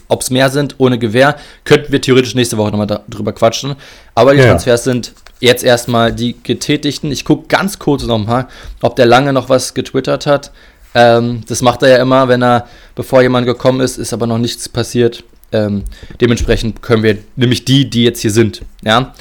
ob 0.10 0.20
es 0.22 0.30
mehr 0.30 0.50
sind, 0.50 0.76
ohne 0.78 1.00
Gewähr, 1.00 1.38
könnten 1.64 1.94
wir 1.94 2.02
theoretisch 2.02 2.36
nächste 2.36 2.58
Woche 2.58 2.72
nochmal 2.72 3.04
drüber 3.08 3.32
quatschen. 3.32 3.76
Aber 4.16 4.34
die 4.34 4.40
Ja. 4.40 4.48
Transfers 4.48 4.84
sind 4.84 5.14
jetzt 5.40 5.64
erstmal 5.64 6.12
die 6.12 6.36
getätigten. 6.44 7.10
Ich 7.10 7.24
gucke 7.24 7.48
ganz 7.48 7.80
kurz 7.80 8.04
nochmal, 8.04 8.48
ob 8.82 8.98
der 8.98 9.06
lange 9.06 9.32
noch 9.32 9.48
was 9.48 9.74
getwittert 9.74 10.26
hat. 10.26 10.52
Ähm, 10.96 11.42
das 11.48 11.62
macht 11.62 11.84
er 11.84 11.90
ja 11.90 11.98
immer, 11.98 12.28
wenn 12.30 12.42
er, 12.42 12.68
bevor 12.96 13.22
jemand 13.22 13.46
gekommen 13.46 13.82
ist, 13.82 13.98
ist 13.98 14.14
aber 14.14 14.26
noch 14.26 14.38
nichts 14.38 14.70
passiert. 14.70 15.24
Ähm, 15.52 15.84
dementsprechend 16.20 16.82
können 16.82 17.04
wir 17.04 17.18
nämlich 17.36 17.66
die, 17.66 17.90
die 17.90 18.04
jetzt 18.04 18.22
hier 18.22 18.32
sind. 18.32 18.62
Ja, 18.84 19.14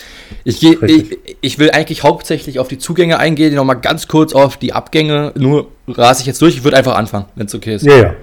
ich, 0.44 0.60
geh, 0.60 0.78
ich, 0.86 1.18
ich 1.40 1.58
will 1.58 1.70
eigentlich 1.70 2.02
hauptsächlich 2.02 2.58
auf 2.58 2.68
die 2.68 2.78
Zugänge 2.78 3.18
eingehen, 3.18 3.54
nochmal 3.54 3.80
ganz 3.80 4.08
kurz 4.08 4.32
auf 4.32 4.56
die 4.56 4.72
Abgänge. 4.72 5.32
Nur 5.36 5.68
rase 5.88 6.22
ich 6.22 6.26
jetzt 6.26 6.40
durch. 6.40 6.56
Ich 6.56 6.64
würde 6.64 6.76
einfach 6.76 6.94
anfangen, 6.94 7.26
wenn 7.34 7.46
es 7.46 7.54
okay 7.54 7.74
ist. 7.74 7.84
Ja, 7.84 7.96
ja. 7.96 8.14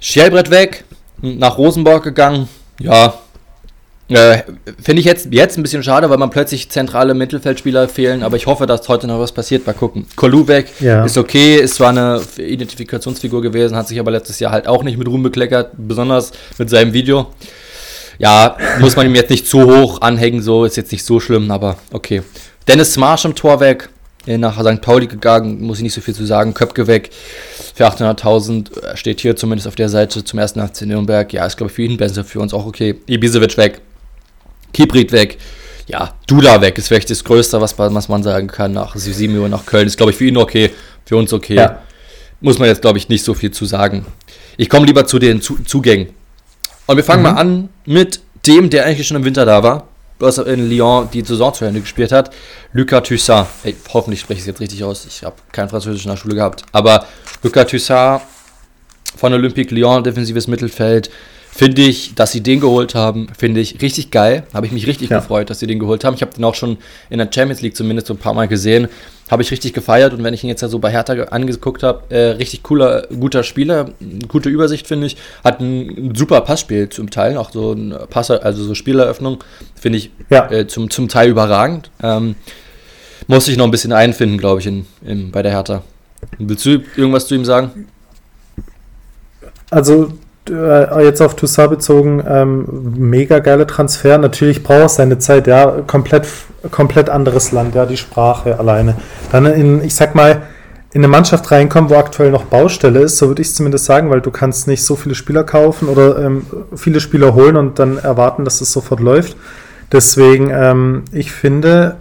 Schellbrett 0.00 0.50
weg, 0.50 0.84
nach 1.20 1.58
Rosenborg 1.58 2.02
gegangen. 2.02 2.48
Ja, 2.80 3.14
äh, 4.14 4.42
finde 4.82 5.00
ich 5.00 5.06
jetzt, 5.06 5.28
jetzt 5.30 5.56
ein 5.58 5.62
bisschen 5.62 5.82
schade, 5.82 6.08
weil 6.10 6.18
man 6.18 6.30
plötzlich 6.30 6.70
zentrale 6.70 7.14
Mittelfeldspieler 7.14 7.88
fehlen, 7.88 8.22
aber 8.22 8.36
ich 8.36 8.46
hoffe, 8.46 8.66
dass 8.66 8.88
heute 8.88 9.06
noch 9.06 9.18
was 9.18 9.32
passiert. 9.32 9.66
Mal 9.66 9.72
gucken. 9.72 10.06
Kolu 10.16 10.46
weg 10.48 10.68
Ja. 10.80 11.04
ist 11.04 11.16
okay, 11.18 11.56
ist 11.56 11.74
zwar 11.74 11.90
eine 11.90 12.20
Identifikationsfigur 12.38 13.42
gewesen, 13.42 13.76
hat 13.76 13.88
sich 13.88 13.98
aber 14.00 14.10
letztes 14.10 14.40
Jahr 14.40 14.52
halt 14.52 14.66
auch 14.68 14.82
nicht 14.82 14.98
mit 14.98 15.08
Ruhm 15.08 15.22
bekleckert, 15.22 15.72
besonders 15.76 16.32
mit 16.58 16.70
seinem 16.70 16.92
Video. 16.92 17.26
Ja, 18.18 18.56
muss 18.78 18.94
man 18.96 19.06
ihm 19.06 19.14
jetzt 19.14 19.30
nicht 19.30 19.46
zu 19.46 19.64
hoch 19.64 20.00
anhängen, 20.00 20.42
so 20.42 20.64
ist 20.64 20.76
jetzt 20.76 20.92
nicht 20.92 21.04
so 21.04 21.18
schlimm, 21.20 21.50
aber 21.50 21.76
okay. 21.92 22.22
Dennis 22.68 22.92
Smarsch 22.94 23.24
im 23.24 23.34
Tor 23.34 23.58
weg, 23.60 23.88
äh, 24.26 24.38
nach 24.38 24.60
St. 24.60 24.80
Pauli 24.80 25.06
gegangen, 25.08 25.60
muss 25.62 25.78
ich 25.78 25.82
nicht 25.82 25.94
so 25.94 26.00
viel 26.00 26.14
zu 26.14 26.24
sagen. 26.24 26.54
Köpke 26.54 26.86
weg 26.86 27.10
für 27.74 27.86
800.000, 27.86 28.70
äh, 28.82 28.96
steht 28.96 29.20
hier 29.20 29.34
zumindest 29.34 29.66
auf 29.66 29.74
der 29.74 29.88
Seite 29.88 30.22
zum 30.22 30.38
ersten 30.38 30.60
FC 30.60 30.82
Nürnberg. 30.82 31.32
Ja, 31.32 31.46
ist 31.46 31.56
glaube 31.56 31.70
ich 31.70 31.74
für 31.74 31.82
ihn 31.82 31.96
besser, 31.96 32.22
für 32.22 32.38
uns 32.38 32.54
auch 32.54 32.66
okay. 32.66 32.94
Ibisevic 33.08 33.56
weg, 33.56 33.80
Kibrit 34.72 35.12
weg, 35.12 35.38
ja, 35.86 36.14
Duda 36.26 36.60
weg, 36.60 36.78
ist 36.78 36.88
vielleicht 36.88 37.10
das 37.10 37.24
Größte, 37.24 37.60
was, 37.60 37.78
was 37.78 38.08
man 38.08 38.22
sagen 38.22 38.48
kann. 38.48 38.72
Nach 38.72 38.96
Sisimio, 38.96 39.48
nach 39.48 39.66
Köln, 39.66 39.86
ist 39.86 39.96
glaube 39.96 40.12
ich 40.12 40.18
für 40.18 40.24
ihn 40.24 40.36
okay, 40.36 40.70
für 41.04 41.16
uns 41.16 41.32
okay. 41.32 41.56
Ja. 41.56 41.82
Muss 42.40 42.58
man 42.58 42.68
jetzt 42.68 42.82
glaube 42.82 42.98
ich 42.98 43.08
nicht 43.08 43.24
so 43.24 43.34
viel 43.34 43.50
zu 43.50 43.64
sagen. 43.64 44.06
ich 44.56 44.68
komme 44.68 44.86
lieber 44.86 45.06
zu 45.06 45.18
den 45.18 45.40
zu 45.40 45.58
Zugängen. 45.64 46.08
Und 46.86 46.96
wir 46.96 47.04
fangen 47.04 47.22
mhm. 47.22 47.28
mal 47.28 47.40
an 47.40 47.68
mit 47.84 48.20
dem, 48.46 48.70
der 48.70 48.86
eigentlich 48.86 49.06
schon 49.06 49.16
im 49.16 49.24
Winter 49.24 49.44
da 49.44 49.62
war, 49.62 49.88
was 50.18 50.38
in 50.38 50.68
Lyon 50.68 51.08
die 51.12 51.22
Saison 51.22 51.54
zu 51.54 51.64
Ende 51.64 51.80
gespielt 51.80 52.12
hat, 52.12 52.32
Lucas 52.72 53.08
Toussaint. 53.08 53.46
Ey, 53.64 53.76
hoffentlich 53.92 54.20
spreche 54.20 54.38
ich 54.38 54.42
es 54.42 54.46
jetzt 54.46 54.60
richtig 54.60 54.82
aus. 54.84 55.06
Ich 55.06 55.22
habe 55.24 55.36
kein 55.52 55.68
Französisch 55.68 56.04
in 56.04 56.10
der 56.10 56.16
Schule 56.16 56.34
gehabt. 56.34 56.64
Aber 56.72 57.06
Lucas 57.42 57.68
Toussaint 57.68 58.22
von 59.16 59.32
Olympique 59.32 59.74
Lyon, 59.74 60.02
defensives 60.02 60.48
Mittelfeld, 60.48 61.10
Finde 61.54 61.82
ich, 61.82 62.14
dass 62.14 62.32
sie 62.32 62.40
den 62.40 62.60
geholt 62.60 62.94
haben, 62.94 63.28
finde 63.38 63.60
ich 63.60 63.82
richtig 63.82 64.10
geil. 64.10 64.44
Habe 64.54 64.64
ich 64.64 64.72
mich 64.72 64.86
richtig 64.86 65.10
ja. 65.10 65.18
gefreut, 65.18 65.50
dass 65.50 65.58
sie 65.58 65.66
den 65.66 65.78
geholt 65.78 66.02
haben. 66.02 66.14
Ich 66.14 66.22
habe 66.22 66.32
den 66.32 66.42
auch 66.44 66.54
schon 66.54 66.78
in 67.10 67.18
der 67.18 67.28
Champions 67.30 67.60
League 67.60 67.76
zumindest 67.76 68.06
so 68.06 68.14
ein 68.14 68.18
paar 68.18 68.32
Mal 68.32 68.48
gesehen. 68.48 68.88
Habe 69.30 69.42
ich 69.42 69.50
richtig 69.50 69.74
gefeiert 69.74 70.14
und 70.14 70.24
wenn 70.24 70.32
ich 70.32 70.42
ihn 70.42 70.48
jetzt 70.48 70.62
ja 70.62 70.68
so 70.68 70.78
bei 70.78 70.90
Hertha 70.90 71.12
angeguckt 71.24 71.82
habe, 71.82 72.04
äh, 72.08 72.30
richtig 72.30 72.62
cooler, 72.62 73.06
guter 73.08 73.42
Spieler, 73.42 73.90
gute 74.28 74.48
Übersicht 74.48 74.86
finde 74.86 75.06
ich. 75.06 75.18
Hat 75.44 75.60
ein, 75.60 76.14
super 76.16 76.40
Passspiel 76.40 76.88
zum 76.88 77.10
Teil, 77.10 77.36
auch 77.36 77.52
so 77.52 77.72
ein 77.72 77.94
Passer, 78.08 78.42
also 78.42 78.64
so 78.64 78.74
Spieleröffnung, 78.74 79.44
finde 79.78 79.98
ich 79.98 80.10
ja. 80.30 80.50
äh, 80.50 80.66
zum, 80.66 80.88
zum 80.88 81.08
Teil 81.08 81.28
überragend. 81.28 81.90
Ähm, 82.02 82.34
muss 83.26 83.46
ich 83.46 83.58
noch 83.58 83.66
ein 83.66 83.70
bisschen 83.70 83.92
einfinden, 83.92 84.38
glaube 84.38 84.60
ich, 84.60 84.66
in, 84.66 84.86
in, 85.04 85.30
bei 85.30 85.42
der 85.42 85.52
Hertha. 85.52 85.82
Willst 86.38 86.64
du 86.64 86.82
irgendwas 86.96 87.26
zu 87.26 87.34
ihm 87.34 87.44
sagen? 87.44 87.88
Also 89.70 90.14
jetzt 90.48 91.22
auf 91.22 91.36
Toussaint 91.36 91.70
bezogen, 91.70 92.22
ähm, 92.28 92.66
mega 92.96 93.38
geile 93.38 93.66
Transfer. 93.66 94.18
Natürlich 94.18 94.62
braucht 94.62 94.86
es 94.86 94.94
seine 94.96 95.18
Zeit, 95.18 95.46
ja, 95.46 95.82
komplett, 95.86 96.26
komplett 96.70 97.08
anderes 97.08 97.52
Land, 97.52 97.74
ja, 97.74 97.86
die 97.86 97.96
Sprache 97.96 98.58
alleine. 98.58 98.96
Dann 99.30 99.46
in, 99.46 99.84
ich 99.84 99.94
sag 99.94 100.14
mal, 100.14 100.42
in 100.92 101.00
eine 101.00 101.08
Mannschaft 101.08 101.50
reinkommen, 101.50 101.88
wo 101.90 101.94
aktuell 101.94 102.30
noch 102.30 102.44
Baustelle 102.44 103.00
ist, 103.00 103.16
so 103.16 103.28
würde 103.28 103.40
ich 103.40 103.48
es 103.48 103.54
zumindest 103.54 103.86
sagen, 103.86 104.10
weil 104.10 104.20
du 104.20 104.30
kannst 104.30 104.66
nicht 104.66 104.84
so 104.84 104.94
viele 104.94 105.14
Spieler 105.14 105.42
kaufen 105.42 105.88
oder 105.88 106.18
ähm, 106.18 106.44
viele 106.76 107.00
Spieler 107.00 107.34
holen 107.34 107.56
und 107.56 107.78
dann 107.78 107.96
erwarten, 107.96 108.44
dass 108.44 108.60
es 108.60 108.72
sofort 108.72 109.00
läuft. 109.00 109.36
Deswegen, 109.90 110.50
ähm, 110.50 111.04
ich 111.12 111.32
finde, 111.32 111.96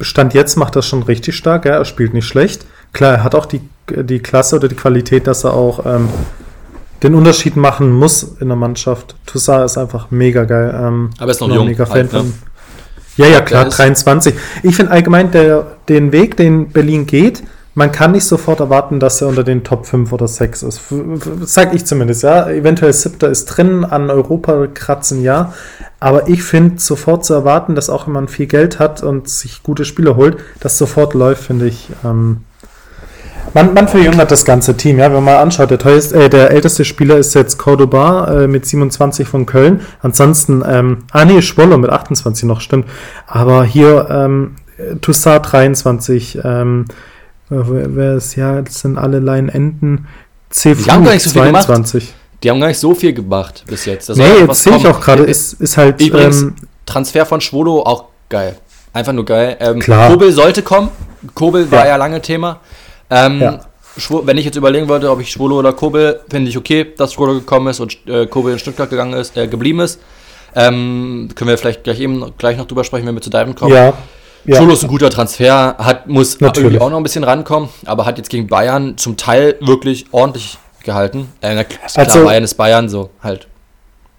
Stand 0.00 0.34
jetzt 0.34 0.56
macht 0.56 0.74
das 0.76 0.88
schon 0.88 1.02
richtig 1.04 1.36
stark, 1.36 1.66
ja, 1.66 1.72
er 1.72 1.84
spielt 1.84 2.14
nicht 2.14 2.26
schlecht. 2.26 2.66
Klar, 2.92 3.12
er 3.12 3.24
hat 3.24 3.36
auch 3.36 3.46
die, 3.46 3.60
die 3.88 4.18
Klasse 4.18 4.56
oder 4.56 4.66
die 4.66 4.74
Qualität, 4.74 5.28
dass 5.28 5.44
er 5.44 5.54
auch 5.54 5.86
ähm, 5.86 6.08
den 7.02 7.14
Unterschied 7.14 7.56
machen 7.56 7.92
muss 7.92 8.22
in 8.40 8.48
der 8.48 8.56
Mannschaft. 8.56 9.14
Toussaint 9.26 9.64
ist 9.64 9.78
einfach 9.78 10.10
mega 10.10 10.44
geil. 10.44 10.74
Ähm, 10.74 11.10
Aber 11.18 11.26
er 11.26 11.30
ist 11.30 11.40
noch 11.40 11.48
jung. 11.48 11.66
Mega 11.66 11.86
Fan 11.86 11.96
halt, 11.96 12.10
von, 12.10 12.26
ne? 12.26 12.32
Ja, 13.16 13.26
ja, 13.26 13.40
klar, 13.40 13.68
23. 13.68 14.34
Ich 14.62 14.76
finde 14.76 14.92
allgemein 14.92 15.30
der, 15.30 15.66
den 15.88 16.12
Weg, 16.12 16.36
den 16.36 16.68
Berlin 16.70 17.06
geht, 17.06 17.42
man 17.74 17.92
kann 17.92 18.12
nicht 18.12 18.24
sofort 18.24 18.60
erwarten, 18.60 18.98
dass 18.98 19.20
er 19.22 19.28
unter 19.28 19.44
den 19.44 19.62
Top 19.62 19.86
5 19.86 20.12
oder 20.12 20.26
6 20.26 20.64
ist. 20.64 20.80
Sag 21.42 21.74
ich 21.74 21.86
zumindest, 21.86 22.22
ja. 22.24 22.48
Eventuell 22.50 22.92
siebter 22.92 23.28
ist 23.28 23.46
drin, 23.46 23.84
an 23.84 24.10
Europa 24.10 24.66
kratzen, 24.66 25.22
ja. 25.22 25.52
Aber 26.00 26.28
ich 26.28 26.42
finde, 26.42 26.80
sofort 26.80 27.24
zu 27.24 27.32
erwarten, 27.32 27.74
dass 27.74 27.88
auch 27.88 28.06
wenn 28.06 28.14
man 28.14 28.28
viel 28.28 28.46
Geld 28.46 28.78
hat 28.78 29.02
und 29.02 29.28
sich 29.28 29.62
gute 29.62 29.84
Spiele 29.84 30.16
holt, 30.16 30.38
das 30.58 30.78
sofort 30.78 31.14
läuft, 31.14 31.44
finde 31.44 31.68
ich 31.68 31.88
ähm, 32.04 32.44
man, 33.54 33.74
man 33.74 33.88
verjüngert 33.88 34.30
das 34.30 34.44
ganze 34.44 34.76
Team, 34.76 34.98
ja. 34.98 35.06
Wenn 35.06 35.14
man 35.14 35.24
mal 35.24 35.36
anschaut, 35.38 35.70
der, 35.70 35.78
teuerste, 35.78 36.24
äh, 36.24 36.28
der 36.30 36.50
älteste 36.50 36.84
Spieler 36.84 37.16
ist 37.16 37.34
jetzt 37.34 37.58
Cordoba 37.58 38.42
äh, 38.42 38.46
mit 38.46 38.66
27 38.66 39.26
von 39.26 39.46
Köln. 39.46 39.80
Ansonsten, 40.02 40.62
ähm, 40.66 40.98
ah 41.12 41.24
nee, 41.24 41.42
Schwoller 41.42 41.78
mit 41.78 41.90
28 41.90 42.44
noch, 42.44 42.60
stimmt. 42.60 42.86
Aber 43.26 43.64
hier 43.64 44.08
ähm, 44.10 44.56
Toussaint 45.00 45.52
23, 45.52 46.38
ähm, 46.44 46.86
wer 47.48 48.14
ist, 48.14 48.36
ja, 48.36 48.62
das 48.62 48.80
sind 48.80 48.98
alle 48.98 49.18
Enden. 49.18 50.06
C 50.50 50.74
die 50.74 50.90
haben 50.90 51.04
gar 51.04 51.12
nicht 51.14 51.22
so 51.22 51.30
22. 51.30 52.04
Viel 52.04 52.14
die 52.42 52.50
haben 52.50 52.60
gar 52.60 52.68
nicht 52.68 52.78
so 52.78 52.94
viel 52.94 53.12
gemacht 53.12 53.64
bis 53.66 53.84
jetzt. 53.84 54.08
Das 54.08 54.16
nee, 54.16 54.24
jetzt 54.40 54.62
sehe 54.62 54.76
ich 54.76 54.86
auch 54.86 55.00
gerade, 55.00 55.24
ist, 55.24 55.54
ist 55.54 55.76
halt. 55.76 56.00
Übrigens, 56.00 56.42
ähm, 56.42 56.54
Transfer 56.86 57.26
von 57.26 57.40
Schwolo 57.40 57.82
auch 57.82 58.04
geil. 58.28 58.56
Einfach 58.92 59.12
nur 59.12 59.24
geil. 59.24 59.56
Ähm, 59.60 59.78
Klar. 59.78 60.10
Kobel 60.10 60.32
sollte 60.32 60.62
kommen. 60.62 60.88
Kobel 61.34 61.70
war 61.70 61.86
ja 61.86 61.96
lange 61.96 62.20
Thema. 62.22 62.60
Ähm, 63.10 63.40
ja. 63.40 63.60
Wenn 64.08 64.38
ich 64.38 64.44
jetzt 64.44 64.56
überlegen 64.56 64.88
wollte, 64.88 65.10
ob 65.10 65.20
ich 65.20 65.30
Schwolo 65.30 65.58
oder 65.58 65.72
Kobel, 65.72 66.20
finde 66.30 66.48
ich 66.48 66.56
okay, 66.56 66.86
dass 66.96 67.12
Schwolo 67.12 67.34
gekommen 67.34 67.66
ist 67.66 67.80
und 67.80 67.98
äh, 68.06 68.26
Kobel 68.26 68.52
in 68.52 68.58
Stuttgart 68.58 68.88
gegangen 68.88 69.14
ist, 69.14 69.36
äh, 69.36 69.48
geblieben 69.48 69.80
ist. 69.80 70.00
Ähm, 70.54 71.28
können 71.34 71.50
wir 71.50 71.58
vielleicht 71.58 71.84
gleich 71.84 72.00
eben 72.00 72.32
gleich 72.38 72.56
noch 72.56 72.66
drüber 72.66 72.84
sprechen, 72.84 73.06
wenn 73.06 73.14
wir 73.14 73.22
zu 73.22 73.30
Diven 73.30 73.54
kommen. 73.54 73.74
Ja. 73.74 73.92
Ja. 74.44 74.56
Scholo 74.56 74.72
ist 74.72 74.82
ein 74.82 74.88
guter 74.88 75.10
Transfer, 75.10 75.76
hat, 75.78 76.08
muss 76.08 76.40
Natürlich. 76.40 76.66
irgendwie 76.66 76.80
auch 76.80 76.90
noch 76.90 76.96
ein 76.96 77.02
bisschen 77.02 77.24
rankommen, 77.24 77.68
aber 77.84 78.06
hat 78.06 78.16
jetzt 78.16 78.30
gegen 78.30 78.46
Bayern 78.46 78.96
zum 78.96 79.16
Teil 79.16 79.56
wirklich 79.60 80.06
ordentlich 80.12 80.56
gehalten. 80.82 81.30
Äh, 81.42 81.64
klar, 81.64 81.80
also, 81.94 82.24
Bayern 82.24 82.44
ist 82.44 82.54
Bayern, 82.54 82.88
so 82.88 83.10
halt. 83.22 83.48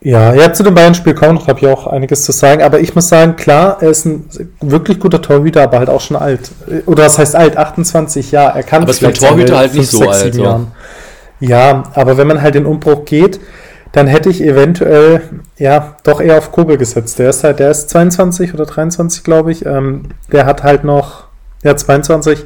Ja, 0.04 0.34
ja, 0.34 0.52
zu 0.52 0.64
dem 0.64 0.74
Bayern-Spiel 0.74 1.14
kommen 1.14 1.36
noch, 1.36 1.47
habe 1.47 1.60
ich 1.60 1.68
auch 1.68 1.86
einiges 1.86 2.24
zu 2.24 2.32
sagen. 2.32 2.64
Aber 2.64 2.80
ich 2.80 2.95
muss 2.95 3.08
sagen, 3.08 3.36
klar, 3.36 3.78
er 3.82 3.91
ist 3.91 4.06
ein 4.06 4.28
wirklich 4.60 4.99
guter 4.99 5.22
Torhüter, 5.22 5.62
aber 5.62 5.78
halt 5.78 5.89
auch 5.89 6.02
schon 6.02 6.18
alt. 6.18 6.52
Oder 6.88 7.06
was 7.06 7.20
heißt 7.20 7.36
alt? 7.36 7.56
28 7.56 8.32
Jahre. 8.32 8.58
Er 8.58 8.64
kann 8.64 8.82
aber 8.82 8.93
für 8.93 9.14
Torhüter 9.14 9.58
halt 9.58 9.72
5, 9.72 9.78
nicht 9.80 9.91
6, 9.91 10.04
so 10.04 10.10
alt. 10.10 10.34
So. 10.34 10.68
Ja, 11.39 11.84
aber 11.93 12.18
wenn 12.18 12.26
man 12.26 12.41
halt 12.41 12.56
den 12.56 12.66
Umbruch 12.66 13.06
geht, 13.06 13.39
dann 13.91 14.08
hätte 14.08 14.30
ich 14.30 14.41
eventuell, 14.41 15.22
ja, 15.58 15.97
doch 16.04 16.20
eher 16.20 16.39
auf 16.39 16.52
Kobel 16.52 16.78
gesetzt. 16.78 17.20
Der 17.20 17.30
ist 17.30 17.43
halt, 17.43 17.60
der 17.60 17.70
ist 17.70 17.91
22 17.91 18.56
oder 18.56 18.66
23, 18.66 19.24
glaube 19.24 19.52
ich. 19.52 19.68
Ähm, 19.68 20.06
der 20.32 20.47
hat 20.47 20.64
halt 20.64 20.84
noch, 20.84 21.26
ja, 21.64 21.76
22. 21.76 22.45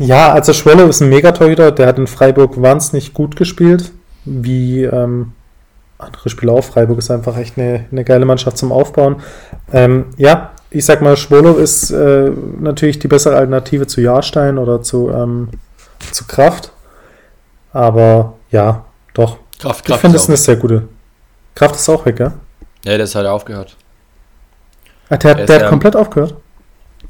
Ja, 0.00 0.32
also 0.32 0.52
Schwolle 0.52 0.84
ist 0.84 1.00
ein 1.00 1.08
Megatorhüter, 1.08 1.70
der 1.70 1.86
hat 1.86 1.98
in 1.98 2.08
Freiburg 2.08 2.60
wahnsinnig 2.60 3.14
gut 3.14 3.36
gespielt, 3.36 3.92
wie, 4.24 4.82
ähm, 4.82 5.32
andere 5.98 6.28
Spieler 6.28 6.52
auch. 6.52 6.64
Freiburg 6.64 6.98
ist 6.98 7.10
einfach 7.10 7.36
echt 7.36 7.58
eine, 7.58 7.86
eine 7.90 8.04
geile 8.04 8.24
Mannschaft 8.24 8.58
zum 8.58 8.72
Aufbauen. 8.72 9.16
Ähm, 9.72 10.06
ja, 10.16 10.52
ich 10.70 10.84
sag 10.84 11.00
mal, 11.00 11.16
Schwolo 11.16 11.54
ist 11.54 11.90
äh, 11.90 12.30
natürlich 12.58 12.98
die 12.98 13.08
bessere 13.08 13.36
Alternative 13.36 13.86
zu 13.86 14.00
Jahrstein 14.00 14.58
oder 14.58 14.82
zu, 14.82 15.10
ähm, 15.10 15.48
zu 16.12 16.26
Kraft. 16.26 16.72
Aber 17.72 18.34
ja, 18.50 18.84
doch. 19.14 19.38
Kraft, 19.58 19.84
Kraft 19.84 19.88
ich 19.88 20.00
finde 20.00 20.16
es 20.16 20.28
eine 20.28 20.36
sehr 20.36 20.56
gute. 20.56 20.88
Kraft 21.54 21.76
ist 21.76 21.88
auch 21.88 22.04
weg, 22.04 22.20
ja? 22.20 22.32
Ja, 22.84 22.96
der 22.96 23.04
ist 23.04 23.14
halt 23.14 23.26
aufgehört. 23.26 23.76
Ah, 25.08 25.16
der, 25.16 25.34
der, 25.34 25.46
der 25.46 25.60
hat 25.60 25.68
komplett 25.68 25.96
aufgehört? 25.96 26.34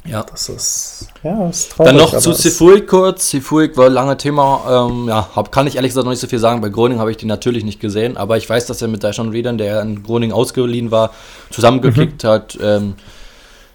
Ja. 0.04 0.22
Das 0.22 0.48
ist, 0.48 1.08
ja, 1.22 1.46
das 1.46 1.58
ist 1.58 1.72
traurig. 1.72 1.92
Dann 1.92 1.96
noch 1.96 2.16
zu 2.16 2.32
Sifuik 2.32 2.86
kurz. 2.86 3.30
Sifuik 3.30 3.76
war 3.76 3.86
ein 3.86 3.92
lange 3.92 4.16
Thema. 4.16 4.88
Ähm, 4.88 5.08
ja, 5.08 5.28
hab, 5.34 5.50
kann 5.50 5.66
ich 5.66 5.76
ehrlich 5.76 5.90
gesagt 5.90 6.04
noch 6.04 6.12
nicht 6.12 6.20
so 6.20 6.28
viel 6.28 6.38
sagen. 6.38 6.60
Bei 6.60 6.68
Groningen 6.68 7.00
habe 7.00 7.10
ich 7.10 7.16
die 7.16 7.26
natürlich 7.26 7.64
nicht 7.64 7.80
gesehen, 7.80 8.16
aber 8.16 8.36
ich 8.36 8.48
weiß, 8.48 8.66
dass 8.66 8.80
er 8.82 8.88
mit 8.88 9.02
Dyson 9.02 9.30
Readern, 9.30 9.58
der 9.58 9.82
in 9.82 10.02
Groningen 10.02 10.32
ausgeliehen 10.32 10.90
war, 10.90 11.12
zusammengeklickt 11.50 12.22
mhm. 12.22 12.28
hat. 12.28 12.58
Ähm, 12.62 12.94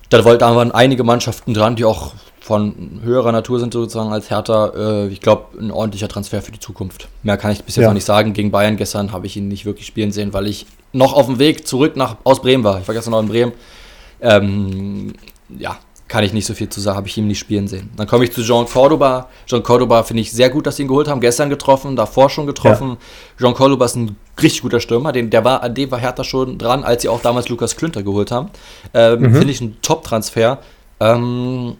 da 0.09 0.19
aber 0.19 0.75
einige 0.75 1.03
Mannschaften 1.03 1.53
dran, 1.53 1.77
die 1.77 1.85
auch 1.85 2.13
von 2.41 2.99
höherer 3.03 3.31
Natur 3.31 3.59
sind 3.59 3.71
sozusagen 3.71 4.11
als 4.11 4.29
Hertha. 4.29 4.73
Äh, 4.75 5.07
ich 5.07 5.21
glaube, 5.21 5.57
ein 5.59 5.71
ordentlicher 5.71 6.09
Transfer 6.09 6.41
für 6.41 6.51
die 6.51 6.59
Zukunft. 6.59 7.07
Mehr 7.23 7.37
kann 7.37 7.51
ich 7.51 7.63
bis 7.63 7.75
jetzt 7.75 7.83
ja. 7.83 7.89
noch 7.89 7.93
nicht 7.93 8.05
sagen. 8.05 8.33
Gegen 8.33 8.51
Bayern 8.51 8.77
gestern 8.77 9.13
habe 9.13 9.27
ich 9.27 9.37
ihn 9.37 9.47
nicht 9.47 9.65
wirklich 9.65 9.87
spielen 9.87 10.11
sehen, 10.11 10.33
weil 10.33 10.47
ich 10.47 10.65
noch 10.91 11.13
auf 11.13 11.27
dem 11.27 11.39
Weg 11.39 11.67
zurück 11.67 11.95
nach, 11.95 12.17
aus 12.23 12.41
Bremen 12.41 12.63
war. 12.63 12.81
Ich 12.81 12.87
war 12.87 12.95
gestern 12.95 13.11
noch 13.11 13.21
in 13.21 13.29
Bremen. 13.29 13.53
Ähm, 14.21 15.13
ja, 15.57 15.77
kann 16.11 16.25
ich 16.25 16.33
nicht 16.33 16.45
so 16.45 16.53
viel 16.53 16.67
zu 16.67 16.81
sagen, 16.81 16.97
habe 16.97 17.07
ich 17.07 17.17
ihm 17.17 17.25
nicht 17.25 17.39
spielen 17.39 17.69
sehen. 17.69 17.89
Dann 17.95 18.05
komme 18.05 18.25
ich 18.25 18.33
zu 18.33 18.43
Jean 18.43 18.65
Cordoba. 18.65 19.29
Jean 19.45 19.63
Cordoba 19.63 20.03
finde 20.03 20.19
ich 20.19 20.33
sehr 20.33 20.49
gut, 20.49 20.67
dass 20.67 20.75
sie 20.75 20.81
ihn 20.81 20.89
geholt 20.89 21.07
haben. 21.07 21.21
Gestern 21.21 21.49
getroffen, 21.49 21.95
davor 21.95 22.29
schon 22.29 22.45
getroffen. 22.45 22.97
Ja. 23.39 23.45
Jean 23.45 23.53
Cordoba 23.53 23.85
ist 23.85 23.95
ein 23.95 24.17
richtig 24.41 24.61
guter 24.61 24.81
Stürmer. 24.81 25.13
Den, 25.13 25.29
der 25.29 25.45
war, 25.45 25.63
an 25.63 25.73
dem 25.73 25.89
war 25.89 25.99
Hertha 25.99 26.25
schon 26.25 26.57
dran, 26.57 26.83
als 26.83 27.03
sie 27.03 27.07
auch 27.07 27.21
damals 27.21 27.47
Lukas 27.47 27.77
Klünter 27.77 28.03
geholt 28.03 28.29
haben. 28.29 28.49
Ähm, 28.93 29.21
mhm. 29.21 29.35
Finde 29.35 29.51
ich 29.51 29.61
ein 29.61 29.77
Top-Transfer. 29.81 30.59
Ähm, 30.99 31.77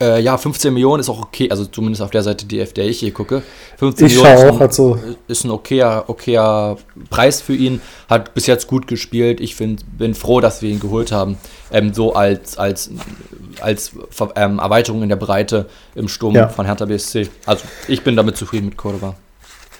äh, 0.00 0.20
ja, 0.20 0.36
15 0.36 0.72
Millionen 0.72 1.00
ist 1.00 1.08
auch 1.08 1.20
okay, 1.20 1.50
also 1.50 1.64
zumindest 1.64 2.02
auf 2.02 2.10
der 2.10 2.22
Seite, 2.22 2.46
die, 2.46 2.62
auf 2.62 2.72
der 2.72 2.86
ich 2.86 3.00
hier 3.00 3.12
gucke. 3.12 3.42
15 3.78 4.06
ich 4.06 4.14
Millionen 4.14 4.36
ist 4.36 4.54
ein, 4.54 4.60
also. 4.60 4.98
ist 5.26 5.44
ein 5.44 5.50
okayer, 5.50 6.04
okayer 6.08 6.76
Preis 7.10 7.40
für 7.40 7.54
ihn. 7.54 7.80
Hat 8.08 8.34
bis 8.34 8.46
jetzt 8.46 8.66
gut 8.68 8.86
gespielt. 8.86 9.40
Ich 9.40 9.56
find, 9.56 9.84
bin 9.98 10.14
froh, 10.14 10.40
dass 10.40 10.62
wir 10.62 10.70
ihn 10.70 10.80
geholt 10.80 11.10
haben. 11.10 11.36
Ähm, 11.72 11.92
so 11.92 12.14
als, 12.14 12.58
als, 12.58 12.90
als 13.60 13.92
ähm, 14.36 14.58
Erweiterung 14.58 15.02
in 15.02 15.08
der 15.08 15.16
Breite 15.16 15.66
im 15.94 16.08
Sturm 16.08 16.34
ja. 16.34 16.48
von 16.48 16.64
Hertha 16.64 16.84
BSC. 16.84 17.28
Also 17.44 17.64
ich 17.88 18.02
bin 18.04 18.14
damit 18.16 18.36
zufrieden 18.36 18.66
mit 18.66 18.76
Cordova. 18.76 19.14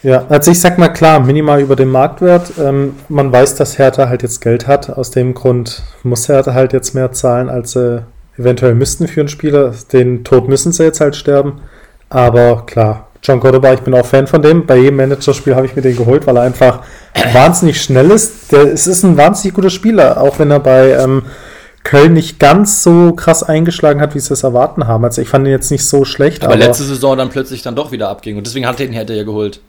Ja, 0.02 0.26
also 0.28 0.52
ich 0.52 0.60
sag 0.60 0.78
mal 0.78 0.88
klar, 0.88 1.18
minimal 1.20 1.60
über 1.60 1.74
dem 1.74 1.90
Marktwert. 1.90 2.52
Ähm, 2.58 2.96
man 3.08 3.32
weiß, 3.32 3.56
dass 3.56 3.78
Hertha 3.78 4.08
halt 4.08 4.22
jetzt 4.22 4.40
Geld 4.40 4.66
hat. 4.66 4.90
Aus 4.90 5.10
dem 5.10 5.34
Grund 5.34 5.82
muss 6.02 6.28
Hertha 6.28 6.54
halt 6.54 6.72
jetzt 6.72 6.94
mehr 6.94 7.12
zahlen, 7.12 7.48
als 7.48 7.72
sie 7.72 8.04
eventuell 8.38 8.74
müssten 8.74 9.08
für 9.08 9.20
einen 9.20 9.28
Spieler. 9.28 9.74
Den 9.92 10.24
Tod 10.24 10.48
müssen 10.48 10.72
sie 10.72 10.84
jetzt 10.84 11.00
halt 11.00 11.16
sterben. 11.16 11.60
Aber 12.08 12.64
klar, 12.64 13.08
John 13.22 13.40
Cordoba, 13.40 13.72
ich 13.74 13.80
bin 13.80 13.94
auch 13.94 14.06
Fan 14.06 14.26
von 14.26 14.40
dem. 14.40 14.66
Bei 14.66 14.76
jedem 14.76 14.96
Managerspiel 14.96 15.54
habe 15.54 15.66
ich 15.66 15.76
mir 15.76 15.82
den 15.82 15.96
geholt, 15.96 16.26
weil 16.26 16.36
er 16.36 16.42
einfach 16.42 16.82
wahnsinnig 17.32 17.82
schnell 17.82 18.10
ist. 18.10 18.52
Der, 18.52 18.72
es 18.72 18.86
ist 18.86 19.02
ein 19.02 19.16
wahnsinnig 19.16 19.54
guter 19.54 19.70
Spieler, 19.70 20.20
auch 20.20 20.38
wenn 20.38 20.50
er 20.50 20.60
bei 20.60 20.92
ähm, 20.92 21.24
Köln 21.84 22.14
nicht 22.14 22.38
ganz 22.38 22.82
so 22.82 23.12
krass 23.12 23.42
eingeschlagen 23.42 24.00
hat, 24.00 24.14
wie 24.14 24.20
sie 24.20 24.32
es 24.32 24.42
erwarten 24.42 24.86
haben. 24.86 25.04
Also 25.04 25.20
ich 25.20 25.28
fand 25.28 25.46
ihn 25.46 25.52
jetzt 25.52 25.70
nicht 25.70 25.84
so 25.84 26.04
schlecht. 26.04 26.44
Aber, 26.44 26.54
aber 26.54 26.64
letzte 26.64 26.84
Saison 26.84 27.18
dann 27.18 27.28
plötzlich 27.28 27.62
dann 27.62 27.74
doch 27.74 27.92
wieder 27.92 28.08
abging 28.08 28.36
und 28.36 28.46
deswegen 28.46 28.66
hat 28.66 28.78
er 28.80 28.86
ihn 28.86 28.92
hätte 28.92 29.12
er 29.14 29.18
ja 29.18 29.24
geholt. 29.24 29.60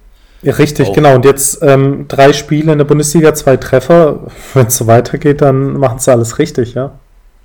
Ja, 0.42 0.54
richtig, 0.54 0.88
Auch. 0.88 0.94
genau. 0.94 1.16
Und 1.16 1.26
jetzt 1.26 1.62
ähm, 1.62 2.06
drei 2.08 2.32
Spiele 2.32 2.72
in 2.72 2.78
der 2.78 2.86
Bundesliga, 2.86 3.34
zwei 3.34 3.58
Treffer. 3.58 4.20
Wenn 4.54 4.68
es 4.68 4.78
so 4.78 4.88
weitergeht, 4.88 5.42
dann 5.42 5.74
machen 5.74 6.00
sie 6.00 6.12
alles 6.12 6.40
richtig, 6.40 6.76
ja. 6.76 6.92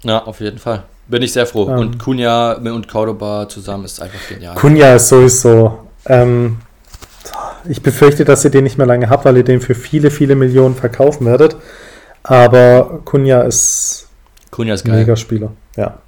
Ja, 0.05 0.23
auf 0.25 0.41
jeden 0.41 0.59
Fall. 0.59 0.85
Bin 1.09 1.23
ich 1.23 1.33
sehr 1.33 1.47
froh. 1.47 1.69
Ähm. 1.69 1.79
Und 1.79 1.99
Kunja 1.99 2.53
und 2.53 2.89
Cordoba 2.89 3.49
zusammen 3.49 3.85
ist 3.85 4.01
einfach 4.01 4.21
genial. 4.29 4.55
Kunja 4.55 4.95
ist 4.95 5.09
sowieso. 5.09 5.87
Ähm, 6.07 6.59
ich 7.69 7.83
befürchte, 7.83 8.25
dass 8.25 8.45
ihr 8.45 8.51
den 8.51 8.65
nicht 8.65 8.79
mehr 8.79 8.87
lange 8.87 9.09
habt, 9.09 9.25
weil 9.25 9.37
ihr 9.37 9.45
den 9.45 9.61
für 9.61 9.75
viele, 9.75 10.11
viele 10.11 10.35
Millionen 10.35 10.75
verkaufen 10.75 11.27
werdet. 11.27 11.57
Aber 12.23 13.01
Kunja 13.05 13.43
ist 13.43 14.09
Kunja 14.51 14.75
ist 14.75 14.85
ein 14.85 14.91
geil. 14.91 15.01
Megaspieler. 15.01 15.53
Ja. 15.77 15.99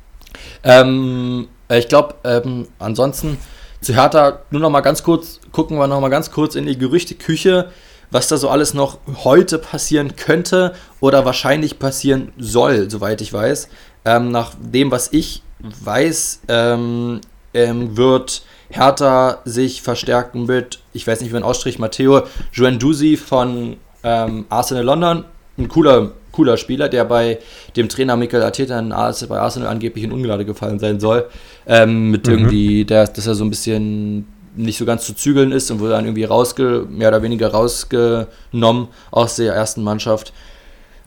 Ähm, 0.63 1.49
äh, 1.69 1.79
ich 1.79 1.89
glaube, 1.89 2.15
ähm, 2.25 2.69
ansonsten 2.79 3.39
zu 3.81 3.95
Hertha 3.95 4.41
nur 4.51 4.61
noch 4.61 4.71
mal 4.71 4.81
ganz 4.81 5.03
kurz, 5.03 5.41
gucken 5.53 5.79
wir 5.79 5.87
noch 5.87 6.01
mal 6.01 6.09
ganz 6.09 6.31
kurz 6.31 6.55
in 6.55 6.67
die 6.67 6.79
Gerüchteküche, 6.79 7.71
was 8.11 8.29
da 8.29 8.37
so 8.37 8.49
alles 8.49 8.73
noch 8.73 8.99
heute 9.25 9.59
passieren 9.59 10.17
könnte 10.17 10.75
oder 11.01 11.25
wahrscheinlich 11.25 11.79
passieren 11.79 12.33
soll, 12.39 12.91
soweit 12.91 13.21
ich 13.21 13.33
weiß. 13.33 13.69
Ähm, 14.07 14.31
nach 14.31 14.53
dem, 14.59 14.91
was 14.91 15.13
ich 15.13 15.43
weiß, 15.59 16.43
ähm, 16.49 17.21
ähm, 17.53 17.97
wird 17.97 18.43
Hertha 18.71 19.39
sich 19.45 19.83
verstärken 19.83 20.47
mit, 20.47 20.79
ich 20.93 21.07
weiß 21.07 21.21
nicht, 21.21 21.31
wie 21.31 21.35
man 21.35 21.43
ausspricht, 21.43 21.79
Matteo 21.79 22.23
Juendusi 22.53 23.17
von 23.17 23.77
ähm, 24.03 24.47
Arsenal 24.49 24.85
London. 24.85 25.25
Ein 25.59 25.69
cooler, 25.69 26.13
cooler 26.33 26.57
Spieler, 26.57 26.89
der 26.89 27.05
bei 27.05 27.39
dem 27.77 27.89
Trainer 27.89 28.17
Mikel 28.17 28.43
Arteta 28.43 28.81
bei 29.29 29.39
Arsenal 29.39 29.69
angeblich 29.69 30.05
in 30.05 30.13
Ungnade 30.13 30.45
gefallen 30.45 30.79
sein 30.79 31.01
soll. 31.01 31.27
Ähm, 31.67 32.11
mit 32.11 32.27
Mhm. 32.27 32.33
irgendwie, 32.33 32.85
der, 32.85 33.07
dass 33.07 33.27
er 33.27 33.35
so 33.35 33.45
ein 33.45 33.51
bisschen 33.51 34.27
nicht 34.55 34.79
so 34.79 34.85
ganz 34.85 35.05
zu 35.05 35.15
zügeln 35.15 35.53
ist 35.53 35.71
und 35.71 35.81
wurde 35.81 35.93
dann 35.93 36.05
irgendwie 36.05 36.25
rausge, 36.25 36.87
mehr 36.89 37.09
oder 37.09 37.23
weniger 37.23 37.49
rausgenommen 37.49 38.89
aus 39.11 39.37
der 39.37 39.55
ersten 39.55 39.83
Mannschaft. 39.83 40.33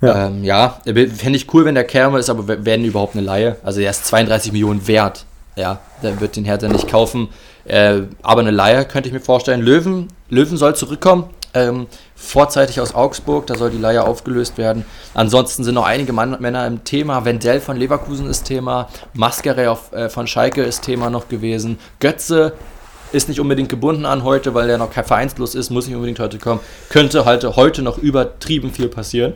Ja. 0.02 0.28
Ähm, 0.28 0.44
ja, 0.44 0.80
fände 0.86 1.36
ich 1.36 1.54
cool, 1.54 1.66
wenn 1.66 1.76
der 1.76 1.84
käme, 1.84 2.20
ist 2.20 2.30
aber 2.30 2.48
w- 2.48 2.58
wenn 2.62 2.86
überhaupt 2.86 3.16
eine 3.16 3.26
Laie. 3.26 3.58
Also 3.64 3.82
er 3.82 3.92
ist 3.92 4.06
32 4.06 4.52
Millionen 4.54 4.88
wert. 4.88 5.26
Ja, 5.56 5.80
der 6.02 6.22
wird 6.22 6.36
den 6.38 6.46
Hertha 6.46 6.68
nicht 6.70 6.88
kaufen. 6.88 7.28
Äh, 7.66 8.02
aber 8.22 8.42
eine 8.42 8.52
Laie 8.52 8.86
könnte 8.86 9.10
ich 9.10 9.14
mir 9.14 9.20
vorstellen. 9.20 9.62
Löwen, 9.62 10.08
Löwen 10.30 10.56
soll 10.58 10.76
zurückkommen. 10.76 11.26
Ähm, 11.54 11.88
vorzeitig 12.16 12.80
aus 12.80 12.94
Augsburg, 12.94 13.48
da 13.48 13.56
soll 13.56 13.72
die 13.72 13.78
Leihe 13.80 14.04
aufgelöst 14.06 14.58
werden. 14.60 14.86
Ansonsten 15.16 15.64
sind 15.64 15.74
noch 15.74 15.86
einige 15.86 16.14
Mann, 16.14 16.38
Männer 16.40 16.66
im 16.68 16.84
Thema. 16.84 17.26
Wendell 17.26 17.60
von 17.60 17.76
Leverkusen 17.76 18.28
ist 18.30 18.44
Thema. 18.44 18.88
Maskere 19.14 19.72
auf, 19.72 19.92
äh, 19.92 20.10
von 20.10 20.28
Schalke 20.28 20.62
ist 20.64 20.84
Thema 20.84 21.10
noch 21.10 21.28
gewesen. 21.28 21.80
Götze 22.00 22.54
ist 23.12 23.28
nicht 23.28 23.40
unbedingt 23.40 23.70
gebunden 23.70 24.06
an 24.06 24.24
heute, 24.24 24.54
weil 24.54 24.70
er 24.70 24.78
noch 24.78 24.92
kein 24.92 25.04
vereinslos 25.04 25.56
ist, 25.56 25.72
muss 25.72 25.88
nicht 25.88 25.96
unbedingt 25.96 26.20
heute 26.20 26.38
kommen. 26.38 26.60
Könnte 26.90 27.26
halt 27.26 27.44
heute 27.44 27.82
noch 27.82 27.98
übertrieben 27.98 28.72
viel 28.72 28.88
passieren. 28.88 29.34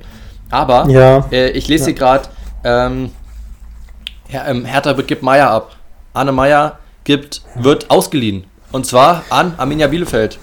Aber 0.54 0.88
Ja. 0.88 1.26
äh, 1.32 1.50
ich 1.50 1.68
lese 1.68 1.84
Ja. 1.84 1.88
hier 1.88 1.96
gerade, 1.96 2.30
ähm, 2.64 3.12
Her 4.28 4.46
ähm, 4.48 4.66
Hertha 4.66 4.94
gibt 4.94 5.22
Meier 5.24 5.50
ab. 5.50 5.76
Arne 6.14 6.32
Meier 6.32 6.78
gibt, 7.04 7.42
wird 7.56 7.90
ausgeliehen. 7.90 8.46
Und 8.72 8.86
zwar 8.86 9.24
an 9.30 9.54
Arminia 9.58 9.88
Bielefeld. 9.88 10.40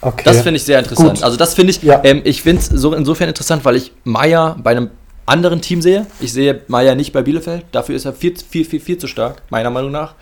Okay. 0.00 0.22
Das 0.24 0.42
finde 0.42 0.56
ich 0.56 0.64
sehr 0.64 0.78
interessant. 0.78 1.14
Gut. 1.14 1.22
Also 1.24 1.36
das 1.36 1.54
finde 1.54 1.72
ich, 1.72 1.82
Ja. 1.82 2.00
ähm, 2.04 2.22
ich 2.24 2.42
finde 2.42 2.62
es 2.62 2.66
so 2.68 2.94
insofern 2.94 3.28
interessant, 3.28 3.64
weil 3.64 3.76
ich 3.76 3.92
Meier 4.04 4.56
bei 4.62 4.70
einem 4.70 4.90
anderen 5.26 5.60
Team 5.60 5.82
sehe. 5.82 6.06
Ich 6.20 6.32
sehe 6.32 6.60
Meier 6.68 6.94
nicht 6.94 7.12
bei 7.12 7.22
Bielefeld. 7.22 7.64
Dafür 7.72 7.96
ist 7.96 8.04
er 8.04 8.12
viel, 8.12 8.34
viel, 8.36 8.64
viel, 8.64 8.80
viel 8.80 8.98
zu 8.98 9.06
stark, 9.08 9.42
meiner 9.50 9.70
Meinung 9.70 9.90
nach. 9.90 10.14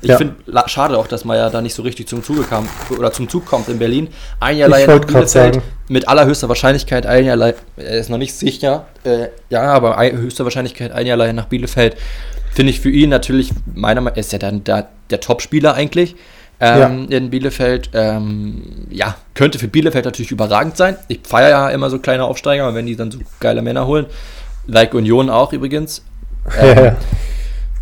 Ich 0.00 0.08
Ja. 0.08 0.16
finde 0.16 0.36
schade 0.66 0.96
auch, 0.98 1.06
dass 1.06 1.24
Meier 1.24 1.50
da 1.50 1.60
nicht 1.60 1.74
so 1.74 1.82
richtig 1.82 2.08
zum 2.08 2.22
Zuge 2.22 2.42
kam 2.42 2.68
oder 2.96 3.12
zum 3.12 3.28
Zug 3.28 3.44
kommt 3.46 3.68
in 3.68 3.78
Berlin. 3.78 4.08
Ein 4.40 4.56
Jahr 4.58 4.68
grad 4.70 5.06
Bielefeld. 5.06 5.60
Mit 5.88 6.08
allerhöchster 6.08 6.48
Wahrscheinlichkeit 6.48 7.06
ein 7.06 7.24
Jahr 7.24 7.36
Leihe, 7.36 7.54
er 7.76 7.98
ist 7.98 8.08
noch 8.10 8.18
nicht 8.18 8.34
sicher. 8.34 8.86
Äh, 9.04 9.28
ja, 9.50 9.62
aber 9.62 9.98
ein, 9.98 10.16
höchster 10.16 10.44
Wahrscheinlichkeit 10.44 10.92
ein 10.92 11.06
Jahr 11.06 11.16
Leihe 11.16 11.34
nach 11.34 11.46
Bielefeld. 11.46 11.96
Finde 12.52 12.70
ich 12.70 12.80
für 12.80 12.90
ihn 12.90 13.10
natürlich, 13.10 13.50
meiner 13.74 14.00
Meinung 14.00 14.14
nach, 14.14 14.20
ist 14.20 14.32
ja 14.32 14.38
dann 14.38 14.62
der, 14.64 14.88
der 15.10 15.20
Top-Spieler 15.20 15.74
eigentlich 15.74 16.16
ähm, 16.60 17.08
in 17.10 17.30
Bielefeld. 17.30 17.90
Ähm, 17.94 18.86
ja, 18.90 19.16
könnte 19.34 19.58
für 19.58 19.68
Bielefeld 19.68 20.04
natürlich 20.04 20.30
überragend 20.30 20.76
sein. 20.76 20.96
Ich 21.08 21.20
feiere 21.24 21.48
ja 21.50 21.68
immer 21.70 21.90
so 21.90 21.98
kleine 21.98 22.24
Aufsteiger, 22.24 22.72
wenn 22.74 22.86
die 22.86 22.94
dann 22.96 23.10
so 23.10 23.18
geile 23.40 23.62
Männer 23.62 23.86
holen, 23.86 24.06
like 24.66 24.94
Union 24.94 25.30
auch 25.30 25.52
übrigens. 25.52 26.02
Ähm, 26.60 26.96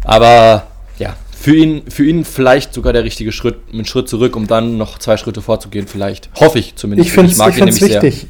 aber 0.05 0.66
ja, 0.99 1.16
für 1.31 1.55
ihn, 1.55 1.83
für 1.89 2.05
ihn 2.05 2.26
vielleicht 2.26 2.74
sogar 2.74 2.93
der 2.93 3.05
richtige 3.05 3.33
Schritt, 3.33 3.57
einen 3.72 3.87
Schritt 3.87 4.07
zurück, 4.07 4.37
um 4.37 4.47
dann 4.47 4.76
noch 4.76 4.99
zwei 4.99 5.16
Schritte 5.16 5.41
vorzugehen, 5.41 5.87
vielleicht. 5.87 6.28
Hoffe 6.39 6.59
ich 6.59 6.76
zumindest. 6.76 7.09
Ich 7.09 7.14
finde 7.14 7.31
es 7.31 7.39
nämlich 7.39 7.76
sehr. 7.76 8.03
wichtig. 8.03 8.26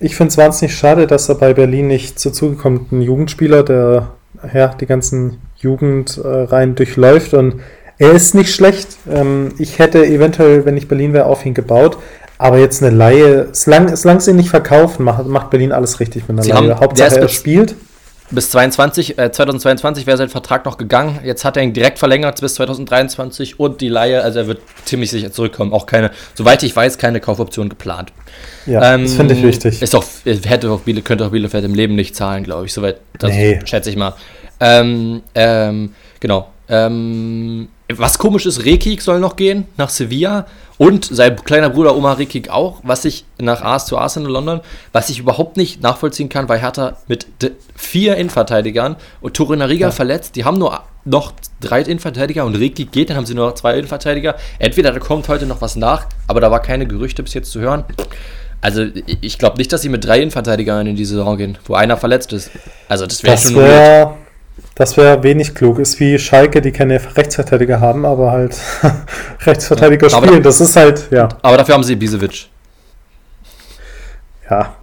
Ich 0.00 0.16
finde 0.16 0.30
es 0.30 0.36
wahnsinnig 0.36 0.76
schade, 0.76 1.06
dass 1.06 1.28
er 1.28 1.36
bei 1.36 1.54
Berlin 1.54 1.86
nicht 1.86 2.18
zu 2.18 2.32
Zuge 2.32 2.56
kommt. 2.56 2.90
Ein 2.90 3.02
Jugendspieler, 3.02 3.62
der 3.62 4.08
ja, 4.52 4.68
die 4.68 4.86
ganzen 4.86 5.38
Jugendreihen 5.58 6.74
durchläuft 6.74 7.34
und 7.34 7.60
er 7.98 8.10
ist 8.10 8.34
nicht 8.34 8.52
schlecht. 8.52 8.96
Ähm, 9.08 9.54
ich 9.58 9.78
hätte 9.78 10.04
eventuell, 10.04 10.64
wenn 10.64 10.76
ich 10.76 10.88
Berlin 10.88 11.12
wäre, 11.12 11.26
auf 11.26 11.46
ihn 11.46 11.54
gebaut. 11.54 11.98
Aber 12.42 12.58
jetzt 12.58 12.82
eine 12.82 12.94
Laie, 12.94 13.48
solange, 13.52 13.96
solange 13.96 14.20
sie 14.20 14.30
ihn 14.32 14.36
nicht 14.36 14.50
verkaufen, 14.50 15.04
macht, 15.04 15.26
macht 15.26 15.50
Berlin 15.50 15.70
alles 15.72 16.00
richtig 16.00 16.22
mit 16.22 16.30
einer 16.30 16.42
Sie 16.42 16.50
Laie. 16.50 16.58
haben- 16.58 16.80
Hauptsache 16.80 17.16
er 17.16 17.22
bis- 17.22 17.32
spielt. 17.34 17.74
Bis 18.32 18.50
22, 18.50 19.18
äh, 19.18 19.30
2022 19.30 20.06
wäre 20.06 20.16
sein 20.16 20.30
Vertrag 20.30 20.64
noch 20.64 20.78
gegangen. 20.78 21.20
Jetzt 21.22 21.44
hat 21.44 21.56
er 21.58 21.62
ihn 21.62 21.72
direkt 21.74 21.98
verlängert 21.98 22.40
bis 22.40 22.54
2023 22.54 23.60
und 23.60 23.80
die 23.82 23.88
Laie, 23.88 24.22
also 24.22 24.38
er 24.40 24.46
wird 24.46 24.58
ziemlich 24.86 25.10
sicher 25.10 25.30
zurückkommen. 25.30 25.72
Auch 25.74 25.84
keine, 25.86 26.10
soweit 26.34 26.62
ich 26.62 26.74
weiß, 26.74 26.96
keine 26.98 27.20
Kaufoption 27.20 27.68
geplant. 27.68 28.12
Ja, 28.66 28.94
Ähm, 28.94 29.02
das 29.02 29.14
finde 29.14 29.34
ich 29.34 29.42
wichtig. 29.42 29.82
Ist 29.82 29.92
doch, 29.94 30.04
hätte 30.24 30.70
auch 30.70 30.80
Biele, 30.80 31.02
könnte 31.02 31.26
auch 31.26 31.30
Bielefeld 31.30 31.64
im 31.64 31.74
Leben 31.74 31.94
nicht 31.94 32.16
zahlen, 32.16 32.42
glaube 32.42 32.64
ich. 32.66 32.72
Soweit, 32.72 32.96
das 33.18 33.30
Nee. 33.32 33.60
schätze 33.66 33.90
ich 33.90 33.96
mal. 33.96 34.14
Ähm, 34.60 35.20
ähm, 35.34 35.92
genau. 36.18 36.48
Ähm, 36.70 37.68
was 37.94 38.16
komisch 38.18 38.46
ist, 38.46 38.64
Rekik 38.64 39.02
soll 39.02 39.20
noch 39.20 39.36
gehen 39.36 39.66
nach 39.76 39.90
Sevilla 39.90 40.46
und 40.82 41.04
sein 41.04 41.36
kleiner 41.36 41.70
Bruder 41.70 41.94
Omar 41.96 42.18
Rekik 42.18 42.48
auch, 42.50 42.80
was 42.82 43.04
ich 43.04 43.24
nach 43.38 43.62
Ars 43.62 43.86
zu 43.86 43.96
Arsenal 43.98 44.32
London, 44.32 44.60
was 44.90 45.10
ich 45.10 45.20
überhaupt 45.20 45.56
nicht 45.56 45.80
nachvollziehen 45.80 46.28
kann, 46.28 46.48
weil 46.48 46.58
Hertha 46.58 46.96
mit 47.06 47.26
vier 47.76 48.16
Innenverteidigern 48.16 48.96
und 49.20 49.34
Torunariga 49.34 49.86
Ja. 49.86 49.90
verletzt, 49.92 50.34
die 50.34 50.44
haben 50.44 50.58
nur 50.58 50.80
noch 51.04 51.32
drei 51.60 51.82
Innenverteidiger 51.82 52.44
und 52.44 52.56
Rekik 52.56 52.90
geht, 52.90 53.10
dann 53.10 53.16
haben 53.16 53.26
sie 53.26 53.34
nur 53.34 53.46
noch 53.46 53.54
zwei 53.54 53.74
Innenverteidiger. 53.74 54.34
Entweder 54.58 54.90
da 54.90 54.98
kommt 54.98 55.28
heute 55.28 55.46
noch 55.46 55.60
was 55.60 55.76
nach, 55.76 56.06
aber 56.26 56.40
da 56.40 56.50
war 56.50 56.60
keine 56.60 56.84
Gerüchte 56.86 57.22
bis 57.22 57.34
jetzt 57.34 57.52
zu 57.52 57.60
hören. 57.60 57.84
Also 58.60 58.84
ich 59.20 59.38
glaube 59.38 59.58
nicht, 59.58 59.72
dass 59.72 59.82
sie 59.82 59.88
mit 59.88 60.04
drei 60.04 60.18
Innenverteidigern 60.18 60.86
in 60.88 60.96
die 60.96 61.04
Saison 61.04 61.36
gehen, 61.36 61.58
wo 61.66 61.74
einer 61.74 61.96
verletzt 61.96 62.32
ist. 62.32 62.50
Also 62.88 63.06
das 63.06 63.22
wäre 63.22 63.38
schon 63.38 63.54
weird. 63.54 64.10
Wäre 64.74 64.84
das 64.86 64.96
wär 64.96 65.22
wenig 65.22 65.54
klug. 65.54 65.78
Ist 65.78 66.00
wie 66.00 66.18
Schalke, 66.18 66.60
die 66.62 66.72
keine 66.72 67.00
Rechtsverteidiger 67.16 67.80
haben, 67.80 68.04
aber 68.04 68.30
halt 68.32 68.56
Rechtsverteidiger 69.46 70.08
Ja, 70.08 70.16
spielen. 70.16 70.34
da- 70.42 70.48
Das 70.48 70.60
ist 70.60 70.76
halt, 70.76 71.08
ja. 71.10 71.28
Aber 71.42 71.56
dafür 71.58 71.74
haben 71.74 71.84
sie 71.84 71.92
Ibisevic. 71.94 72.46
Ja, 74.50 74.74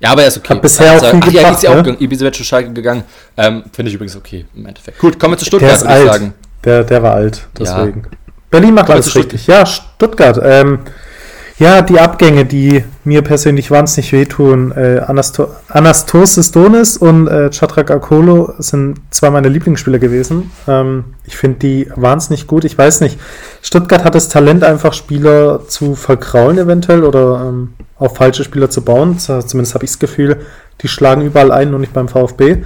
Ja, 0.00 0.10
aber 0.12 0.22
er 0.22 0.28
ist 0.28 0.38
okay. 0.38 0.54
Hat 0.54 0.62
bisher 0.62 0.90
Also, 0.92 1.06
auch 1.06 1.10
viel 1.10 1.20
ach, 1.22 1.26
ja, 1.32 1.42
gebracht, 1.42 1.62
ja 1.62 1.70
auch 1.70 1.74
ne? 1.76 1.82
gegangen. 1.82 2.02
Ibisevic 2.02 2.34
zu 2.34 2.44
Schalke 2.44 2.72
gegangen. 2.72 3.04
Ähm, 3.36 3.64
Finde 3.72 3.88
ich 3.88 3.94
übrigens 3.94 4.16
okay 4.16 4.44
im 4.54 4.66
Endeffekt. 4.66 4.98
Gut, 4.98 5.18
kommen 5.18 5.34
wir 5.34 5.38
zu 5.38 5.44
Stuttgart, 5.46 5.70
der 5.70 5.76
ist 5.76 5.82
würde 5.84 5.94
ich 6.04 6.10
alt. 6.10 6.12
sagen. 6.20 6.34
Der, 6.64 6.84
der 6.84 7.02
war 7.02 7.14
alt, 7.14 7.46
Ja. 7.58 7.76
deswegen. 7.78 8.02
Berlin 8.50 8.74
macht 8.74 8.90
alles 8.90 9.14
richtig. 9.16 9.46
Ja, 9.46 9.66
Stuttgart. 9.66 10.38
Ähm, 10.42 10.80
ja, 11.58 11.82
die 11.82 12.00
Abgänge, 12.00 12.44
die 12.44 12.82
mir 13.04 13.22
persönlich 13.22 13.70
wahnsinnig 13.70 14.12
wehtun. 14.12 14.72
Äh, 14.72 15.00
Anasto 15.06 15.48
Anastosis 15.68 16.50
Donis 16.50 16.96
und 16.96 17.28
äh, 17.28 17.48
Chatrak 17.50 17.92
Akolo 17.92 18.54
sind 18.58 18.96
zwei 19.10 19.30
meiner 19.30 19.48
Lieblingsspieler 19.48 20.00
gewesen. 20.00 20.50
Ähm, 20.66 21.04
ich 21.24 21.36
finde 21.36 21.60
die 21.60 21.88
wahnsinnig 21.94 22.48
gut. 22.48 22.64
Ich 22.64 22.76
weiß 22.76 23.02
nicht, 23.02 23.20
Stuttgart 23.62 24.04
hat 24.04 24.16
das 24.16 24.28
Talent, 24.28 24.64
einfach 24.64 24.92
Spieler 24.94 25.60
zu 25.68 25.94
verkraulen 25.94 26.58
eventuell 26.58 27.04
oder 27.04 27.46
ähm, 27.48 27.74
auf 27.98 28.16
falsche 28.16 28.42
Spieler 28.42 28.68
zu 28.68 28.82
bauen. 28.82 29.18
Zumindest 29.20 29.74
habe 29.74 29.84
ich 29.84 29.92
das 29.92 30.00
Gefühl, 30.00 30.40
die 30.80 30.88
schlagen 30.88 31.22
überall 31.22 31.52
ein, 31.52 31.70
nur 31.70 31.78
nicht 31.78 31.92
beim 31.92 32.08
VfB. 32.08 32.64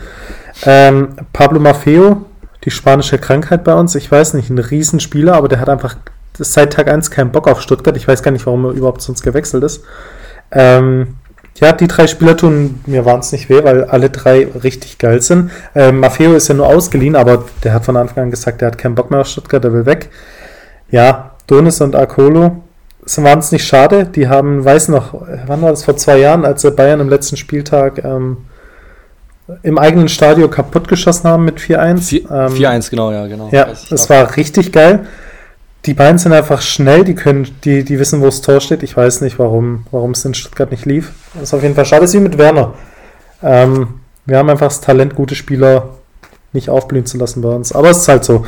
Ähm, 0.65 1.09
Pablo 1.35 1.61
Maffeo, 1.61 2.25
die 2.65 2.71
spanische 2.71 3.19
Krankheit 3.19 3.65
bei 3.65 3.75
uns, 3.75 3.95
ich 3.95 4.11
weiß 4.11 4.33
nicht, 4.33 4.49
ein 4.49 4.59
Riesenspieler, 4.59 5.35
aber 5.35 5.49
der 5.49 5.61
hat 5.61 5.69
einfach 5.69 5.97
seit 6.39 6.73
Tag 6.73 6.89
1 6.89 7.11
keinen 7.11 7.33
Bock 7.33 7.49
auf 7.49 7.61
Stuttgart. 7.63 7.97
Ich 7.97 8.07
weiß 8.09 8.23
gar 8.23 8.31
nicht, 8.31 8.47
warum 8.47 8.65
er 8.67 8.71
überhaupt 8.73 9.03
sonst 9.03 9.23
gewechselt 9.23 9.65
ist. 9.65 9.83
Ähm, 10.51 11.17
ja, 11.61 11.73
die 11.73 11.89
drei 11.89 12.07
Spieler 12.07 12.37
tun 12.37 12.81
mir 12.87 13.05
wahnsinnig 13.05 13.49
weh, 13.49 13.63
weil 13.65 13.85
alle 13.85 14.11
drei 14.11 14.47
richtig 14.63 14.99
geil 14.99 15.21
sind. 15.21 15.51
Ähm, 15.75 15.99
Maffeo 16.01 16.35
ist 16.35 16.49
ja 16.49 16.55
nur 16.55 16.67
ausgeliehen, 16.69 17.17
aber 17.17 17.45
der 17.65 17.75
hat 17.75 17.85
von 17.85 17.97
Anfang 17.97 18.25
an 18.25 18.31
gesagt, 18.31 18.61
der 18.61 18.69
hat 18.69 18.79
keinen 18.79 18.95
Bock 18.95 19.11
mehr 19.11 19.21
auf 19.21 19.27
Stuttgart, 19.27 19.63
der 19.63 19.73
will 19.73 19.85
weg. 19.87 20.11
Ja, 20.91 21.33
Donis 21.49 21.81
und 21.81 21.97
Arcolo 21.97 22.63
sind 23.05 23.25
wahnsinnig 23.25 23.65
schade. 23.65 24.05
Die 24.07 24.29
haben, 24.29 24.65
weiß 24.65 24.89
noch, 24.89 25.15
wann 25.47 25.61
war 25.63 25.71
das, 25.71 25.85
vor 25.85 25.97
zwei 25.97 26.19
Jahren, 26.19 26.45
als 26.45 26.63
sie 26.63 26.71
Bayern 26.71 27.01
im 27.01 27.09
letzten 27.09 27.37
Spieltag 27.37 28.05
ähm, 28.05 28.39
im 29.63 29.79
eigenen 29.79 30.09
Stadion 30.09 30.51
kaputtgeschossen 30.51 31.29
haben 31.29 31.45
mit 31.45 31.59
4-1. 31.59 31.99
Vier- 32.03 32.31
Ähm, 32.31 32.53
4-1, 32.53 32.91
genau, 32.91 33.11
ja, 33.13 33.27
genau. 33.27 33.49
ja, 33.51 33.67
noch. 33.91 34.11
war 34.11 34.37
richtig 34.37 34.73
geil. 34.73 35.07
Die 35.87 35.95
beiden 35.95 36.19
sind 36.19 36.33
einfach 36.33 36.61
schnell, 36.61 37.05
die 37.05 37.15
können, 37.15 37.49
die, 37.65 37.85
die 37.85 37.99
wissen, 37.99 38.21
wo 38.21 38.27
das 38.27 38.41
Tor 38.41 38.61
steht. 38.61 38.83
Ich 38.83 38.97
weiß 38.97 39.21
nicht, 39.21 39.39
warum, 39.39 39.87
warum 39.91 40.11
es 40.11 40.25
in 40.25 40.35
Stuttgart 40.35 40.71
nicht 40.71 40.85
lief. 40.87 41.13
Das 41.35 41.45
ist 41.45 41.55
auf 41.55 41.63
jeden 41.63 41.75
Fall 41.75 41.85
schade, 41.85 42.03
das 42.03 42.11
ist 42.11 42.21
wie 42.21 42.25
mit 42.25 42.39
Werner. 42.39 42.75
Ähm, 43.43 44.01
wir 44.27 44.39
haben 44.39 44.51
einfach 44.51 44.69
das 44.69 44.81
Talent, 44.81 45.15
gute 45.15 45.35
Spieler 45.35 45.91
nicht 46.53 46.71
aufblühen 46.71 47.07
zu 47.07 47.19
lassen 47.19 47.43
bei 47.43 47.51
uns. 47.51 47.73
Aber 47.73 47.91
es 47.91 47.99
ist 47.99 48.09
halt 48.09 48.25
so. 48.25 48.45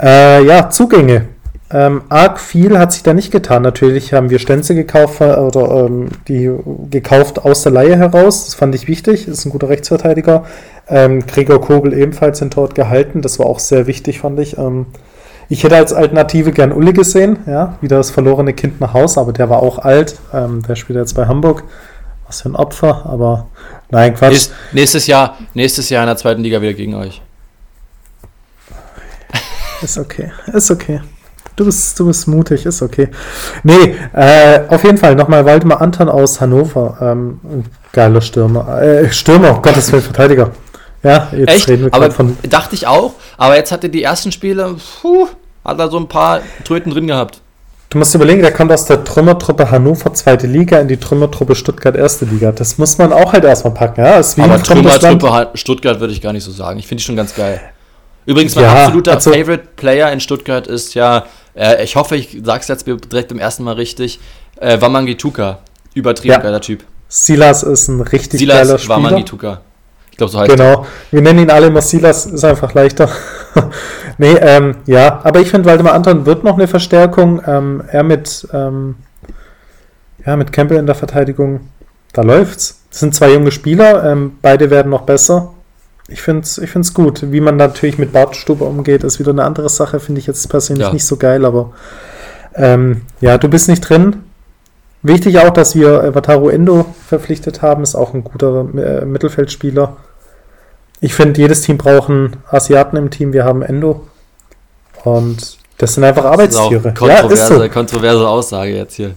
Äh, 0.00 0.44
ja, 0.44 0.70
Zugänge. 0.70 1.28
Ähm, 1.72 2.02
arg 2.08 2.40
viel 2.40 2.78
hat 2.78 2.92
sich 2.92 3.02
da 3.02 3.14
nicht 3.14 3.30
getan. 3.30 3.62
Natürlich 3.62 4.12
haben 4.12 4.30
wir 4.30 4.38
Stenze 4.38 4.74
gekauft 4.74 5.20
äh, 5.20 5.34
oder 5.34 5.86
ähm, 5.86 6.08
die 6.26 6.50
gekauft 6.90 7.44
aus 7.44 7.62
der 7.62 7.72
Laie 7.72 7.96
heraus. 7.96 8.46
Das 8.46 8.54
fand 8.54 8.74
ich 8.74 8.88
wichtig. 8.88 9.28
Ist 9.28 9.44
ein 9.44 9.50
guter 9.50 9.68
Rechtsverteidiger. 9.68 10.44
Ähm, 10.88 11.24
Gregor 11.26 11.60
Kogel 11.60 11.92
ebenfalls 11.92 12.40
den 12.40 12.50
Tor 12.50 12.70
gehalten. 12.70 13.22
Das 13.22 13.38
war 13.38 13.46
auch 13.46 13.60
sehr 13.60 13.86
wichtig, 13.86 14.20
fand 14.20 14.40
ich. 14.40 14.58
Ähm, 14.58 14.86
ich 15.50 15.64
hätte 15.64 15.76
als 15.76 15.92
Alternative 15.92 16.52
gern 16.52 16.72
Uli 16.72 16.92
gesehen, 16.92 17.40
ja, 17.44 17.76
wieder 17.80 17.96
das 17.96 18.12
verlorene 18.12 18.54
Kind 18.54 18.80
nach 18.80 18.94
Hause, 18.94 19.20
aber 19.20 19.32
der 19.32 19.50
war 19.50 19.60
auch 19.60 19.80
alt. 19.80 20.16
Ähm, 20.32 20.62
der 20.62 20.76
spielt 20.76 20.96
jetzt 20.96 21.14
bei 21.14 21.26
Hamburg. 21.26 21.64
Was 22.28 22.42
für 22.42 22.50
ein 22.50 22.54
Opfer, 22.54 23.04
aber 23.04 23.48
nein, 23.90 24.14
Quatsch. 24.14 24.30
Nächst, 24.30 24.52
nächstes 24.70 25.06
Jahr, 25.08 25.36
nächstes 25.52 25.90
Jahr 25.90 26.04
in 26.04 26.06
der 26.06 26.16
zweiten 26.16 26.42
Liga 26.42 26.62
wieder 26.62 26.74
gegen 26.74 26.94
euch. 26.94 27.20
Ist 29.82 29.98
okay, 29.98 30.30
ist 30.52 30.70
okay. 30.70 31.00
Du 31.56 31.64
bist, 31.64 31.98
du 31.98 32.06
bist 32.06 32.28
mutig, 32.28 32.64
ist 32.64 32.80
okay. 32.80 33.08
Nee, 33.64 33.96
äh, 34.12 34.60
auf 34.68 34.84
jeden 34.84 34.98
Fall 34.98 35.14
nochmal 35.14 35.44
Waldemar 35.44 35.80
Anton 35.80 36.08
aus 36.08 36.40
Hannover. 36.40 36.96
Ähm, 37.00 37.40
geiler 37.92 38.20
Stürmer. 38.20 38.80
Äh, 38.80 39.10
Stürmer, 39.10 39.60
Gottes 39.60 39.90
Willen, 39.90 40.02
Verteidiger. 40.02 40.52
Ja, 41.02 41.28
jetzt 41.32 41.48
Echt? 41.48 41.68
reden 41.68 41.84
wir 41.84 41.94
aber 41.94 42.10
von. 42.10 42.36
Dachte 42.42 42.74
ich 42.74 42.86
auch, 42.86 43.14
aber 43.36 43.56
jetzt 43.56 43.72
hatte 43.72 43.88
die 43.88 44.02
ersten 44.02 44.32
Spiele, 44.32 44.76
puh, 45.00 45.28
hat 45.64 45.78
er 45.78 45.90
so 45.90 45.98
ein 45.98 46.08
paar 46.08 46.40
Tröten 46.64 46.92
drin 46.92 47.06
gehabt. 47.06 47.40
Du 47.90 47.98
musst 47.98 48.14
überlegen, 48.14 48.40
der 48.40 48.52
kommt 48.52 48.70
aus 48.70 48.84
der 48.84 49.02
Trümmertruppe 49.02 49.68
Hannover 49.68 50.14
zweite 50.14 50.46
Liga 50.46 50.78
in 50.78 50.86
die 50.86 50.96
Trümmertruppe 50.96 51.56
Stuttgart 51.56 51.96
erste 51.96 52.24
Liga. 52.24 52.52
Das 52.52 52.78
muss 52.78 52.98
man 52.98 53.12
auch 53.12 53.32
halt 53.32 53.44
erstmal 53.44 53.74
packen. 53.74 54.00
Ja? 54.00 54.18
Ist 54.18 54.36
wie 54.36 54.42
aber 54.42 54.62
Trümmertruppe 54.62 55.50
Stuttgart 55.54 55.98
würde 55.98 56.12
ich 56.12 56.20
gar 56.20 56.32
nicht 56.32 56.44
so 56.44 56.52
sagen. 56.52 56.78
Ich 56.78 56.86
finde 56.86 57.00
die 57.00 57.06
schon 57.06 57.16
ganz 57.16 57.34
geil. 57.34 57.60
Übrigens, 58.26 58.54
mein 58.54 58.64
ja, 58.64 58.84
absoluter 58.84 59.14
also, 59.14 59.32
Favorite 59.32 59.64
Player 59.74 60.12
in 60.12 60.20
Stuttgart 60.20 60.68
ist 60.68 60.94
ja, 60.94 61.24
äh, 61.56 61.82
ich 61.82 61.96
hoffe, 61.96 62.14
ich 62.14 62.38
sage 62.44 62.60
es 62.60 62.68
jetzt 62.68 62.86
direkt 62.86 63.28
beim 63.28 63.40
ersten 63.40 63.64
Mal 63.64 63.74
richtig, 63.74 64.20
äh, 64.60 64.80
Wamangituka. 64.80 65.58
Übertrieben 65.92 66.34
ja. 66.34 66.38
geiler 66.38 66.60
Typ. 66.60 66.84
Silas 67.08 67.64
ist 67.64 67.88
ein 67.88 68.00
richtig 68.02 68.38
Silas 68.38 68.68
geiler 68.68 68.78
Spieler. 68.78 68.96
Wamangituka. 68.96 69.60
Glaube, 70.20 70.32
so 70.32 70.38
heißt 70.40 70.50
Genau. 70.50 70.82
Er. 70.82 70.86
Wir 71.10 71.22
nennen 71.22 71.40
ihn 71.40 71.50
alle 71.50 71.66
immer 71.66 71.82
Silas, 71.82 72.26
ist 72.26 72.44
einfach 72.44 72.74
leichter. 72.74 73.08
nee, 74.18 74.34
ähm, 74.40 74.76
ja, 74.86 75.20
aber 75.24 75.40
ich 75.40 75.50
finde, 75.50 75.68
Waldemar 75.68 75.94
Anton 75.94 76.26
wird 76.26 76.44
noch 76.44 76.54
eine 76.54 76.68
Verstärkung. 76.68 77.42
Ähm, 77.46 77.82
er 77.88 78.02
mit, 78.02 78.46
ähm, 78.52 78.96
ja, 80.24 80.36
mit 80.36 80.52
Campbell 80.52 80.78
in 80.78 80.86
der 80.86 80.94
Verteidigung, 80.94 81.60
da 82.12 82.22
läuft's. 82.22 82.82
Das 82.90 83.00
sind 83.00 83.14
zwei 83.14 83.32
junge 83.32 83.50
Spieler, 83.50 84.04
ähm, 84.04 84.38
beide 84.42 84.70
werden 84.70 84.90
noch 84.90 85.02
besser 85.02 85.50
ich 86.10 86.22
finde 86.22 86.42
es 86.42 86.58
ich 86.58 86.70
find's 86.70 86.92
gut. 86.92 87.30
Wie 87.30 87.40
man 87.40 87.56
natürlich 87.56 87.98
mit 87.98 88.12
Bartstube 88.12 88.64
umgeht, 88.64 89.04
ist 89.04 89.18
wieder 89.18 89.30
eine 89.30 89.44
andere 89.44 89.68
Sache, 89.68 90.00
finde 90.00 90.20
ich 90.20 90.26
jetzt 90.26 90.48
persönlich 90.48 90.86
ja. 90.86 90.92
nicht 90.92 91.06
so 91.06 91.16
geil, 91.16 91.44
aber 91.44 91.72
ähm, 92.54 93.02
ja, 93.20 93.38
du 93.38 93.48
bist 93.48 93.68
nicht 93.68 93.88
drin. 93.88 94.16
Wichtig 95.02 95.38
auch, 95.38 95.50
dass 95.50 95.74
wir 95.74 96.14
Wataru 96.14 96.50
Endo 96.50 96.84
verpflichtet 97.06 97.62
haben, 97.62 97.82
ist 97.82 97.94
auch 97.94 98.12
ein 98.12 98.24
guter 98.24 98.66
äh, 98.76 99.04
Mittelfeldspieler. 99.04 99.96
Ich 101.00 101.14
finde, 101.14 101.40
jedes 101.40 101.62
Team 101.62 101.78
braucht 101.78 102.10
einen 102.10 102.36
Asiaten 102.50 102.96
im 102.96 103.10
Team. 103.10 103.32
Wir 103.32 103.44
haben 103.44 103.62
Endo. 103.62 104.06
Und 105.04 105.58
das 105.78 105.94
sind 105.94 106.04
einfach 106.04 106.24
Arbeitstiere. 106.24 106.92
kontroverse, 106.92 107.54
ja, 107.54 107.60
so. 107.60 107.68
kontroverse 107.68 108.28
Aussage 108.28 108.76
jetzt 108.76 108.94
hier. 108.94 109.12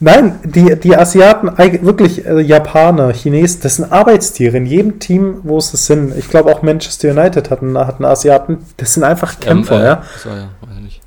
Nein, 0.00 0.38
die, 0.44 0.76
die 0.78 0.96
Asiaten, 0.96 1.50
wirklich 1.84 2.26
äh, 2.26 2.40
Japaner, 2.40 3.12
Chinesen, 3.12 3.60
das 3.62 3.76
sind 3.76 3.90
Arbeitstiere 3.90 4.56
in 4.56 4.66
jedem 4.66 4.98
Team, 4.98 5.38
wo 5.44 5.60
sie 5.60 5.76
sind. 5.76 6.16
Ich 6.18 6.28
glaube 6.28 6.52
auch 6.52 6.62
Manchester 6.62 7.10
United 7.10 7.50
hat 7.50 7.62
einen, 7.62 7.78
hat 7.78 7.96
einen 7.96 8.04
Asiaten. 8.04 8.58
Das 8.76 8.94
sind 8.94 9.04
einfach 9.04 9.40
Kämpfer, 9.40 9.76
ähm, 9.76 9.82
äh, 9.82 9.86
ja. 9.86 10.02
So, 10.22 10.28
ja 10.28 10.48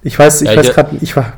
ich 0.03 0.17
weiß, 0.17 0.41
ich 0.41 0.49
ja, 0.49 0.55
weiß 0.55 0.73
gerade, 0.73 0.97
ich 1.01 1.15
war. 1.15 1.33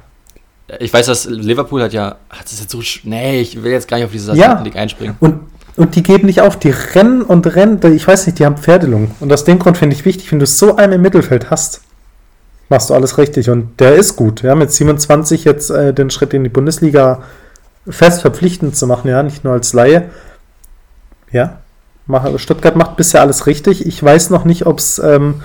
Ich 0.80 0.94
weiß, 0.94 1.08
dass 1.08 1.26
Liverpool 1.26 1.82
hat 1.82 1.94
ja, 1.94 2.18
hat 2.30 2.46
es 2.46 2.60
jetzt 2.60 2.72
so, 2.72 2.82
nee, 3.04 3.42
ich 3.42 3.62
will 3.64 3.72
jetzt 3.72 3.88
gar 3.88 3.98
nicht 3.98 4.06
auf 4.06 4.12
diese 4.12 4.32
Asiaten-League 4.32 4.76
ja. 4.76 4.82
einspringen. 4.82 5.16
Und, 5.20 5.40
und 5.80 5.96
die 5.96 6.04
geben 6.04 6.26
nicht 6.26 6.42
auf, 6.42 6.60
die 6.60 6.72
rennen 6.72 7.22
und 7.22 7.56
rennen, 7.56 7.80
ich 7.94 8.06
weiß 8.06 8.26
nicht, 8.26 8.38
die 8.38 8.46
haben 8.46 8.58
Pferdelung. 8.58 9.12
Und 9.22 9.32
aus 9.32 9.46
dem 9.46 9.60
Grund 9.60 9.78
finde 9.78 9.96
ich 9.96 10.04
wichtig, 10.04 10.30
wenn 10.32 10.40
du 10.40 10.46
so 10.46 10.76
einen 10.76 10.94
im 10.94 11.02
Mittelfeld 11.02 11.50
hast, 11.50 11.82
machst 12.68 12.90
du 12.90 12.94
alles 12.94 13.18
richtig. 13.18 13.50
Und 13.50 13.80
der 13.80 13.96
ist 13.96 14.18
gut, 14.18 14.42
ja, 14.42 14.56
mit 14.56 14.72
27 14.74 15.46
jetzt 15.46 15.70
äh, 15.70 15.94
den 15.94 16.10
Schritt 16.10 16.34
in 16.34 16.44
die 16.44 16.50
Bundesliga 16.50 17.24
fest 17.88 18.22
verpflichtend 18.22 18.76
zu 18.76 18.88
machen, 18.88 19.08
ja, 19.08 19.24
nicht 19.24 19.46
nur 19.46 19.54
als 19.54 19.72
Laie. 19.72 20.10
Ja, 21.32 21.60
Stuttgart 22.36 22.76
macht 22.76 22.98
bisher 22.98 23.22
alles 23.22 23.48
richtig. 23.48 23.86
Ich 23.86 24.04
weiß 24.04 24.32
noch 24.32 24.44
nicht, 24.44 24.66
ob 24.66 24.80
es. 24.80 25.00
Ähm, 25.00 25.42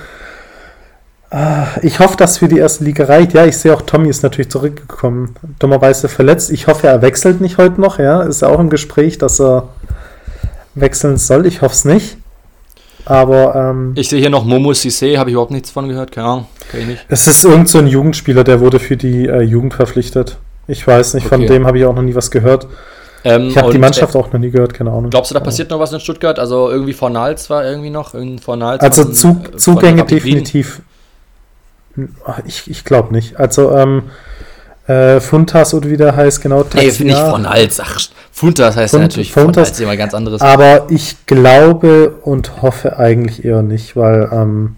äh, 1.30 1.64
ich 1.82 2.00
hoffe, 2.00 2.16
dass 2.16 2.38
für 2.38 2.48
die 2.48 2.58
erste 2.58 2.82
Liga 2.82 3.04
reicht. 3.04 3.34
Ja, 3.34 3.44
ich 3.44 3.58
sehe 3.58 3.72
auch, 3.72 3.82
Tommy 3.82 4.08
ist 4.08 4.24
natürlich 4.24 4.50
zurückgekommen. 4.50 5.36
Dummerweise 5.60 6.08
verletzt. 6.08 6.50
Ich 6.50 6.66
hoffe, 6.66 6.88
er 6.88 7.02
wechselt 7.02 7.40
nicht 7.40 7.58
heute 7.58 7.80
noch. 7.80 7.98
Ja, 7.98 8.22
ist 8.22 8.42
auch 8.42 8.58
im 8.58 8.70
Gespräch, 8.70 9.18
dass 9.18 9.40
er 9.40 9.68
wechseln 10.74 11.16
soll. 11.16 11.46
Ich 11.46 11.62
hoffe 11.62 11.74
es 11.74 11.84
nicht. 11.84 12.16
Aber. 13.04 13.54
Ähm, 13.54 13.92
ich 13.96 14.08
sehe 14.08 14.20
hier 14.20 14.30
noch 14.30 14.44
Momo 14.44 14.70
Sissé, 14.70 15.18
habe 15.18 15.30
ich 15.30 15.34
überhaupt 15.34 15.50
nichts 15.50 15.70
von 15.70 15.88
gehört. 15.88 16.12
Keine 16.12 16.26
Ahnung, 16.26 16.46
kann 16.70 16.80
ich 16.80 16.86
nicht. 16.86 17.06
Es 17.08 17.26
ist 17.26 17.44
irgend 17.44 17.68
so 17.68 17.78
ein 17.78 17.86
Jugendspieler, 17.86 18.44
der 18.44 18.60
wurde 18.60 18.78
für 18.78 18.96
die 18.96 19.26
äh, 19.26 19.42
Jugend 19.42 19.74
verpflichtet. 19.74 20.38
Ich 20.66 20.86
weiß 20.86 21.14
nicht, 21.14 21.26
okay. 21.26 21.36
von 21.36 21.46
dem 21.46 21.66
habe 21.66 21.78
ich 21.78 21.84
auch 21.84 21.94
noch 21.94 22.02
nie 22.02 22.14
was 22.14 22.30
gehört. 22.30 22.66
Ähm, 23.24 23.48
ich 23.48 23.58
habe 23.58 23.72
die 23.72 23.78
Mannschaft 23.78 24.14
äh, 24.14 24.18
auch 24.18 24.32
noch 24.32 24.40
nie 24.40 24.50
gehört, 24.50 24.74
keine 24.74 24.90
Ahnung. 24.90 25.10
Glaubst 25.10 25.30
du, 25.30 25.34
da 25.34 25.40
passiert 25.40 25.70
noch 25.70 25.78
was 25.78 25.92
in 25.92 26.00
Stuttgart? 26.00 26.38
Also 26.38 26.70
irgendwie 26.70 26.92
Fornals 26.92 27.48
war 27.50 27.64
irgendwie 27.64 27.90
noch? 27.90 28.14
Fornals 28.42 28.82
also 28.82 29.04
Zug, 29.04 29.58
Zugänge 29.58 30.04
definitiv. 30.04 30.82
Ich, 32.46 32.68
ich 32.70 32.84
glaube 32.84 33.12
nicht. 33.12 33.38
Also 33.38 33.70
ähm, 33.72 34.04
äh, 34.86 35.20
Funtas 35.20 35.72
oder 35.72 35.88
wie 35.88 35.96
der 35.96 36.14
heißt, 36.14 36.42
genau. 36.42 36.64
Nee, 36.74 36.90
finde 36.90 37.14
ich 37.14 37.18
Fornals. 37.18 37.80
Ach, 37.80 37.98
Funtas 38.30 38.76
heißt 38.76 38.90
Fund, 38.90 39.00
ja 39.02 39.08
natürlich 39.08 39.32
Funtas, 39.32 39.68
Fornals 39.68 39.80
immer 39.80 39.96
ganz 39.96 40.14
anderes. 40.14 40.40
Aber 40.40 40.86
ich 40.90 41.26
glaube 41.26 42.16
und 42.22 42.62
hoffe 42.62 42.98
eigentlich 42.98 43.44
eher 43.44 43.62
nicht, 43.62 43.96
weil 43.96 44.28
ähm, 44.32 44.76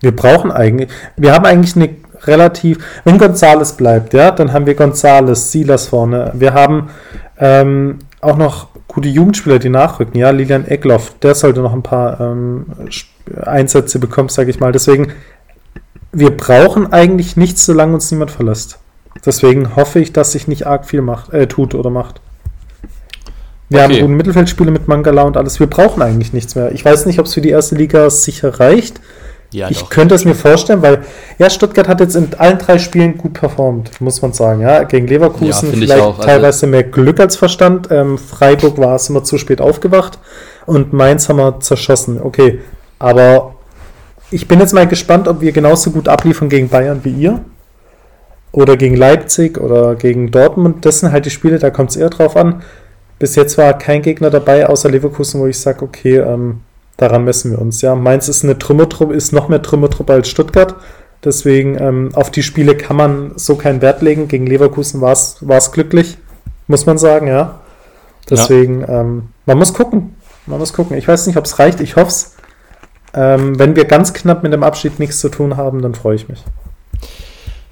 wir 0.00 0.14
brauchen 0.14 0.52
eigentlich, 0.52 0.88
wir 1.16 1.32
haben 1.32 1.44
eigentlich 1.44 1.74
eine 1.74 1.90
relativ, 2.24 2.78
wenn 3.04 3.18
Gonzales 3.18 3.72
bleibt, 3.72 4.14
ja, 4.14 4.30
dann 4.30 4.52
haben 4.52 4.66
wir 4.66 4.74
Gonzales, 4.74 5.50
Silas 5.50 5.88
vorne. 5.88 6.32
Wir 6.34 6.54
haben 6.54 6.90
ähm, 7.38 7.98
auch 8.20 8.36
noch 8.36 8.68
gute 8.86 9.08
Jugendspieler, 9.08 9.58
die 9.58 9.68
nachrücken. 9.68 10.18
Ja, 10.18 10.30
Lilian 10.30 10.66
Eckloff, 10.66 11.14
der 11.20 11.34
sollte 11.34 11.60
noch 11.60 11.72
ein 11.72 11.82
paar 11.82 12.20
ähm, 12.20 12.66
Einsätze 13.42 13.98
bekommen, 13.98 14.28
sage 14.28 14.50
ich 14.50 14.60
mal. 14.60 14.72
Deswegen, 14.72 15.12
wir 16.12 16.30
brauchen 16.36 16.92
eigentlich 16.92 17.36
nichts, 17.36 17.66
solange 17.66 17.94
uns 17.94 18.10
niemand 18.10 18.30
verlässt. 18.30 18.78
Deswegen 19.24 19.76
hoffe 19.76 20.00
ich, 20.00 20.12
dass 20.12 20.32
sich 20.32 20.48
nicht 20.48 20.66
arg 20.66 20.86
viel 20.86 21.02
macht, 21.02 21.32
äh, 21.32 21.46
tut 21.46 21.74
oder 21.74 21.90
macht. 21.90 22.20
Wir 23.68 23.80
okay. 23.80 23.94
haben 23.94 24.00
guten 24.00 24.16
Mittelfeldspieler 24.16 24.70
mit 24.70 24.88
Mangala 24.88 25.22
und 25.22 25.36
alles. 25.36 25.60
Wir 25.60 25.66
brauchen 25.66 26.02
eigentlich 26.02 26.32
nichts 26.32 26.54
mehr. 26.54 26.72
Ich 26.72 26.84
weiß 26.84 27.06
nicht, 27.06 27.18
ob 27.18 27.26
es 27.26 27.34
für 27.34 27.40
die 27.40 27.50
erste 27.50 27.74
Liga 27.74 28.08
sicher 28.08 28.60
reicht. 28.60 29.00
Ja, 29.50 29.70
ich 29.70 29.80
doch. 29.80 29.90
könnte 29.90 30.14
es 30.14 30.26
mir 30.26 30.34
vorstellen, 30.34 30.82
weil 30.82 31.04
ja, 31.38 31.48
Stuttgart 31.48 31.88
hat 31.88 32.00
jetzt 32.00 32.16
in 32.16 32.28
allen 32.36 32.58
drei 32.58 32.78
Spielen 32.78 33.16
gut 33.16 33.34
performt, 33.34 33.98
muss 34.00 34.20
man 34.20 34.32
sagen. 34.34 34.60
Ja, 34.60 34.82
gegen 34.84 35.06
Leverkusen 35.06 35.70
ja, 35.70 35.74
vielleicht 35.74 35.92
also 35.92 36.22
teilweise 36.22 36.66
mehr 36.66 36.82
Glück 36.82 37.18
als 37.18 37.36
Verstand. 37.36 37.88
Ähm, 37.90 38.18
Freiburg 38.18 38.76
war 38.78 38.94
es 38.94 39.08
immer 39.08 39.24
zu 39.24 39.38
spät 39.38 39.60
aufgewacht 39.60 40.18
und 40.66 40.92
Mainz 40.92 41.28
haben 41.28 41.38
wir 41.38 41.60
zerschossen. 41.60 42.20
Okay, 42.22 42.60
aber 42.98 43.54
ich 44.30 44.48
bin 44.48 44.60
jetzt 44.60 44.74
mal 44.74 44.86
gespannt, 44.86 45.28
ob 45.28 45.40
wir 45.40 45.52
genauso 45.52 45.92
gut 45.92 46.08
abliefern 46.08 46.50
gegen 46.50 46.68
Bayern 46.68 47.00
wie 47.04 47.12
ihr 47.12 47.40
oder 48.52 48.76
gegen 48.76 48.96
Leipzig 48.96 49.58
oder 49.58 49.94
gegen 49.94 50.30
Dortmund. 50.30 50.84
Das 50.84 51.00
sind 51.00 51.12
halt 51.12 51.26
die 51.26 51.30
Spiele, 51.30 51.58
da 51.58 51.70
kommt 51.70 51.90
es 51.90 51.96
eher 51.96 52.10
drauf 52.10 52.36
an. 52.36 52.62
Bis 53.18 53.34
jetzt 53.34 53.58
war 53.58 53.76
kein 53.76 54.02
Gegner 54.02 54.30
dabei, 54.30 54.68
außer 54.68 54.90
Leverkusen, 54.90 55.40
wo 55.40 55.46
ich 55.46 55.58
sage, 55.58 55.82
okay, 55.84 56.18
ähm, 56.18 56.60
daran 56.96 57.24
messen 57.24 57.50
wir 57.50 57.60
uns. 57.60 57.82
Ja, 57.82 57.94
Mainz 57.94 58.28
ist 58.28 58.44
eine 58.44 58.58
Trümmertruppe, 58.58 59.14
ist 59.14 59.32
noch 59.32 59.48
mehr 59.48 59.62
Trümmertruppe 59.62 60.12
als 60.12 60.28
Stuttgart. 60.28 60.76
Deswegen 61.24 61.76
ähm, 61.80 62.10
auf 62.14 62.30
die 62.30 62.44
Spiele 62.44 62.76
kann 62.76 62.96
man 62.96 63.32
so 63.36 63.56
keinen 63.56 63.82
Wert 63.82 64.02
legen. 64.02 64.28
Gegen 64.28 64.46
Leverkusen 64.46 65.00
war 65.00 65.12
es 65.12 65.72
glücklich, 65.72 66.16
muss 66.68 66.86
man 66.86 66.96
sagen, 66.96 67.26
ja. 67.26 67.60
Deswegen, 68.30 68.82
ja. 68.82 69.00
Ähm, 69.00 69.28
man 69.46 69.58
muss 69.58 69.74
gucken. 69.74 70.14
Man 70.46 70.58
muss 70.58 70.72
gucken. 70.72 70.96
Ich 70.96 71.08
weiß 71.08 71.26
nicht, 71.26 71.36
ob 71.36 71.44
es 71.44 71.58
reicht. 71.58 71.80
Ich 71.80 71.96
hoffe 71.96 72.08
es. 72.08 72.36
Ähm, 73.14 73.58
wenn 73.58 73.74
wir 73.74 73.84
ganz 73.84 74.12
knapp 74.12 74.42
mit 74.42 74.52
dem 74.52 74.62
Abschied 74.62 74.98
nichts 74.98 75.18
zu 75.18 75.28
tun 75.28 75.56
haben, 75.56 75.82
dann 75.82 75.94
freue 75.94 76.14
ich 76.14 76.28
mich. 76.28 76.44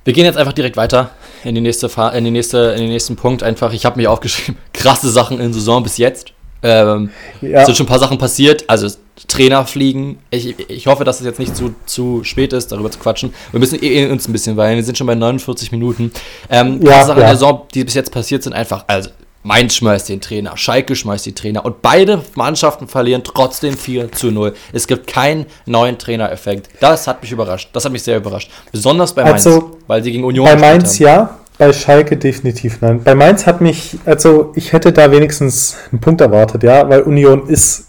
Wir 0.07 0.13
gehen 0.13 0.25
jetzt 0.25 0.39
einfach 0.39 0.53
direkt 0.53 0.77
weiter 0.77 1.11
in 1.43 1.57
die 1.57 1.61
nächste, 1.61 1.91
in 2.15 2.25
die 2.25 2.31
nächste, 2.31 2.59
in 2.77 2.83
den 2.83 2.91
nächsten 2.91 3.17
Punkt. 3.17 3.43
Einfach, 3.43 3.73
ich 3.73 3.85
habe 3.85 3.97
mich 3.97 4.07
aufgeschrieben, 4.07 4.57
krasse 4.73 5.11
Sachen 5.11 5.41
in 5.41 5.53
Saison 5.53 5.83
bis 5.83 5.99
jetzt. 5.99 6.33
Ähm, 6.63 7.11
ja. 7.41 7.61
Es 7.61 7.67
sind 7.67 7.77
schon 7.77 7.87
ein 7.87 7.89
paar 7.89 7.99
Sachen 7.99 8.17
passiert. 8.17 8.65
Also 8.69 8.89
Trainer 9.27 9.67
fliegen. 9.67 10.19
Ich, 10.31 10.55
ich 10.71 10.87
hoffe, 10.87 11.03
dass 11.03 11.19
es 11.19 11.27
jetzt 11.27 11.41
nicht 11.41 11.57
zu, 11.57 11.75
zu 11.87 12.23
spät 12.23 12.53
ist, 12.53 12.71
darüber 12.71 12.89
zu 12.89 13.01
quatschen. 13.01 13.35
Wir 13.51 13.59
müssen 13.59 13.83
eh 13.83 14.09
uns 14.09 14.29
ein 14.29 14.33
bisschen, 14.33 14.57
weil 14.57 14.77
wir 14.77 14.85
sind 14.85 14.97
schon 14.97 15.09
bei 15.09 15.17
49 15.17 15.73
Minuten. 15.73 16.13
Ähm, 16.51 16.81
ja, 16.85 17.03
Sachen 17.05 17.19
ja. 17.19 17.27
der 17.27 17.35
Saison, 17.35 17.63
die 17.75 17.83
bis 17.83 17.95
jetzt 17.95 18.13
passiert 18.13 18.45
sind, 18.45 18.53
einfach, 18.53 18.85
also 18.87 19.11
Mainz 19.47 19.77
schmeißt 19.77 20.09
den 20.09 20.21
Trainer, 20.21 20.57
Schalke 20.57 20.97
schmeißt 20.97 21.25
den 21.25 21.37
Trainer 21.37 21.65
und 21.65 21.81
beide 21.81 22.21
Mannschaften 22.35 22.89
verlieren 22.89 23.23
trotzdem 23.23 23.77
4 23.77 24.11
zu 24.11 24.33
0. 24.33 24.55
Es 24.73 24.89
gibt 24.89 25.07
keinen 25.07 25.47
neuen 25.67 25.99
Trainereffekt. 25.99 26.69
Das 26.81 27.07
hat 27.07 27.23
mich 27.23 27.31
überrascht. 27.31 27.71
Das 27.73 27.85
hat 27.85 27.93
mich 27.93 28.03
sehr 28.03 28.17
überrascht. 28.17 28.51
Besonders 28.73 29.15
bei 29.15 29.23
Mainz, 29.23 29.47
also, 29.47 29.79
weil 29.87 30.03
sie 30.03 30.11
gegen 30.11 30.25
Union 30.25 30.47
Bei 30.47 30.57
Mainz 30.57 30.97
haben. 30.97 31.05
ja, 31.05 31.39
bei 31.59 31.73
Schalke 31.73 32.17
definitiv 32.17 32.81
nein. 32.81 33.05
Bei 33.05 33.15
Mainz 33.15 33.47
hat 33.47 33.61
mich, 33.61 33.97
also 34.05 34.53
ich 34.57 34.73
hätte 34.73 34.93
da 34.93 35.13
wenigstens 35.13 35.77
einen 35.93 36.01
Punkt 36.01 36.21
erwartet, 36.21 36.65
ja, 36.65 36.89
weil 36.89 37.03
Union 37.03 37.47
ist 37.47 37.85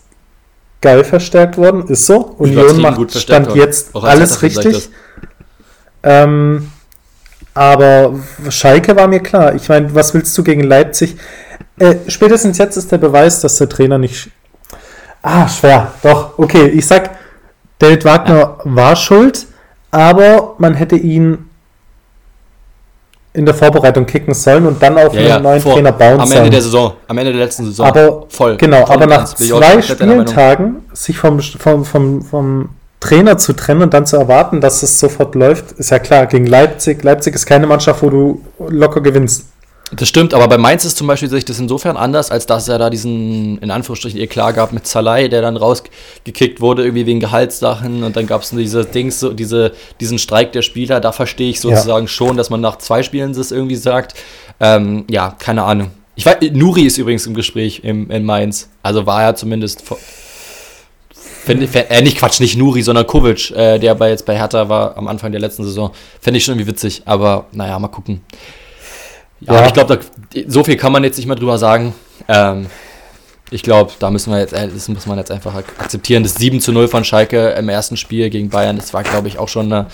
geil 0.81 1.03
verstärkt 1.03 1.57
worden, 1.57 1.87
ist 1.87 2.05
so. 2.05 2.35
Union 2.37 2.79
macht 2.81 3.17
Stand 3.17 3.47
worden. 3.47 3.59
jetzt 3.59 3.95
alles 3.95 4.43
richtig. 4.43 4.89
Ähm, 6.03 6.71
aber 7.55 8.13
Schalke 8.49 8.95
war 8.95 9.07
mir 9.07 9.21
klar. 9.21 9.55
Ich 9.55 9.67
meine, 9.67 9.95
was 9.95 10.13
willst 10.13 10.37
du 10.37 10.43
gegen 10.43 10.61
Leipzig? 10.61 11.15
Äh, 11.79 11.95
spätestens 12.07 12.57
jetzt 12.57 12.77
ist 12.77 12.91
der 12.91 12.97
Beweis, 12.97 13.41
dass 13.41 13.57
der 13.57 13.69
Trainer 13.69 13.97
nicht. 13.97 14.29
Ah, 15.21 15.47
schwer. 15.47 15.93
Doch, 16.01 16.37
okay. 16.37 16.67
Ich 16.69 16.87
sag, 16.87 17.11
David 17.79 18.05
Wagner 18.05 18.35
ja. 18.37 18.57
war 18.63 18.95
schuld, 18.95 19.45
aber 19.91 20.55
man 20.57 20.73
hätte 20.73 20.95
ihn 20.95 21.49
in 23.33 23.45
der 23.45 23.53
Vorbereitung 23.53 24.07
kicken 24.07 24.33
sollen 24.33 24.65
und 24.65 24.81
dann 24.81 24.97
auf 24.97 25.13
ja, 25.13 25.19
einen 25.19 25.29
ja, 25.29 25.39
neuen 25.39 25.61
vor, 25.61 25.75
Trainer 25.75 25.91
bauen 25.91 26.17
sollen. 26.17 26.31
Am 26.31 26.37
Ende 26.37 26.49
der 26.49 26.61
Saison, 26.61 26.93
am 27.07 27.17
Ende 27.19 27.33
der 27.33 27.45
letzten 27.45 27.65
Saison. 27.65 27.85
Aber 27.85 28.25
voll. 28.29 28.57
Genau, 28.57 28.83
voll 28.83 28.95
aber 28.95 29.05
nach 29.05 29.25
zwei 29.25 29.81
Spieltagen 29.83 30.83
sich 30.93 31.19
vom, 31.19 31.39
vom, 31.39 31.85
vom, 31.85 32.21
vom 32.23 32.69
Trainer 32.99 33.37
zu 33.37 33.53
trennen 33.53 33.83
und 33.83 33.93
dann 33.93 34.07
zu 34.07 34.17
erwarten, 34.17 34.59
dass 34.59 34.81
es 34.81 34.99
sofort 34.99 35.35
läuft, 35.35 35.73
ist 35.73 35.91
ja 35.91 35.99
klar. 35.99 36.25
Gegen 36.25 36.47
Leipzig, 36.47 37.03
Leipzig 37.03 37.35
ist 37.35 37.45
keine 37.45 37.67
Mannschaft, 37.67 38.01
wo 38.01 38.09
du 38.09 38.41
locker 38.69 39.01
gewinnst. 39.01 39.45
Das 39.93 40.09
stimmt, 40.09 40.33
aber 40.33 40.49
bei 40.49 40.57
Mainz 40.57 40.83
ist 40.83 40.97
zum 40.97 41.07
Beispiel 41.07 41.29
sich 41.29 41.45
das 41.45 41.59
insofern 41.59 41.95
anders, 41.95 42.29
als 42.29 42.45
dass 42.45 42.67
er 42.67 42.77
da 42.77 42.89
diesen, 42.89 43.57
in 43.59 43.71
Anführungsstrichen, 43.71 44.19
Eklat 44.19 44.55
gab 44.55 44.73
mit 44.73 44.85
Zalai, 44.85 45.29
der 45.29 45.41
dann 45.41 45.55
rausgekickt 45.55 46.59
wurde, 46.59 46.83
irgendwie 46.83 47.05
wegen 47.05 47.21
Gehaltssachen 47.21 48.03
und 48.03 48.17
dann 48.17 48.27
gab 48.27 48.41
es 48.41 48.49
diese 48.49 48.83
Dings, 48.83 49.21
so 49.21 49.31
diese, 49.31 49.71
diesen 50.01 50.19
Streik 50.19 50.51
der 50.51 50.61
Spieler, 50.61 50.99
da 50.99 51.13
verstehe 51.13 51.49
ich 51.49 51.61
sozusagen 51.61 52.07
ja. 52.07 52.11
schon, 52.11 52.35
dass 52.35 52.49
man 52.49 52.59
nach 52.59 52.79
zwei 52.79 53.01
Spielen 53.01 53.33
das 53.33 53.51
irgendwie 53.51 53.77
sagt. 53.77 54.15
Ähm, 54.59 55.05
ja, 55.09 55.33
keine 55.39 55.63
Ahnung. 55.63 55.91
Ich 56.15 56.25
weiß, 56.25 56.37
Nuri 56.51 56.81
ist 56.81 56.97
übrigens 56.97 57.25
im 57.25 57.33
Gespräch 57.33 57.81
im, 57.83 58.11
in 58.11 58.25
Mainz, 58.25 58.69
also 58.83 59.05
war 59.05 59.23
er 59.23 59.35
zumindest 59.35 59.83
Finde 61.47 61.65
äh, 61.89 62.01
nicht 62.01 62.17
Quatsch, 62.17 62.41
nicht 62.41 62.57
Nuri, 62.57 62.81
sondern 62.81 63.07
Kovic, 63.07 63.51
äh, 63.51 63.79
der 63.79 63.95
bei, 63.95 64.09
jetzt 64.09 64.25
bei 64.25 64.37
Hertha 64.37 64.67
war 64.67 64.97
am 64.97 65.07
Anfang 65.07 65.31
der 65.31 65.39
letzten 65.39 65.63
Saison. 65.63 65.91
Fände 66.19 66.39
ich 66.39 66.43
schon 66.43 66.55
irgendwie 66.55 66.69
witzig, 66.69 67.03
aber 67.05 67.45
naja, 67.53 67.79
mal 67.79 67.87
gucken. 67.87 68.19
Ja, 69.41 69.53
ja. 69.53 69.67
ich 69.67 69.73
glaube, 69.73 69.99
so 70.47 70.63
viel 70.63 70.77
kann 70.77 70.91
man 70.91 71.03
jetzt 71.03 71.17
nicht 71.17 71.27
mehr 71.27 71.35
drüber 71.35 71.57
sagen. 71.57 71.93
Ähm, 72.27 72.67
ich 73.49 73.63
glaube, 73.63 73.93
da 73.99 74.09
müssen 74.09 74.31
wir 74.31 74.39
jetzt, 74.39 74.53
äh, 74.53 74.67
das 74.67 74.87
muss 74.89 75.05
man 75.05 75.17
jetzt 75.17 75.31
einfach 75.31 75.55
akzeptieren. 75.55 76.23
Das 76.23 76.35
7 76.35 76.59
zu 76.59 76.71
0 76.71 76.87
von 76.87 77.03
Schalke 77.03 77.49
im 77.51 77.69
ersten 77.69 77.95
Spiel 77.97 78.29
gegen 78.29 78.49
Bayern, 78.49 78.77
das 78.77 78.93
war, 78.93 79.03
glaube 79.03 79.27
ich, 79.27 79.39
auch 79.39 79.47
schon 79.47 79.71
eine, 79.71 79.87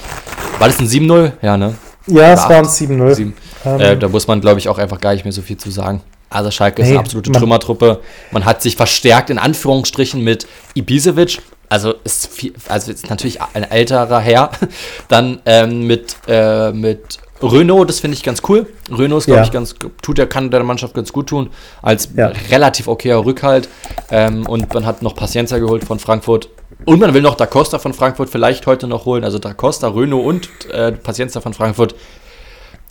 War 0.59 0.67
das 0.67 0.79
ein 0.79 0.87
7-0? 0.87 1.33
Ja, 1.41 1.57
ne? 1.57 1.75
Ja, 2.07 2.33
es 2.33 2.41
war 2.41 2.57
ein 2.57 2.65
7-0. 2.65 3.33
Ähm. 3.65 3.79
Äh, 3.79 3.97
da 3.97 4.09
muss 4.09 4.27
man, 4.27 4.41
glaube 4.41 4.59
ich, 4.59 4.69
auch 4.69 4.77
einfach 4.77 4.99
gar 4.99 5.13
nicht 5.13 5.23
mehr 5.23 5.31
so 5.31 5.41
viel 5.41 5.57
zu 5.57 5.69
sagen. 5.71 6.01
Also 6.29 6.49
Schalke 6.49 6.81
nee, 6.81 6.87
ist 6.87 6.91
eine 6.91 6.99
absolute 6.99 7.29
man, 7.29 7.39
Trümmertruppe. 7.39 8.01
Man 8.31 8.43
hat 8.43 8.61
sich 8.61 8.75
verstärkt 8.75 9.29
in 9.29 9.37
Anführungsstrichen 9.37 10.21
mit 10.21 10.47
Ibisevic. 10.73 11.41
Also 11.69 11.93
ist, 12.03 12.27
viel, 12.27 12.53
also 12.67 12.91
ist 12.91 13.09
natürlich 13.09 13.39
ein 13.41 13.63
älterer 13.63 14.19
Herr. 14.19 14.51
Dann 15.07 15.41
ähm, 15.45 15.85
mit, 15.85 16.17
äh, 16.27 16.71
mit 16.71 17.19
Renault, 17.43 17.89
das 17.89 17.99
finde 17.99 18.15
ich 18.15 18.23
ganz 18.23 18.41
cool. 18.47 18.67
Renault 18.89 19.19
ist, 19.19 19.25
glaube 19.25 19.41
ja. 19.41 19.45
ich, 19.45 19.51
ganz, 19.51 19.75
tut 20.01 20.17
der, 20.17 20.27
kann 20.27 20.49
der 20.49 20.63
Mannschaft 20.63 20.93
ganz 20.93 21.11
gut 21.11 21.27
tun, 21.27 21.49
als 21.81 22.09
ja. 22.15 22.31
relativ 22.49 22.87
okayer 22.87 23.23
Rückhalt. 23.25 23.69
Ähm, 24.09 24.45
und 24.47 24.73
man 24.73 24.85
hat 24.85 25.01
noch 25.01 25.15
Paciencia 25.15 25.59
geholt 25.59 25.83
von 25.83 25.99
Frankfurt. 25.99 26.49
Und 26.85 26.99
man 26.99 27.13
will 27.13 27.21
noch 27.21 27.35
Da 27.35 27.45
Costa 27.45 27.79
von 27.79 27.93
Frankfurt 27.93 28.29
vielleicht 28.29 28.65
heute 28.65 28.87
noch 28.87 29.05
holen. 29.05 29.23
Also 29.23 29.39
Da 29.39 29.53
Costa, 29.53 29.89
Renault 29.89 30.25
und 30.25 30.71
äh, 30.71 30.91
Paciencia 30.91 31.41
von 31.41 31.53
Frankfurt. 31.53 31.95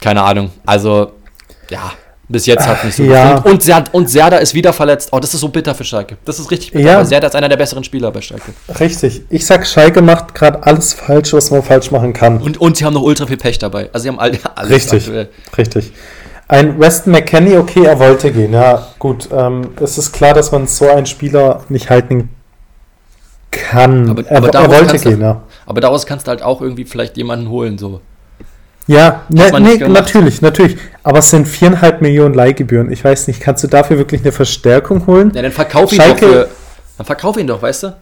Keine 0.01 0.23
Ahnung. 0.23 0.51
Also, 0.67 1.13
ja, 1.71 1.93
bis 2.33 2.47
jetzt 2.47 2.67
hat 2.67 2.85
nicht 2.85 2.97
so 2.97 3.05
ja. 3.05 3.39
Und, 3.39 3.63
Serda, 3.63 3.91
und 3.93 4.09
Serda 4.09 4.39
ist 4.39 4.55
wieder 4.55 4.73
verletzt. 4.73 5.11
Oh, 5.13 5.21
das 5.21 5.35
ist 5.35 5.41
so 5.41 5.49
bitter 5.49 5.75
für 5.75 5.85
Schalke. 5.85 6.17
Das 6.25 6.39
ist 6.39 6.51
richtig 6.51 6.73
bitter. 6.73 6.85
Ja. 6.85 7.05
Serda 7.05 7.29
ist 7.29 7.37
einer 7.37 7.49
der 7.49 7.57
besseren 7.57 7.85
Spieler 7.85 8.11
bei 8.11 8.21
Schalke. 8.21 8.53
Richtig. 8.81 9.23
Ich 9.29 9.47
sag, 9.47 9.67
Schalke 9.67 10.03
macht 10.03 10.35
gerade 10.35 10.63
alles 10.65 10.95
falsch, 10.95 11.33
was 11.33 11.51
man 11.51 11.63
falsch 11.63 11.91
machen 11.91 12.13
kann. 12.13 12.41
Und, 12.41 12.61
und 12.61 12.77
sie 12.77 12.85
haben 12.85 12.95
noch 12.95 13.03
ultra 13.03 13.27
viel 13.27 13.37
Pech 13.37 13.59
dabei. 13.59 13.91
Also 13.93 14.05
sie 14.05 14.09
haben 14.09 14.19
all, 14.19 14.33
alles 14.55 14.71
Richtig. 14.71 15.05
Aktuell. 15.05 15.29
Richtig. 15.57 15.93
Ein 16.49 16.81
Weston 16.81 17.13
McKenney, 17.13 17.57
okay, 17.57 17.85
er 17.85 17.99
wollte 17.99 18.33
gehen. 18.33 18.53
Ja, 18.53 18.89
gut. 18.99 19.29
Ähm, 19.33 19.69
es 19.81 19.97
ist 19.99 20.13
klar, 20.13 20.35
dass 20.35 20.53
man 20.53 20.67
so 20.67 20.89
einen 20.89 21.07
Spieler 21.07 21.63
nicht 21.69 21.89
halten 21.89 22.31
kann. 23.51 24.11
Aber, 24.11 24.27
er, 24.27 24.39
aber 24.39 24.49
er 24.49 24.71
wollte 24.71 24.99
gehen, 24.99 25.21
du, 25.21 25.25
ja. 25.25 25.43
Aber 25.67 25.81
daraus 25.81 26.07
kannst 26.07 26.27
du 26.27 26.31
halt 26.31 26.43
auch 26.43 26.61
irgendwie 26.61 26.85
vielleicht 26.85 27.17
jemanden 27.17 27.49
holen, 27.49 27.79
so. 27.79 28.01
Ja, 28.87 29.23
ne, 29.29 29.51
nee, 29.61 29.77
natürlich, 29.77 30.43
natürlich. 30.43 30.77
Aber 31.03 31.21
es 31.21 31.31
sind 31.31 31.47
viereinhalb 31.47 32.03
Millionen 32.03 32.35
Leihgebühren. 32.35 32.91
Ich 32.91 33.05
weiß 33.05 33.29
nicht, 33.29 33.41
kannst 33.41 33.63
du 33.63 33.69
dafür 33.69 33.99
wirklich 33.99 34.23
eine 34.23 34.33
Verstärkung 34.33 35.07
holen? 35.07 35.33
Ja, 35.35 35.43
dann 35.43 35.53
verkauf 35.53 35.93
ihn 35.93 36.01
Schalke, 36.01 36.21
doch 36.21 36.33
für, 36.33 36.49
Dann 36.99 37.07
verkauf 37.07 37.37
ihn 37.37 37.47
doch, 37.47 37.63
weißt 37.63 37.85
du? 37.85 37.97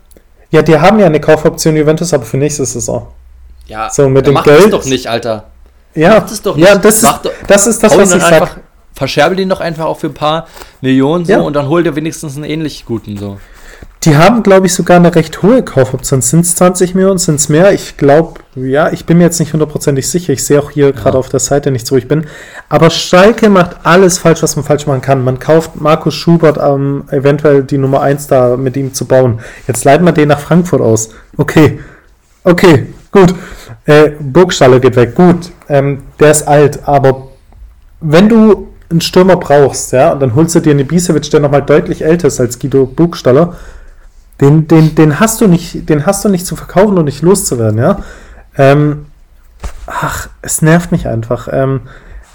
Ja, 0.51 0.63
die 0.63 0.79
haben 0.79 0.99
ja 0.99 1.07
eine 1.07 1.21
Kaufoption 1.21 1.77
Juventus, 1.77 2.13
aber 2.13 2.25
für 2.25 2.37
nächste 2.37 2.65
Saison. 2.65 3.09
Ja, 3.67 3.89
so 3.89 4.09
mit 4.09 4.27
dem 4.27 4.35
mach 4.35 4.45
Geld. 4.45 4.65
das 4.65 4.71
doch 4.71 4.85
nicht, 4.85 5.07
Alter. 5.07 5.45
Ja, 5.95 6.21
mach 6.21 6.29
das 6.29 6.43
doch 6.43 6.57
nicht. 6.57 6.67
Ja, 6.67 6.77
das 6.77 6.97
ist, 6.97 7.05
doch, 7.05 7.33
das, 7.47 7.67
ist 7.67 7.83
das, 7.83 7.97
was 7.97 8.15
ich 8.15 8.23
sag. 8.23 8.61
Verscherbel 8.95 9.37
den 9.37 9.49
doch 9.49 9.61
einfach 9.61 9.85
auch 9.85 9.99
für 9.99 10.09
ein 10.09 10.15
paar 10.15 10.49
Millionen 10.81 11.25
so 11.25 11.33
ja. 11.33 11.41
und 11.41 11.55
dann 11.55 11.69
hol 11.69 11.83
dir 11.83 11.95
wenigstens 11.95 12.37
einen 12.37 12.45
ähnlich 12.45 12.85
guten 12.85 13.17
so. 13.17 13.39
Die 14.05 14.17
haben, 14.17 14.43
glaube 14.43 14.67
ich, 14.67 14.73
sogar 14.73 14.97
eine 14.97 15.15
recht 15.15 15.43
hohe 15.43 15.63
Kaufoption. 15.63 16.23
Sind 16.23 16.41
es 16.41 16.57
20 16.57 16.95
Millionen? 16.95 17.19
Sind 17.19 17.35
es 17.35 17.51
mehr? 17.51 17.73
Ich 17.75 17.99
glaube, 17.99 18.41
ja, 18.55 18.91
ich 18.91 19.05
bin 19.05 19.19
mir 19.19 19.25
jetzt 19.25 19.41
nicht 19.41 19.53
hundertprozentig 19.53 20.09
sicher. 20.09 20.33
Ich 20.33 20.43
sehe 20.43 20.59
auch 20.59 20.71
hier 20.71 20.87
ja. 20.87 20.91
gerade 20.93 21.19
auf 21.19 21.29
der 21.29 21.41
Seite 21.41 21.71
nicht, 21.71 21.91
wo 21.93 21.99
ich 21.99 22.09
bin. 22.09 22.27
Aber 22.71 22.89
Schalke 22.89 23.51
macht 23.51 23.77
alles 23.85 24.17
falsch, 24.17 24.43
was 24.43 24.57
man 24.57 24.65
falsch 24.65 24.87
machen 24.87 25.03
kann. 25.03 25.23
Man 25.23 25.39
kauft 25.39 25.79
Markus 25.79 26.15
Schubert, 26.15 26.59
ähm, 26.59 27.05
eventuell 27.11 27.63
die 27.63 27.77
Nummer 27.77 28.01
1 28.01 28.27
da 28.29 28.57
mit 28.57 28.75
ihm 28.79 28.95
zu 28.95 29.05
bauen. 29.05 29.41
Jetzt 29.67 29.85
leiten 29.85 30.07
wir 30.07 30.13
den 30.13 30.29
nach 30.29 30.41
Frankfurt 30.41 30.81
aus. 30.81 31.11
Okay. 31.37 31.81
Okay, 32.43 32.87
gut. 33.13 33.35
Äh, 33.85 34.13
Burgstaller 34.19 34.81
geht 34.81 34.97
weg. 34.97 35.15
Gut. 35.15 35.51
Ähm, 35.69 36.05
der 36.19 36.31
ist 36.31 36.49
alt, 36.49 36.89
aber 36.89 37.29
wenn 38.01 38.31
du 38.31 38.69
einen 38.89 39.03
Stürmer 39.03 39.37
brauchst, 39.37 39.93
ja, 39.93 40.13
und 40.13 40.21
dann 40.21 40.35
holst 40.35 40.55
du 40.55 40.61
dir 40.61 40.71
einen 40.71 40.81
Ibisevic, 40.81 41.31
der 41.31 41.41
nochmal 41.41 41.63
deutlich 41.63 42.03
älter 42.03 42.29
ist 42.29 42.41
als 42.41 42.59
Guido 42.59 42.87
Burgstaller, 42.87 43.57
den, 44.41 44.67
den, 44.69 44.95
den 44.95 45.21
hast 45.21 45.41
du 45.41 45.47
nicht, 45.47 45.89
den 45.89 46.07
hast 46.07 46.25
du 46.25 46.29
nicht 46.29 46.47
zu 46.47 46.57
verkaufen 46.57 46.99
und 46.99 47.05
nicht 47.05 47.23
loszuwerden, 47.23 47.79
ja. 47.79 47.99
Ähm, 48.57 49.07
ach, 49.87 50.29
es 50.43 50.63
nervt 50.63 50.93
mich 50.93 51.07
einfach. 51.07 51.49
Ähm, 51.51 51.83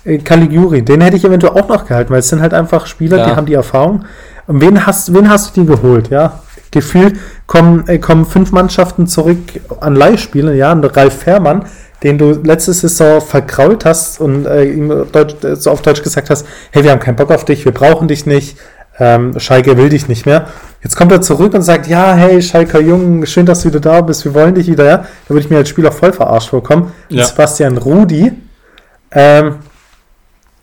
äh, 0.05 0.19
Caligiuri, 0.19 0.83
den 0.83 1.01
hätte 1.01 1.17
ich 1.17 1.25
eventuell 1.25 1.53
auch 1.53 1.67
noch 1.67 1.85
gehalten, 1.85 2.11
weil 2.11 2.19
es 2.19 2.29
sind 2.29 2.41
halt 2.41 2.53
einfach 2.53 2.85
Spieler, 2.85 3.17
ja. 3.17 3.25
die 3.25 3.35
haben 3.35 3.45
die 3.45 3.53
Erfahrung. 3.53 4.05
Und 4.47 4.61
wen 4.61 4.85
hast, 4.85 5.13
wen 5.13 5.29
hast 5.29 5.55
du 5.57 5.61
dir 5.61 5.75
geholt, 5.75 6.09
ja? 6.09 6.39
Gefühlt 6.71 7.17
kommen, 7.47 7.87
äh, 7.87 7.97
kommen 7.97 8.25
fünf 8.25 8.51
Mannschaften 8.51 9.07
zurück 9.07 9.39
an 9.79 9.95
Leihspielen, 9.95 10.55
ja, 10.55 10.71
und 10.71 10.85
Ralf 10.85 11.23
Fährmann, 11.23 11.65
den 12.03 12.17
du 12.17 12.33
letzte 12.43 12.73
Saison 12.73 13.21
verkrault 13.21 13.85
hast 13.85 14.19
und 14.19 14.45
äh, 14.45 14.65
ihm 14.65 15.07
Deutsch, 15.11 15.43
äh, 15.43 15.55
so 15.55 15.71
auf 15.71 15.81
Deutsch 15.81 16.03
gesagt 16.03 16.29
hast, 16.29 16.45
hey, 16.71 16.83
wir 16.83 16.91
haben 16.91 16.99
keinen 16.99 17.15
Bock 17.15 17.31
auf 17.31 17.45
dich, 17.45 17.65
wir 17.65 17.71
brauchen 17.71 18.07
dich 18.07 18.25
nicht, 18.25 18.57
ähm, 18.99 19.37
Schalke 19.39 19.77
will 19.77 19.89
dich 19.89 20.07
nicht 20.07 20.25
mehr. 20.25 20.47
Jetzt 20.81 20.95
kommt 20.95 21.11
er 21.11 21.21
zurück 21.21 21.53
und 21.53 21.61
sagt, 21.61 21.87
ja, 21.87 22.13
hey, 22.13 22.41
Schalker 22.41 22.79
Jung, 22.79 23.25
schön, 23.25 23.45
dass 23.45 23.61
du 23.61 23.69
wieder 23.69 23.79
da 23.79 24.01
bist, 24.01 24.23
wir 24.23 24.33
wollen 24.33 24.55
dich 24.55 24.67
wieder, 24.67 24.85
ja. 24.85 24.97
Da 24.97 25.29
würde 25.29 25.41
ich 25.41 25.49
mir 25.49 25.57
als 25.57 25.69
Spieler 25.69 25.91
voll 25.91 26.13
verarscht 26.13 26.49
vorkommen. 26.49 26.91
Ja. 27.09 27.25
Sebastian 27.25 27.77
Rudi, 27.77 28.31
ähm, 29.11 29.55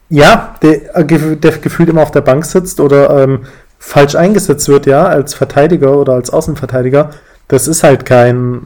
ja, 0.08 0.54
der, 0.62 0.96
äh, 0.96 1.36
der, 1.36 1.52
gefühlt 1.58 1.88
immer 1.88 2.02
auf 2.02 2.10
der 2.10 2.20
Bank 2.20 2.44
sitzt 2.44 2.80
oder 2.80 3.22
ähm, 3.22 3.40
falsch 3.78 4.14
eingesetzt 4.14 4.68
wird, 4.68 4.86
ja, 4.86 5.06
als 5.06 5.34
Verteidiger 5.34 5.96
oder 5.96 6.12
als 6.12 6.30
Außenverteidiger. 6.30 7.10
Das 7.48 7.66
ist 7.66 7.82
halt 7.82 8.06
kein, 8.06 8.62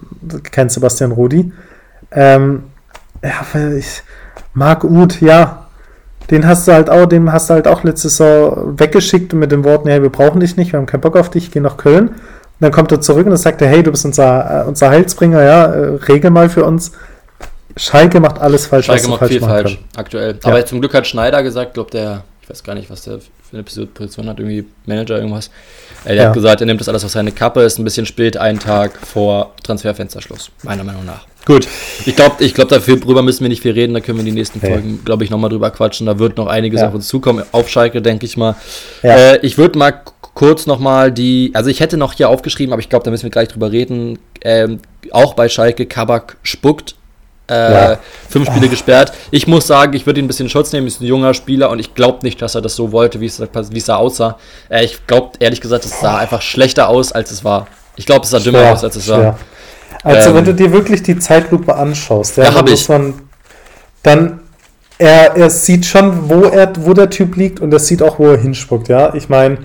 kein 0.53 0.69
Sebastian 0.69 1.13
Rudi. 1.13 1.53
Ähm, 2.13 2.65
ja, 3.23 3.61
ich, 3.77 4.03
Marc 4.55 4.85
Uth, 4.85 5.21
ja, 5.21 5.66
den 6.31 6.47
hast 6.47 6.67
du 6.67 6.73
halt 6.73 6.91
auch, 6.91 7.07
den 7.07 7.33
hast 7.33 7.51
du 7.51 7.55
halt 7.55 7.69
auch 7.69 7.85
letzte 7.85 8.09
Saison 8.09 8.79
weggeschickt 8.79 9.33
mit 9.33 9.53
den 9.53 9.65
Worten, 9.65 9.89
hey, 9.89 10.03
wir 10.03 10.11
brauchen 10.11 10.41
dich 10.41 10.57
nicht, 10.57 10.73
wir 10.73 10.79
haben 10.79 10.87
keinen 10.87 11.01
Bock 11.01 11.17
auf 11.17 11.31
dich, 11.31 11.51
geh 11.51 11.61
nach 11.61 11.77
Köln. 11.77 12.09
Und 12.09 12.17
dann 12.61 12.73
kommt 12.73 12.91
er 12.91 13.01
zurück 13.01 13.27
und 13.27 13.31
dann 13.31 13.37
sagt 13.39 13.61
er, 13.63 13.69
hey, 13.69 13.83
du 13.83 13.91
bist 13.91 14.05
unser, 14.05 14.63
äh, 14.63 14.69
unser 14.69 14.89
Heilsbringer, 14.91 15.43
ja, 15.43 15.65
äh, 15.67 15.97
regel 16.09 16.31
mal 16.31 16.49
für 16.49 16.65
uns. 16.65 16.93
Schalke 17.77 18.21
macht 18.21 18.39
alles 18.41 18.67
falsch. 18.67 18.87
Schalke 18.87 19.09
macht 19.09 19.27
viel 19.27 19.41
falsch, 19.41 19.79
aktuell. 19.95 20.39
Ja. 20.43 20.51
Aber 20.51 20.65
zum 20.65 20.81
Glück 20.81 20.95
hat 20.95 21.07
Schneider 21.07 21.43
gesagt, 21.43 21.75
glaube 21.75 21.91
der, 21.91 22.25
ich 22.43 22.49
weiß 22.49 22.65
gar 22.65 22.75
nicht, 22.75 22.89
was 22.91 23.03
der 23.03 23.19
für 23.21 23.57
eine 23.57 23.63
Position 23.63 24.29
hat, 24.29 24.39
irgendwie 24.41 24.65
Manager, 24.87 25.17
irgendwas. 25.19 25.49
Äh, 26.05 26.15
der 26.15 26.17
Ja. 26.17 26.25
hat 26.29 26.35
gesagt, 26.35 26.61
er 26.63 26.67
nimmt 26.67 26.81
das 26.81 26.89
alles 26.89 27.05
auf 27.05 27.11
seine 27.11 27.31
Kappe, 27.33 27.61
ist 27.61 27.79
ein 27.79 27.85
bisschen 27.85 28.07
spät, 28.07 28.37
einen 28.37 28.59
Tag 28.59 28.97
vor 28.97 29.53
Transferfensterschluss, 29.63 30.51
meiner 30.63 30.83
Meinung 30.83 31.05
nach. 31.05 31.27
Gut, 31.47 31.69
ich 32.05 32.17
glaube, 32.17 32.43
ich 32.45 32.55
glaub, 32.55 32.69
dafür 32.69 32.97
drüber 32.99 33.23
müssen 33.23 33.43
wir 33.45 33.49
nicht 33.49 33.63
viel 33.63 33.71
reden, 33.73 33.95
da 33.95 34.01
können 34.01 34.19
wir 34.19 34.21
in 34.21 34.27
die 34.27 34.33
nächsten 34.33 34.59
Nee. 34.61 34.69
Folgen, 34.69 35.01
glaube 35.05 35.23
ich, 35.25 35.31
nochmal 35.31 35.49
drüber 35.49 35.71
quatschen. 35.71 36.07
Da 36.07 36.19
wird 36.19 36.37
noch 36.37 36.49
einiges 36.49 36.81
Ja. 36.81 36.89
auf 36.89 36.95
uns 36.95 37.07
zukommen, 37.07 37.45
auf 37.53 37.69
Schalke, 37.69 38.03
denke 38.03 38.27
ich 38.27 38.37
mal. 38.37 38.57
Ja. 39.05 39.15
Äh, 39.35 39.39
ich 39.47 39.57
würde 39.57 39.79
mal 39.79 39.95
kurz 40.35 40.67
nochmal 40.67 41.13
die, 41.13 41.53
also 41.55 41.71
ich 41.71 41.79
hätte 41.81 41.97
noch 41.97 42.13
hier 42.15 42.29
aufgeschrieben, 42.29 42.73
aber 42.73 42.81
ich 42.81 42.89
glaube, 42.89 43.05
da 43.05 43.11
müssen 43.13 43.23
wir 43.23 43.31
gleich 43.31 43.49
drüber 43.49 43.71
reden. 43.71 44.19
Ähm, 44.43 44.81
auch 45.13 45.35
bei 45.35 45.49
Schalke, 45.49 45.87
Kabak 45.87 46.37
spuckt. 46.43 46.97
Äh, 47.49 47.55
Ja. 47.55 47.99
Fünf 48.29 48.49
Spiele 48.49 48.69
gesperrt. 48.69 49.13
Ich 49.31 49.47
muss 49.47 49.69
sagen, 49.69 49.95
ich 49.95 50.05
würde 50.05 50.19
ihn 50.19 50.25
ein 50.25 50.29
bisschen 50.29 50.49
Schutz 50.49 50.73
nehmen. 50.73 50.89
Ist 50.89 51.01
ein 51.01 51.07
junger 51.07 51.33
Spieler 51.33 51.71
und 51.71 51.79
ich 51.79 51.95
glaube 51.95 52.19
nicht, 52.27 52.43
dass 52.43 52.57
er 52.57 52.61
das 52.61 52.75
so 52.75 52.91
wollte, 52.91 53.21
wie 53.21 53.27
es, 53.27 53.41
wie 53.41 53.79
es 53.79 53.85
da 53.85 53.97
aussah. 53.99 54.37
Äh, 54.69 54.85
ich 54.85 55.07
glaube, 55.07 55.31
ehrlich 55.39 55.61
gesagt, 55.61 55.85
es 55.85 56.01
sah 56.01 56.19
einfach 56.19 56.43
schlechter 56.43 56.89
aus, 56.89 57.13
als 57.13 57.31
es 57.31 57.45
war. 57.45 57.69
Ich 57.95 58.05
glaube, 58.05 58.25
es 58.25 58.31
sah 58.31 58.41
dümmer 58.41 58.73
aus, 58.73 58.83
als 58.83 58.97
es 58.97 59.05
schwer. 59.05 59.19
war. 59.19 59.39
Also, 60.07 60.31
Ähm, 60.31 60.37
wenn 60.37 60.45
du 60.45 60.55
dir 60.55 60.73
wirklich 60.73 61.03
die 61.03 61.19
Zeitlupe 61.19 61.75
anschaust, 61.75 62.37
ja, 62.37 62.45
Ja, 62.45 62.51
dann 62.51 62.59
hab 62.61 62.71
muss 62.71 62.83
ich. 62.83 62.89
man 62.89 63.15
dann 64.03 64.41
er, 64.99 65.37
er 65.37 65.51
sieht 65.51 65.85
schon, 65.85 66.31
wo 66.31 66.43
er, 66.45 66.73
wo 66.79 66.95
der 66.95 67.11
Typ 67.11 67.37
liegt 67.37 67.61
und 67.61 67.73
er 67.73 67.81
sieht 67.81 68.03
auch, 68.03 68.19
wo 68.19 68.29
er 68.29 68.39
hinspuckt, 68.39 68.89
ja. 68.89 69.15
Ich 69.15 69.29
meine, 69.29 69.59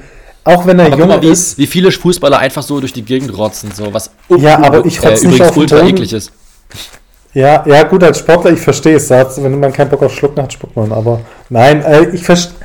auch 0.44 0.66
wenn 0.66 0.80
er 0.80 0.88
Aber 0.88 0.98
jung 0.98 1.08
mal, 1.08 1.22
wie, 1.22 1.30
ist, 1.30 1.58
wie 1.58 1.68
viele 1.68 1.92
Fußballer 1.92 2.40
einfach 2.40 2.64
so 2.64 2.80
durch 2.80 2.92
die 2.92 3.04
Gegend 3.04 3.38
rotzen, 3.38 3.72
so 3.74 3.94
was 3.94 4.10
Ja, 4.30 4.58
aber 4.62 4.86
ich 4.86 5.02
rotz 5.02 5.22
nicht 5.22 5.34
übrigens 5.36 5.50
auf 5.50 5.58
ultra 5.58 5.78
Boden. 5.78 5.90
eklig 5.90 6.14
ist. 6.14 6.32
ja, 7.34 7.64
ja 7.66 7.84
gut, 7.84 8.04
als 8.04 8.20
Sportler, 8.20 8.52
ich 8.52 8.60
verstehe 8.60 8.96
es, 8.96 9.10
wenn 9.10 9.60
man 9.60 9.72
keinen 9.72 9.90
Bock 9.90 10.02
auf 10.04 10.14
Schlucken 10.14 10.42
hat, 10.42 10.52
spuckt 10.52 10.76
man, 10.76 10.92
aber 10.92 11.22
nein, 11.50 11.82
äh, 11.84 12.10
ich 12.10 12.24
verstehe, 12.24 12.56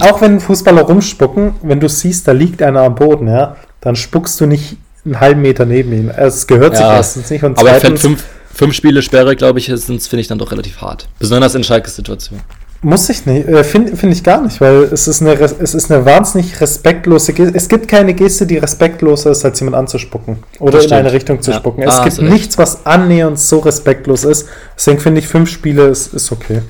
auch 0.00 0.20
wenn 0.20 0.40
Fußballer 0.40 0.82
rumspucken, 0.82 1.54
wenn 1.62 1.80
du 1.80 1.88
siehst, 1.88 2.26
da 2.26 2.32
liegt 2.32 2.62
einer 2.62 2.82
am 2.82 2.94
Boden, 2.94 3.28
ja, 3.28 3.56
dann 3.80 3.96
spuckst 3.96 4.40
du 4.40 4.46
nicht 4.46 4.76
einen 5.04 5.20
halben 5.20 5.42
Meter 5.42 5.64
neben 5.66 5.92
ihm. 5.92 6.08
Es 6.10 6.46
gehört 6.46 6.76
sich 6.76 6.84
Ja, 6.84 6.94
erstens 6.96 7.30
nicht 7.30 7.42
und 7.44 7.58
Aber 7.58 7.68
zweitens 7.70 8.00
fünf, 8.00 8.24
fünf 8.54 8.74
Spiele 8.74 9.02
Sperre, 9.02 9.34
glaube 9.36 9.58
ich, 9.58 9.66
sind 9.66 10.02
finde 10.02 10.20
ich 10.20 10.28
dann 10.28 10.38
doch 10.38 10.52
relativ 10.52 10.80
hart. 10.80 11.08
Besonders 11.18 11.54
in 11.54 11.64
Schalkes 11.64 11.96
Situation. 11.96 12.40
Muss 12.84 13.08
ich 13.08 13.24
nicht, 13.26 13.46
äh, 13.46 13.62
finde 13.62 13.96
find 13.96 14.12
ich 14.12 14.24
gar 14.24 14.40
nicht, 14.42 14.60
weil 14.60 14.88
es 14.92 15.06
ist, 15.06 15.20
eine, 15.22 15.34
es 15.34 15.72
ist 15.72 15.92
eine 15.92 16.04
wahnsinnig 16.04 16.60
respektlose 16.60 17.32
Geste. 17.32 17.56
Es 17.56 17.68
gibt 17.68 17.86
keine 17.86 18.12
Geste, 18.12 18.44
die 18.44 18.58
respektloser 18.58 19.30
ist, 19.30 19.44
als 19.44 19.60
jemand 19.60 19.76
anzuspucken 19.76 20.38
oder 20.58 20.82
in 20.82 20.92
eine 20.92 21.12
Richtung 21.12 21.40
zu 21.40 21.52
Ja. 21.52 21.58
spucken. 21.58 21.84
Ah, 21.84 21.88
Es 21.88 22.00
hast 22.00 22.16
gibt 22.18 22.28
nichts, 22.28 22.58
was 22.58 22.84
annähernd 22.84 23.38
so 23.38 23.60
respektlos 23.60 24.24
ist. 24.24 24.48
Deswegen 24.76 24.98
finde 24.98 25.20
ich, 25.20 25.28
fünf 25.28 25.48
Spiele 25.48 25.86
ist, 25.86 26.12
ist 26.12 26.32
okay. 26.32 26.62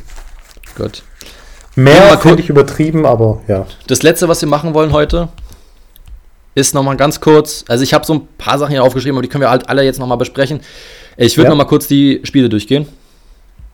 Gut. 0.76 1.02
Mehr 1.76 2.18
finde 2.18 2.42
ich 2.42 2.50
übertrieben, 2.50 3.06
aber 3.06 3.40
ja. 3.48 3.64
Das 3.86 4.02
letzte, 4.02 4.28
was 4.28 4.42
wir 4.42 4.48
machen 4.50 4.74
wollen 4.74 4.92
heute, 4.92 5.30
ist 6.54 6.74
nochmal 6.74 6.96
ganz 6.96 7.20
kurz. 7.20 7.64
Also, 7.68 7.84
ich 7.84 7.94
habe 7.94 8.04
so 8.04 8.14
ein 8.14 8.28
paar 8.38 8.58
Sachen 8.58 8.72
hier 8.72 8.82
aufgeschrieben, 8.82 9.16
aber 9.16 9.22
die 9.22 9.28
können 9.28 9.42
wir 9.42 9.50
halt 9.50 9.68
alle 9.68 9.82
jetzt 9.82 9.98
nochmal 9.98 10.18
besprechen. 10.18 10.60
Ich 11.16 11.36
würde 11.36 11.46
Ja. 11.46 11.50
nochmal 11.50 11.66
kurz 11.66 11.86
die 11.86 12.20
Spiele 12.24 12.48
durchgehen. 12.48 12.86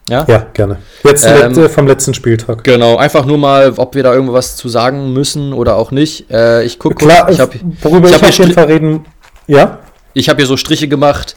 Ja? 0.08 0.24
Ja, 0.26 0.46
gerne. 0.54 0.78
Jetzt 1.04 1.26
Ähm, 1.26 1.36
letzte 1.38 1.68
vom 1.68 1.86
letzten 1.86 2.14
Spieltag. 2.14 2.64
Genau, 2.64 2.96
einfach 2.96 3.26
nur 3.26 3.36
mal, 3.38 3.74
ob 3.76 3.94
wir 3.94 4.02
da 4.02 4.14
irgendwas 4.14 4.56
zu 4.56 4.68
sagen 4.68 5.12
müssen 5.12 5.52
oder 5.52 5.76
auch 5.76 5.90
nicht. 5.90 6.30
Äh, 6.30 6.64
ich 6.64 6.78
gucke 6.78 7.04
ich 7.04 7.40
habe 7.40 7.52
worüber 7.82 8.08
ich 8.08 8.14
ich, 8.14 8.22
hab 8.22 8.28
auf 8.28 8.34
hier 8.34 8.44
jeden 8.46 8.54
Fall 8.54 8.64
reden. 8.64 9.04
Ja? 9.46 9.78
ich 10.14 10.28
hab 10.28 10.38
hier 10.38 10.46
so 10.46 10.56
Striche 10.56 10.88
gemacht, 10.88 11.36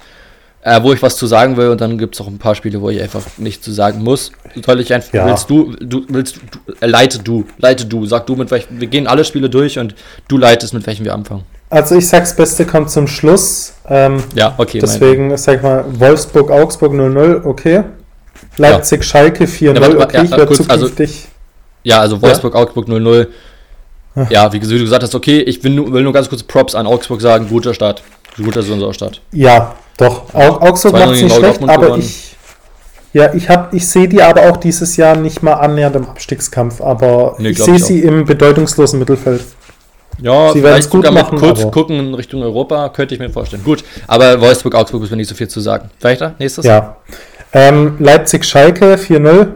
äh, 0.63 0.81
wo 0.83 0.93
ich 0.93 1.01
was 1.01 1.17
zu 1.17 1.25
sagen 1.27 1.57
will 1.57 1.69
und 1.69 1.81
dann 1.81 1.97
gibt 1.97 2.15
es 2.15 2.21
auch 2.21 2.27
ein 2.27 2.37
paar 2.37 2.53
Spiele, 2.55 2.81
wo 2.81 2.89
ich 2.89 3.01
einfach 3.01 3.23
nichts 3.37 3.63
zu 3.65 3.71
sagen 3.71 4.03
muss. 4.03 4.31
Soll 4.65 4.79
ich 4.79 4.93
einfach, 4.93 5.13
Ja. 5.13 5.25
willst 5.27 5.49
du, 5.49 5.73
du 5.79 6.05
willst 6.09 6.37
du, 6.37 6.71
äh, 6.81 6.85
leite 6.87 7.19
du, 7.19 7.45
leite 7.57 7.85
du, 7.85 8.05
sag 8.05 8.27
du 8.27 8.35
mit 8.35 8.51
welchen, 8.51 8.79
wir 8.79 8.87
gehen 8.87 9.07
alle 9.07 9.23
Spiele 9.25 9.49
durch 9.49 9.79
und 9.79 9.95
du 10.27 10.37
leitest, 10.37 10.73
mit 10.73 10.85
welchen 10.85 11.03
wir 11.05 11.13
anfangen. 11.13 11.43
Also 11.69 11.95
ich 11.95 12.07
sag's 12.07 12.35
Beste 12.35 12.65
kommt 12.65 12.91
zum 12.91 13.07
Schluss. 13.07 13.73
Ähm, 13.87 14.21
Ja, 14.35 14.53
okay. 14.57 14.79
deswegen, 14.79 15.35
sag 15.37 15.57
ich 15.57 15.61
mal, 15.63 15.85
Wolfsburg, 15.99 16.51
Augsburg 16.51 16.93
0-0, 16.93 17.45
okay. 17.45 17.83
Leipzig, 18.57 19.03
Schalke 19.03 19.45
4-0, 19.47 19.79
Ja, 19.79 20.03
okay. 20.05 20.17
ja, 20.17 20.23
ich 20.23 20.31
werde 20.31 20.45
kurz, 20.47 20.69
also- 20.69 20.87
zukünftig. 20.87 21.27
Ja, 21.83 21.99
also 22.01 22.21
Wolfsburg, 22.21 22.55
Augsburg 22.55 22.87
0-0. 22.87 23.27
Ach. 24.15 24.29
Ja, 24.29 24.51
wie 24.51 24.59
du 24.59 24.67
gesagt 24.67 25.03
hast, 25.03 25.15
okay, 25.15 25.39
ich 25.39 25.63
will 25.63 25.71
nur, 25.73 25.91
will 25.93 26.03
nur 26.03 26.11
ganz 26.13 26.27
kurz 26.29 26.43
Props 26.43 26.75
an 26.75 26.85
Augsburg 26.85 27.21
sagen, 27.21 27.47
guter 27.47 27.73
Start. 27.73 28.03
Guter 28.37 28.61
Saisonstart. 28.61 29.21
Ja, 29.31 29.75
doch. 29.97 30.33
Au 30.33 30.61
Augsburg 30.61 30.95
2-0 30.95 30.99
macht 30.99 31.13
gegen 31.13 31.25
nicht 31.27 31.35
schlecht, 31.35 31.63
aber 31.63 31.85
gewonnen. 31.85 32.01
ich. 32.01 32.35
Ja, 33.13 33.33
ich, 33.33 33.49
hab, 33.49 33.73
ich 33.73 33.85
sehe 33.85 34.07
die 34.07 34.21
aber 34.21 34.49
auch 34.49 34.57
dieses 34.57 34.95
Jahr 34.95 35.17
nicht 35.17 35.43
mal 35.43 35.53
annähernd 35.53 35.97
im 35.97 36.07
Abstiegskampf, 36.07 36.79
aber 36.79 37.35
Nee, 37.39 37.49
ich 37.49 37.61
sehe 37.61 37.77
sie 37.77 37.99
im 37.99 38.25
bedeutungslosen 38.25 38.99
Mittelfeld. 38.99 39.43
Ja, 40.21 40.53
Sie 40.53 40.61
vielleicht 40.61 40.89
gut 40.89 41.05
sogar 41.05 41.23
machen, 41.23 41.37
kurz 41.37 41.69
gucken 41.71 41.99
in 41.99 42.13
Richtung 42.13 42.41
Europa, 42.41 42.89
könnte 42.89 43.15
ich 43.15 43.19
mir 43.19 43.29
vorstellen. 43.29 43.63
Gut, 43.63 43.83
aber 44.07 44.39
Wolfsburg, 44.39 44.75
Augsburg 44.75 45.01
müssen 45.01 45.11
wir 45.11 45.17
nicht 45.17 45.29
so 45.29 45.35
viel 45.35 45.47
zu 45.47 45.59
sagen. 45.59 45.89
Weiter, 45.99 46.35
nächstes? 46.37 46.65
Ja. 46.65 46.97
Ähm, 47.53 47.95
Leipzig, 47.99 48.45
Schalke 48.45 48.95
4-0. 48.95 49.47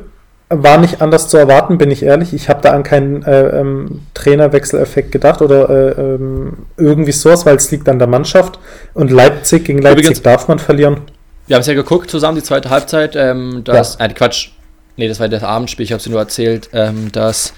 War 0.49 0.77
nicht 0.77 1.01
anders 1.01 1.27
zu 1.27 1.37
erwarten, 1.37 1.79
bin 1.79 1.89
ich 1.89 2.03
ehrlich. 2.03 2.31
Ich 2.33 2.49
habe 2.49 2.61
da 2.61 2.71
an 2.71 2.83
keinen 2.83 3.23
äh, 3.23 3.59
ähm, 3.59 4.01
Trainerwechseleffekt 4.13 5.11
gedacht 5.11 5.41
oder 5.41 5.69
äh, 5.69 5.99
ähm, 5.99 6.53
irgendwie 6.77 7.13
sowas, 7.13 7.47
weil 7.47 7.55
es 7.55 7.71
liegt 7.71 7.89
an 7.89 7.97
der 7.97 8.07
Mannschaft. 8.07 8.59
Und 8.93 9.09
Leipzig 9.09 9.65
gegen 9.65 9.79
Leipzig 9.81 10.05
Übrigens- 10.05 10.21
darf 10.21 10.47
man 10.47 10.59
verlieren. 10.59 11.01
Wir 11.47 11.55
haben 11.55 11.61
es 11.61 11.67
ja 11.67 11.73
geguckt 11.73 12.11
zusammen, 12.11 12.35
die 12.37 12.43
zweite 12.43 12.69
Halbzeit. 12.69 13.15
Ähm, 13.15 13.63
dass, 13.63 13.95
äh, 13.95 14.07
Quatsch, 14.09 14.49
nee, 14.97 15.07
das 15.07 15.19
war 15.19 15.29
das 15.29 15.43
Abendspiel, 15.43 15.83
ich 15.83 15.91
habe 15.91 15.97
es 15.97 16.03
dir 16.03 16.11
nur 16.11 16.19
erzählt, 16.19 16.69
ähm, 16.73 17.11
dass 17.11 17.53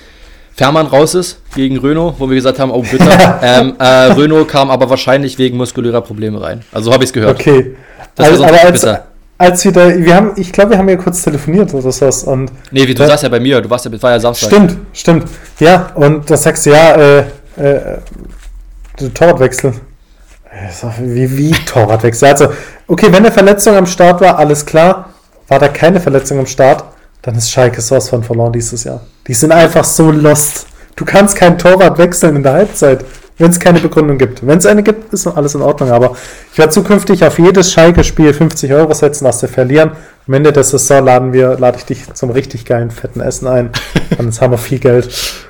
Fährmann 0.56 0.88
raus 0.88 1.14
ist 1.14 1.42
gegen 1.56 1.78
Renault, 1.78 2.16
wo 2.20 2.30
wir 2.30 2.36
gesagt 2.36 2.58
haben, 2.58 2.72
oh 2.72 2.82
bitte. 2.82 3.06
ähm, 3.42 3.76
äh, 3.80 3.84
Renault 3.86 4.48
kam 4.48 4.72
aber 4.72 4.90
wahrscheinlich 4.90 5.38
wegen 5.38 5.58
muskulärer 5.58 6.02
Probleme 6.02 6.42
rein. 6.42 6.64
Also 6.72 6.92
habe 6.94 7.04
ich 7.04 7.10
es 7.10 7.14
gehört. 7.14 7.40
Okay. 7.40 7.76
Das 8.16 8.28
Also, 8.30 8.44
aber 8.46 8.62
als, 8.62 8.82
bitter. 8.82 9.08
Als 9.38 9.64
wir 9.66 9.72
da, 9.72 9.96
wir 9.96 10.16
haben, 10.16 10.32
ich 10.36 10.52
glaube, 10.52 10.72
wir 10.72 10.78
haben 10.78 10.90
ja 10.90 10.96
kurz 10.96 11.22
telefoniert 11.22 11.74
oder 11.74 11.92
sowas 11.92 12.24
und 12.24 12.52
Nee, 12.72 12.88
wie, 12.88 12.96
du 12.96 13.04
Ja. 13.04 13.10
saßt 13.10 13.24
ja 13.24 13.30
bei 13.30 13.40
mir, 13.40 13.62
du 13.62 13.70
warst 13.70 13.86
ja, 13.86 14.02
war 14.02 14.12
ja 14.12 14.20
Samstag. 14.20 14.48
Stimmt, 14.50 14.78
stimmt. 14.94 15.26
Ja, 15.60 15.92
und 15.96 16.30
da 16.30 16.38
sagst 16.38 16.66
du, 16.66 16.72
ja, 16.72 16.96
äh, 16.96 17.20
äh, 17.58 17.98
du 18.98 19.10
Torwartwechsel. 19.10 19.74
Äh, 20.50 20.88
Wie, 21.02 21.38
wie 21.38 21.52
Torwartwechsel? 21.66 22.30
Also, 22.30 22.48
okay, 22.88 23.08
wenn 23.08 23.18
eine 23.18 23.32
Verletzung 23.32 23.76
am 23.76 23.86
Start 23.86 24.22
war, 24.22 24.38
alles 24.40 24.66
klar. 24.66 25.10
War 25.50 25.60
da 25.60 25.68
keine 25.68 26.00
Verletzung 26.02 26.40
am 26.40 26.46
Start, 26.46 26.84
dann 27.22 27.36
ist 27.36 27.50
Schalke 27.52 27.80
sowas 27.82 28.10
von 28.10 28.24
verloren 28.24 28.52
dieses 28.54 28.84
Jahr. 28.84 29.02
Die 29.28 29.34
sind 29.34 29.52
einfach 29.52 29.84
so 29.86 30.12
lost. 30.12 30.66
Du 30.96 31.06
kannst 31.06 31.38
keinen 31.38 31.58
Torwart 31.58 31.98
wechseln 32.00 32.36
in 32.38 32.44
der 32.44 32.54
Halbzeit, 32.54 33.06
wenn 33.38 33.52
es 33.52 33.60
keine 33.60 33.80
Begründung 33.80 34.18
gibt. 34.18 34.46
Wenn 34.46 34.58
es 34.58 34.66
eine 34.66 34.84
gibt, 34.84 35.14
ist 35.14 35.28
alles 35.28 35.54
in 35.56 35.62
Ordnung. 35.62 35.92
Aber 35.92 36.16
ich 36.52 36.58
werde 36.58 36.72
zukünftig 36.72 37.24
auf 37.24 37.38
jedes 37.40 37.72
Schalke-Spiel 37.72 38.34
50 38.34 38.74
Euro 38.74 38.94
setzen, 38.94 39.26
dass 39.26 39.42
wir 39.42 39.50
verlieren. 39.50 39.92
Am 40.28 40.34
Ende 40.34 40.52
der 40.52 40.64
Saison 40.64 41.06
laden 41.06 41.34
wir, 41.34 41.58
lade 41.60 41.78
ich 41.78 41.86
dich 41.86 42.14
zum 42.14 42.32
richtig 42.32 42.66
geilen, 42.66 42.92
fetten 42.92 43.22
Essen 43.22 43.48
ein. 43.48 43.70
Dann 44.18 44.32
haben 44.42 44.52
wir 44.52 44.58
viel 44.58 44.80
Geld. 44.80 45.10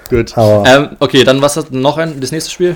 Gut. 0.09 0.33
Ähm, 0.37 0.89
okay, 0.99 1.23
dann 1.23 1.41
was 1.41 1.57
hast 1.57 1.69
du 1.69 1.77
noch 1.77 1.97
ein, 1.97 2.19
das 2.21 2.31
nächste 2.31 2.51
Spiel? 2.51 2.75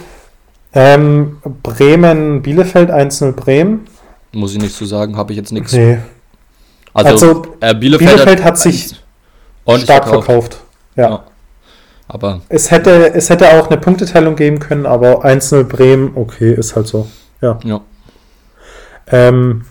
Ähm, 0.73 1.37
Bremen, 1.63 2.41
Bielefeld, 2.41 2.89
1-0 2.89 3.31
Bremen. 3.33 3.87
Muss 4.33 4.53
ich 4.53 4.61
nichts 4.61 4.77
zu 4.77 4.85
sagen, 4.85 5.15
habe 5.17 5.31
ich 5.33 5.37
jetzt 5.37 5.51
nichts. 5.51 5.73
Nee, 5.73 5.99
Also, 6.93 7.09
Also, 7.09 7.45
äh, 7.61 7.73
Bielefeld, 7.75 8.09
Bielefeld 8.11 8.43
hat 8.43 8.57
sich 8.57 8.95
ordentlich 9.65 9.85
stark 9.85 10.07
verkauft. 10.07 10.25
verkauft. 10.25 10.57
Ja. 10.95 11.09
Ja. 11.09 11.23
Aber 12.13 12.41
Es, 12.49 12.71
hätte, 12.71 13.13
es 13.13 13.29
hätte 13.29 13.49
auch 13.53 13.69
eine 13.69 13.79
Punkteteilung 13.79 14.35
geben 14.35 14.59
können, 14.59 14.85
aber 14.85 15.23
1-0 15.25 15.63
Bremen, 15.63 16.11
okay, 16.15 16.51
ist 16.53 16.75
halt 16.75 16.85
so. 16.87 17.07
Ja. 17.41 17.57
ja, 17.63 17.79
Ähm, 19.07 19.63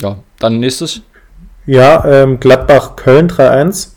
ja. 0.00 0.16
Dann 0.38 0.58
nächstes. 0.60 1.02
ja, 1.66 2.04
ähm, 2.04 2.40
Gladbach, 2.40 2.96
Köln 2.96 3.28
3-1. 3.28 3.88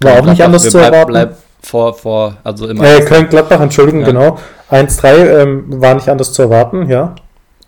War 0.00 0.12
auch 0.12 0.16
nicht 0.16 0.36
Gladbach, 0.36 0.44
anders 0.44 0.70
zu 0.70 0.78
erwarten. 0.78 1.10
bleib 1.12 1.36
vor, 1.62 1.94
vor, 1.94 2.36
also 2.44 2.66
immer. 2.68 2.84
Äh, 2.84 3.00
Köln-Gladbach, 3.04 3.60
Entschuldigung, 3.60 4.00
Ja. 4.00 4.06
genau. 4.08 4.38
1-3 4.70 5.40
ähm, 5.42 5.64
war 5.80 5.94
nicht 5.94 6.08
anders 6.08 6.32
zu 6.32 6.42
erwarten, 6.42 6.88
ja. 6.88 7.14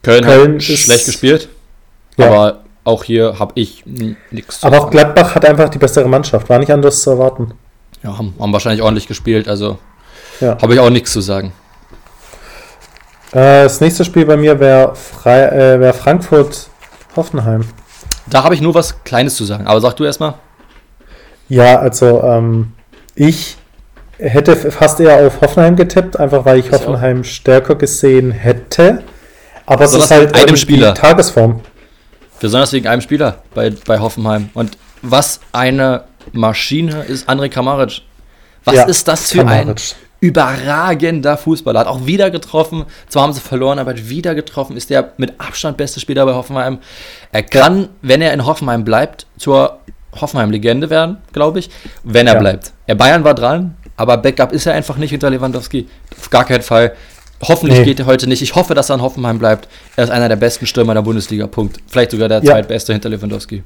Köln, 0.03 0.25
Köln 0.25 0.55
hat 0.57 0.69
ist- 0.69 0.79
schlecht 0.81 1.07
gespielt. 1.07 1.49
Ja. 2.17 2.27
Aber 2.27 2.61
auch 2.85 3.03
hier 3.05 3.39
habe 3.39 3.53
ich 3.55 3.83
nichts 4.31 4.61
zu 4.61 4.67
Aber 4.67 4.81
auch. 4.83 4.91
Gladbach 4.91 5.35
hat 5.35 5.45
einfach 5.47 5.69
die 5.71 5.79
bessere 5.79 6.09
Mannschaft, 6.09 6.49
war 6.51 6.59
nicht 6.59 6.71
anders 6.73 7.01
zu 7.03 7.11
erwarten. 7.11 7.53
Ja, 8.05 8.17
haben, 8.19 8.35
haben 8.39 8.53
wahrscheinlich 8.53 8.83
ordentlich 8.83 9.09
gespielt, 9.09 9.49
also 9.49 9.79
Ja. 10.41 10.59
habe 10.61 10.75
ich 10.75 10.81
auch 10.81 10.91
nichts 10.91 11.13
zu 11.13 11.21
sagen. 11.21 11.53
Äh, 13.33 13.65
das 13.65 13.81
nächste 13.81 14.05
Spiel 14.05 14.27
bei 14.27 14.37
mir 14.37 14.61
wäre 14.61 14.93
äh, 15.25 15.81
wär 15.81 15.95
Frankfurt-Hoffenheim. 15.95 17.65
Da 18.27 18.45
habe 18.45 18.55
ich 18.55 18.61
nur 18.61 18.75
was 18.75 19.03
Kleines 19.05 19.35
zu 19.37 19.45
sagen. 19.45 19.67
Aber 19.67 19.81
sag 19.81 19.95
du 19.97 20.05
erstmal. 20.05 20.35
Ja, 21.49 21.79
also 21.79 22.23
ähm, 22.23 22.73
ich 23.15 23.57
hätte 24.19 24.55
fast 24.57 25.01
eher 25.01 25.27
auf 25.27 25.41
Hoffenheim 25.41 25.77
getippt, 25.77 26.19
einfach 26.19 26.45
weil 26.45 26.59
ich 26.59 26.67
Ich 26.67 26.73
Hoffenheim 26.73 27.25
stärker 27.25 27.75
gesehen 27.75 28.31
hätte. 28.31 29.03
Aber 29.67 29.85
es 29.85 29.95
ist 29.95 30.11
halt 30.11 30.35
einem 30.35 30.57
Spieler. 30.57 30.95
Tagesform. 30.95 31.61
Besonders 32.41 32.73
wegen 32.73 32.87
einem 32.87 33.01
Spieler 33.01 33.39
bei, 33.55 33.73
bei 33.87 33.99
Hoffenheim. 33.99 34.51
Und 34.55 34.77
was 35.03 35.41
eine 35.53 36.05
Maschine 36.33 37.03
ist 37.05 37.29
André 37.29 37.49
Kramaric. 37.49 38.03
Was 38.65 38.75
ja, 38.75 38.85
ist 38.85 39.09
das 39.09 39.33
für 39.33 39.47
ein 39.47 39.75
überragender 40.21 41.37
Fußballer? 41.37 41.81
Hat 41.81 41.87
auch 41.87 42.07
wieder 42.07 42.31
getroffen. 42.31 42.85
Zwar 43.09 43.25
haben 43.25 43.33
sie 43.33 43.41
verloren, 43.41 43.79
aber 43.79 43.91
hat 43.91 44.09
wieder 44.09 44.35
getroffen. 44.35 44.77
Ist 44.77 44.91
der 44.91 45.13
mit 45.19 45.39
Abstand 45.39 45.77
beste 45.77 46.01
Spieler 46.01 46.25
bei 46.25 46.35
Hoffenheim. 46.35 46.79
Er 47.33 47.43
kann, 47.43 47.89
wenn 48.01 48.23
er 48.23 48.33
in 48.33 48.47
Hoffenheim 48.47 48.85
bleibt, 48.85 49.27
zur 49.37 49.81
Hoffenheim-Legende 50.19 50.91
werden, 50.91 51.19
glaube 51.33 51.59
ich. 51.59 51.71
Wenn 52.03 52.27
er 52.27 52.35
ja. 52.35 52.41
bleibt. 52.41 52.73
Er 52.87 52.95
Bayern 52.95 53.25
war 53.25 53.35
dran, 53.35 53.77
aber 53.97 54.17
Backup 54.17 54.53
ist 54.53 54.67
er 54.67 54.75
einfach 54.75 54.97
nicht 54.97 55.11
hinter 55.11 55.31
Lewandowski. 55.31 55.89
Auf 56.19 56.31
gar 56.31 56.45
keinen 56.45 56.63
Fall. 56.63 56.95
Hoffentlich 57.43 57.81
nee. 57.81 57.85
geht 57.85 58.01
er 58.01 58.07
heute 58.07 58.27
nicht. 58.27 58.41
Ich 58.43 58.55
hoffe, 58.55 58.75
dass 58.75 58.91
er 58.91 58.97
in 58.97 59.03
Hoffenheim 59.03 59.39
bleibt. 59.39 59.69
Er 59.97 60.05
ist 60.05 60.11
einer 60.11 60.29
der 60.29 60.37
besten 60.37 60.67
Stürmer 60.67 60.95
der 60.95 61.03
Bundesliga. 61.03 61.47
Punkt. 61.47 61.79
Vielleicht 61.87 62.13
sogar 62.13 62.29
der 62.29 62.43
ja. 62.43 62.53
zweitbeste 62.53 62.93
hinter 62.93 63.11
Lewandowski. 63.11 63.63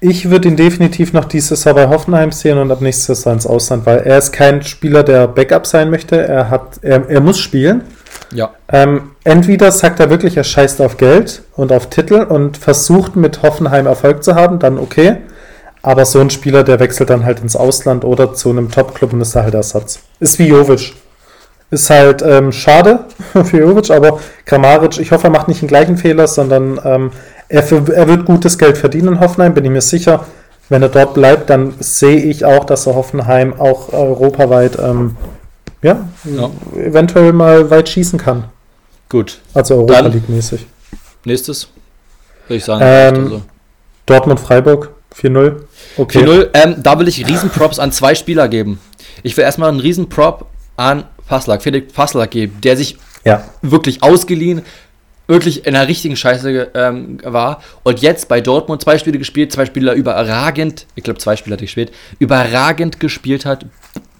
Ich 0.00 0.28
würde 0.30 0.48
ihn 0.48 0.56
definitiv 0.56 1.12
noch 1.12 1.24
dieses 1.24 1.64
Jahr 1.64 1.74
bei 1.74 1.88
Hoffenheim 1.88 2.30
sehen 2.30 2.58
und 2.58 2.70
ab 2.70 2.80
nächstes 2.80 3.24
Jahr 3.24 3.34
ins 3.34 3.46
Ausland, 3.46 3.86
weil 3.86 4.00
er 4.00 4.18
ist 4.18 4.32
kein 4.32 4.62
Spieler, 4.62 5.02
der 5.02 5.28
Backup 5.28 5.66
sein 5.66 5.90
möchte. 5.90 6.16
Er 6.16 6.50
hat, 6.50 6.78
er, 6.82 7.08
er 7.08 7.20
muss 7.20 7.38
spielen. 7.38 7.82
Ja. 8.32 8.50
Ähm, 8.68 9.12
entweder 9.22 9.70
sagt 9.70 10.00
er 10.00 10.10
wirklich, 10.10 10.36
er 10.36 10.44
scheißt 10.44 10.80
auf 10.82 10.96
Geld 10.96 11.42
und 11.56 11.72
auf 11.72 11.88
Titel 11.88 12.16
und 12.16 12.56
versucht 12.56 13.16
mit 13.16 13.42
Hoffenheim 13.42 13.86
Erfolg 13.86 14.24
zu 14.24 14.34
haben, 14.34 14.58
dann 14.58 14.78
okay. 14.78 15.18
Aber 15.82 16.04
so 16.04 16.20
ein 16.20 16.30
Spieler, 16.30 16.64
der 16.64 16.80
wechselt 16.80 17.10
dann 17.10 17.24
halt 17.24 17.40
ins 17.40 17.56
Ausland 17.56 18.04
oder 18.04 18.34
zu 18.34 18.50
einem 18.50 18.70
Top-Club 18.70 19.12
und 19.12 19.20
ist 19.20 19.36
da 19.36 19.42
halt 19.42 19.54
Ersatz. 19.54 20.00
Ist 20.18 20.38
wie 20.38 20.48
Jovic. 20.48 20.94
Ist 21.70 21.90
halt 21.90 22.22
ähm, 22.22 22.52
schade 22.52 23.04
für 23.44 23.58
Jovic, 23.58 23.90
aber 23.90 24.18
Kramaric, 24.46 24.98
ich 24.98 25.12
hoffe, 25.12 25.28
er 25.28 25.30
macht 25.30 25.48
nicht 25.48 25.60
den 25.60 25.68
gleichen 25.68 25.96
Fehler, 25.96 26.26
sondern 26.26 26.80
ähm, 26.84 27.10
er, 27.48 27.72
er, 27.72 28.08
wird 28.08 28.24
gutes 28.24 28.58
Geld 28.58 28.78
verdienen 28.78 29.08
in 29.08 29.20
Hoffenheim, 29.20 29.54
bin 29.54 29.64
ich 29.64 29.70
mir 29.70 29.80
sicher. 29.80 30.26
Wenn 30.68 30.82
er 30.82 30.88
dort 30.88 31.14
bleibt, 31.14 31.50
dann 31.50 31.74
sehe 31.78 32.16
ich 32.22 32.44
auch, 32.44 32.64
dass 32.64 32.86
er 32.86 32.94
Hoffenheim 32.94 33.60
auch 33.60 33.92
europaweit 33.92 34.78
ähm, 34.78 35.16
ja, 35.82 36.08
ja, 36.24 36.50
eventuell 36.74 37.34
mal 37.34 37.70
weit 37.70 37.90
schießen 37.90 38.18
kann. 38.18 38.44
Gut. 39.10 39.40
Also 39.52 39.76
Europa 39.76 40.00
League 40.08 40.28
mäßig. 40.28 40.66
Nächstes, 41.24 41.68
würde 42.46 42.56
ich 42.56 42.64
sagen. 42.64 42.80
Ähm, 42.82 43.24
also. 43.24 43.42
Dortmund-Freiburg 44.06 44.90
4-0. 45.14 45.60
Okay. 45.96 46.24
4-0. 46.24 46.48
Ähm, 46.54 46.76
da 46.82 46.98
will 46.98 47.08
ich 47.08 47.26
Riesenprops 47.26 47.78
an 47.78 47.92
zwei 47.92 48.14
Spieler 48.14 48.48
geben. 48.48 48.80
Ich 49.22 49.36
will 49.36 49.44
erstmal 49.44 49.68
einen 49.68 49.80
Riesenprop 49.80 50.46
an 50.76 51.04
Passlack, 51.26 51.62
Felix 51.62 51.92
Passlack 51.92 52.30
geben, 52.30 52.58
der 52.62 52.76
sich 52.76 52.98
ja. 53.24 53.44
wirklich 53.62 54.02
ausgeliehen, 54.02 54.62
wirklich 55.26 55.66
in 55.66 55.74
der 55.74 55.88
richtigen 55.88 56.16
Scheiße 56.16 56.70
ähm, 56.74 57.18
war 57.24 57.62
und 57.82 58.00
jetzt 58.00 58.28
bei 58.28 58.40
Dortmund 58.40 58.82
zwei 58.82 58.98
Spiele 58.98 59.18
gespielt, 59.18 59.52
zwei 59.52 59.66
Spieler 59.66 59.94
überragend, 59.94 60.86
ich 60.94 61.04
glaube 61.04 61.18
zwei 61.18 61.36
Spieler 61.36 61.54
hat 61.54 61.60
gespielt, 61.60 61.92
überragend 62.18 63.00
gespielt 63.00 63.46
hat, 63.46 63.66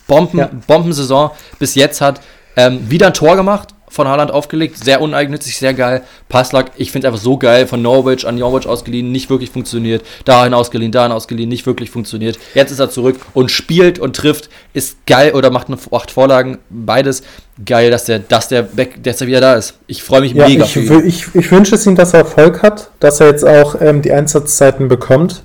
Bomben, 0.06 0.38
ja. 0.38 0.50
Bombensaison 0.66 1.30
bis 1.58 1.74
jetzt 1.74 2.00
hat, 2.00 2.20
ähm, 2.56 2.90
wieder 2.90 3.08
ein 3.08 3.14
Tor 3.14 3.36
gemacht, 3.36 3.73
von 3.94 4.08
Haaland 4.08 4.30
aufgelegt, 4.30 4.82
sehr 4.82 5.00
uneigennützig, 5.00 5.56
sehr 5.56 5.72
geil. 5.72 6.02
Passlack, 6.28 6.72
ich 6.76 6.90
finde 6.90 7.06
es 7.06 7.12
einfach 7.12 7.24
so 7.24 7.38
geil, 7.38 7.66
von 7.66 7.80
Norwich 7.80 8.26
an 8.26 8.36
Norwich 8.36 8.66
ausgeliehen, 8.66 9.12
nicht 9.12 9.30
wirklich 9.30 9.50
funktioniert, 9.50 10.04
dahin 10.24 10.52
ausgeliehen, 10.52 10.90
dahin 10.90 11.12
ausgeliehen, 11.12 11.48
nicht 11.48 11.64
wirklich 11.66 11.90
funktioniert. 11.90 12.38
Jetzt 12.54 12.72
ist 12.72 12.80
er 12.80 12.90
zurück 12.90 13.20
und 13.34 13.50
spielt 13.50 13.98
und 13.98 14.16
trifft, 14.16 14.50
ist 14.72 15.06
geil 15.06 15.32
oder 15.32 15.50
macht 15.50 15.68
eine 15.68 15.78
acht 15.92 16.10
Vorlagen, 16.10 16.58
beides 16.70 17.22
geil, 17.64 17.90
dass 17.90 18.04
der, 18.04 18.18
dass 18.18 18.48
der, 18.48 18.64
dass 19.02 19.18
der 19.18 19.28
wieder 19.28 19.40
da 19.40 19.54
ist. 19.54 19.74
Ich 19.86 20.02
freue 20.02 20.22
mich 20.22 20.32
ja, 20.32 20.48
mega 20.48 20.64
ich. 20.64 20.76
Ich, 20.76 21.34
ich 21.34 21.50
wünsche 21.52 21.76
es 21.76 21.86
ihm, 21.86 21.94
dass 21.94 22.12
er 22.12 22.20
Erfolg 22.20 22.62
hat, 22.62 22.90
dass 23.00 23.20
er 23.20 23.28
jetzt 23.28 23.46
auch 23.46 23.80
ähm, 23.80 24.02
die 24.02 24.12
Einsatzzeiten 24.12 24.88
bekommt. 24.88 25.42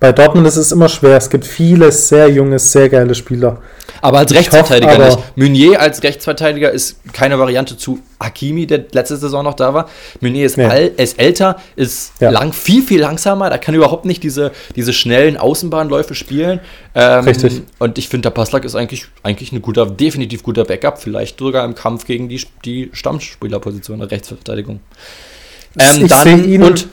Bei 0.00 0.12
Dortmund 0.12 0.46
ist 0.46 0.56
es 0.56 0.70
immer 0.70 0.88
schwer. 0.88 1.16
Es 1.16 1.28
gibt 1.28 1.44
viele 1.44 1.90
sehr 1.90 2.28
junge, 2.28 2.60
sehr 2.60 2.88
geile 2.88 3.16
Spieler. 3.16 3.60
Aber 4.00 4.18
als 4.18 4.32
Rechtsverteidiger 4.32 4.96
hoffe, 4.96 5.16
nicht. 5.16 5.36
Meunier 5.36 5.80
als 5.80 6.04
Rechtsverteidiger 6.04 6.70
ist 6.70 7.00
keine 7.12 7.36
Variante 7.40 7.76
zu 7.76 7.98
Hakimi, 8.20 8.68
der 8.68 8.84
letzte 8.92 9.16
Saison 9.16 9.42
noch 9.42 9.54
da 9.54 9.74
war. 9.74 9.88
Meunier 10.20 10.46
ist, 10.46 10.56
nee. 10.56 10.66
all, 10.66 10.92
ist 10.96 11.18
älter, 11.18 11.56
ist 11.74 12.12
ja. 12.20 12.30
lang, 12.30 12.52
viel, 12.52 12.82
viel 12.82 13.00
langsamer. 13.00 13.50
Da 13.50 13.58
kann 13.58 13.74
überhaupt 13.74 14.04
nicht 14.04 14.22
diese, 14.22 14.52
diese 14.76 14.92
schnellen 14.92 15.36
Außenbahnläufe 15.36 16.14
spielen. 16.14 16.60
Ähm, 16.94 17.24
Richtig. 17.24 17.62
Und 17.80 17.98
ich 17.98 18.08
finde, 18.08 18.28
der 18.28 18.30
Passlack 18.30 18.64
ist 18.64 18.76
eigentlich, 18.76 19.06
eigentlich 19.24 19.50
ein 19.50 19.62
guter, 19.62 19.86
definitiv 19.86 20.44
guter 20.44 20.64
Backup. 20.64 21.02
Vielleicht 21.02 21.40
sogar 21.40 21.64
im 21.64 21.74
Kampf 21.74 22.04
gegen 22.04 22.28
die, 22.28 22.40
die 22.64 22.90
Stammspielerposition 22.92 23.98
der 23.98 24.12
Rechtsverteidigung. 24.12 24.78
Ähm, 25.76 26.04
ich 26.04 26.10
dann, 26.10 26.48
ihn, 26.48 26.62
und 26.62 26.88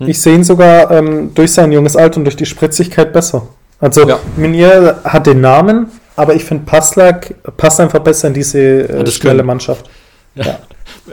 hm. 0.00 0.08
Ich 0.08 0.20
sehe 0.20 0.34
ihn 0.34 0.44
sogar 0.44 0.90
ähm, 0.90 1.32
durch 1.34 1.52
sein 1.52 1.70
junges 1.72 1.94
Alter 1.94 2.18
und 2.18 2.24
durch 2.24 2.36
die 2.36 2.46
Spritzigkeit 2.46 3.12
besser. 3.12 3.46
Also 3.78 4.08
ja. 4.08 4.18
Minier 4.36 5.00
hat 5.04 5.26
den 5.26 5.40
Namen, 5.40 5.88
aber 6.16 6.34
ich 6.34 6.44
finde 6.44 6.64
Passlack 6.64 7.34
passt 7.56 7.80
einfach 7.80 8.00
besser 8.00 8.28
in 8.28 8.34
diese 8.34 8.58
äh, 8.58 9.10
schnelle 9.10 9.36
können. 9.36 9.46
Mannschaft. 9.46 9.88
Ja. 10.34 10.58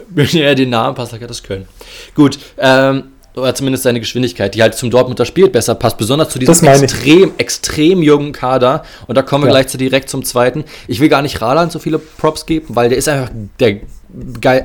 Minier 0.09 0.55
den 0.55 0.69
Namen, 0.69 0.95
Passlack 0.95 1.21
hat 1.21 1.29
das 1.29 1.43
können. 1.43 1.67
Gut, 2.15 2.39
ähm, 2.57 3.03
oder 3.35 3.53
zumindest 3.53 3.83
seine 3.83 3.99
Geschwindigkeit, 3.99 4.55
die 4.55 4.61
halt 4.61 4.73
zum 4.73 4.89
Dortmunder 4.89 5.25
Spiel 5.25 5.49
besser 5.49 5.75
passt, 5.75 5.97
besonders 5.97 6.29
zu 6.29 6.39
diesem 6.39 6.67
extrem, 6.67 7.33
extrem 7.37 8.01
jungen 8.01 8.31
Kader. 8.31 8.83
Und 9.05 9.15
da 9.15 9.21
kommen 9.21 9.43
wir 9.43 9.49
ja. 9.49 9.53
gleich 9.53 9.67
zu 9.67 9.77
direkt 9.77 10.09
zum 10.09 10.23
zweiten. 10.23 10.63
Ich 10.87 10.99
will 11.01 11.09
gar 11.09 11.21
nicht 11.21 11.39
Ralan 11.39 11.69
so 11.69 11.77
viele 11.77 11.99
Props 11.99 12.47
geben, 12.47 12.67
weil 12.69 12.89
der 12.89 12.97
ist 12.97 13.07
einfach 13.07 13.29
der, 13.59 13.81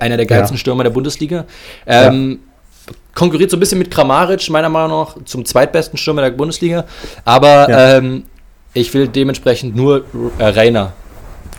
einer 0.00 0.16
der 0.16 0.24
geilsten 0.24 0.56
ja. 0.56 0.60
Stürmer 0.60 0.84
der 0.84 0.90
Bundesliga. 0.90 1.44
Ähm, 1.86 2.38
ja 2.40 2.51
konkurriert 3.14 3.50
so 3.50 3.56
ein 3.56 3.60
bisschen 3.60 3.78
mit 3.78 3.90
Kramaric, 3.90 4.48
meiner 4.50 4.68
Meinung 4.68 5.00
nach, 5.00 5.16
zum 5.24 5.44
zweitbesten 5.44 5.98
Stürmer 5.98 6.22
der 6.22 6.30
Bundesliga. 6.30 6.84
Aber 7.24 7.68
ja. 7.68 7.96
ähm, 7.96 8.24
ich 8.74 8.92
will 8.94 9.08
dementsprechend 9.08 9.76
nur 9.76 10.04
äh, 10.38 10.44
Rainer. 10.44 10.92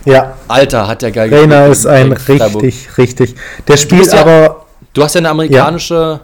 Ja. 0.04 0.36
Alter, 0.48 0.86
hat 0.86 1.02
der 1.02 1.10
geil 1.10 1.32
Rainer 1.32 1.66
ist 1.66 1.86
ein 1.86 2.12
richtig, 2.12 2.98
richtig. 2.98 3.34
Der 3.66 3.76
spielt 3.76 4.12
du 4.12 4.18
aber. 4.18 4.30
Ja, 4.30 4.56
du 4.92 5.02
hast 5.02 5.14
ja 5.14 5.20
eine 5.20 5.30
amerikanische. 5.30 5.94
Ja. 5.94 6.20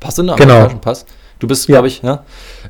Passt 0.00 0.18
du 0.18 0.22
einen 0.22 0.36
genau. 0.36 0.54
amerikanischen. 0.54 0.80
Pass? 0.80 1.06
Du 1.38 1.46
bist, 1.46 1.68
ja. 1.68 1.74
glaube 1.74 1.88
ich, 1.88 2.02
ne? 2.02 2.20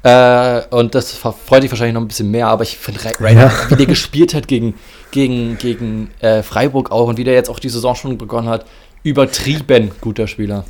Äh, 0.02 0.74
und 0.74 0.94
das 0.94 1.12
freut 1.12 1.62
dich 1.62 1.70
wahrscheinlich 1.70 1.94
noch 1.94 2.00
ein 2.00 2.08
bisschen 2.08 2.30
mehr, 2.30 2.48
aber 2.48 2.64
ich 2.64 2.76
finde 2.76 3.00
Rainer, 3.20 3.42
ja. 3.42 3.70
wie 3.70 3.76
der 3.76 3.86
gespielt 3.86 4.34
hat 4.34 4.48
gegen, 4.48 4.74
gegen, 5.12 5.56
gegen 5.56 6.10
äh, 6.20 6.42
Freiburg 6.42 6.90
auch 6.90 7.06
und 7.06 7.16
wie 7.16 7.24
der 7.24 7.34
jetzt 7.34 7.48
auch 7.48 7.60
die 7.60 7.68
Saison 7.68 7.94
schon 7.94 8.18
begonnen 8.18 8.48
hat, 8.48 8.66
übertrieben 9.04 9.92
guter 10.00 10.26
Spieler. 10.26 10.64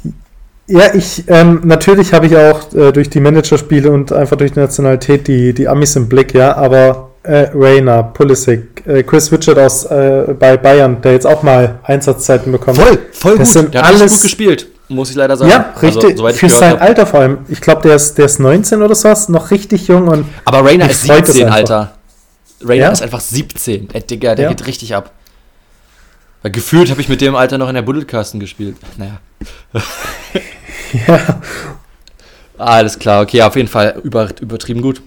Ja, 0.69 0.95
ich, 0.95 1.25
ähm, 1.29 1.61
natürlich 1.65 2.13
habe 2.13 2.27
ich 2.27 2.37
auch 2.37 2.73
äh, 2.73 2.93
durch 2.93 3.09
die 3.09 3.21
Managerspiele 3.21 3.91
und 3.91 4.13
einfach 4.13 4.37
durch 4.37 4.53
die 4.53 4.59
Nationalität 4.59 5.29
die, 5.29 5.55
die 5.55 5.69
Amis 5.69 5.95
im 5.95 6.09
Blick, 6.09 6.35
ja, 6.35 6.57
aber 6.57 7.11
äh, 7.23 7.51
Rainer, 7.55 8.03
Pulisic, 8.03 8.85
äh, 8.87 9.03
Chris 9.05 9.31
Richard 9.31 9.59
aus 9.59 9.85
äh, 9.85 10.35
bei 10.39 10.57
Bayern, 10.57 11.01
der 11.03 11.13
jetzt 11.13 11.27
auch 11.27 11.43
mal 11.43 11.79
Einsatzzeiten 11.85 12.51
bekommt. 12.51 12.79
Voll, 12.79 12.99
voll 13.13 13.39
das 13.39 13.53
gut. 13.53 13.63
Sind 13.63 13.75
der 13.75 13.83
hat 13.83 13.95
alles, 13.95 14.13
gut 14.15 14.23
gespielt, 14.23 14.67
muss 14.89 15.11
ich 15.11 15.17
leider 15.17 15.37
sagen. 15.37 15.51
Ja, 15.51 15.73
also, 15.75 16.01
richtig. 16.01 16.25
Also, 16.25 16.37
Für 16.37 16.49
sein 16.49 16.73
hab. 16.73 16.83
Alter 16.83 17.07
vor 17.07 17.21
allem. 17.21 17.39
Ich 17.49 17.61
glaube, 17.61 17.83
der 17.83 17.95
ist, 17.95 18.19
der 18.19 18.27
ist 18.27 18.41
19 18.41 18.83
oder 18.83 18.95
sowas, 18.95 19.29
noch 19.29 19.53
richtig 19.53 19.87
jung 19.87 20.09
und. 20.09 20.27
Aber 20.45 20.65
Rainer 20.65 20.91
ist 20.91 21.03
17, 21.03 21.49
Alter. 21.49 21.93
Rainer 22.63 22.87
ja? 22.87 22.91
ist 22.91 23.03
einfach 23.03 23.21
17. 23.21 23.89
Der 23.89 24.01
Digga, 24.01 24.35
der 24.35 24.45
ja. 24.45 24.49
geht 24.51 24.67
richtig 24.67 24.95
ab. 24.95 25.13
Weil 26.43 26.53
gefühlt 26.53 26.91
habe 26.91 27.01
ich 27.01 27.09
mit 27.09 27.21
dem 27.21 27.35
Alter 27.35 27.59
noch 27.59 27.69
in 27.69 27.75
der 27.75 27.83
Buddelkasten 27.83 28.41
gespielt. 28.41 28.77
Naja. 28.97 29.21
ja. 31.07 31.41
Alles 32.59 32.99
klar, 32.99 33.23
okay, 33.23 33.43
auf 33.43 33.57
jeden 33.57 33.69
Fall 33.69 34.01
über, 34.03 34.29
übertrieben 34.41 34.81
gut. 34.81 35.03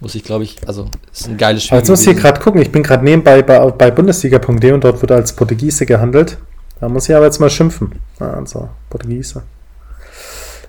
Muss 0.00 0.14
ich, 0.14 0.22
glaube 0.22 0.44
ich, 0.44 0.56
also 0.66 0.88
ist 1.12 1.28
ein 1.28 1.36
geiles 1.36 1.64
Spiel. 1.64 1.78
Jetzt 1.78 1.88
muss 1.88 2.00
ich 2.00 2.08
hier 2.08 2.14
gerade 2.14 2.40
gucken, 2.40 2.60
ich 2.62 2.70
bin 2.70 2.84
gerade 2.84 3.04
nebenbei 3.04 3.42
bei, 3.42 3.58
bei 3.70 3.90
Bundesliga.de 3.90 4.72
und 4.72 4.84
dort 4.84 5.00
wird 5.00 5.10
als 5.10 5.32
Portugiese 5.32 5.86
gehandelt. 5.86 6.38
Da 6.80 6.88
muss 6.88 7.08
ich 7.08 7.16
aber 7.16 7.24
jetzt 7.24 7.40
mal 7.40 7.50
schimpfen. 7.50 7.92
Also, 8.20 8.68
Portugiese. 8.90 9.42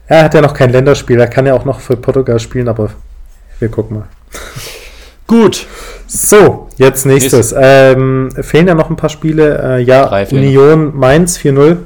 Er 0.08 0.24
hat 0.24 0.34
ja 0.34 0.42
noch 0.42 0.56
kein 0.56 0.72
Länderspiel, 0.72 1.20
er 1.20 1.28
kann 1.28 1.46
ja 1.46 1.54
auch 1.54 1.66
noch 1.66 1.80
für 1.80 1.96
Portugal 1.96 2.40
spielen, 2.40 2.68
aber 2.68 2.90
wir 3.60 3.70
gucken 3.70 3.98
mal. 3.98 4.08
Gut. 5.28 5.68
So, 6.08 6.70
jetzt 6.78 7.06
nächstes. 7.06 7.54
Ähm, 7.56 8.32
fehlen 8.42 8.68
ja 8.68 8.74
noch 8.74 8.90
ein 8.90 8.96
paar 8.96 9.12
Spiele. 9.12 9.78
Äh, 9.78 9.84
ja, 9.84 10.08
Union 10.32 10.98
Mainz 10.98 11.38
4-0. 11.38 11.78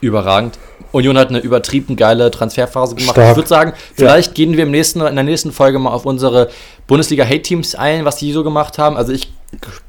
Überragend. 0.00 0.58
Union 0.92 1.18
hat 1.18 1.28
eine 1.28 1.38
übertrieben 1.38 1.96
geile 1.96 2.30
Transferphase 2.30 2.94
gemacht. 2.94 3.12
Stark. 3.12 3.30
Ich 3.30 3.36
würde 3.36 3.48
sagen, 3.48 3.72
vielleicht 3.94 4.28
ja. 4.28 4.34
gehen 4.34 4.56
wir 4.56 4.64
im 4.64 4.70
nächsten, 4.70 5.00
in 5.00 5.14
der 5.14 5.24
nächsten 5.24 5.52
Folge 5.52 5.78
mal 5.78 5.90
auf 5.90 6.06
unsere 6.06 6.48
Bundesliga-Hate-Teams 6.86 7.74
ein, 7.74 8.04
was 8.04 8.16
die 8.16 8.32
so 8.32 8.42
gemacht 8.42 8.78
haben. 8.78 8.96
Also 8.96 9.12
ich 9.12 9.32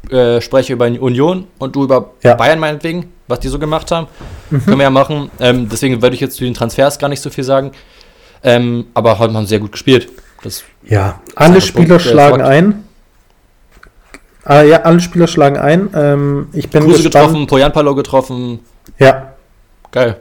äh, 0.09 0.41
spreche 0.41 0.73
über 0.73 0.85
Union 0.85 1.47
und 1.57 1.75
du 1.75 1.83
über 1.83 2.11
ja. 2.23 2.33
Bayern 2.35 2.59
meinetwegen, 2.59 3.11
was 3.27 3.39
die 3.39 3.47
so 3.47 3.59
gemacht 3.59 3.91
haben. 3.91 4.07
Mhm. 4.49 4.65
Können 4.65 4.77
wir 4.77 4.83
ja 4.83 4.89
machen. 4.89 5.31
Ähm, 5.39 5.69
deswegen 5.69 6.01
würde 6.01 6.15
ich 6.15 6.21
jetzt 6.21 6.35
zu 6.37 6.43
den 6.43 6.53
Transfers 6.53 6.99
gar 6.99 7.07
nicht 7.07 7.21
so 7.21 7.29
viel 7.29 7.43
sagen. 7.43 7.71
Ähm, 8.43 8.87
aber 8.93 9.19
heute 9.19 9.33
haben 9.33 9.45
sie 9.45 9.49
sehr 9.49 9.59
gut 9.59 9.71
gespielt. 9.71 10.09
Das 10.43 10.63
ja, 10.83 11.19
alle 11.35 11.59
Spieler 11.59 11.97
Punkt, 11.97 12.03
schlagen 12.03 12.41
ein. 12.41 12.85
Ah, 14.45 14.61
ja, 14.61 14.81
alle 14.83 15.01
Spieler 15.01 15.27
schlagen 15.27 15.57
ein. 15.57 15.89
Ähm, 15.93 16.47
ich 16.53 16.69
bin 16.69 16.83
Kruse 16.83 17.03
gespannt. 17.03 17.27
getroffen, 17.27 17.47
Poyan 17.47 17.73
Palo 17.73 17.93
getroffen. 17.93 18.59
Ja. 18.97 19.33
Geil. 19.91 20.17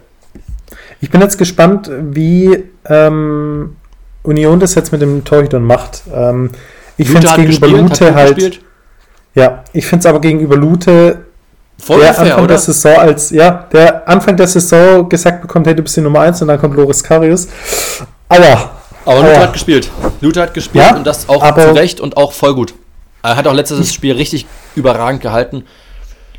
Ich 1.00 1.10
bin 1.10 1.20
jetzt 1.20 1.38
gespannt, 1.38 1.90
wie 2.10 2.64
ähm, 2.86 3.76
Union 4.22 4.58
das 4.60 4.74
jetzt 4.74 4.90
mit 4.92 5.00
dem 5.00 5.24
Torhütern 5.24 5.62
macht. 5.64 6.02
Ähm, 6.12 6.50
ich 6.96 7.08
finde 7.08 7.26
es 7.28 7.34
gegen 7.34 7.46
gespielt, 7.46 7.72
Lute 7.72 8.14
halt. 8.14 8.34
Gespielt? 8.34 8.60
Ja, 9.34 9.62
ich 9.72 9.86
finde 9.86 10.00
es 10.00 10.06
aber 10.06 10.20
gegenüber 10.20 10.56
Lute, 10.56 11.24
Voll 11.80 12.00
der 12.00 12.08
unfair, 12.10 12.24
Anfang 12.24 12.38
oder? 12.40 12.48
der 12.48 12.58
Saison 12.58 12.96
als, 12.96 13.30
ja, 13.30 13.68
der 13.72 14.08
Anfang 14.08 14.36
der 14.36 14.48
Saison 14.48 15.08
gesagt 15.08 15.42
bekommt, 15.42 15.66
hey, 15.68 15.76
du 15.76 15.82
bist 15.82 15.96
die 15.96 16.00
Nummer 16.00 16.20
1 16.20 16.42
und 16.42 16.48
dann 16.48 16.58
kommt 16.58 16.74
Loris 16.74 17.04
Karius. 17.04 17.46
Aber, 18.28 18.70
Aber 19.04 19.20
Luther 19.20 19.30
Aber- 19.36 19.40
hat 19.44 19.52
gespielt. 19.52 19.88
Luther 20.20 20.42
hat 20.42 20.54
gespielt 20.54 20.84
Ja, 20.84 20.96
und 20.96 21.06
das 21.06 21.28
auch 21.28 21.54
zu 21.54 21.72
Recht 21.76 22.00
und 22.00 22.16
auch 22.16 22.32
voll 22.32 22.54
gut. 22.54 22.74
Er 23.22 23.36
hat 23.36 23.46
auch 23.46 23.54
letztes 23.54 23.94
Spiel 23.94 24.14
richtig 24.14 24.46
überragend 24.74 25.22
gehalten. 25.22 25.64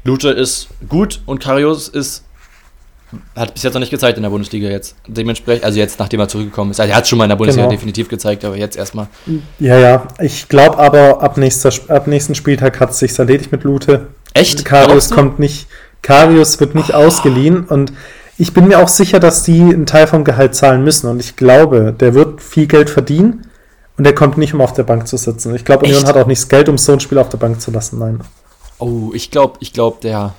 Luther 0.04 0.36
ist 0.36 0.68
gut 0.90 1.22
und 1.26 1.40
Karius 1.42 1.88
ist 1.88 2.26
hat 3.36 3.54
bis 3.54 3.64
jetzt 3.64 3.74
noch 3.74 3.80
nicht 3.80 3.90
gezeigt 3.90 4.18
in 4.18 4.24
der 4.24 4.30
Bundesliga 4.30 4.70
jetzt. 4.70 4.96
Dementsprechend, 5.08 5.64
also 5.66 5.80
jetzt, 5.80 6.00
nachdem 6.00 6.20
er 6.20 6.28
zurückgekommen 6.28 6.72
ist. 6.72 6.80
Also 6.80 6.92
er 6.92 6.98
hat 6.98 7.08
schon 7.08 7.18
mal 7.18 7.26
in 7.26 7.30
der 7.30 7.36
Bundesliga 7.38 7.68
Genau. 7.68 7.76
definitiv 7.76 8.08
gezeigt, 8.08 8.46
aber 8.46 8.56
jetzt 8.56 8.78
erstmal. 8.78 9.08
ja, 9.60 9.78
ja, 9.78 10.08
ich 10.20 10.48
glaube 10.48 10.78
aber, 10.78 11.22
ab, 11.22 11.38
nächster, 11.38 11.72
ab 11.88 12.08
nächsten 12.08 12.36
Spieltag 12.36 12.80
hat 12.80 12.92
es 12.92 13.00
sich 13.00 13.18
erledigt 13.18 13.52
mit 13.52 13.64
Lute. 13.64 14.08
Echt? 14.34 14.64
Karius 14.66 15.10
kommt 15.10 15.40
nicht, 15.40 15.68
Karius 16.02 16.60
wird 16.60 16.76
nicht 16.76 16.94
ausgeliehen 16.94 17.66
und 17.66 17.92
ich 18.38 18.54
bin 18.54 18.68
mir 18.68 18.80
auch 18.80 18.88
sicher, 18.88 19.20
dass 19.20 19.44
die 19.44 19.60
einen 19.60 19.86
Teil 19.86 20.08
vom 20.08 20.24
Gehalt 20.24 20.56
zahlen 20.56 20.84
müssen 20.84 21.08
und 21.10 21.20
ich 21.20 21.36
glaube, 21.36 21.94
der 22.00 22.14
wird 22.14 22.42
viel 22.42 22.68
Geld 22.68 22.90
verdienen 22.90 23.48
und 23.98 24.06
der 24.06 24.16
kommt 24.16 24.38
nicht, 24.38 24.54
um 24.54 24.62
auf 24.62 24.74
der 24.74 24.84
Bank 24.84 25.08
zu 25.08 25.18
sitzen. 25.18 25.54
Ich 25.56 25.66
glaube, 25.66 25.86
Union 25.86 26.06
hat 26.06 26.16
auch 26.16 26.28
nicht 26.28 26.42
das 26.42 26.48
Geld, 26.48 26.70
um 26.70 26.78
so 26.78 26.94
ein 26.94 27.00
Spiel 27.02 27.18
auf 27.18 27.28
der 27.30 27.38
Bank 27.38 27.60
zu 27.60 27.70
lassen. 27.72 28.00
Nein. 28.00 28.22
Oh, 28.78 29.12
ich 29.14 29.30
glaube, 29.30 29.58
ich 29.60 29.74
glaube, 29.74 29.98
der. 30.02 30.36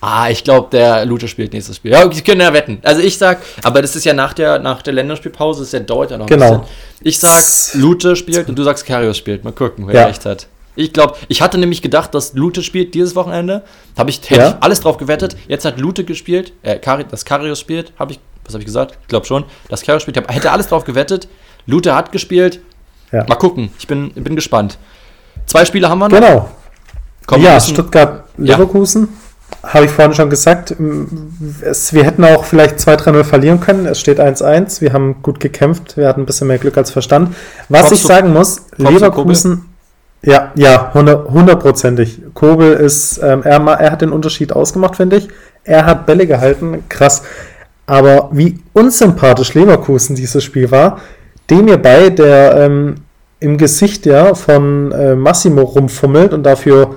Ah, 0.00 0.30
ich 0.30 0.44
glaube, 0.44 0.68
der 0.70 1.04
Luther 1.06 1.26
spielt 1.26 1.52
nächstes 1.52 1.76
Spiel. 1.76 1.90
Ja, 1.90 2.08
wir 2.14 2.22
können 2.22 2.40
ja 2.40 2.52
wetten. 2.52 2.78
Also 2.84 3.02
ich 3.02 3.18
sag, 3.18 3.38
aber 3.64 3.82
das 3.82 3.96
ist 3.96 4.04
ja 4.04 4.12
nach 4.12 4.32
der, 4.32 4.60
nach 4.60 4.80
der 4.82 4.92
Länderspielpause, 4.92 5.60
das 5.60 5.68
ist 5.68 5.72
ja, 5.72 5.80
dauert 5.80 6.12
ja 6.12 6.18
noch 6.18 6.26
Genau. 6.26 6.44
ein 6.52 6.60
bisschen. 6.60 6.74
Ich 7.02 7.18
sag, 7.18 7.80
Luther 7.80 8.14
spielt 8.14 8.48
und 8.48 8.56
du 8.56 8.62
sagst, 8.62 8.86
Karius 8.86 9.16
spielt. 9.16 9.42
Mal 9.44 9.52
gucken, 9.52 9.86
wer 9.88 9.94
Ja. 9.94 10.06
recht 10.06 10.24
hat. 10.24 10.46
Ich 10.76 10.92
glaube, 10.92 11.16
ich 11.26 11.42
hatte 11.42 11.58
nämlich 11.58 11.82
gedacht, 11.82 12.14
dass 12.14 12.34
Lute 12.34 12.62
spielt 12.62 12.94
dieses 12.94 13.16
Wochenende. 13.16 13.64
Habe 13.96 14.10
ich, 14.10 14.20
Ja. 14.30 14.50
ich 14.50 14.54
alles 14.60 14.78
drauf 14.80 14.96
gewettet. 14.98 15.36
Jetzt 15.48 15.64
hat 15.64 15.80
Lute 15.80 16.04
gespielt, 16.04 16.52
äh, 16.62 16.78
Kari, 16.78 17.04
dass 17.10 17.24
Karius 17.24 17.58
spielt, 17.58 17.92
habe 17.98 18.12
ich, 18.12 18.20
was 18.44 18.54
habe 18.54 18.62
ich 18.62 18.66
gesagt? 18.66 18.96
Ich 19.02 19.08
glaube 19.08 19.26
schon, 19.26 19.44
dass 19.68 19.82
Karius 19.82 20.02
spielt. 20.02 20.16
Ich 20.16 20.22
hab, 20.22 20.32
hätte 20.32 20.52
alles 20.52 20.68
drauf 20.68 20.84
gewettet. 20.84 21.26
Lute 21.66 21.96
hat 21.96 22.12
gespielt. 22.12 22.60
Ja. 23.10 23.24
Mal 23.26 23.34
gucken, 23.34 23.70
ich 23.80 23.88
bin, 23.88 24.12
bin 24.12 24.36
gespannt. 24.36 24.78
Zwei 25.46 25.64
Spiele 25.64 25.88
haben 25.88 25.98
wir 25.98 26.08
noch. 26.08 26.14
Genau. 26.20 26.48
Komm, 27.26 27.42
ja, 27.42 27.54
müssen- 27.54 27.74
Stuttgart-Leverkusen. 27.74 29.08
Habe 29.62 29.86
ich 29.86 29.90
vorhin 29.90 30.14
schon 30.14 30.30
gesagt. 30.30 30.74
Es, 31.62 31.92
wir 31.92 32.04
hätten 32.04 32.24
auch 32.24 32.44
vielleicht 32.44 32.78
2-3-0 32.78 33.24
verlieren 33.24 33.60
können. 33.60 33.86
Es 33.86 33.98
steht 34.00 34.20
1-1. 34.20 34.80
Wir 34.80 34.92
haben 34.92 35.16
gut 35.22 35.40
gekämpft. 35.40 35.96
Wir 35.96 36.06
hatten 36.08 36.22
ein 36.22 36.26
bisschen 36.26 36.46
mehr 36.46 36.58
Glück 36.58 36.76
als 36.76 36.90
Verstand. 36.90 37.34
Was 37.68 37.88
Kommst 37.88 37.94
ich 37.94 38.02
sagen 38.06 38.32
muss, 38.32 38.62
Leverkusen. 38.76 39.64
Ja, 40.22 40.52
ja, 40.56 40.92
hundert- 40.94 41.28
hundertprozentig. 41.30 42.20
Kobel 42.34 42.72
ist, 42.72 43.20
ähm, 43.22 43.42
er, 43.44 43.60
er 43.64 43.90
hat 43.92 44.02
den 44.02 44.10
Unterschied 44.10 44.52
ausgemacht, 44.52 44.96
finde 44.96 45.16
ich. 45.16 45.28
Er 45.64 45.86
hat 45.86 46.06
Bälle 46.06 46.26
gehalten, 46.26 46.84
krass. 46.88 47.22
Aber 47.86 48.28
wie 48.32 48.58
unsympathisch 48.72 49.54
Leverkusen 49.54 50.16
dieses 50.16 50.42
Spiel 50.44 50.70
war, 50.70 51.00
dem 51.50 51.66
mir 51.66 51.78
bei, 51.78 52.10
der 52.10 52.56
ähm, 52.58 52.96
im 53.40 53.56
Gesicht 53.58 54.06
ja 54.06 54.34
von 54.34 54.92
äh, 54.92 55.14
Massimo 55.14 55.62
rumfummelt 55.62 56.34
und 56.34 56.42
dafür 56.42 56.96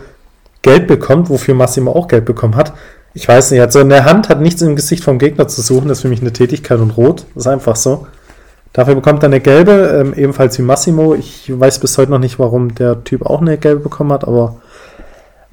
Geld 0.62 0.88
bekommt, 0.88 1.30
wofür 1.30 1.56
Massimo 1.56 1.92
auch 1.92 2.08
Geld 2.08 2.26
bekommen 2.26 2.56
hat. 2.56 2.74
Ich 3.14 3.28
weiß 3.28 3.52
nicht, 3.52 3.62
also 3.62 3.80
in 3.80 3.90
der 3.90 4.06
Hand 4.06 4.30
hat 4.30 4.40
nichts 4.42 4.62
im 4.62 4.76
Gesicht 4.76 5.04
vom 5.04 5.20
Gegner 5.20 5.48
zu 5.48 5.62
suchen, 5.62 5.88
das 5.88 5.98
ist 5.98 6.02
für 6.04 6.08
mich 6.08 6.22
eine 6.22 6.32
Tätigkeit 6.32 6.80
und 6.80 6.92
rot. 6.92 7.26
Das 7.34 7.44
ist 7.46 7.48
einfach 7.48 7.76
so. 7.76 8.08
Dafür 8.74 8.96
bekommt 8.96 9.22
er 9.24 9.28
eine 9.28 9.42
gelbe, 9.42 10.00
ähm, 10.00 10.14
ebenfalls 10.14 10.58
wie 10.58 10.62
Massimo. 10.62 11.14
Ich 11.14 11.52
weiß 11.54 11.80
bis 11.80 11.98
heute 11.98 12.12
noch 12.12 12.20
nicht, 12.20 12.40
warum 12.40 12.74
der 12.74 13.04
Typ 13.04 13.26
auch 13.26 13.42
eine 13.42 13.58
gelbe 13.58 13.82
bekommen 13.82 14.14
hat, 14.14 14.26
aber 14.26 14.62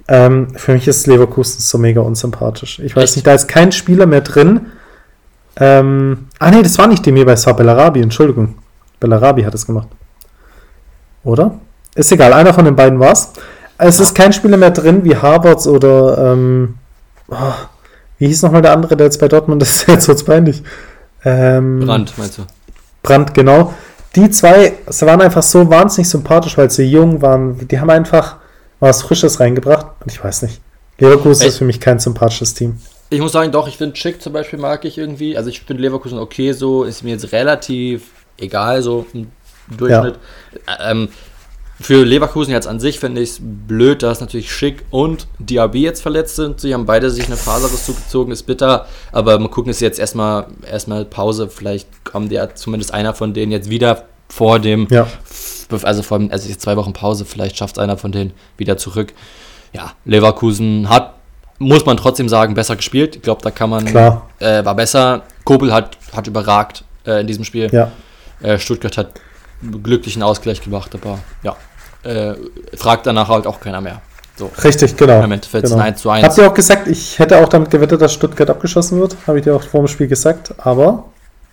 ähm, 0.06 0.48
für 0.54 0.72
mich 0.72 0.86
ist 0.86 1.06
Leverkusen 1.06 1.60
so 1.60 1.78
mega 1.78 2.00
unsympathisch. 2.00 2.78
Ich 2.78 2.94
weiß 2.94 3.04
Echt? 3.04 3.16
nicht, 3.16 3.26
da 3.26 3.34
ist 3.34 3.48
kein 3.48 3.72
Spieler 3.72 4.06
mehr 4.06 4.20
drin. 4.20 4.66
Ähm, 5.56 6.28
ah 6.38 6.50
nee, 6.52 6.62
das 6.62 6.78
war 6.78 6.86
nicht 6.86 7.04
Demir, 7.04 7.26
es 7.26 7.46
war 7.46 7.56
Bellarabi, 7.56 8.00
Entschuldigung. 8.00 8.54
Bellarabi 9.00 9.42
hat 9.42 9.54
es 9.54 9.66
gemacht. 9.66 9.88
Oder? 11.24 11.58
Ist 11.96 12.12
egal, 12.12 12.32
einer 12.32 12.54
von 12.54 12.64
den 12.64 12.76
beiden 12.76 13.00
war's. 13.00 13.32
Es 13.78 14.00
ist 14.00 14.14
kein 14.14 14.32
Spieler 14.32 14.56
mehr 14.56 14.70
drin 14.70 15.04
wie 15.04 15.16
Harvards 15.16 15.66
oder 15.66 16.32
ähm, 16.32 16.74
oh, 17.28 17.54
wie 18.18 18.26
hieß 18.26 18.42
nochmal 18.42 18.62
der 18.62 18.72
andere, 18.72 18.96
der 18.96 19.06
jetzt 19.06 19.20
bei 19.20 19.28
Dortmund 19.28 19.62
ist, 19.62 19.86
jetzt 19.88 20.08
wird's 20.08 20.24
peinlich. 20.24 20.62
Ähm, 21.24 21.80
Brand, 21.80 22.16
meinst 22.18 22.38
du? 22.38 22.42
Brandt, 23.02 23.34
genau. 23.34 23.72
Die 24.16 24.30
zwei, 24.30 24.74
sie 24.88 25.06
waren 25.06 25.20
einfach 25.20 25.42
so 25.42 25.68
wahnsinnig 25.70 26.08
sympathisch, 26.08 26.56
weil 26.58 26.70
sie 26.70 26.84
jung 26.84 27.22
waren. 27.22 27.68
Die 27.68 27.78
haben 27.78 27.90
einfach 27.90 28.36
was 28.80 29.02
Frisches 29.02 29.38
reingebracht. 29.40 29.86
Und 30.00 30.10
ich 30.10 30.22
weiß 30.22 30.42
nicht. 30.42 30.60
Leverkusen 30.98 31.46
ist 31.46 31.58
für 31.58 31.64
mich 31.64 31.80
kein 31.80 31.98
sympathisches 31.98 32.54
Team. 32.54 32.78
Ich 33.10 33.20
muss 33.20 33.32
sagen, 33.32 33.52
doch, 33.52 33.68
ich 33.68 33.76
finde 33.76 33.96
Schick 33.96 34.20
zum 34.20 34.32
Beispiel 34.32 34.58
mag 34.58 34.84
ich 34.84 34.98
irgendwie. 34.98 35.36
Also 35.36 35.48
ich 35.50 35.60
finde 35.60 35.82
Leverkusen 35.82 36.18
okay 36.18 36.52
so, 36.52 36.84
ist 36.84 37.04
mir 37.04 37.10
jetzt 37.10 37.32
relativ 37.32 38.02
egal 38.36 38.82
so 38.82 39.06
im 39.12 39.28
Durchschnitt. 39.76 40.16
Ähm, 40.80 41.08
für 41.80 42.04
Leverkusen 42.04 42.52
jetzt 42.52 42.66
an 42.66 42.80
sich 42.80 42.98
finde 42.98 43.20
ich 43.20 43.30
es 43.30 43.38
blöd, 43.40 44.02
dass 44.02 44.20
natürlich 44.20 44.52
Schick 44.52 44.84
und 44.90 45.28
Diaby 45.38 45.82
jetzt 45.82 46.02
verletzt 46.02 46.36
sind. 46.36 46.60
Sie 46.60 46.74
haben 46.74 46.86
beide 46.86 47.10
sich 47.10 47.26
eine 47.26 47.36
Faserriss 47.36 47.86
zugezogen, 47.86 48.32
ist 48.32 48.44
bitter. 48.44 48.86
Aber 49.12 49.38
mal 49.38 49.48
gucken, 49.48 49.70
ist 49.70 49.80
jetzt 49.80 50.00
erstmal 50.00 50.46
erstmal 50.68 51.04
Pause. 51.04 51.48
Vielleicht 51.48 52.04
kommt 52.04 52.32
ja 52.32 52.52
zumindest 52.54 52.92
einer 52.92 53.14
von 53.14 53.32
denen 53.32 53.52
jetzt 53.52 53.70
wieder 53.70 54.04
vor 54.28 54.58
dem 54.58 54.88
Ja. 54.90 55.06
also 55.82 56.02
vor 56.02 56.18
allem, 56.18 56.30
also 56.30 56.48
jetzt 56.48 56.62
zwei 56.62 56.76
Wochen 56.76 56.92
Pause, 56.92 57.24
vielleicht 57.24 57.56
schafft 57.56 57.76
es 57.76 57.82
einer 57.82 57.96
von 57.96 58.10
denen 58.10 58.32
wieder 58.56 58.76
zurück. 58.76 59.14
Ja, 59.72 59.92
Leverkusen 60.04 60.88
hat, 60.88 61.14
muss 61.58 61.86
man 61.86 61.96
trotzdem 61.96 62.28
sagen, 62.28 62.54
besser 62.54 62.74
gespielt. 62.76 63.16
Ich 63.16 63.22
glaube, 63.22 63.42
da 63.42 63.50
kann 63.50 63.70
man, 63.70 63.84
Klar. 63.84 64.28
Äh, 64.40 64.64
war 64.64 64.74
besser. 64.74 65.22
Kobel 65.44 65.72
hat, 65.72 65.96
hat 66.12 66.26
überragt 66.26 66.84
äh, 67.06 67.20
in 67.20 67.26
diesem 67.26 67.44
Spiel. 67.44 67.68
Ja. 67.72 67.92
Äh, 68.42 68.58
Stuttgart 68.58 68.96
hat 68.96 69.20
glücklichen 69.82 70.22
Ausgleich 70.22 70.60
gemacht, 70.60 70.94
aber 70.94 71.18
ja, 71.42 71.56
äh, 72.02 72.34
fragt 72.76 73.06
danach 73.06 73.28
halt 73.28 73.46
auch 73.46 73.60
keiner 73.60 73.80
mehr. 73.80 74.00
So, 74.36 74.50
Richtig, 74.62 74.96
genau. 74.96 75.24
im 75.24 75.32
Endeffekt 75.32 75.64
genau. 75.64 75.76
ist 75.76 75.80
ein 75.82 75.88
1 75.88 76.02
zu 76.02 76.10
1. 76.10 76.24
Habt 76.24 76.38
ihr 76.38 76.46
auch 76.48 76.54
gesagt, 76.54 76.86
ich 76.86 77.18
hätte 77.18 77.38
auch 77.38 77.48
damit 77.48 77.70
gewettet, 77.70 78.00
dass 78.00 78.12
Stuttgart 78.12 78.48
abgeschossen 78.48 79.00
wird? 79.00 79.16
Habe 79.26 79.38
ich 79.38 79.44
dir 79.44 79.54
auch 79.56 79.62
vor 79.62 79.80
dem 79.80 79.88
Spiel 79.88 80.06
gesagt. 80.06 80.54
Aber 80.58 81.06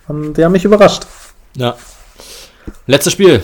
ähm, 0.08 0.34
die 0.34 0.44
haben 0.44 0.52
mich 0.52 0.64
überrascht. 0.64 1.04
Ja. 1.56 1.74
Letztes 2.86 3.12
Spiel. 3.12 3.42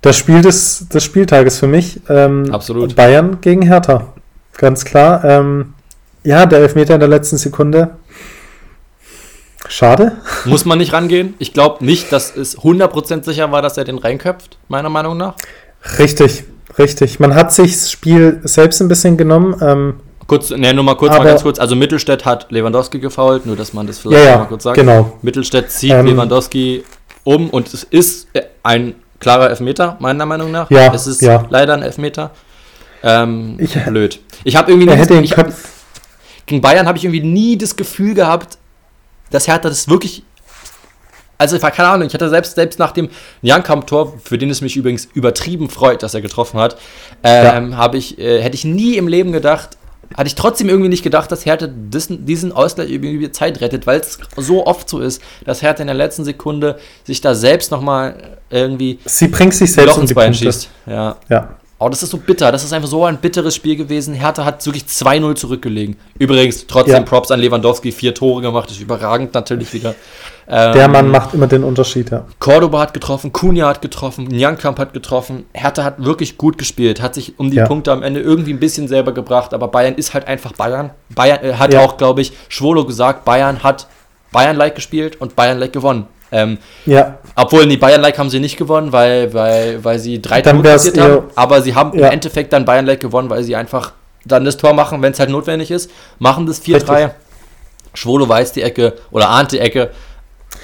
Das 0.00 0.16
Spiel 0.16 0.42
des, 0.42 0.88
des 0.88 1.02
Spieltages 1.02 1.58
für 1.58 1.66
mich. 1.66 2.00
Ähm, 2.08 2.52
Absolut. 2.52 2.94
Bayern 2.94 3.40
gegen 3.40 3.62
Hertha. 3.62 4.12
Ganz 4.56 4.84
klar. 4.84 5.24
Ähm, 5.24 5.74
ja, 6.22 6.46
der 6.46 6.60
Elfmeter 6.60 6.94
in 6.94 7.00
der 7.00 7.08
letzten 7.08 7.36
Sekunde. 7.36 7.96
Schade. 9.72 10.12
Muss 10.44 10.64
man 10.66 10.76
nicht 10.78 10.92
rangehen. 10.92 11.32
Ich 11.38 11.54
glaube 11.54 11.82
nicht, 11.84 12.12
dass 12.12 12.36
es 12.36 12.58
100% 12.58 13.24
sicher 13.24 13.50
war, 13.52 13.62
dass 13.62 13.78
er 13.78 13.84
den 13.84 13.96
reinköpft, 13.98 14.58
meiner 14.68 14.90
Meinung 14.90 15.16
nach. 15.16 15.34
Richtig, 15.98 16.44
richtig. 16.78 17.20
Man 17.20 17.34
hat 17.34 17.52
sich 17.54 17.72
das 17.72 17.90
Spiel 17.90 18.40
selbst 18.44 18.80
ein 18.82 18.88
bisschen 18.88 19.16
genommen. 19.16 19.56
Ähm, 19.62 19.94
Kurz, 20.26 20.50
ne, 20.50 20.72
nur 20.72 20.84
mal 20.84 20.94
kurz, 20.94 21.12
Aber- 21.14 21.24
mal 21.24 21.30
ganz 21.30 21.42
kurz. 21.42 21.58
Also 21.58 21.74
Mittelstädt 21.74 22.24
hat 22.24 22.50
Lewandowski 22.52 23.00
gefault, 23.00 23.44
nur 23.46 23.56
dass 23.56 23.72
man 23.72 23.86
das 23.86 23.98
vielleicht 23.98 24.24
ja, 24.24 24.38
mal 24.38 24.44
kurz 24.44 24.62
sagt. 24.64 24.76
genau. 24.76 25.18
Mittelstädt 25.22 25.70
zieht 25.70 25.90
Ähm, 25.90 26.06
Lewandowski 26.06 26.84
um 27.24 27.50
und 27.50 27.72
es 27.72 27.82
ist 27.84 28.28
äh, 28.34 28.42
ein 28.62 28.94
klarer 29.20 29.50
Elfmeter, 29.50 29.96
meiner 30.00 30.24
Meinung 30.26 30.50
nach. 30.50 30.70
Ja, 30.70 30.92
Es 30.94 31.06
ist 31.06 31.22
ja. 31.22 31.44
leider 31.50 31.74
ein 31.74 31.82
Elfmeter. 31.82 32.30
Ähm, 33.02 33.56
Ich- 33.58 33.74
blöd. 33.84 34.20
Ich 34.44 34.54
habe 34.56 34.70
irgendwie 34.70 34.88
Er 34.90 34.96
hätte 34.96 35.14
den 35.14 35.28
Köpf. 35.28 35.68
gegen 36.46 36.60
Bayern 36.60 36.86
habe 36.86 36.98
ich 36.98 37.04
irgendwie 37.04 37.22
nie 37.22 37.58
das 37.58 37.74
Gefühl 37.76 38.14
gehabt, 38.14 38.58
dass 39.32 39.48
Hertha 39.48 39.68
das 39.68 39.88
wirklich. 39.88 40.22
Also, 41.38 41.56
ich 41.56 41.62
war 41.62 41.72
keine 41.72 41.88
Ahnung, 41.88 42.06
ich 42.06 42.14
hatte 42.14 42.28
selbst, 42.28 42.54
selbst 42.54 42.78
nach 42.78 42.92
dem 42.92 43.08
Jankamp-Tor, 43.40 44.14
für 44.22 44.38
den 44.38 44.48
es 44.48 44.60
mich 44.60 44.76
übrigens 44.76 45.08
übertrieben 45.12 45.70
freut, 45.70 46.04
dass 46.04 46.14
er 46.14 46.20
getroffen 46.20 46.60
hat, 46.60 46.76
ähm, 47.24 47.76
habe 47.76 47.98
ich, 47.98 48.16
äh, 48.18 48.40
hätte 48.40 48.54
ich 48.54 48.64
nie 48.64 48.96
im 48.96 49.08
Leben 49.08 49.32
gedacht, 49.32 49.76
hatte 50.16 50.28
ich 50.28 50.34
trotzdem 50.34 50.68
irgendwie 50.68 50.88
nicht 50.88 51.02
gedacht, 51.02 51.32
dass 51.32 51.44
Hertha 51.44 51.66
diesen, 51.68 52.52
Ausgleich 52.52 52.90
irgendwie 52.90 53.30
Zeit 53.32 53.60
rettet, 53.60 53.86
weil 53.86 54.00
es 54.00 54.18
so 54.36 54.66
oft 54.66 54.88
so 54.88 55.00
ist, 55.00 55.22
dass 55.44 55.62
Hertha 55.62 55.80
in 55.80 55.86
der 55.86 55.96
letzten 55.96 56.24
Sekunde 56.24 56.78
sich 57.04 57.20
da 57.20 57.34
selbst 57.34 57.70
nochmal 57.70 58.38
irgendwie 58.50 58.98
Sie 59.04 59.28
bringt 59.28 59.54
sich 59.54 59.72
selbst 59.72 59.96
Loch 59.96 60.02
ins 60.02 60.14
Bein 60.14 60.34
schießt. 60.34 60.68
Ja. 60.86 61.16
Ja. 61.28 61.56
Oh, 61.84 61.88
das 61.88 62.02
ist 62.02 62.10
so 62.10 62.16
bitter. 62.18 62.52
Das 62.52 62.62
ist 62.62 62.72
einfach 62.72 62.88
so 62.88 63.04
ein 63.04 63.16
bitteres 63.16 63.56
Spiel 63.56 63.74
gewesen. 63.74 64.14
Hertha 64.14 64.44
hat 64.44 64.64
wirklich 64.64 64.84
2-0 64.84 65.34
zurückgelegen. 65.34 65.96
Übrigens, 66.18 66.66
trotzdem 66.68 66.94
Ja. 66.94 67.00
Props 67.02 67.30
an 67.32 67.40
Lewandowski. 67.40 67.90
Vier 67.90 68.14
Tore 68.14 68.40
gemacht. 68.40 68.70
ist 68.70 68.80
überragend 68.80 69.34
natürlich 69.34 69.72
wieder. 69.72 69.94
Ähm, 70.48 70.72
Der 70.74 70.86
Mann 70.88 71.08
macht 71.08 71.34
immer 71.34 71.46
den 71.48 71.64
Unterschied, 71.64 72.10
ja. 72.10 72.24
Cordoba 72.38 72.80
hat 72.80 72.94
getroffen, 72.94 73.32
Kunja 73.32 73.68
hat 73.68 73.80
getroffen, 73.82 74.24
Nyankamp 74.26 74.78
hat 74.78 74.92
getroffen. 74.92 75.44
Hertha 75.52 75.82
hat 75.84 76.04
wirklich 76.04 76.36
gut 76.38 76.58
gespielt, 76.58 77.00
hat 77.02 77.14
sich 77.14 77.38
um 77.38 77.50
die 77.50 77.56
Ja. 77.56 77.66
Punkte 77.66 77.90
am 77.92 78.02
Ende 78.02 78.20
irgendwie 78.20 78.52
ein 78.52 78.60
bisschen 78.60 78.86
selber 78.88 79.12
gebracht, 79.12 79.52
aber 79.54 79.68
Bayern 79.68 79.94
ist 79.94 80.14
halt 80.14 80.26
einfach 80.28 80.52
Bayern. 80.52 80.90
Bayern 81.14 81.44
äh, 81.44 81.54
hat 81.54 81.72
Ja. 81.72 81.80
auch, 81.80 81.96
glaube 81.96 82.20
ich, 82.20 82.32
Schwolo 82.48 82.84
gesagt, 82.84 83.24
Bayern 83.24 83.62
hat 83.62 83.86
Bayern-like 84.32 84.74
gespielt 84.74 85.20
und 85.20 85.36
Bayern-like 85.36 85.72
gewonnen. 85.72 86.06
Ähm, 86.32 86.58
Ja, 86.86 87.18
obwohl, 87.36 87.66
die 87.68 87.76
Bayern-like 87.76 88.18
haben 88.18 88.30
sie 88.30 88.40
nicht 88.40 88.56
gewonnen, 88.56 88.90
weil, 88.92 89.32
weil, 89.34 89.84
weil 89.84 89.98
sie 89.98 90.20
drei 90.20 90.40
Tore 90.42 90.62
kassiert 90.62 90.98
haben. 90.98 91.24
Aber 91.34 91.60
sie 91.62 91.74
haben 91.74 91.96
Ja. 91.98 92.06
im 92.06 92.12
Endeffekt 92.14 92.52
dann 92.52 92.64
Bayern-like 92.64 93.00
gewonnen, 93.00 93.28
weil 93.30 93.42
sie 93.44 93.54
einfach 93.54 93.92
dann 94.24 94.44
das 94.44 94.56
Tor 94.56 94.72
machen, 94.72 95.02
wenn 95.02 95.12
es 95.12 95.20
halt 95.20 95.30
notwendig 95.30 95.70
ist. 95.70 95.90
Machen 96.18 96.46
das 96.46 96.60
4-3. 96.62 97.10
Schwolo 97.94 98.26
weiß 98.28 98.52
die 98.52 98.62
Ecke 98.62 98.94
oder 99.10 99.28
ahnt 99.28 99.52
die 99.52 99.58
Ecke, 99.58 99.90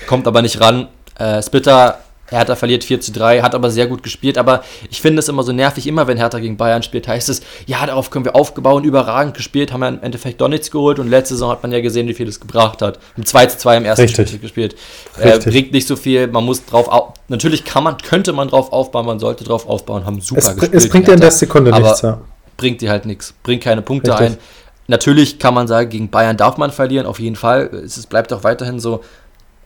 kommt 0.07 0.27
aber 0.27 0.41
nicht 0.43 0.61
ran. 0.61 0.89
Äh, 1.19 1.43
Splitter, 1.43 1.99
Hertha 2.31 2.57
verliert 2.57 2.85
4 2.85 3.01
zu 3.01 3.13
3, 3.13 3.41
hat 3.43 3.55
aber 3.55 3.71
sehr 3.71 3.87
gut 3.87 4.03
gespielt. 4.03 4.39
Aber 4.39 4.63
ich 4.91 5.01
finde 5.01 5.21
es 5.21 5.29
immer 5.29 5.43
so 5.43 5.53
nervig, 5.53 5.87
immer 5.87 6.07
wenn 6.07 6.17
Hertha 6.17 6.39
gegen 6.39 6.57
Bayern 6.57 6.83
spielt, 6.83 7.09
heißt 7.09 7.29
es, 7.29 7.41
ja, 7.67 7.85
darauf 7.87 8.11
können 8.11 8.25
wir 8.25 8.35
aufgebaut, 8.35 8.85
überragend 8.85 9.35
gespielt, 9.35 9.73
haben 9.73 9.83
ja 9.83 9.89
im 9.89 10.03
Endeffekt 10.03 10.41
doch 10.41 10.49
nichts 10.49 10.71
geholt. 10.71 10.99
Und 10.99 11.09
letzte 11.09 11.35
Saison 11.35 11.51
hat 11.51 11.63
man 11.63 11.73
ja 11.73 11.81
gesehen, 11.81 12.09
wie 12.09 12.15
viel 12.15 12.29
es 12.29 12.41
gebracht 12.41 12.83
hat. 12.83 12.99
Im 13.17 13.25
2 13.25 13.47
zu 13.47 13.59
2 13.59 13.77
im 13.79 13.85
ersten 13.85 14.03
Richtig. 14.03 14.29
Spiel 14.29 14.41
gespielt. 14.41 14.77
Äh, 15.19 15.39
bringt 15.39 15.73
nicht 15.73 15.87
so 15.87 15.97
viel, 15.97 16.27
man 16.27 16.45
muss 16.45 16.65
drauf 16.65 16.89
au 16.91 17.15
Natürlich 17.29 17.65
kann 17.65 17.85
man, 17.85 17.99
könnte 17.99 18.33
man 18.33 18.49
drauf 18.49 18.73
aufbauen, 18.73 19.05
man 19.05 19.19
sollte 19.19 19.45
drauf 19.45 19.69
aufbauen, 19.69 20.07
haben 20.07 20.21
super 20.21 20.41
es, 20.41 20.57
gespielt. 20.57 20.75
es 20.75 20.89
bringt 20.89 21.09
dir 21.09 21.13
in 21.13 21.21
der 21.21 21.31
Sekunde 21.31 21.71
nichts, 21.71 22.01
ja. 22.01 22.21
bringt 22.57 22.81
dir 22.81 22.91
halt 22.91 23.05
nichts, 23.05 23.35
bringt 23.43 23.63
keine 23.63 23.83
Punkte 23.83 24.13
Richtig. 24.13 24.29
ein. 24.29 24.39
Natürlich 24.87 25.39
kann 25.39 25.53
man 25.53 25.69
sagen, 25.69 25.91
gegen 25.91 26.09
Bayern 26.09 26.39
darf 26.39 26.57
man 26.57 26.73
verlieren, 26.73 27.07
auf 27.07 27.21
jeden 27.21 27.37
Fall. 27.37 27.67
Es 27.85 28.07
bleibt 28.07 28.33
auch 28.33 28.45
weiterhin 28.45 28.81
so, 28.81 29.03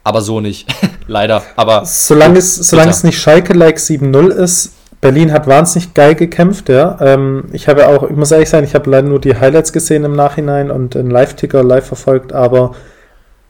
aber 0.05 0.21
so 0.21 0.41
nicht. 0.41 0.69
Leider. 1.07 1.43
Aber 1.57 1.85
Solange 1.85 2.39
es, 2.39 2.57
solange 2.57 2.91
es 2.91 3.05
nicht 3.05 3.19
Schalke-like 3.19 3.79
7-0 3.79 4.29
ist, 4.29 4.73
Berlin 5.01 5.33
hat 5.33 5.49
wahnsinnig 5.49 5.95
geil 5.95 6.15
gekämpft, 6.15 6.69
ja. 6.69 6.97
Ähm, 7.01 7.47
ich 7.53 7.67
habe 7.69 7.89
auch, 7.89 8.05
ich 8.05 8.17
muss 8.17 8.31
ehrlich 8.31 8.49
sein, 8.49 8.63
ich 8.63 8.75
habe 8.77 8.89
leider 8.89 9.09
nur 9.09 9.21
die 9.21 9.37
Highlights 9.37 9.73
gesehen 9.73 10.05
im 10.05 10.15
Nachhinein 10.15 10.71
und 10.71 10.95
den 10.95 11.11
Live-Ticker 11.11 11.65
live 11.65 11.87
verfolgt, 11.87 12.33
aber 12.33 12.77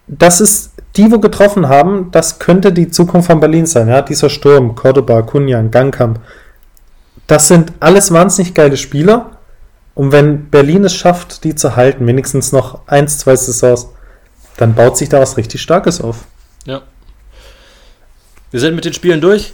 das 0.08 0.40
ist, 0.40 0.72
die, 0.96 1.12
wo 1.12 1.18
getroffen 1.18 1.68
haben, 1.68 2.08
das 2.10 2.38
könnte 2.38 2.72
die 2.72 2.90
Zukunft 2.90 3.26
von 3.30 3.40
Berlin 3.40 3.66
sein, 3.66 3.88
ja. 3.88 4.00
Dieser 4.00 4.30
Sturm, 4.30 4.74
Cordoba, 4.74 5.20
Kunjan, 5.20 5.70
Gangkamp, 5.70 6.20
das 7.26 7.48
sind 7.48 7.72
alles 7.80 8.12
wahnsinnig 8.12 8.54
geile 8.54 8.78
Spieler. 8.78 9.32
Und 9.94 10.10
wenn 10.10 10.48
Berlin 10.48 10.84
es 10.84 10.94
schafft, 10.94 11.44
die 11.44 11.54
zu 11.54 11.76
halten, 11.76 12.06
wenigstens 12.06 12.52
noch 12.52 12.86
eins, 12.86 13.18
zwei 13.18 13.36
Saisons, 13.36 13.88
dann 14.56 14.74
baut 14.74 14.96
sich 14.96 15.10
da 15.10 15.20
was 15.20 15.36
richtig 15.36 15.60
Starkes 15.60 16.00
auf. 16.00 16.24
Ja. 16.66 16.82
Wir 18.50 18.60
sind 18.60 18.74
mit 18.74 18.84
den 18.84 18.92
Spielen 18.92 19.20
durch. 19.20 19.52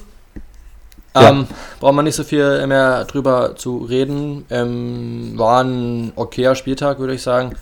Ja. 1.14 1.30
Ähm, 1.30 1.46
braucht 1.80 1.94
man 1.94 2.04
nicht 2.04 2.14
so 2.14 2.24
viel 2.24 2.66
mehr 2.66 3.04
drüber 3.04 3.54
zu 3.56 3.78
reden. 3.78 4.44
Ähm, 4.50 5.32
war 5.36 5.62
ein 5.64 6.12
okayer 6.16 6.54
Spieltag, 6.54 6.98
würde 6.98 7.14
ich 7.14 7.22
sagen. 7.22 7.54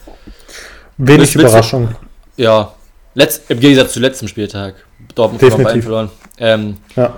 Wenig 0.99 1.33
du- 1.33 1.41
Überraschung. 1.41 1.95
Ja, 2.37 2.73
letzt, 3.15 3.51
im 3.51 3.61
Gegensatz 3.61 3.93
zu 3.93 4.01
letztem 4.01 4.29
Spieltag. 4.29 4.75
Dortmund 5.15 5.41
Definitiv. 5.43 5.85
verloren. 5.85 6.11
Ähm, 6.39 6.77
Ja. 6.97 7.15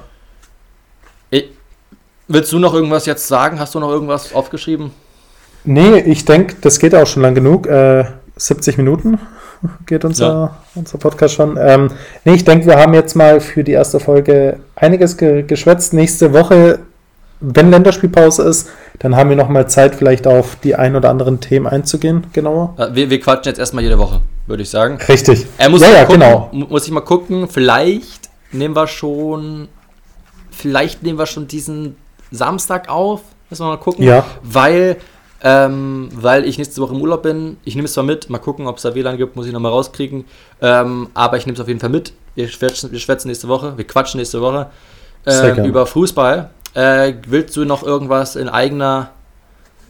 ich, 1.30 1.46
willst 2.28 2.52
du 2.52 2.59
noch 2.59 2.74
irgendwas 2.74 3.06
jetzt 3.06 3.26
sagen? 3.26 3.59
Hast 3.59 3.74
du 3.74 3.80
noch 3.80 3.90
irgendwas 3.90 4.32
aufgeschrieben? 4.32 4.92
Nee, 5.64 6.00
ich 6.00 6.24
denke, 6.24 6.56
das 6.60 6.78
geht 6.78 6.94
auch 6.94 7.06
schon 7.06 7.22
lang 7.22 7.34
genug. 7.34 7.66
Äh, 7.66 8.05
70 8.36 8.76
Minuten 8.76 9.18
geht 9.86 10.05
unser, 10.05 10.56
unser 10.74 10.98
Podcast 10.98 11.35
schon. 11.35 11.56
Ähm, 11.60 11.90
nee, 12.24 12.35
ich 12.35 12.44
denke, 12.44 12.66
wir 12.66 12.76
haben 12.78 12.94
jetzt 12.94 13.14
mal 13.16 13.40
für 13.40 13.64
die 13.64 13.72
erste 13.72 14.01
Folge 14.01 14.59
einiges 14.76 15.16
ge 15.16 15.43
geschwätzt. 15.43 15.93
Nächste 15.94 16.32
Woche, 16.32 16.80
wenn 17.40 17.70
Länderspielpause 17.70 18.43
ist, 18.43 18.68
dann 18.98 19.14
haben 19.16 19.30
wir 19.30 19.36
noch 19.36 19.48
mal 19.48 19.68
Zeit, 19.68 19.94
vielleicht 19.94 20.26
auf 20.26 20.56
die 20.62 20.74
ein 20.74 20.97
oder 20.97 21.10
anderen 21.10 21.40
Themen 21.40 21.66
einzugehen, 21.66 22.26
genauer. 22.32 22.74
Äh, 22.78 22.94
Wir, 22.94 23.10
wir 23.10 23.20
quatschen 23.20 23.51
jetzt 23.51 23.59
erstmal 23.59 23.85
jede 23.85 23.98
Woche, 23.98 24.20
würde 24.47 24.62
ich 24.62 24.70
sagen. 24.70 24.98
Richtig. 25.09 25.47
Er 25.56 25.68
muss 25.68 25.80
ja, 25.82 25.90
ja, 25.90 26.05
gucken, 26.05 26.20
genau. 26.20 26.48
mu- 26.52 26.66
Muss 26.66 26.86
ich 26.86 26.90
mal 26.93 27.01
gucken. 27.01 27.48
Vielleicht 27.48 28.28
nehmen 28.52 28.74
wir 28.74 28.86
schon. 28.86 29.68
Vielleicht 30.51 31.02
nehmen 31.02 31.18
wir 31.18 31.26
schon 31.26 31.47
diesen 31.47 31.97
Samstag 32.32 32.89
auf. 32.89 33.20
Müssen 33.51 33.64
wir 33.64 33.68
mal 33.70 33.76
gucken. 33.78 34.05
Ja. 34.05 34.24
Weil, 34.43 34.97
ähm, 35.43 36.09
weil 36.12 36.44
ich 36.44 36.59
nächste 36.59 36.81
Woche 36.81 36.94
im 36.94 37.01
Urlaub 37.01 37.23
bin. 37.23 37.59
Ich 37.65 37.74
nehme 37.74 37.86
es 37.86 37.93
zwar 37.93 38.05
mit. 38.05 38.28
Mal 38.28 38.39
gucken, 38.39 38.66
ob 38.66 38.77
es 38.77 38.82
da 38.82 38.94
WLAN 38.94 39.16
gibt. 39.16 39.36
Muss 39.36 39.47
ich 39.47 39.52
nochmal 39.52 39.73
rauskriegen. 39.73 40.24
Ähm, 40.60 41.09
aber 41.15 41.36
ich 41.36 41.47
nehme 41.47 41.55
es 41.55 41.60
auf 41.60 41.69
jeden 41.69 41.81
Fall 41.81 41.90
mit. 41.90 42.12
Wir 42.35 42.48
schwätzen, 42.48 42.90
wir 42.90 42.98
schwätzen 42.98 43.28
nächste 43.28 43.48
Woche. 43.48 43.77
Wir 43.77 43.86
quatschen 43.86 44.19
nächste 44.19 44.40
Woche. 44.40 44.70
Ähm, 45.27 45.65
über 45.65 45.86
Fußball. 45.86 46.51
Äh, 46.74 47.15
willst 47.27 47.56
du 47.56 47.65
noch 47.65 47.82
irgendwas 47.82 48.36
in 48.36 48.48
eigener 48.48 49.10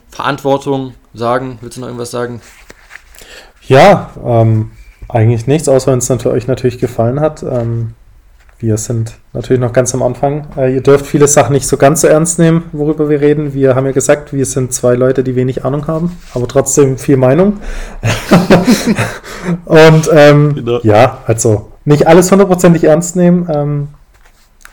Verantwortung 0.09 0.93
sagen? 1.13 1.57
Willst 1.61 1.77
du 1.77 1.81
noch 1.81 1.87
irgendwas 1.87 2.11
sagen? 2.11 2.41
Ja, 3.67 4.11
ähm, 4.23 4.71
eigentlich 5.07 5.47
nichts, 5.47 5.69
außer 5.69 5.91
wenn 5.91 5.99
es 5.99 6.25
euch 6.25 6.47
natürlich 6.47 6.79
gefallen 6.79 7.19
hat. 7.19 7.43
Ähm, 7.43 7.95
wir 8.59 8.77
sind 8.77 9.13
natürlich 9.33 9.61
noch 9.61 9.71
ganz 9.71 9.93
am 9.93 10.03
Anfang. 10.03 10.47
Äh, 10.57 10.73
ihr 10.75 10.81
dürft 10.81 11.05
viele 11.05 11.27
Sachen 11.27 11.53
nicht 11.53 11.67
so 11.67 11.77
ganz 11.77 12.01
so 12.01 12.07
ernst 12.07 12.39
nehmen, 12.39 12.65
worüber 12.73 13.07
wir 13.09 13.21
reden. 13.21 13.53
Wir 13.53 13.75
haben 13.75 13.85
ja 13.85 13.93
gesagt, 13.93 14.33
wir 14.33 14.45
sind 14.45 14.73
zwei 14.73 14.95
Leute, 14.95 15.23
die 15.23 15.35
wenig 15.35 15.63
Ahnung 15.63 15.87
haben, 15.87 16.17
aber 16.33 16.47
trotzdem 16.47 16.97
viel 16.97 17.15
Meinung. 17.17 17.59
Und 19.65 20.09
ähm, 20.13 20.55
Genau. 20.55 20.79
ja, 20.83 21.19
also 21.25 21.71
nicht 21.85 22.07
alles 22.07 22.31
hundertprozentig 22.31 22.83
ernst 22.83 23.15
nehmen, 23.15 23.47
ähm, 23.53 23.87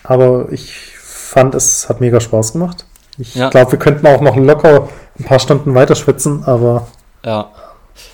aber 0.02 0.48
ich 0.50 0.74
fand, 0.98 1.54
es 1.54 1.88
hat 1.88 2.00
mega 2.00 2.20
Spaß 2.20 2.52
gemacht. 2.52 2.84
Ich 3.18 3.34
Ja. 3.34 3.48
glaube, 3.50 3.72
wir 3.72 3.78
könnten 3.78 4.06
auch 4.06 4.20
noch 4.20 4.36
locker 4.36 4.88
ein 5.18 5.24
paar 5.24 5.38
Stunden 5.38 5.74
weiter 5.74 5.94
schwitzen, 5.94 6.42
aber 6.44 6.86
Ja. 7.24 7.50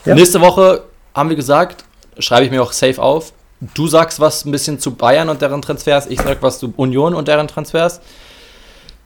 Ja. 0.05 0.15
Nächste 0.15 0.41
Woche 0.41 0.83
haben 1.15 1.29
wir 1.29 1.37
gesagt, 1.37 1.85
schreibe 2.19 2.45
ich 2.45 2.51
mir 2.51 2.63
auch 2.63 2.73
safe 2.73 3.01
auf. 3.03 3.33
Du 3.75 3.87
sagst 3.87 4.19
was 4.19 4.45
ein 4.45 4.51
bisschen 4.51 4.81
zu 4.81 4.95
Bayern 4.95 5.29
und 5.29 5.41
deren 5.41 5.63
Transfers, 5.63 6.07
ich 6.07 6.21
sag 6.21 6.43
was 6.43 6.59
zu 6.59 6.73
Union 6.77 7.15
und 7.15 7.29
deren 7.29 7.47
Transfers. 7.47 8.01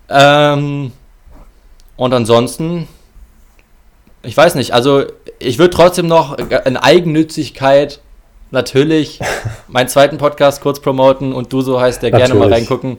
Ähm, 0.08 0.92
und 1.96 2.14
ansonsten, 2.14 2.88
ich 4.22 4.36
weiß 4.36 4.54
nicht, 4.54 4.72
also 4.72 5.04
ich 5.38 5.58
würde 5.58 5.74
trotzdem 5.74 6.06
noch 6.06 6.38
in 6.38 6.76
Eigennützigkeit 6.76 8.00
natürlich 8.50 9.20
meinen 9.68 9.88
zweiten 9.88 10.18
Podcast 10.18 10.62
kurz 10.62 10.80
promoten 10.80 11.32
und 11.32 11.52
du 11.52 11.60
so 11.60 11.80
heißt 11.80 12.02
der 12.02 12.10
gerne 12.10 12.34
mal 12.34 12.48
Natürlich. 12.48 12.70
reingucken. 12.70 12.98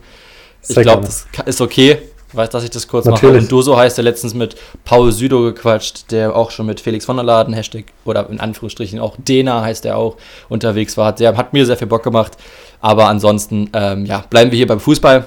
Ich 0.68 0.76
glaube, 0.76 1.06
das 1.06 1.28
ist 1.46 1.62
okay. 1.62 1.98
Ich 2.30 2.36
weiß, 2.36 2.50
dass 2.50 2.64
ich 2.64 2.70
das 2.70 2.88
kurz 2.88 3.06
mache. 3.06 3.16
Natürlich. 3.16 3.44
Und 3.44 3.52
du 3.52 3.62
so 3.62 3.78
heißt 3.78 3.98
der 3.98 4.04
letztens 4.04 4.34
mit 4.34 4.58
Paul 4.84 5.12
Südo 5.12 5.42
gequatscht, 5.44 6.12
der 6.12 6.36
auch 6.36 6.52
schon 6.52 6.66
mit 6.66 6.82
Felix 6.82 7.06
von 7.06 7.16
der 7.16 7.24
Laden, 7.24 7.54
Hashtag, 7.54 7.86
oder 8.04 8.30
in 8.30 8.40
Anführungsstrichen 8.40 9.00
auch 9.00 9.16
Dena 9.18 9.62
heißt 9.62 9.86
der 9.86 9.98
auch, 9.98 10.18
unterwegs 10.50 10.98
war. 10.98 11.14
Der 11.14 11.38
hat 11.38 11.54
mir 11.54 11.66
sehr 11.66 11.78
viel 11.78 11.88
Bock 11.88 12.04
gemacht. 12.04 12.34
Aber 12.82 13.08
ansonsten, 13.08 13.70
ähm, 13.74 14.06
ja, 14.06 14.24
bleiben 14.30 14.52
wir 14.52 14.58
hier 14.58 14.68
beim 14.68 14.80
Fußball. 14.80 15.26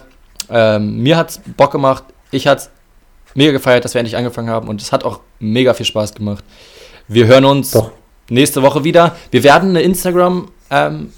Ähm, 0.50 0.98
mir 0.98 1.16
hat 1.16 1.30
es 1.30 1.40
Bock 1.56 1.72
gemacht. 1.72 2.04
Ich 2.30 2.46
hat 2.46 2.58
es 2.58 2.70
mega 3.34 3.52
gefeiert, 3.52 3.84
dass 3.84 3.94
wir 3.94 4.00
endlich 4.00 4.16
angefangen 4.16 4.50
haben. 4.50 4.68
Und 4.68 4.82
es 4.82 4.92
hat 4.92 5.04
auch 5.04 5.20
mega 5.38 5.72
viel 5.72 5.86
Spaß 5.86 6.14
gemacht. 6.14 6.44
Wir 7.08 7.26
hören 7.26 7.46
uns 7.46 7.70
Doch. 7.72 7.92
nächste 8.28 8.62
Woche 8.62 8.84
wieder. 8.84 9.16
Wir 9.30 9.42
werden 9.42 9.70
eine 9.70 9.82
Instagram 9.82 10.48
ähm, 10.70 11.12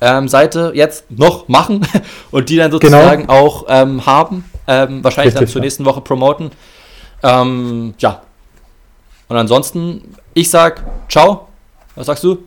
ähm, 0.00 0.28
Seite 0.28 0.72
jetzt 0.74 1.10
noch 1.10 1.48
machen 1.48 1.86
und 2.30 2.48
die 2.48 2.56
dann 2.56 2.70
sozusagen 2.70 3.28
auch 3.28 3.66
ähm, 3.68 4.06
haben. 4.06 4.44
Ähm, 4.68 5.02
wahrscheinlich 5.02 5.34
dann 5.34 5.42
Richtig, 5.42 5.52
zur 5.52 5.60
ja. 5.60 5.64
nächsten 5.64 5.84
Woche 5.84 6.00
promoten. 6.00 6.50
Ähm, 7.22 7.94
ja. 7.98 8.22
Und 9.28 9.36
ansonsten, 9.36 10.14
ich 10.34 10.50
sag 10.50 10.82
ciao. 11.08 11.48
Was 11.94 12.06
sagst 12.06 12.24
du? 12.24 12.38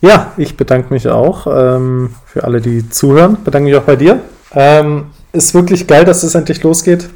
Ja, 0.00 0.32
ich 0.36 0.56
bedanke 0.56 0.92
mich 0.92 1.08
auch 1.08 1.46
ähm, 1.46 2.14
für 2.26 2.44
alle, 2.44 2.60
die 2.60 2.88
zuhören. 2.88 3.38
Bedanke 3.42 3.70
mich 3.70 3.76
auch 3.76 3.84
bei 3.84 3.96
dir. 3.96 4.20
Ähm, 4.52 5.10
ist 5.32 5.54
wirklich 5.54 5.86
geil, 5.86 6.04
dass 6.04 6.22
es 6.22 6.34
endlich 6.34 6.62
losgeht. 6.62 7.10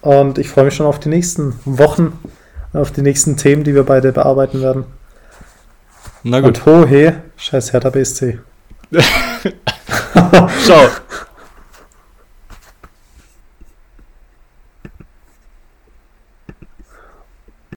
Und 0.00 0.38
ich 0.38 0.48
freue 0.48 0.64
mich 0.64 0.74
schon 0.74 0.86
auf 0.86 0.98
die 0.98 1.08
nächsten 1.08 1.54
Wochen, 1.64 2.18
auf 2.72 2.90
die 2.90 3.02
nächsten 3.02 3.36
Themen, 3.36 3.64
die 3.64 3.74
wir 3.74 3.84
beide 3.84 4.12
bearbeiten 4.12 4.62
werden. 4.62 4.84
Na 6.22 6.40
gut. 6.40 6.66
Und 6.66 6.66
ho, 6.66 6.86
he, 6.86 7.12
scheiß 7.36 7.72
Hertha 7.72 7.90
BSC. 7.90 8.38
Ciao. 10.64 10.88